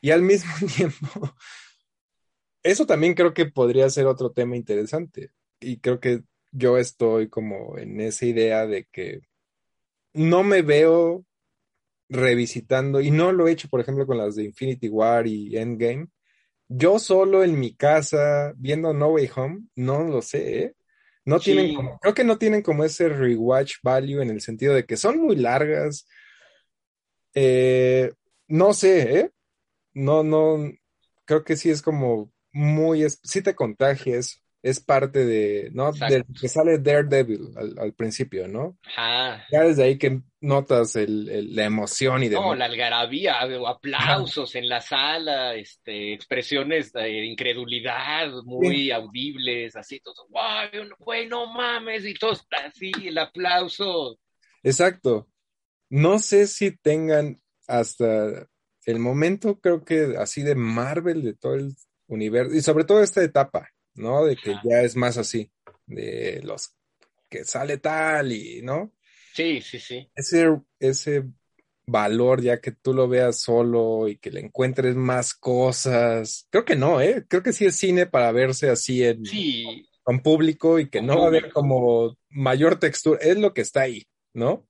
Y 0.00 0.12
al 0.12 0.22
mismo 0.22 0.52
tiempo, 0.76 1.34
eso 2.62 2.86
también 2.86 3.14
creo 3.14 3.34
que 3.34 3.46
podría 3.46 3.90
ser 3.90 4.06
otro 4.06 4.30
tema 4.30 4.54
interesante, 4.54 5.32
y 5.58 5.78
creo 5.78 5.98
que 5.98 6.22
yo 6.52 6.78
estoy 6.78 7.28
como 7.28 7.78
en 7.78 8.00
esa 8.00 8.26
idea 8.26 8.66
de 8.66 8.84
que 8.84 9.22
no 10.12 10.44
me 10.44 10.62
veo 10.62 11.24
revisitando, 12.08 13.00
y 13.00 13.10
no 13.10 13.32
lo 13.32 13.48
he 13.48 13.52
hecho, 13.52 13.68
por 13.68 13.80
ejemplo, 13.80 14.06
con 14.06 14.18
las 14.18 14.36
de 14.36 14.44
Infinity 14.44 14.88
War 14.88 15.26
y 15.26 15.56
Endgame. 15.56 16.08
Yo 16.68 16.98
solo 16.98 17.42
en 17.42 17.58
mi 17.58 17.74
casa 17.74 18.52
viendo 18.56 18.92
No 18.92 19.08
Way 19.08 19.30
Home, 19.34 19.60
no 19.74 20.04
lo 20.04 20.22
sé, 20.22 20.62
¿eh? 20.62 20.74
No 21.24 21.38
tienen 21.38 21.74
como, 21.74 21.98
creo 22.00 22.14
que 22.14 22.24
no 22.24 22.36
tienen 22.36 22.62
como 22.62 22.84
ese 22.84 23.08
rewatch 23.08 23.76
value 23.82 24.20
en 24.20 24.30
el 24.30 24.40
sentido 24.40 24.74
de 24.74 24.84
que 24.84 24.96
son 24.96 25.20
muy 25.20 25.36
largas. 25.36 26.06
Eh, 27.34 28.12
no 28.48 28.74
sé, 28.74 29.20
¿eh? 29.20 29.30
No, 29.94 30.24
no, 30.24 30.70
creo 31.24 31.44
que 31.44 31.56
sí 31.56 31.70
es 31.70 31.80
como 31.80 32.32
muy, 32.52 33.06
sí 33.22 33.40
te 33.40 33.54
contagias 33.54 34.42
es 34.62 34.78
parte 34.78 35.24
de, 35.24 35.70
¿no? 35.72 35.92
Que 36.40 36.48
sale 36.48 36.78
Daredevil 36.78 37.48
al, 37.56 37.92
principio, 37.94 38.46
¿no? 38.46 38.78
Ajá. 38.96 39.44
Ya 39.50 39.62
desde 39.62 39.82
ahí 39.82 39.98
que 39.98 40.20
notas 40.40 40.94
el, 40.94 41.54
la 41.54 41.64
emoción 41.64 42.22
y 42.22 42.28
demás. 42.28 42.46
No, 42.46 42.54
la 42.54 42.66
algarabía, 42.66 43.40
aplausos 43.40 44.54
en 44.54 44.68
la 44.68 44.80
sala, 44.80 45.56
este, 45.56 46.14
expresiones 46.14 46.92
de 46.92 47.24
incredulidad 47.24 48.30
muy 48.44 48.92
audibles, 48.92 49.74
así, 49.74 49.98
todo, 49.98 50.28
güey, 51.00 51.26
no 51.26 51.52
mames, 51.52 52.06
y 52.06 52.14
todo 52.14 52.32
así, 52.64 52.92
el 53.04 53.18
aplauso. 53.18 54.16
Exacto. 54.62 55.28
No 55.90 56.20
sé 56.20 56.46
si 56.46 56.70
tengan 56.70 57.40
hasta 57.66 58.46
el 58.86 58.98
momento, 59.00 59.58
creo 59.60 59.84
que 59.84 60.14
así 60.18 60.42
de 60.42 60.54
Marvel, 60.54 61.22
de 61.22 61.34
todo 61.34 61.54
el 61.54 61.74
universo, 62.06 62.54
y 62.54 62.62
sobre 62.62 62.84
todo 62.84 63.02
esta 63.02 63.22
etapa, 63.24 63.68
¿no? 63.94 64.24
De 64.24 64.36
que 64.36 64.54
ya 64.64 64.82
es 64.82 64.96
más 64.96 65.18
así, 65.18 65.50
de 65.86 66.40
los 66.42 66.74
que 67.28 67.44
sale 67.44 67.78
tal 67.78 68.32
y, 68.32 68.62
¿no? 68.62 68.92
Sí, 69.34 69.60
sí, 69.62 69.78
sí. 69.78 70.10
Ese, 70.14 70.48
ese 70.78 71.24
valor 71.86 72.42
ya 72.42 72.60
que 72.60 72.72
tú 72.72 72.92
lo 72.94 73.08
veas 73.08 73.40
solo 73.40 74.08
y 74.08 74.18
que 74.18 74.30
le 74.30 74.40
encuentres 74.40 74.94
más 74.94 75.34
cosas. 75.34 76.46
Creo 76.50 76.64
que 76.64 76.76
no, 76.76 77.00
¿eh? 77.00 77.24
Creo 77.28 77.42
que 77.42 77.52
sí 77.52 77.64
es 77.64 77.76
cine 77.76 78.06
para 78.06 78.32
verse 78.32 78.70
así 78.70 79.04
en, 79.04 79.22
con 80.02 80.20
público 80.20 80.78
y 80.78 80.88
que 80.88 81.02
no 81.02 81.18
va 81.18 81.24
a 81.24 81.28
haber 81.28 81.52
como 81.52 82.16
mayor 82.28 82.78
textura. 82.78 83.18
Es 83.20 83.38
lo 83.38 83.54
que 83.54 83.62
está 83.62 83.82
ahí, 83.82 84.06
¿no? 84.34 84.66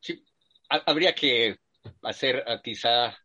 Sí, 0.00 0.24
habría 0.68 1.14
que 1.14 1.56
hacer 2.02 2.44
ah, 2.46 2.60
quizá 2.62 3.16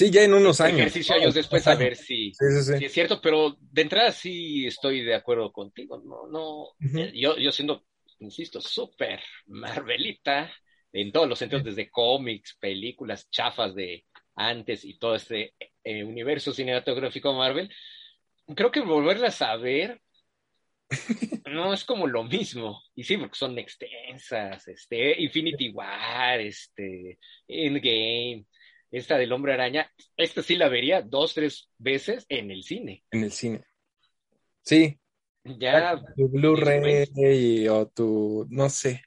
Sí, 0.00 0.10
ya 0.10 0.22
en 0.22 0.32
unos 0.32 0.62
años. 0.62 0.78
Ejercicio 0.78 1.14
años 1.14 1.34
después 1.34 1.66
a 1.66 1.74
ver 1.74 1.94
si, 1.94 2.32
es 2.40 2.90
cierto, 2.90 3.20
pero 3.20 3.58
de 3.60 3.82
entrada 3.82 4.10
sí 4.12 4.66
estoy 4.66 5.02
de 5.02 5.14
acuerdo 5.14 5.52
contigo. 5.52 6.02
No, 6.02 6.26
no, 6.26 6.98
eh, 6.98 7.12
yo, 7.14 7.36
yo 7.36 7.52
siendo, 7.52 7.84
insisto, 8.20 8.62
súper 8.62 9.20
Marvelita 9.48 10.50
en 10.90 11.12
todos 11.12 11.28
los 11.28 11.38
sentidos, 11.38 11.64
desde 11.64 11.90
cómics, 11.90 12.56
películas, 12.58 13.28
chafas 13.28 13.74
de 13.74 14.06
antes 14.36 14.86
y 14.86 14.98
todo 14.98 15.16
este 15.16 15.52
eh, 15.84 16.02
universo 16.02 16.54
cinematográfico 16.54 17.34
Marvel, 17.34 17.70
creo 18.56 18.70
que 18.70 18.80
volverlas 18.80 19.42
a 19.42 19.54
ver 19.56 20.00
no 21.44 21.74
es 21.74 21.84
como 21.84 22.06
lo 22.06 22.24
mismo. 22.24 22.80
Y 22.94 23.04
sí, 23.04 23.18
porque 23.18 23.36
son 23.36 23.58
extensas, 23.58 24.66
este, 24.66 25.20
Infinity 25.20 25.68
War, 25.68 26.40
este, 26.40 27.18
Endgame 27.46 28.46
esta 28.90 29.16
del 29.16 29.32
hombre 29.32 29.52
araña, 29.52 29.90
esta 30.16 30.42
sí 30.42 30.56
la 30.56 30.68
vería 30.68 31.02
dos, 31.02 31.34
tres 31.34 31.70
veces 31.78 32.26
en 32.28 32.50
el 32.50 32.62
cine. 32.62 33.04
En 33.10 33.24
el 33.24 33.32
cine. 33.32 33.64
Sí. 34.62 34.98
Ya. 35.44 36.00
Tu 36.16 36.28
Blu-ray 36.28 37.68
o 37.68 37.86
tu, 37.88 38.46
no 38.50 38.68
sé. 38.68 39.02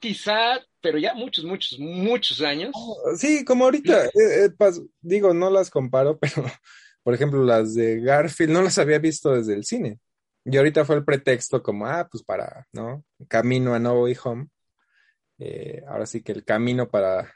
Quizá, 0.00 0.60
pero 0.80 0.98
ya 0.98 1.14
muchos, 1.14 1.44
muchos, 1.44 1.78
muchos 1.78 2.40
años. 2.40 2.74
Sí, 3.16 3.44
como 3.44 3.64
ahorita, 3.64 4.06
eh, 4.06 4.46
eh, 4.46 4.50
digo, 5.00 5.34
no 5.34 5.50
las 5.50 5.70
comparo, 5.70 6.18
pero 6.20 6.44
por 7.02 7.14
ejemplo, 7.14 7.44
las 7.44 7.74
de 7.74 8.00
Garfield 8.00 8.52
no 8.52 8.62
las 8.62 8.78
había 8.78 8.98
visto 8.98 9.34
desde 9.34 9.54
el 9.54 9.64
cine. 9.64 9.98
Y 10.44 10.56
ahorita 10.56 10.84
fue 10.84 10.96
el 10.96 11.04
pretexto 11.04 11.62
como, 11.62 11.86
ah, 11.86 12.08
pues 12.10 12.24
para, 12.24 12.66
¿no? 12.72 13.04
Camino 13.28 13.74
a 13.74 13.78
No 13.78 14.02
Way 14.02 14.16
Home. 14.24 14.48
Eh, 15.38 15.82
ahora 15.88 16.06
sí 16.06 16.22
que 16.22 16.32
el 16.32 16.44
camino 16.44 16.88
para 16.88 17.32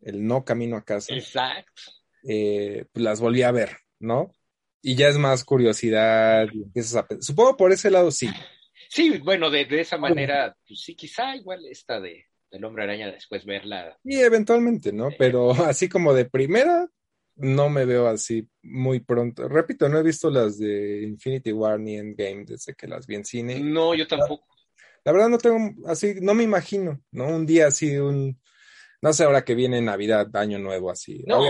el 0.00 0.26
no 0.26 0.44
camino 0.44 0.76
a 0.76 0.84
casa. 0.84 1.14
Exacto. 1.14 1.82
Eh, 2.28 2.86
pues 2.92 3.04
las 3.04 3.20
volví 3.20 3.42
a 3.42 3.52
ver, 3.52 3.76
¿no? 3.98 4.32
Y 4.82 4.94
ya 4.94 5.08
es 5.08 5.18
más 5.18 5.44
curiosidad, 5.44 6.48
Supongo 7.20 7.56
por 7.56 7.72
ese 7.72 7.90
lado 7.90 8.10
sí. 8.10 8.28
Sí, 8.88 9.18
bueno, 9.18 9.50
de, 9.50 9.66
esa 9.80 9.98
manera, 9.98 10.56
pues 10.66 10.80
sí, 10.80 10.94
quizá 10.94 11.34
igual 11.34 11.66
esta 11.66 12.00
de 12.00 12.26
del 12.50 12.64
hombre 12.64 12.84
araña 12.84 13.10
después 13.10 13.44
verla. 13.44 13.98
Sí, 14.04 14.20
eventualmente, 14.20 14.92
¿no? 14.92 15.10
Pero 15.18 15.50
así 15.66 15.88
como 15.88 16.14
de 16.14 16.24
primera, 16.26 16.88
no 17.36 17.68
me 17.68 17.84
veo 17.84 18.06
así 18.06 18.48
muy 18.62 19.00
pronto. 19.00 19.48
Repito, 19.48 19.88
no 19.88 19.98
he 19.98 20.02
visto 20.02 20.30
las 20.30 20.58
de 20.58 21.02
Infinity 21.02 21.52
War 21.52 21.78
ni 21.78 21.96
Endgame 21.96 22.44
desde 22.44 22.74
que 22.74 22.86
las 22.86 23.06
vi 23.06 23.16
en 23.16 23.24
cine. 23.24 23.60
No, 23.60 23.94
yo 23.94 24.06
tampoco. 24.06 24.46
La 25.04 25.12
verdad 25.12 25.28
no 25.28 25.38
tengo 25.38 25.88
así, 25.88 26.14
no 26.20 26.34
me 26.34 26.42
imagino, 26.42 27.00
¿no? 27.12 27.28
Un 27.28 27.46
día 27.46 27.68
así, 27.68 27.96
un 27.96 28.40
no 29.02 29.12
sé 29.12 29.24
ahora 29.24 29.44
que 29.44 29.54
viene 29.54 29.80
Navidad, 29.80 30.34
Año 30.34 30.58
Nuevo, 30.58 30.90
así. 30.90 31.22
No. 31.26 31.40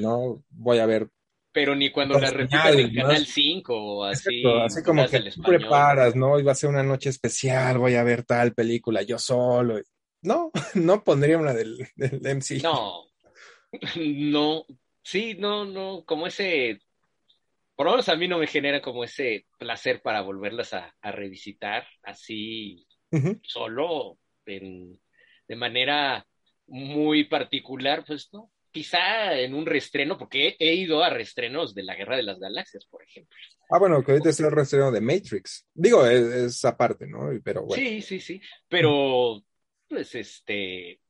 no 0.00 0.42
voy 0.50 0.78
a 0.78 0.86
ver. 0.86 1.08
Pero 1.52 1.76
ni 1.76 1.90
cuando 1.90 2.18
la 2.18 2.30
repitan 2.30 2.78
en 2.78 2.94
Canal 2.94 3.24
5 3.24 3.74
o 3.74 4.04
así. 4.04 4.42
así 4.64 4.82
como 4.82 5.06
que 5.06 5.30
tú 5.30 5.42
preparas, 5.42 6.16
¿no? 6.16 6.38
Iba 6.40 6.52
a 6.52 6.56
ser 6.56 6.70
una 6.70 6.82
noche 6.82 7.10
especial, 7.10 7.78
voy 7.78 7.94
a 7.94 8.02
ver 8.02 8.24
tal 8.24 8.54
película 8.54 9.02
yo 9.02 9.18
solo. 9.18 9.80
No, 10.22 10.50
no 10.74 11.04
pondría 11.04 11.38
una 11.38 11.52
del, 11.52 11.86
del 11.94 12.20
MC. 12.20 12.62
No, 12.62 13.04
no, 13.96 14.64
sí, 15.02 15.34
no, 15.38 15.64
no, 15.64 16.04
como 16.04 16.26
ese, 16.26 16.80
por 17.76 17.86
lo 17.86 17.92
menos 17.92 18.08
a 18.08 18.16
mí 18.16 18.26
no 18.26 18.38
me 18.38 18.46
genera 18.46 18.80
como 18.80 19.04
ese 19.04 19.46
placer 19.58 20.02
para 20.02 20.22
volverlas 20.22 20.72
a, 20.74 20.94
revisitar 21.02 21.86
así, 22.02 22.86
solo, 23.42 24.18
en, 24.46 25.00
de 25.46 25.56
manera 25.56 26.26
muy 26.66 27.24
particular, 27.24 28.04
pues 28.06 28.28
no. 28.32 28.50
Quizá 28.70 29.38
en 29.38 29.54
un 29.54 29.66
restreno, 29.66 30.18
porque 30.18 30.56
he, 30.58 30.74
ido 30.74 31.04
a 31.04 31.10
restrenos 31.10 31.74
de 31.74 31.84
la 31.84 31.94
Guerra 31.94 32.16
de 32.16 32.24
las 32.24 32.40
Galaxias, 32.40 32.86
por 32.86 33.04
ejemplo. 33.04 33.38
Ah, 33.70 33.78
bueno, 33.78 34.02
que 34.02 34.12
ahorita 34.12 34.30
es 34.30 34.40
el 34.40 34.50
restreno 34.50 34.90
de 34.90 35.00
Matrix. 35.00 35.64
Digo, 35.72 36.04
es, 36.04 36.64
aparte, 36.64 37.06
¿no? 37.06 37.30
Pero 37.44 37.64
bueno. 37.64 37.80
Sí, 37.80 38.02
sí, 38.02 38.18
sí. 38.18 38.40
Pero, 38.68 39.40
pues, 39.88 40.14
este. 40.16 41.00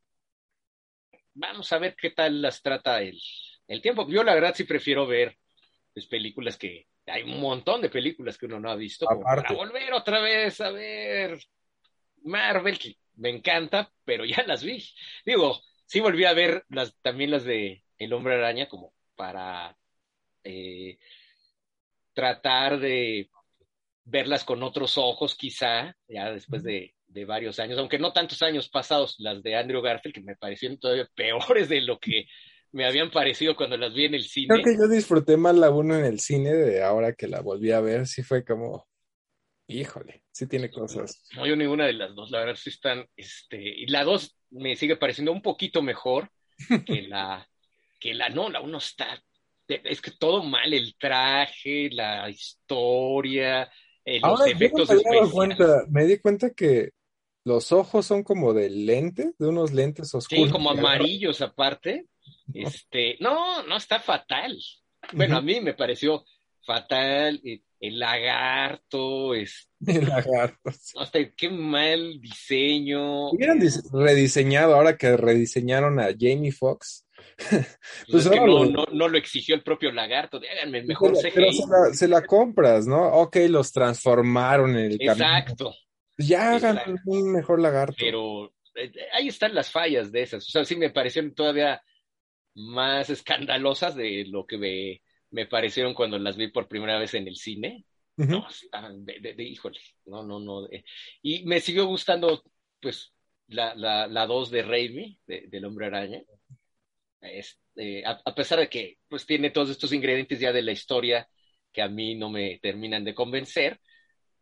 Vamos 1.32 1.72
a 1.72 1.78
ver 1.78 1.97
qué 1.97 2.10
tal 2.10 2.43
las 2.43 2.60
trata 2.60 3.01
el, 3.01 3.18
el 3.66 3.81
tiempo. 3.81 4.06
Yo, 4.09 4.22
la 4.22 4.35
verdad, 4.35 4.55
sí 4.55 4.64
prefiero 4.64 5.06
ver 5.06 5.36
pues, 5.94 6.06
películas 6.06 6.59
que. 6.59 6.86
Hay 7.06 7.22
un 7.22 7.40
montón 7.40 7.81
de 7.82 7.90
películas 7.90 8.36
que 8.36 8.47
uno 8.47 8.60
no 8.60 8.70
ha 8.70 8.76
visto. 8.76 9.06
para 9.06 9.52
volver 9.55 9.93
otra 9.93 10.20
vez 10.20 10.60
a 10.60 10.70
ver 10.70 11.39
Marvel, 12.24 12.78
me 13.16 13.30
encanta, 13.30 13.92
pero 14.04 14.24
ya 14.24 14.44
las 14.46 14.62
vi. 14.62 14.84
Digo, 15.24 15.60
sí 15.86 16.00
volví 16.00 16.24
a 16.24 16.34
ver 16.34 16.64
las, 16.68 16.96
también 17.02 17.30
las 17.30 17.44
de 17.44 17.84
El 17.98 18.12
Hombre 18.12 18.34
Araña 18.34 18.68
como 18.68 18.92
para 19.16 19.76
eh, 20.42 20.98
tratar 22.12 22.78
de 22.78 23.30
verlas 24.04 24.44
con 24.44 24.62
otros 24.62 24.98
ojos, 24.98 25.34
quizá, 25.34 25.96
ya 26.08 26.30
después 26.30 26.62
de, 26.62 26.94
de, 27.06 27.24
varios 27.24 27.58
años, 27.58 27.78
aunque 27.78 27.98
no 27.98 28.12
tantos 28.12 28.42
años 28.42 28.68
pasados, 28.68 29.16
las 29.18 29.42
de 29.42 29.56
Andrew 29.56 29.80
Garfield, 29.80 30.14
que 30.14 30.20
me 30.20 30.36
parecieron 30.36 30.78
todavía 30.78 31.08
peores 31.14 31.68
de 31.68 31.80
lo 31.80 31.98
que 31.98 32.26
me 32.72 32.84
habían 32.84 33.10
parecido 33.10 33.54
cuando 33.54 33.76
las 33.76 33.94
vi 33.94 34.06
en 34.06 34.14
el 34.14 34.24
cine. 34.24 34.48
Creo 34.48 34.64
que 34.64 34.76
yo 34.76 34.88
disfruté 34.88 35.36
más 35.36 35.54
la 35.54 35.70
uno 35.70 35.96
en 35.96 36.04
el 36.04 36.18
cine 36.18 36.52
de 36.52 36.82
ahora 36.82 37.14
que 37.14 37.28
la 37.28 37.40
volví 37.40 37.70
a 37.70 37.80
ver, 37.80 38.06
sí 38.06 38.22
fue 38.22 38.44
como, 38.44 38.86
híjole, 39.68 40.23
sí 40.35 40.48
tiene 40.48 40.69
cosas. 40.69 41.23
No, 41.36 41.47
yo 41.47 41.55
ninguna 41.55 41.86
de 41.86 41.93
las 41.93 42.15
dos, 42.15 42.31
la 42.31 42.40
verdad 42.40 42.56
sí 42.56 42.70
están, 42.70 43.06
este, 43.16 43.56
y 43.56 43.86
la 43.86 44.02
dos 44.02 44.36
me 44.51 44.74
sigue 44.74 44.97
pareciendo 44.97 45.31
un 45.31 45.40
poquito 45.40 45.81
mejor 45.81 46.28
que 46.85 47.02
la, 47.02 47.48
que 48.01 48.15
la, 48.15 48.28
no, 48.28 48.51
la 48.51 48.61
uno 48.61 48.78
está, 48.78 49.23
es 49.69 50.01
que 50.02 50.11
todo 50.11 50.43
mal, 50.43 50.74
el 50.74 50.97
traje, 50.98 51.89
la 51.90 52.28
historia, 52.28 53.70
eh, 54.05 54.20
los 54.20 54.47
efectos 54.47 54.89
me, 54.90 54.97
especiales. 54.97 55.89
me 55.89 56.05
di 56.05 56.19
cuenta 56.19 56.51
que 56.51 56.90
los 57.44 57.70
ojos 57.70 58.05
son 58.05 58.24
como 58.24 58.52
de 58.55 58.70
lente, 58.70 59.35
de 59.39 59.47
unos 59.47 59.73
lentes 59.73 60.12
oscuros. 60.15 60.47
Sí, 60.47 60.52
como 60.52 60.70
amarillos 60.70 61.40
aparte. 61.40 62.06
Este, 62.55 63.16
no, 63.20 63.62
no 63.62 63.77
está 63.77 64.01
fatal. 64.01 64.59
Bueno, 65.12 65.39
a 65.39 65.43
mí 65.43 65.61
me 65.61 65.74
pareció 65.74 66.24
fatal. 66.64 67.40
El 67.80 67.98
lagarto, 67.98 69.34
es. 69.34 69.68
El 69.86 70.08
lagarto. 70.08 70.70
Hasta 70.98 71.30
qué 71.36 71.50
mal 71.50 72.20
diseño. 72.20 73.30
Hubieran 73.30 73.60
rediseñado 73.92 74.74
ahora 74.74 74.96
que 74.96 75.16
rediseñaron 75.16 76.00
a 76.00 76.08
Jamie 76.18 76.52
Foxx. 76.52 77.06
pues, 77.50 77.66
pues 78.10 78.30
no, 78.30 78.64
no, 78.64 78.86
no, 78.90 79.08
lo 79.08 79.18
exigió 79.18 79.54
el 79.54 79.62
propio 79.62 79.92
lagarto. 79.92 80.40
Háganme 80.50 80.82
mejor 80.82 81.12
pero, 81.12 81.34
pero 81.34 81.52
se, 81.52 81.66
la, 81.66 81.94
se, 81.94 82.08
la, 82.08 82.22
compras, 82.24 82.86
¿no? 82.86 83.06
Ok, 83.06 83.36
los 83.48 83.72
transformaron 83.72 84.70
en 84.76 84.92
el 84.92 84.96
Exacto. 85.00 85.74
Ya 86.16 86.54
hagan 86.54 86.80
un 87.04 87.32
mejor 87.32 87.60
lagarto. 87.60 87.96
Pero 87.98 88.54
eh, 88.76 88.92
ahí 89.12 89.28
están 89.28 89.54
las 89.54 89.70
fallas 89.70 90.10
de 90.10 90.22
esas. 90.22 90.46
O 90.46 90.50
sea, 90.50 90.64
sí 90.64 90.76
me 90.76 90.90
parecieron 90.90 91.34
todavía 91.34 91.82
más 92.54 93.10
escandalosas 93.10 93.94
de 93.96 94.24
lo 94.28 94.46
que 94.46 94.58
me, 94.58 95.02
me 95.35 95.47
parecieron 95.47 95.94
cuando 95.94 96.16
las 96.16 96.36
vi 96.36 96.47
por 96.48 96.69
primera 96.69 96.97
vez 96.97 97.12
en 97.15 97.27
el 97.27 97.35
cine. 97.36 97.85
No, 98.16 98.47
estaban 98.48 99.05
de, 99.05 99.35
de, 99.35 99.43
híjole, 99.43 99.81
no, 100.06 100.23
no, 100.23 100.39
no. 100.39 100.69
y 101.20 101.44
me 101.44 101.61
siguió 101.61 101.86
gustando, 101.86 102.44
pues, 102.81 103.12
la, 103.48 103.74
la, 103.74 104.06
la 104.06 104.27
dos 104.28 104.52
de 104.52 104.62
Raimi, 104.62 105.19
de, 105.27 105.48
del 105.48 105.65
Hombre 105.65 105.86
Araña. 105.86 106.23
Este, 107.20 108.06
a, 108.06 108.20
a, 108.24 108.35
pesar 108.35 108.61
de 108.61 108.69
que, 108.69 108.98
pues, 109.09 109.27
tiene 109.27 109.51
todos 109.51 109.70
estos 109.70 109.93
ingredientes 109.93 110.39
ya 110.39 110.52
de 110.52 110.62
la 110.62 110.70
historia 110.70 111.28
que 111.73 111.82
a 111.82 111.89
mí 111.89 112.15
no 112.15 112.31
me 112.31 112.61
terminan 112.61 113.02
de 113.02 113.16
convencer, 113.16 113.81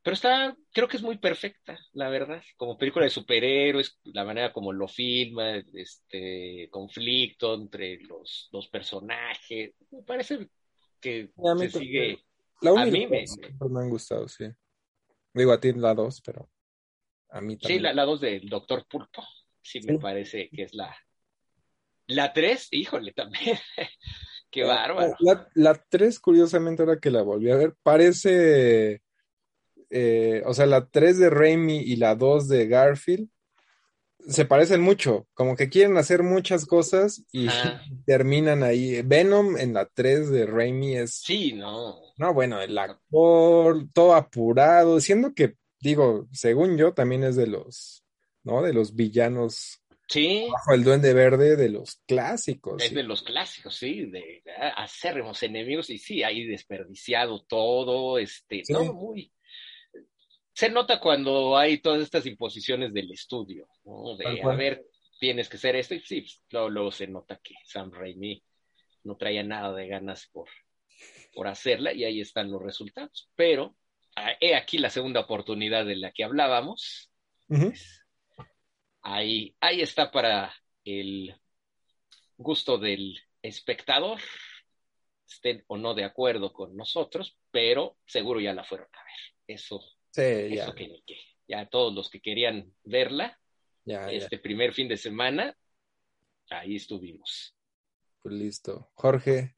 pero 0.02 0.12
está, 0.12 0.54
creo 0.72 0.86
que 0.86 0.98
es 0.98 1.02
muy 1.02 1.16
perfecta, 1.16 1.78
la 1.94 2.10
verdad, 2.10 2.42
como 2.58 2.76
película 2.76 3.06
de 3.06 3.10
superhéroes, 3.10 3.98
la 4.04 4.24
manera 4.24 4.52
como 4.52 4.74
lo 4.74 4.88
filma, 4.88 5.62
este 5.72 6.68
conflicto 6.70 7.54
entre 7.54 8.00
los 8.00 8.50
dos 8.52 8.68
personajes, 8.68 9.72
me 9.90 10.02
parece 10.02 10.48
que 11.02 11.30
se 11.58 11.70
sigue. 11.70 12.24
a 12.62 12.86
mí 12.86 13.06
me, 13.06 13.24
me, 13.68 13.80
han 13.80 13.90
gustado, 13.90 14.28
sí. 14.28 14.46
Digo 15.34 15.52
a 15.52 15.60
ti 15.60 15.72
la 15.72 15.94
dos, 15.94 16.22
pero 16.24 16.48
a 17.28 17.40
mí 17.40 17.56
también. 17.56 17.78
Sí, 17.78 17.82
la, 17.82 17.92
la 17.92 18.04
dos 18.04 18.20
del 18.20 18.48
Doctor 18.48 18.86
Pulpo, 18.88 19.22
sí, 19.60 19.80
me 19.82 19.98
parece 19.98 20.48
que 20.48 20.62
es 20.62 20.74
la. 20.74 20.96
La 22.06 22.32
tres, 22.32 22.68
híjole, 22.70 23.12
también. 23.12 23.58
Qué 24.50 24.64
bárbaro. 24.64 25.14
La, 25.20 25.48
la 25.54 25.74
tres, 25.74 26.20
curiosamente, 26.20 26.82
ahora 26.82 27.00
que 27.00 27.10
la 27.10 27.22
volví 27.22 27.50
a 27.50 27.56
ver, 27.56 27.74
parece 27.82 29.02
eh, 29.94 30.42
o 30.46 30.54
sea, 30.54 30.64
la 30.64 30.88
3 30.88 31.18
de 31.18 31.28
Raimi 31.28 31.76
y 31.76 31.96
la 31.96 32.14
2 32.14 32.48
de 32.48 32.66
Garfield 32.66 33.28
se 34.28 34.44
parecen 34.44 34.80
mucho, 34.80 35.26
como 35.34 35.56
que 35.56 35.68
quieren 35.68 35.96
hacer 35.96 36.22
muchas 36.22 36.66
cosas 36.66 37.24
y 37.32 37.46
terminan 38.06 38.62
ahí. 38.62 39.02
Venom 39.02 39.56
en 39.56 39.74
la 39.74 39.86
3 39.86 40.30
de 40.30 40.46
Raimi 40.46 40.96
es... 40.96 41.14
Sí, 41.14 41.52
no. 41.52 41.98
No, 42.16 42.34
bueno, 42.34 42.60
el 42.60 42.76
actor, 42.78 43.86
todo 43.92 44.14
apurado, 44.14 45.00
siendo 45.00 45.34
que, 45.34 45.56
digo, 45.80 46.28
según 46.32 46.76
yo, 46.76 46.92
también 46.92 47.24
es 47.24 47.36
de 47.36 47.46
los, 47.46 48.04
¿no? 48.44 48.62
De 48.62 48.72
los 48.72 48.94
villanos. 48.94 49.80
Sí. 50.08 50.46
Bajo 50.52 50.74
el 50.74 50.84
duende 50.84 51.14
verde 51.14 51.56
de 51.56 51.68
los 51.70 52.00
clásicos. 52.06 52.82
Es 52.82 52.94
de 52.94 53.02
los 53.02 53.22
clásicos, 53.22 53.76
sí, 53.76 54.06
de, 54.06 54.42
acérrimos 54.76 55.42
enemigos 55.42 55.90
y 55.90 55.98
sí, 55.98 56.22
ahí 56.22 56.46
desperdiciado 56.46 57.44
todo, 57.44 58.18
este, 58.18 58.62
todo 58.68 58.92
muy 58.92 59.32
se 60.52 60.68
nota 60.68 61.00
cuando 61.00 61.56
hay 61.56 61.78
todas 61.78 62.02
estas 62.02 62.26
imposiciones 62.26 62.92
del 62.92 63.10
estudio, 63.10 63.68
¿no? 63.84 64.16
De, 64.16 64.42
a 64.42 64.54
ver, 64.54 64.84
tienes 65.18 65.48
que 65.48 65.58
ser 65.58 65.76
esto, 65.76 65.94
y 65.94 66.00
sí, 66.00 66.20
pues, 66.20 66.42
luego, 66.70 66.90
se 66.90 67.06
nota 67.06 67.40
que 67.42 67.54
Sam 67.64 67.90
Raimi 67.92 68.42
no 69.04 69.16
traía 69.16 69.42
nada 69.42 69.72
de 69.72 69.88
ganas 69.88 70.28
por, 70.32 70.48
por 71.34 71.48
hacerla, 71.48 71.92
y 71.92 72.04
ahí 72.04 72.20
están 72.20 72.50
los 72.50 72.62
resultados. 72.62 73.30
Pero, 73.34 73.76
ah, 74.16 74.32
he 74.40 74.54
aquí 74.54 74.78
la 74.78 74.90
segunda 74.90 75.20
oportunidad 75.20 75.86
de 75.86 75.96
la 75.96 76.12
que 76.12 76.24
hablábamos. 76.24 77.10
Pues, 77.48 78.04
ahí, 79.00 79.56
ahí 79.60 79.80
está 79.80 80.10
para 80.10 80.54
el 80.84 81.34
gusto 82.36 82.78
del 82.78 83.18
espectador, 83.40 84.20
estén 85.26 85.64
o 85.66 85.78
no 85.78 85.94
de 85.94 86.04
acuerdo 86.04 86.52
con 86.52 86.76
nosotros, 86.76 87.36
pero 87.50 87.96
seguro 88.06 88.40
ya 88.40 88.52
la 88.52 88.64
fueron 88.64 88.88
a 88.92 89.02
ver. 89.04 89.56
Eso 89.56 89.82
Sí, 90.12 90.54
ya. 90.54 90.72
ya 91.48 91.66
todos 91.66 91.94
los 91.94 92.10
que 92.10 92.20
querían 92.20 92.72
verla, 92.84 93.38
este 93.84 94.38
primer 94.38 94.72
fin 94.72 94.88
de 94.88 94.96
semana, 94.96 95.56
ahí 96.50 96.76
estuvimos. 96.76 97.56
Pues 98.22 98.34
listo. 98.34 98.90
Jorge, 98.94 99.56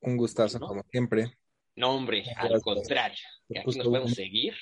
un 0.00 0.16
gustazo 0.16 0.60
como 0.60 0.84
siempre. 0.90 1.36
No, 1.74 1.94
hombre, 1.94 2.24
al 2.36 2.60
contrario. 2.60 3.24
aquí 3.50 3.78
nos 3.78 3.86
podemos 3.86 4.12
seguir, 4.12 4.54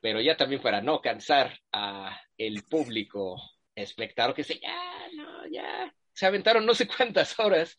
pero 0.00 0.20
ya 0.20 0.36
también 0.36 0.62
para 0.62 0.80
no 0.80 1.00
cansar 1.00 1.58
a 1.72 2.18
el 2.38 2.62
público 2.64 3.40
espectador 3.74 4.34
que 4.34 4.44
se 4.44 4.60
ya, 4.60 5.08
no, 5.16 5.48
ya, 5.48 5.94
se 6.12 6.26
aventaron 6.26 6.64
no 6.64 6.74
sé 6.74 6.86
cuántas 6.86 7.38
horas. 7.38 7.76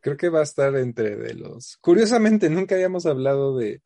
Creo 0.00 0.16
que 0.16 0.28
va 0.28 0.40
a 0.40 0.44
estar 0.44 0.74
entre 0.76 1.16
de 1.16 1.34
los. 1.34 1.76
Curiosamente, 1.78 2.50
nunca 2.50 2.74
habíamos 2.74 3.06
hablado 3.06 3.56
de 3.56 3.82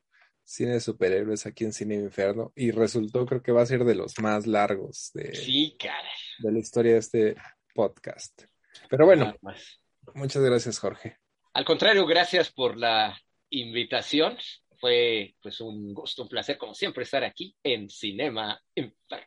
cine 0.46 0.74
de 0.74 0.80
superhéroes 0.80 1.44
aquí 1.44 1.64
en 1.64 1.72
Cine 1.72 1.96
Inferno 1.96 2.52
y 2.54 2.70
resultó 2.70 3.26
creo 3.26 3.42
que 3.42 3.50
va 3.50 3.62
a 3.62 3.66
ser 3.66 3.84
de 3.84 3.96
los 3.96 4.18
más 4.20 4.46
largos 4.46 5.10
de, 5.12 5.34
sí, 5.34 5.76
de 6.38 6.52
la 6.52 6.58
historia 6.58 6.92
de 6.92 6.98
este 6.98 7.36
podcast. 7.74 8.44
Pero 8.88 9.06
bueno, 9.06 9.34
muchas 10.14 10.42
gracias 10.42 10.78
Jorge. 10.78 11.18
Al 11.52 11.64
contrario, 11.64 12.06
gracias 12.06 12.52
por 12.52 12.76
la 12.76 13.20
invitación. 13.50 14.38
Fue 14.78 15.34
pues 15.42 15.60
un 15.60 15.92
gusto, 15.92 16.22
un 16.22 16.28
placer 16.28 16.56
como 16.58 16.74
siempre 16.74 17.02
estar 17.02 17.24
aquí 17.24 17.56
en 17.64 17.90
Cinema 17.90 18.60
Inferno. 18.74 19.26